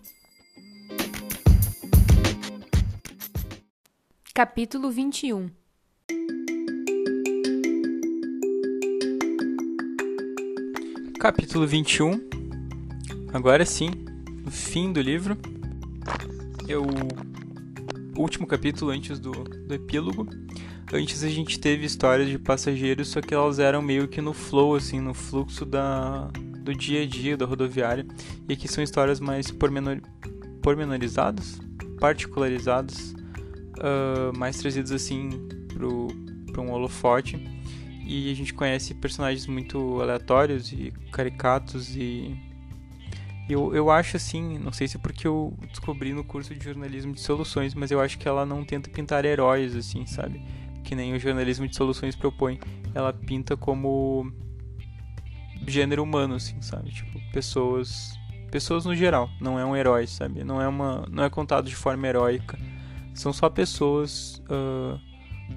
Capítulo 4.34 4.90
21 4.90 5.50
Capítulo 11.20 11.68
21 11.68 12.30
Agora 13.34 13.66
sim, 13.66 13.90
fim 14.52 14.92
do 14.92 15.02
livro, 15.02 15.38
eu 16.68 16.86
último 18.18 18.46
capítulo 18.46 18.92
antes 18.92 19.18
do, 19.18 19.32
do 19.32 19.74
epílogo. 19.74 20.28
Antes 20.94 21.24
a 21.24 21.30
gente 21.30 21.58
teve 21.58 21.86
histórias 21.86 22.30
de 22.30 22.38
passageiros, 22.38 23.08
só 23.08 23.22
que 23.22 23.34
elas 23.34 23.60
eram 23.60 23.82
meio 23.82 24.10
que 24.10 24.20
no 24.20 24.34
flow, 24.34 24.76
assim, 24.76 25.00
no 25.00 25.14
fluxo 25.14 25.66
da, 25.66 26.30
do 26.64 26.76
dia 26.76 27.04
a 27.04 27.08
dia 27.08 27.38
da 27.38 27.46
rodoviária. 27.46 28.06
E 28.48 28.54
aqui 28.54 28.68
são 28.68 28.84
histórias 28.84 29.22
mais 29.22 29.50
pormenor, 29.50 30.02
pormenorizadas, 30.62 31.62
particularizadas, 32.00 33.16
uh, 33.80 34.38
mais 34.38 34.58
trazidas 34.58 34.92
assim 34.92 35.30
para 36.52 36.62
um 36.62 36.72
holofote. 36.72 37.40
E 38.06 38.30
a 38.30 38.36
gente 38.36 38.54
conhece 38.54 38.94
personagens 38.94 39.48
muito 39.48 40.02
aleatórios 40.02 40.74
e 40.74 40.92
caricatos 41.10 41.96
e 41.96 42.38
eu, 43.50 43.76
eu 43.76 43.90
acho 43.90 44.18
assim, 44.18 44.58
não 44.58 44.72
sei 44.72 44.88
se 44.88 44.98
é 44.98 45.00
porque 45.00 45.28
eu 45.28 45.58
descobri 45.70 46.14
no 46.14 46.24
curso 46.24 46.56
de 46.56 46.64
jornalismo 46.64 47.14
de 47.14 47.22
soluções, 47.22 47.74
mas 47.74 47.92
eu 47.92 48.00
acho 48.00 48.18
que 48.18 48.28
ela 48.28 48.46
não 48.46 48.64
tenta 48.64 48.90
pintar 48.90 49.26
heróis 49.26 49.76
assim, 49.76 50.06
sabe? 50.06 50.42
que 50.84 50.96
nem 50.96 51.14
o 51.14 51.20
jornalismo 51.20 51.68
de 51.68 51.76
soluções 51.76 52.16
propõe. 52.16 52.60
Ela 52.94 53.14
pinta 53.14 53.56
como 53.56 54.32
gênero 55.68 56.04
humano, 56.04 56.36
assim, 56.36 56.62
sabe? 56.62 56.92
Tipo, 56.92 57.20
pessoas. 57.32 58.20
Pessoas 58.52 58.86
no 58.86 58.94
geral, 58.94 59.30
não 59.40 59.58
é 59.58 59.64
um 59.64 59.78
herói, 59.78 60.06
sabe? 60.06 60.44
Não 60.44 60.62
é, 60.62 60.68
uma, 60.68 61.08
não 61.10 61.24
é 61.24 61.30
contado 61.30 61.70
de 61.70 61.76
forma 61.76 62.06
heróica. 62.06 62.60
São 63.14 63.32
só 63.32 63.50
pessoas 63.50 64.44
uh, 64.50 65.00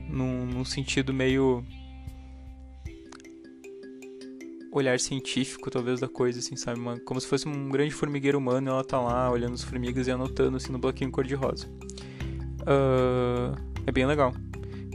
num, 0.09 0.47
num 0.47 0.65
sentido 0.65 1.12
meio 1.12 1.65
olhar 4.74 4.98
científico, 4.98 5.70
talvez, 5.70 6.01
da 6.01 6.09
coisa, 6.09 6.40
assim, 6.40 6.56
sabe? 6.56 6.80
Uma, 6.80 6.98
como 7.01 7.20
se 7.20 7.26
fosse 7.26 7.48
um 7.48 7.68
grande 7.68 7.92
formigueiro 7.92 8.38
humano 8.38 8.70
ela 8.70 8.84
tá 8.84 9.01
lá 9.01 9.30
olhando 9.30 9.55
as 9.55 9.62
formigas 9.62 10.09
e 10.09 10.10
anotando, 10.10 10.56
assim, 10.56 10.72
no 10.72 10.78
bloquinho 10.78 11.10
cor-de-rosa. 11.10 11.68
Uh, 12.62 13.55
é 13.86 13.92
bem 13.92 14.05
legal. 14.05 14.34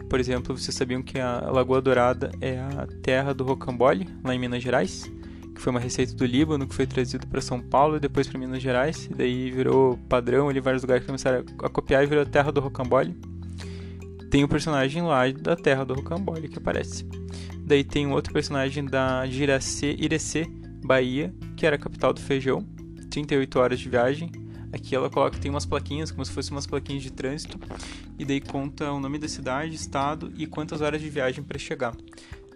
Por 0.09 0.19
exemplo, 0.19 0.57
vocês 0.57 0.75
sabiam 0.75 1.01
que 1.01 1.19
a 1.19 1.49
Lagoa 1.51 1.81
Dourada 1.81 2.31
é 2.41 2.59
a 2.59 2.87
terra 3.01 3.33
do 3.33 3.43
rocambole, 3.43 4.07
lá 4.23 4.33
em 4.35 4.39
Minas 4.39 4.61
Gerais? 4.61 5.09
Que 5.55 5.61
foi 5.61 5.71
uma 5.71 5.79
receita 5.79 6.13
do 6.15 6.25
Líbano 6.25 6.67
que 6.67 6.73
foi 6.73 6.87
trazido 6.87 7.27
para 7.27 7.41
São 7.41 7.61
Paulo 7.61 7.97
e 7.97 7.99
depois 7.99 8.27
para 8.27 8.39
Minas 8.39 8.61
Gerais. 8.61 9.05
E 9.05 9.13
daí 9.13 9.51
virou 9.51 9.97
padrão 10.09 10.49
ali, 10.49 10.59
vários 10.59 10.81
lugares 10.81 11.05
começaram 11.05 11.45
a 11.61 11.69
copiar 11.69 12.03
e 12.03 12.07
virou 12.07 12.23
a 12.23 12.25
terra 12.25 12.51
do 12.51 12.59
rocambole. 12.59 13.15
Tem 14.31 14.43
um 14.43 14.47
personagem 14.47 15.03
lá 15.03 15.29
da 15.31 15.55
terra 15.55 15.83
do 15.83 15.93
rocambole 15.93 16.47
que 16.49 16.57
aparece. 16.57 17.05
Daí 17.69 17.85
tem 17.85 18.05
um 18.05 18.11
outro 18.11 18.33
personagem 18.33 18.83
da 18.83 19.25
Giracê, 19.27 19.95
Irecê, 19.97 20.45
Bahia, 20.83 21.33
que 21.55 21.65
era 21.65 21.77
a 21.77 21.79
capital 21.79 22.11
do 22.11 22.19
feijão. 22.19 22.67
38 23.09 23.59
horas 23.59 23.79
de 23.79 23.87
viagem 23.87 24.31
Aqui 24.71 24.95
ela 24.95 25.09
coloca 25.09 25.37
tem 25.39 25.49
umas 25.49 25.65
plaquinhas, 25.65 26.11
como 26.11 26.23
se 26.23 26.31
fossem 26.31 26.51
umas 26.51 26.67
plaquinhas 26.67 27.01
de 27.01 27.11
trânsito, 27.11 27.59
e 28.17 28.25
daí 28.25 28.39
conta 28.39 28.91
o 28.91 28.99
nome 28.99 29.17
da 29.17 29.27
cidade, 29.27 29.73
estado 29.75 30.31
e 30.37 30.45
quantas 30.45 30.81
horas 30.81 31.01
de 31.01 31.09
viagem 31.09 31.43
para 31.43 31.57
chegar. 31.57 31.95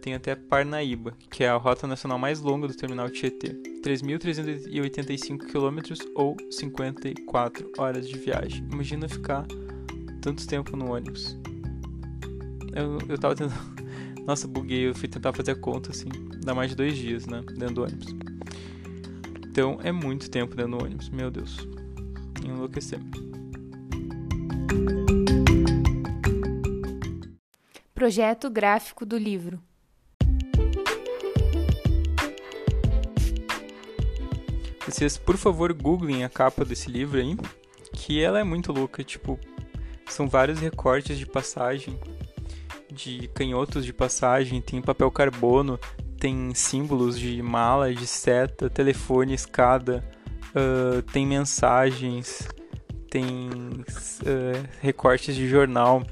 Tem 0.02 0.14
até 0.14 0.36
Parnaíba, 0.36 1.16
que 1.32 1.44
é 1.44 1.50
a 1.50 1.56
rota 1.56 1.88
nacional 1.88 2.20
mais 2.20 2.42
longa 2.42 2.68
do 2.68 2.76
terminal 2.76 3.10
Tietê, 3.10 3.54
3.385 3.82 5.38
km 5.38 5.80
ou 6.14 6.36
54 6.52 7.72
horas 7.78 8.08
de 8.08 8.18
viagem. 8.18 8.68
Imagina 8.72 9.08
ficar 9.08 9.46
tanto 10.22 10.46
tempo 10.46 10.76
no 10.76 10.94
ônibus. 10.94 11.38
Eu, 12.76 13.00
eu 13.08 13.18
tava 13.18 13.36
tentando. 13.36 13.84
Nossa, 14.26 14.48
buguei, 14.48 14.88
eu 14.88 14.96
fui 14.96 15.08
tentar 15.08 15.34
fazer 15.34 15.52
a 15.52 15.56
conta 15.56 15.92
assim. 15.92 16.10
Dá 16.44 16.54
mais 16.54 16.70
de 16.70 16.76
dois 16.76 16.96
dias, 16.96 17.26
né? 17.26 17.42
Dentro 17.58 17.76
do 17.76 17.84
ônibus. 17.84 18.16
Então 19.48 19.80
é 19.84 19.92
muito 19.92 20.30
tempo 20.30 20.56
dentro 20.56 20.78
do 20.78 20.84
ônibus, 20.84 21.10
meu 21.10 21.30
Deus 21.30 21.68
enlouquecer. 22.46 23.00
Projeto 27.94 28.50
gráfico 28.50 29.06
do 29.06 29.18
livro. 29.18 29.62
Vocês, 34.86 35.18
por 35.18 35.38
favor, 35.38 35.72
googlem 35.74 36.24
a 36.24 36.30
capa 36.30 36.66
desse 36.66 36.92
livro 36.92 37.18
aí, 37.20 37.38
que 37.94 38.22
ela 38.22 38.40
é 38.40 38.44
muito 38.44 38.72
louca, 38.74 39.04
tipo, 39.04 39.40
são 40.08 40.28
vários 40.28 40.60
recortes 40.60 41.18
de 41.18 41.26
passagem, 41.26 41.98
de 42.94 43.28
canhotos 43.30 43.86
de 43.86 43.92
passagem, 43.92 44.62
tem 44.62 44.82
papel 44.82 45.10
carbono, 45.12 45.80
tem 46.20 46.54
símbolos 46.54 47.20
de 47.20 47.42
mala, 47.42 47.94
de 47.94 48.08
seta, 48.08 48.70
telefone, 48.70 49.34
escada, 49.34 50.04
uh, 50.56 51.02
tem 51.12 51.26
mensagens, 51.26 52.48
tem 53.10 53.50
uh, 53.50 54.68
recortes 54.82 55.36
de 55.36 55.50
jornal, 55.50 56.04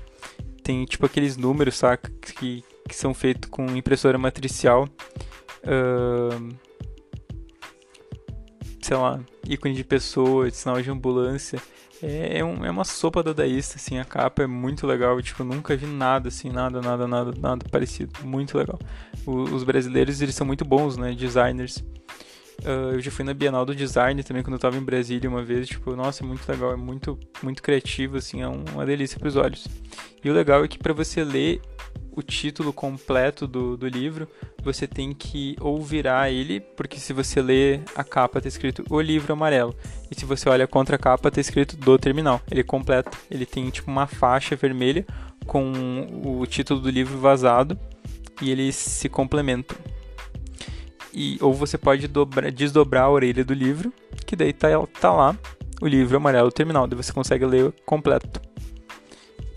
tem 0.63 0.83
tipo 0.85 1.05
aqueles 1.05 1.37
números, 1.37 1.75
saca? 1.75 2.11
Que, 2.21 2.63
que 2.87 2.95
são 2.95 3.13
feitos 3.13 3.49
com 3.49 3.65
impressora 3.75 4.17
matricial. 4.17 4.87
Uh, 5.63 6.53
sei 8.81 8.97
lá, 8.97 9.19
ícone 9.47 9.73
de 9.73 9.83
pessoa, 9.83 10.49
sinal 10.49 10.81
de 10.81 10.89
ambulância. 10.89 11.61
É, 12.01 12.39
é, 12.39 12.43
um, 12.43 12.65
é 12.65 12.71
uma 12.71 12.83
sopa 12.83 13.21
dadaísta, 13.21 13.75
assim, 13.75 13.99
a 13.99 14.05
capa 14.05 14.43
é 14.43 14.47
muito 14.47 14.87
legal, 14.87 15.21
tipo, 15.21 15.43
nunca 15.43 15.75
vi 15.75 15.85
nada 15.85 16.29
assim, 16.29 16.49
nada, 16.49 16.81
nada, 16.81 17.07
nada, 17.07 17.31
nada 17.37 17.65
parecido, 17.69 18.11
muito 18.23 18.57
legal. 18.57 18.79
O, 19.25 19.43
os 19.43 19.63
brasileiros, 19.63 20.21
eles 20.21 20.33
são 20.33 20.45
muito 20.45 20.65
bons, 20.65 20.97
né, 20.97 21.13
designers. 21.13 21.77
Uh, 22.63 22.93
eu 22.93 23.01
já 23.01 23.09
fui 23.09 23.25
na 23.25 23.33
Bienal 23.33 23.65
do 23.65 23.75
Design 23.75 24.21
também 24.23 24.43
quando 24.43 24.53
eu 24.53 24.59
tava 24.59 24.77
em 24.77 24.83
Brasília 24.83 25.29
uma 25.29 25.43
vez, 25.43 25.67
tipo, 25.67 25.95
nossa, 25.95 26.23
é 26.23 26.27
muito 26.27 26.47
legal, 26.47 26.71
é 26.73 26.75
muito, 26.75 27.19
muito 27.41 27.61
criativo, 27.61 28.17
assim, 28.17 28.41
é 28.41 28.47
uma 28.47 28.85
delícia 28.85 29.19
para 29.19 29.27
os 29.27 29.35
olhos. 29.35 29.67
E 30.23 30.29
o 30.29 30.33
legal 30.33 30.63
é 30.63 30.67
que 30.67 30.77
para 30.77 30.93
você 30.93 31.23
ler 31.23 31.61
o 32.11 32.21
título 32.21 32.73
completo 32.73 33.47
do, 33.47 33.77
do 33.77 33.87
livro, 33.87 34.27
você 34.63 34.85
tem 34.85 35.13
que 35.13 35.55
ou 35.59 35.81
virar 35.81 36.29
ele, 36.29 36.59
porque 36.59 36.99
se 36.99 37.13
você 37.13 37.41
lê 37.41 37.79
a 37.95 38.03
capa 38.03 38.41
tá 38.41 38.47
escrito 38.47 38.83
o 38.89 38.99
livro 38.99 39.33
amarelo, 39.33 39.75
e 40.09 40.19
se 40.19 40.25
você 40.25 40.49
olha 40.49 40.67
contra 40.67 40.95
a 40.95 40.99
capa 40.99 41.31
tá 41.31 41.39
escrito 41.39 41.77
do 41.77 41.97
terminal. 41.97 42.41
Ele 42.49 42.61
é 42.61 42.63
completo, 42.63 43.17
ele 43.29 43.45
tem 43.45 43.69
tipo 43.69 43.89
uma 43.89 44.07
faixa 44.07 44.55
vermelha 44.55 45.05
com 45.45 45.71
o 46.23 46.45
título 46.45 46.79
do 46.79 46.89
livro 46.89 47.17
vazado 47.17 47.77
e 48.41 48.51
eles 48.51 48.75
se 48.75 49.09
complementam 49.09 49.77
e 51.13 51.37
ou 51.41 51.53
você 51.53 51.77
pode 51.77 52.07
dobra, 52.07 52.51
desdobrar 52.51 53.03
a 53.03 53.09
orelha 53.09 53.43
do 53.43 53.53
livro, 53.53 53.93
que 54.25 54.35
daí 54.35 54.53
tá, 54.53 54.69
tá 54.99 55.11
lá 55.11 55.37
o 55.81 55.87
livro 55.87 56.17
amarelo 56.17 56.51
terminal, 56.51 56.87
daí 56.87 56.95
você 56.95 57.11
consegue 57.11 57.45
ler 57.45 57.73
completo. 57.85 58.41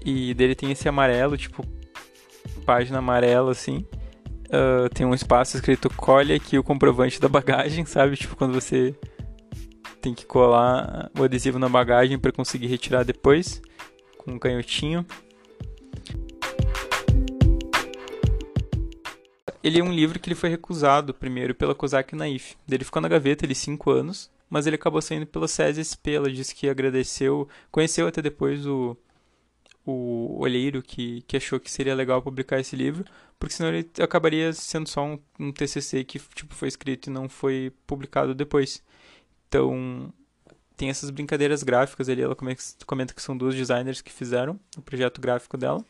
E 0.05 0.35
dele 0.35 0.55
tem 0.55 0.70
esse 0.70 0.89
amarelo, 0.89 1.36
tipo, 1.36 1.64
página 2.65 2.99
amarela 2.99 3.53
assim. 3.53 3.86
Uh, 4.47 4.89
tem 4.95 5.07
um 5.07 5.15
espaço 5.15 5.57
escrito 5.57 5.91
colhe 5.97 6.32
aqui 6.32 6.59
o 6.59 6.62
comprovante 6.62 7.20
da 7.20 7.28
bagagem, 7.28 7.85
sabe? 7.86 8.16
Tipo, 8.16 8.36
quando 8.36 8.55
você 8.55 8.95
tem 10.01 10.15
que 10.15 10.27
colar 10.27 11.11
o 11.19 11.24
adesivo 11.24 11.59
na 11.59 11.69
bagagem 11.69 12.19
para 12.19 12.31
conseguir 12.31 12.66
retirar 12.66 13.05
depois 13.05 13.62
com 14.19 14.32
um 14.32 14.39
canhotinho. 14.39 15.05
ele 19.65 19.81
é 19.81 19.82
um 19.82 19.91
livro 19.91 20.20
que 20.20 20.28
ele 20.28 20.35
foi 20.35 20.51
recusado 20.51 21.15
primeiro 21.15 21.55
pela 21.55 21.74
Kozak 21.74 22.15
Naif. 22.15 22.55
Ele 22.70 22.85
ficou 22.85 23.01
na 23.01 23.09
gaveta 23.09 23.47
ele 23.47 23.55
cinco 23.55 23.91
anos, 23.91 24.31
mas 24.51 24.66
ele 24.66 24.77
acabou 24.77 25.01
saindo 25.01 25.27
pela 25.27 25.49
SESI 25.49 25.99
Ela 26.05 26.31
disse 26.31 26.55
que 26.55 26.69
agradeceu, 26.69 27.49
conheceu 27.70 28.07
até 28.07 28.20
depois 28.20 28.66
o, 28.66 28.95
o 29.86 30.40
olheiro 30.40 30.82
que, 30.82 31.23
que 31.23 31.36
achou 31.36 31.61
que 31.61 31.70
seria 31.70 31.94
legal 31.94 32.23
publicar 32.23 32.59
esse 32.59 32.74
livro, 32.74 33.05
porque 33.39 33.55
senão 33.55 33.70
ele 33.70 33.89
acabaria 34.01 34.52
sendo 34.52 34.89
só 34.89 35.05
um, 35.05 35.19
um 35.39 35.52
TCC 35.52 36.05
que 36.05 36.19
tipo 36.35 36.55
foi 36.55 36.69
escrito 36.69 37.09
e 37.09 37.12
não 37.12 37.28
foi 37.28 37.73
publicado 37.86 38.35
depois. 38.35 38.82
Então 39.48 40.12
tem 40.77 40.89
essas 40.89 41.11
brincadeiras 41.11 41.62
gráficas 41.62 42.09
ali. 42.09 42.23
Ela 42.23 42.36
comenta 42.86 43.15
que 43.15 43.23
são 43.23 43.36
duas 43.36 43.55
designers 43.55 44.01
que 44.01 44.12
fizeram 44.12 44.59
o 44.77 44.82
projeto 44.82 45.20
gráfico 45.20 45.56
dela. 45.56 45.85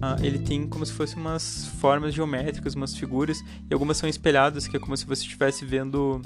Ah, 0.00 0.16
ele 0.22 0.38
tem 0.38 0.68
como 0.68 0.86
se 0.86 0.92
fossem 0.92 1.18
umas 1.18 1.66
formas 1.80 2.14
geométricas, 2.14 2.74
umas 2.74 2.96
figuras, 2.96 3.42
e 3.68 3.74
algumas 3.74 3.96
são 3.96 4.08
espelhadas, 4.08 4.68
que 4.68 4.76
é 4.76 4.80
como 4.80 4.96
se 4.96 5.04
você 5.04 5.22
estivesse 5.22 5.64
vendo 5.64 6.22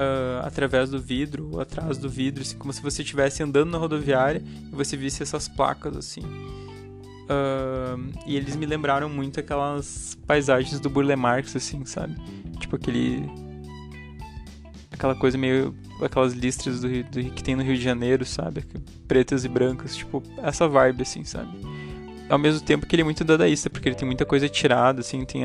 uh, 0.00 0.46
através 0.46 0.88
do 0.88 0.98
vidro, 0.98 1.50
ou 1.52 1.60
atrás 1.60 1.98
do 1.98 2.08
vidro, 2.08 2.42
assim, 2.42 2.56
como 2.56 2.72
se 2.72 2.80
você 2.80 3.02
estivesse 3.02 3.42
andando 3.42 3.70
na 3.70 3.78
rodoviária 3.78 4.42
e 4.72 4.74
você 4.74 4.96
visse 4.96 5.22
essas 5.22 5.46
placas, 5.46 5.96
assim. 5.96 6.22
Uh, 6.22 8.10
e 8.26 8.36
eles 8.36 8.56
me 8.56 8.66
lembraram 8.66 9.08
muito 9.08 9.38
aquelas 9.38 10.18
paisagens 10.26 10.80
do 10.80 10.88
Burle 10.88 11.14
Marx, 11.14 11.54
assim, 11.54 11.84
sabe? 11.84 12.16
Tipo 12.58 12.76
aquele... 12.76 13.30
Aquela 14.90 15.14
coisa 15.14 15.36
meio... 15.36 15.74
Aquelas 16.02 16.32
listras 16.32 16.80
do, 16.80 16.88
do, 16.88 17.30
que 17.30 17.44
tem 17.44 17.54
no 17.54 17.62
Rio 17.62 17.76
de 17.76 17.82
Janeiro, 17.82 18.24
sabe? 18.24 18.64
Pretas 19.06 19.44
e 19.44 19.48
brancas, 19.48 19.94
tipo, 19.94 20.22
essa 20.38 20.66
vibe, 20.66 21.02
assim, 21.02 21.24
sabe? 21.24 21.50
Ao 22.30 22.38
mesmo 22.38 22.64
tempo 22.64 22.86
que 22.86 22.94
ele 22.94 23.02
é 23.02 23.04
muito 23.04 23.24
dadaísta, 23.24 23.68
porque 23.68 23.88
ele 23.88 23.96
tem 23.96 24.06
muita 24.06 24.24
coisa 24.24 24.48
tirada, 24.48 25.00
assim, 25.00 25.24
tem 25.24 25.42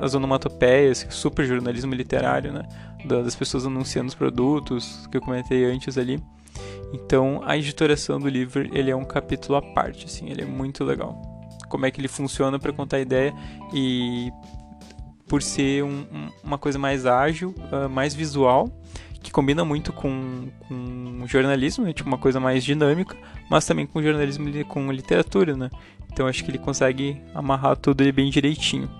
as 0.00 0.14
onomatopeias, 0.14 1.06
super 1.10 1.44
jornalismo 1.44 1.94
literário, 1.94 2.52
né? 2.52 2.62
Das 3.04 3.34
pessoas 3.34 3.66
anunciando 3.66 4.08
os 4.08 4.14
produtos, 4.14 5.06
que 5.10 5.16
eu 5.16 5.20
comentei 5.20 5.64
antes 5.64 5.98
ali. 5.98 6.22
Então, 6.92 7.42
a 7.44 7.56
editoração 7.56 8.20
do 8.20 8.28
livro, 8.28 8.68
ele 8.72 8.90
é 8.90 8.96
um 8.96 9.04
capítulo 9.04 9.56
à 9.56 9.62
parte, 9.62 10.06
assim, 10.06 10.30
ele 10.30 10.42
é 10.42 10.46
muito 10.46 10.84
legal. 10.84 11.20
Como 11.68 11.86
é 11.86 11.90
que 11.90 12.00
ele 12.00 12.08
funciona 12.08 12.58
para 12.58 12.72
contar 12.72 12.98
a 12.98 13.00
ideia 13.00 13.34
e 13.72 14.30
por 15.26 15.42
ser 15.42 15.82
um, 15.82 16.06
uma 16.44 16.58
coisa 16.58 16.78
mais 16.78 17.06
ágil, 17.06 17.54
uh, 17.72 17.88
mais 17.88 18.14
visual, 18.14 18.70
que 19.22 19.30
combina 19.30 19.64
muito 19.64 19.92
com, 19.92 20.48
com 20.68 21.26
jornalismo, 21.26 21.84
né? 21.84 21.92
tipo 21.92 22.08
uma 22.08 22.18
coisa 22.18 22.38
mais 22.38 22.62
dinâmica, 22.62 23.16
mas 23.48 23.64
também 23.64 23.86
com 23.86 24.02
jornalismo 24.02 24.46
com 24.66 24.92
literatura, 24.92 25.56
né? 25.56 25.70
Então 26.12 26.26
acho 26.26 26.44
que 26.44 26.50
ele 26.50 26.58
consegue 26.58 27.20
amarrar 27.34 27.76
tudo 27.76 28.10
bem 28.12 28.30
direitinho. 28.30 28.90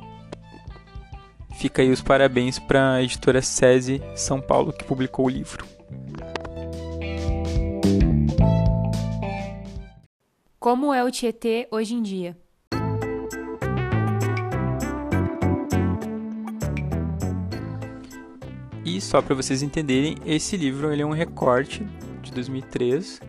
Fica 1.56 1.82
aí 1.82 1.90
os 1.90 2.00
parabéns 2.00 2.58
para 2.58 2.94
a 2.94 3.02
editora 3.02 3.42
SESI 3.42 4.02
São 4.16 4.40
Paulo 4.40 4.72
que 4.72 4.82
publicou 4.82 5.26
o 5.26 5.28
livro. 5.28 5.66
Como 10.58 10.94
é 10.94 11.04
o 11.04 11.10
Tietê 11.10 11.68
hoje 11.70 11.94
em 11.94 12.02
dia? 12.02 12.36
E 18.84 19.00
só 19.00 19.20
para 19.20 19.34
vocês 19.34 19.62
entenderem, 19.62 20.16
esse 20.24 20.56
livro 20.56 20.92
ele 20.92 21.02
é 21.02 21.06
um 21.06 21.12
recorte 21.12 21.86
de 22.22 22.32
2003 22.32 23.20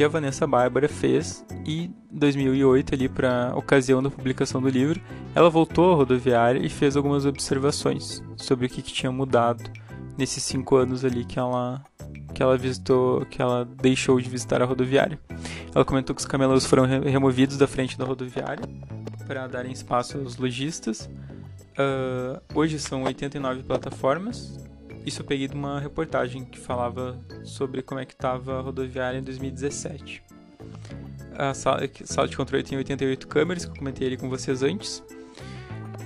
que 0.00 0.04
a 0.04 0.08
Vanessa 0.08 0.46
Bárbara 0.46 0.88
fez 0.88 1.44
e 1.66 1.90
2008 2.10 2.94
ali 2.94 3.06
para 3.06 3.52
ocasião 3.54 4.02
da 4.02 4.08
publicação 4.08 4.58
do 4.58 4.70
livro, 4.70 4.98
ela 5.34 5.50
voltou 5.50 5.92
à 5.92 5.94
rodoviária 5.94 6.58
e 6.58 6.70
fez 6.70 6.96
algumas 6.96 7.26
observações 7.26 8.24
sobre 8.34 8.64
o 8.64 8.68
que, 8.70 8.80
que 8.80 8.94
tinha 8.94 9.12
mudado 9.12 9.62
nesses 10.16 10.42
cinco 10.42 10.76
anos 10.76 11.04
ali 11.04 11.22
que 11.22 11.38
ela 11.38 11.84
que 12.32 12.42
ela 12.42 12.56
visitou, 12.56 13.26
que 13.26 13.42
ela 13.42 13.66
deixou 13.66 14.18
de 14.18 14.30
visitar 14.30 14.62
a 14.62 14.64
rodoviária. 14.64 15.20
Ela 15.74 15.84
comentou 15.84 16.16
que 16.16 16.22
os 16.22 16.26
camelos 16.26 16.64
foram 16.64 16.86
removidos 16.86 17.58
da 17.58 17.66
frente 17.66 17.98
da 17.98 18.06
rodoviária 18.06 18.64
para 19.26 19.46
darem 19.48 19.70
espaço 19.70 20.16
aos 20.16 20.38
lojistas. 20.38 21.10
Uh, 21.78 22.40
hoje 22.54 22.78
são 22.78 23.02
89 23.02 23.64
plataformas, 23.64 24.66
isso 25.04 25.22
eu 25.22 25.26
peguei 25.26 25.48
de 25.48 25.54
uma 25.54 25.80
reportagem 25.80 26.44
que 26.44 26.58
falava 26.58 27.18
sobre 27.42 27.82
como 27.82 28.00
é 28.00 28.04
que 28.04 28.12
estava 28.12 28.58
a 28.58 28.60
rodoviária 28.60 29.18
em 29.18 29.22
2017. 29.22 30.22
A 31.36 31.54
sala, 31.54 31.80
a 31.84 32.06
sala 32.06 32.28
de 32.28 32.36
controle 32.36 32.62
tem 32.62 32.76
88 32.76 33.26
câmeras, 33.26 33.64
que 33.64 33.70
eu 33.70 33.76
comentei 33.76 34.06
ali 34.06 34.16
com 34.16 34.28
vocês 34.28 34.62
antes. 34.62 35.02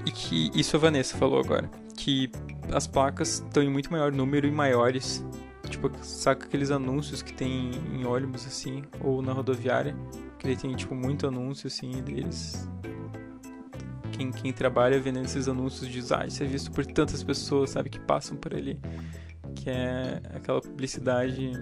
E 0.07 0.11
que 0.11 0.51
isso 0.55 0.77
a 0.77 0.79
Vanessa 0.79 1.17
falou 1.17 1.41
agora. 1.41 1.69
Que 1.97 2.31
as 2.73 2.87
placas 2.87 3.43
estão 3.45 3.63
em 3.63 3.71
muito 3.71 3.91
maior 3.91 4.13
número 4.13 4.47
e 4.47 4.51
maiores. 4.51 5.25
Tipo, 5.69 5.91
saca 6.03 6.47
aqueles 6.47 6.71
anúncios 6.71 7.23
que 7.23 7.33
tem 7.33 7.71
em 7.93 8.05
ônibus, 8.05 8.47
assim, 8.47 8.85
ou 9.01 9.23
na 9.23 9.33
rodoviária. 9.33 9.97
Que 10.39 10.47
ele 10.47 10.57
tem, 10.57 10.75
tipo, 10.77 10.95
muito 10.95 11.27
anúncio, 11.27 11.67
assim, 11.67 11.91
deles 12.03 12.69
quem, 14.17 14.31
quem 14.31 14.53
trabalha 14.53 14.99
vendendo 15.01 15.25
esses 15.25 15.49
anúncios 15.49 15.89
diz, 15.91 16.13
ah, 16.13 16.25
isso 16.27 16.43
é 16.43 16.47
visto 16.47 16.71
por 16.71 16.87
tantas 16.87 17.23
pessoas, 17.23 17.71
sabe, 17.71 17.91
que 17.91 17.99
passam 17.99 18.37
por 18.37 18.55
ali. 18.55 18.79
Que 19.57 19.71
é 19.71 20.21
aquela 20.35 20.61
publicidade. 20.61 21.53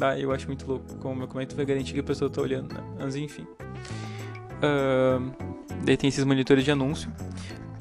Ah, 0.00 0.18
eu 0.18 0.32
acho 0.32 0.46
muito 0.46 0.66
louco. 0.66 0.96
Como, 0.96 1.26
como 1.26 1.40
é 1.40 1.46
que 1.46 1.50
tu 1.50 1.56
vai 1.56 1.64
garantir 1.64 1.94
que 1.94 2.00
a 2.00 2.04
pessoa 2.04 2.30
tá 2.30 2.40
olhando, 2.40 2.74
né? 2.74 2.82
Mas 2.98 3.16
enfim. 3.16 3.46
Uh, 4.62 5.32
daí 5.84 5.96
tem 5.96 6.08
esses 6.08 6.24
monitores 6.24 6.64
de 6.64 6.70
anúncio. 6.70 7.10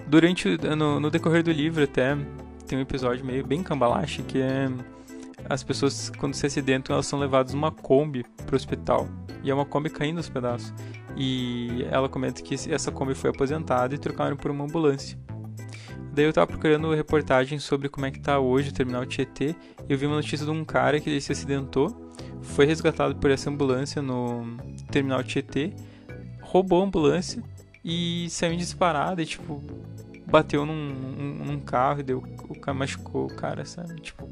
Durante 0.07 0.57
no, 0.75 0.99
no 0.99 1.09
decorrer 1.11 1.43
do 1.43 1.51
livro 1.51 1.83
até 1.83 2.17
tem 2.65 2.77
um 2.77 2.81
episódio 2.81 3.25
meio 3.25 3.45
bem 3.45 3.61
cambalache 3.61 4.23
que 4.23 4.39
é 4.39 4.69
as 5.47 5.63
pessoas 5.63 6.11
quando 6.17 6.33
se 6.33 6.45
acidentam 6.45 6.93
elas 6.93 7.05
são 7.05 7.19
levadas 7.19 7.53
numa 7.53 7.71
Kombi 7.71 8.23
pro 8.45 8.55
hospital 8.55 9.07
e 9.43 9.51
é 9.51 9.53
uma 9.53 9.65
Kombi 9.65 9.89
caindo 9.89 10.17
aos 10.17 10.29
pedaços 10.29 10.73
e 11.19 11.85
ela 11.91 12.07
comenta 12.07 12.41
que 12.41 12.55
essa 12.71 12.93
Kombi 12.93 13.13
foi 13.13 13.29
aposentada 13.29 13.93
e 13.93 13.97
trocaram 13.97 14.37
por 14.37 14.49
uma 14.49 14.63
ambulância. 14.63 15.19
Daí 16.13 16.23
eu 16.23 16.31
tava 16.31 16.47
procurando 16.47 16.93
reportagens 16.93 17.61
sobre 17.61 17.89
como 17.89 18.05
é 18.05 18.11
que 18.11 18.21
tá 18.21 18.39
hoje 18.39 18.69
o 18.69 18.73
terminal 18.73 19.05
Tietê 19.05 19.53
e 19.87 19.91
eu 19.91 19.97
vi 19.97 20.05
uma 20.05 20.15
notícia 20.15 20.45
de 20.45 20.51
um 20.51 20.63
cara 20.63 20.99
que 20.99 21.09
ele 21.09 21.19
se 21.19 21.33
acidentou, 21.33 22.09
foi 22.41 22.65
resgatado 22.65 23.17
por 23.17 23.29
essa 23.29 23.49
ambulância 23.49 24.01
no 24.01 24.57
terminal 24.89 25.21
Tietê, 25.21 25.73
roubou 26.41 26.81
a 26.81 26.85
ambulância 26.85 27.43
e 27.83 28.27
saiu 28.29 28.55
disparado 28.55 29.21
e 29.21 29.25
tipo 29.25 29.61
bateu 30.25 30.65
num, 30.65 30.89
num, 30.89 31.45
num 31.45 31.59
carro 31.59 31.99
e 31.99 32.03
deu, 32.03 32.23
o 32.47 32.55
cara 32.55 32.77
machucou 32.77 33.25
o 33.25 33.35
cara, 33.35 33.65
sabe? 33.65 33.99
Tipo, 33.99 34.29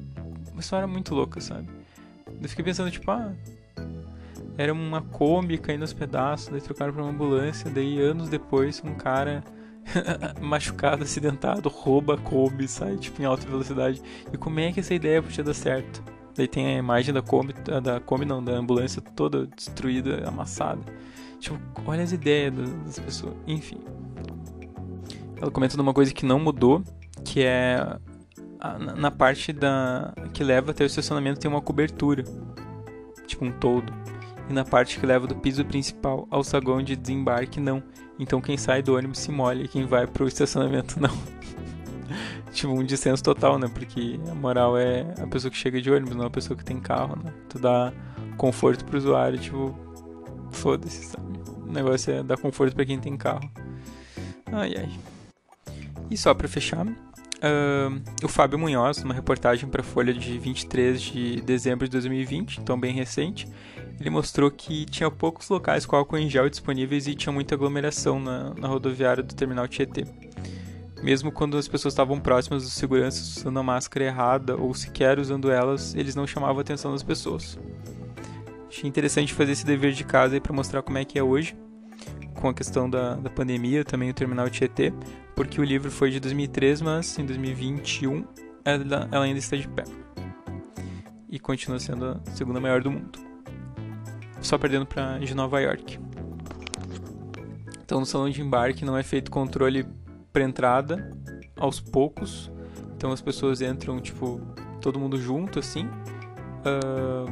uma 0.52 0.62
história 0.62 0.88
muito 0.88 1.14
louca, 1.14 1.42
sabe? 1.42 1.68
Eu 2.42 2.48
fiquei 2.48 2.64
pensando, 2.64 2.92
tipo, 2.92 3.10
ah, 3.10 3.34
era 4.58 4.74
uma 4.74 5.02
Kombi 5.02 5.58
caindo 5.58 5.84
aos 5.84 5.94
pedaços, 5.94 6.50
daí 6.50 6.60
trocaram 6.60 6.92
pra 6.92 7.04
uma 7.04 7.12
ambulância, 7.12 7.70
daí 7.70 8.02
anos 8.02 8.28
depois 8.28 8.82
um 8.84 8.96
cara 8.96 9.44
machucado, 10.42 11.04
acidentado, 11.04 11.70
rouba 11.70 12.16
a 12.16 12.18
Kombi, 12.18 12.68
sai 12.68 12.98
tipo 12.98 13.22
em 13.22 13.26
alta 13.26 13.48
velocidade. 13.48 14.02
E 14.34 14.38
como 14.38 14.60
é 14.60 14.72
que 14.72 14.80
essa 14.80 14.96
ideia 14.96 15.22
podia 15.22 15.44
dar 15.44 15.54
certo? 15.54 16.04
Daí 16.36 16.48
tem 16.48 16.76
a 16.76 16.80
imagem 16.80 17.14
da 17.14 17.22
Kombi, 17.22 17.54
da 17.84 18.00
Kombi 18.00 18.26
não, 18.26 18.44
da 18.44 18.54
ambulância 18.54 19.02
toda 19.02 19.46
destruída, 19.48 20.28
amassada. 20.28 20.82
Tipo, 21.40 21.60
olha 21.86 22.02
as 22.02 22.12
ideias 22.12 22.54
das 22.84 23.00
pessoas. 23.00 23.36
Enfim. 23.46 23.80
Ela 25.40 25.52
comenta 25.52 25.76
de 25.76 25.82
uma 25.82 25.94
coisa 25.94 26.12
que 26.12 26.26
não 26.26 26.40
mudou, 26.40 26.84
que 27.24 27.44
é 27.44 28.00
na 28.98 29.12
parte 29.12 29.54
da 29.54 30.16
que 30.34 30.44
leva 30.44 30.72
até 30.72 30.84
o 30.84 30.88
estacionamento 30.88 31.40
tem 31.40 31.50
uma 31.50 31.62
cobertura, 31.62 32.24
tipo 33.28 33.46
um 33.46 33.52
toldo 33.52 33.94
e 34.50 34.54
na 34.54 34.64
parte 34.64 35.00
que 35.00 35.06
leva 35.06 35.28
do 35.28 35.36
piso 35.36 35.64
principal 35.66 36.28
ao 36.30 36.44
saguão 36.44 36.82
de 36.82 36.96
desembarque 36.96 37.60
não. 37.60 37.84
Então 38.20 38.42
quem 38.42 38.58
sai 38.58 38.82
do 38.82 38.96
ônibus 38.96 39.20
se 39.20 39.32
molha 39.32 39.64
e 39.64 39.68
quem 39.68 39.86
vai 39.86 40.08
pro 40.08 40.28
estacionamento 40.28 41.00
não. 41.02 41.16
tipo, 42.52 42.72
um 42.72 42.84
dissenso 42.84 43.24
total, 43.24 43.60
né? 43.60 43.68
Porque 43.68 44.20
a 44.30 44.36
moral 44.36 44.78
é 44.78 45.02
a 45.22 45.28
pessoa 45.28 45.52
que 45.52 45.58
chega 45.58 45.82
de 45.82 45.92
ônibus, 45.92 46.16
não 46.16 46.26
a 46.26 46.30
pessoa 46.30 46.58
que 46.58 46.64
tem 46.64 46.80
carro, 46.80 47.22
né? 47.24 47.34
Tu 47.50 47.60
dá 47.60 47.94
conforto 48.38 48.86
pro 48.86 48.98
usuário, 48.98 49.38
tipo, 49.38 49.76
foda-se, 50.52 51.06
sabe? 51.06 51.28
O 51.68 51.72
negócio 51.72 52.14
é 52.14 52.24
dar 52.24 52.38
conforto 52.38 52.76
para 52.76 52.86
quem 52.86 53.00
tem 53.00 53.18
carro. 53.18 53.50
Ai, 54.52 54.76
ai. 54.78 54.90
E 56.10 56.18
só 56.18 56.34
para 56.34 56.48
fechar, 56.48 56.86
Uh, 57.38 58.02
o 58.24 58.28
Fábio 58.28 58.58
Munhoz, 58.58 59.04
numa 59.04 59.14
reportagem 59.14 59.70
para 59.70 59.82
a 59.82 59.84
Folha 59.84 60.12
de 60.12 60.40
23 60.40 61.00
de 61.00 61.42
dezembro 61.42 61.86
de 61.86 61.92
2020, 61.92 62.60
então 62.60 62.80
bem 62.80 62.92
recente, 62.94 63.48
ele 64.00 64.10
mostrou 64.10 64.52
que 64.52 64.86
tinha 64.86 65.10
poucos 65.10 65.50
locais 65.50 65.86
com 65.86 65.96
álcool 65.96 66.18
em 66.18 66.30
gel 66.30 66.50
disponíveis 66.50 67.08
e 67.08 67.16
tinha 67.16 67.34
muita 67.34 67.56
aglomeração 67.56 68.20
na, 68.20 68.54
na 68.54 68.68
rodoviária 68.68 69.24
do 69.24 69.34
terminal 69.34 69.68
Tietê. 69.68 70.06
Mesmo 71.02 71.32
quando 71.32 71.58
as 71.58 71.68
pessoas 71.68 71.94
estavam 71.94 72.20
próximas 72.20 72.64
dos 72.64 72.74
seguranças 72.74 73.38
usando 73.38 73.60
a 73.60 73.64
máscara 73.64 74.06
errada 74.06 74.56
ou 74.56 74.74
sequer 74.74 75.20
usando 75.20 75.52
elas, 75.52 75.96
eles 75.96 76.16
não 76.16 76.26
chamavam 76.26 76.58
a 76.58 76.62
atenção 76.62 76.92
das 76.92 77.04
pessoas. 77.04 77.58
Achei 78.68 78.88
interessante 78.88 79.34
fazer 79.34 79.52
esse 79.52 79.66
dever 79.66 79.94
de 79.94 80.04
casa 80.04 80.40
para 80.40 80.54
mostrar 80.54 80.82
como 80.82 80.98
é 80.98 81.06
que 81.06 81.18
é 81.18 81.24
hoje, 81.24 81.56
com 82.36 82.50
a 82.50 82.54
questão 82.54 82.90
da, 82.90 83.16
da 83.16 83.30
pandemia, 83.30 83.84
também 83.84 84.10
o 84.10 84.14
terminal 84.14 84.50
Tietê, 84.50 84.94
porque 85.36 85.60
o 85.60 85.64
livro 85.64 85.90
foi 85.90 86.12
de 86.12 86.20
2003, 86.20 86.82
mas 86.82 87.18
em 87.18 87.26
2021 87.26 88.26
ela, 88.64 89.08
ela 89.12 89.26
ainda 89.26 89.40
está 89.40 89.56
de 89.56 89.68
pé. 89.68 89.84
E 91.30 91.40
continua 91.40 91.80
sendo 91.80 92.06
a 92.06 92.32
segunda 92.32 92.60
maior 92.60 92.82
do 92.82 92.92
mundo. 92.92 93.27
Só 94.48 94.58
perdendo 94.58 94.86
para 94.86 95.18
de 95.18 95.36
Nova 95.36 95.60
York. 95.60 96.00
Então 97.84 98.00
no 98.00 98.06
salão 98.06 98.30
de 98.30 98.42
embarque 98.42 98.86
não 98.86 98.98
é 98.98 99.04
feito 99.04 99.30
controle 99.30 99.86
pré-entrada 100.32 101.12
aos 101.58 101.82
poucos. 101.82 102.50
Então 102.96 103.12
as 103.12 103.20
pessoas 103.20 103.62
entram, 103.62 104.00
tipo, 104.00 104.40
todo 104.80 104.98
mundo 104.98 105.20
junto, 105.20 105.60
assim. 105.60 105.86
Uh, 106.64 107.30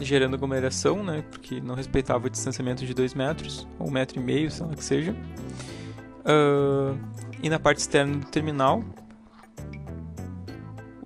gerando 0.00 0.34
aglomeração, 0.36 1.02
né? 1.02 1.24
Porque 1.32 1.60
não 1.60 1.74
respeitava 1.74 2.28
o 2.28 2.30
distanciamento 2.30 2.86
de 2.86 2.94
2 2.94 3.14
metros, 3.14 3.66
ou 3.76 3.88
um 3.88 3.90
metro 3.90 4.20
e 4.20 4.22
meio, 4.22 4.52
sei 4.52 4.66
lá 4.66 4.76
que 4.76 4.84
seja. 4.84 5.16
Uh, 6.20 6.96
e 7.42 7.50
na 7.50 7.58
parte 7.58 7.78
externa 7.78 8.18
do 8.18 8.26
terminal, 8.26 8.84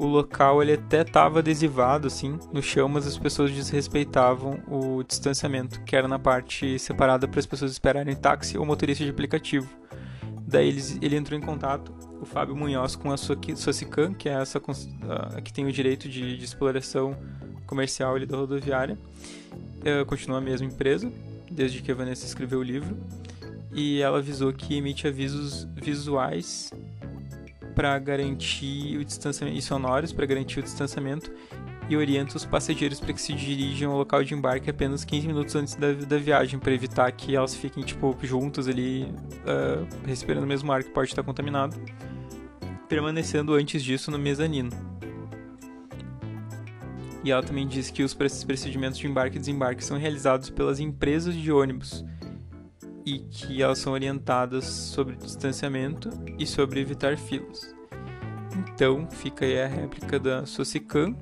o 0.03 0.07
local 0.07 0.61
ele 0.61 0.73
até 0.73 1.03
estava 1.03 1.39
adesivado 1.39 2.09
assim 2.09 2.37
no 2.53 2.61
chão, 2.61 2.89
mas 2.89 3.07
as 3.07 3.17
pessoas 3.17 3.53
desrespeitavam 3.53 4.61
o 4.67 5.05
distanciamento, 5.05 5.81
que 5.85 5.95
era 5.95 6.09
na 6.09 6.19
parte 6.19 6.77
separada 6.77 7.29
para 7.29 7.39
as 7.39 7.47
pessoas 7.47 7.71
esperarem 7.71 8.17
táxi 8.17 8.59
ou 8.59 8.67
motorista 8.67 9.05
de 9.05 9.11
aplicativo. 9.11 9.69
Daí 10.45 10.67
eles, 10.67 10.99
ele 11.01 11.17
entrou 11.17 11.39
em 11.39 11.43
contato, 11.43 11.95
o 12.21 12.27
Fábio 12.27 12.57
Munhoz, 12.57 12.97
com 12.97 13.13
a 13.13 13.17
Socican, 13.17 14.13
que 14.13 14.29
é 14.29 14.33
essa 14.33 14.59
uh, 14.59 15.43
que 15.43 15.53
tem 15.53 15.67
o 15.67 15.73
direito 15.73 16.09
de, 16.09 16.37
de 16.37 16.45
exploração 16.45 17.17
comercial 17.65 18.17
ali 18.17 18.27
da 18.27 18.37
rodoviária. 18.37 18.99
Uh, 19.79 20.05
continua 20.05 20.39
a 20.39 20.41
mesma 20.41 20.67
empresa, 20.67 21.13
desde 21.49 21.81
que 21.81 21.93
a 21.93 21.95
Vanessa 21.95 22.27
escreveu 22.27 22.59
o 22.59 22.63
livro 22.63 22.97
e 23.73 24.03
ela 24.03 24.19
avisou 24.19 24.53
que 24.53 24.77
emite 24.77 25.07
avisos 25.07 25.65
visuais 25.75 26.73
para 27.75 27.99
garantir 27.99 28.97
o 28.99 29.05
distanciamento 29.05 29.59
e 29.59 29.63
sonoros 29.63 30.13
para 30.13 30.27
garantir 30.27 30.61
o 30.61 30.63
distanciamento 30.63 31.31
e 31.89 31.97
orienta 31.97 32.37
os 32.37 32.45
passageiros 32.45 33.01
para 33.01 33.13
que 33.13 33.21
se 33.21 33.33
dirijam 33.33 33.91
ao 33.93 33.99
local 33.99 34.23
de 34.23 34.35
embarque 34.35 34.71
apenas 34.71 35.05
15 35.05 35.27
minutos 35.27 35.55
antes 35.57 35.75
da, 35.75 35.93
da 35.93 36.17
viagem, 36.17 36.59
para 36.59 36.73
evitar 36.73 37.11
que 37.13 37.35
elas 37.35 37.55
fiquem 37.55 37.83
tipo 37.83 38.17
juntas 38.23 38.69
ali, 38.69 39.05
uh, 39.05 39.87
respirando 40.07 40.45
o 40.45 40.49
mesmo 40.49 40.71
ar 40.73 40.83
que 40.83 40.91
pode 40.91 41.09
estar 41.09 41.23
contaminado, 41.23 41.77
permanecendo 42.89 43.55
antes 43.55 43.83
disso 43.83 44.11
no 44.11 44.19
mezanino. 44.19 44.71
E 47.25 47.31
ela 47.31 47.43
também 47.43 47.67
diz 47.67 47.91
que 47.91 48.03
os 48.03 48.15
procedimentos 48.15 48.99
de 48.99 49.07
embarque 49.07 49.37
e 49.37 49.41
desembarque 49.41 49.85
são 49.85 49.97
realizados 49.97 50.51
pelas 50.51 50.81
empresas 50.81 51.35
de 51.35 51.53
ônibus 51.53 52.05
e 53.05 53.21
que 53.21 53.63
elas 53.63 53.79
são 53.79 53.93
orientadas 53.93 54.65
sobre 54.65 55.17
distanciamento 55.17 56.11
e 56.39 56.47
sobre 56.47 56.81
evitar 56.81 57.17
filas. 57.17 57.75
Então, 58.57 59.09
fica 59.11 59.45
aí 59.45 59.61
a 59.61 59.67
réplica 59.67 60.19
da 60.19 60.47
Socicam. 60.47 61.17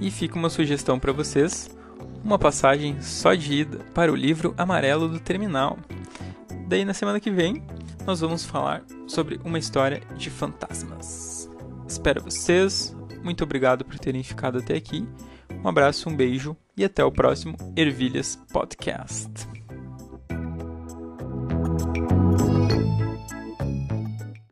E 0.00 0.10
fica 0.10 0.38
uma 0.38 0.48
sugestão 0.48 0.98
para 0.98 1.12
vocês, 1.12 1.76
uma 2.24 2.38
passagem 2.38 3.00
só 3.02 3.34
de 3.34 3.52
ida 3.52 3.78
para 3.92 4.10
o 4.10 4.16
livro 4.16 4.54
amarelo 4.56 5.08
do 5.08 5.20
terminal. 5.20 5.78
Daí 6.66 6.84
na 6.84 6.94
semana 6.94 7.20
que 7.20 7.30
vem, 7.30 7.62
nós 8.06 8.20
vamos 8.20 8.44
falar 8.44 8.82
sobre 9.06 9.38
uma 9.44 9.58
história 9.58 10.00
de 10.16 10.30
fantasmas. 10.30 11.50
Espero 11.86 12.22
vocês. 12.22 12.96
Muito 13.22 13.44
obrigado 13.44 13.84
por 13.84 13.98
terem 13.98 14.22
ficado 14.22 14.58
até 14.58 14.74
aqui. 14.74 15.06
Um 15.62 15.68
abraço, 15.68 16.08
um 16.08 16.16
beijo 16.16 16.56
e 16.76 16.84
até 16.84 17.04
o 17.04 17.12
próximo 17.12 17.56
Ervilhas 17.76 18.38
Podcast. 18.50 19.30
Thank 21.62 22.10
you. 22.12 22.19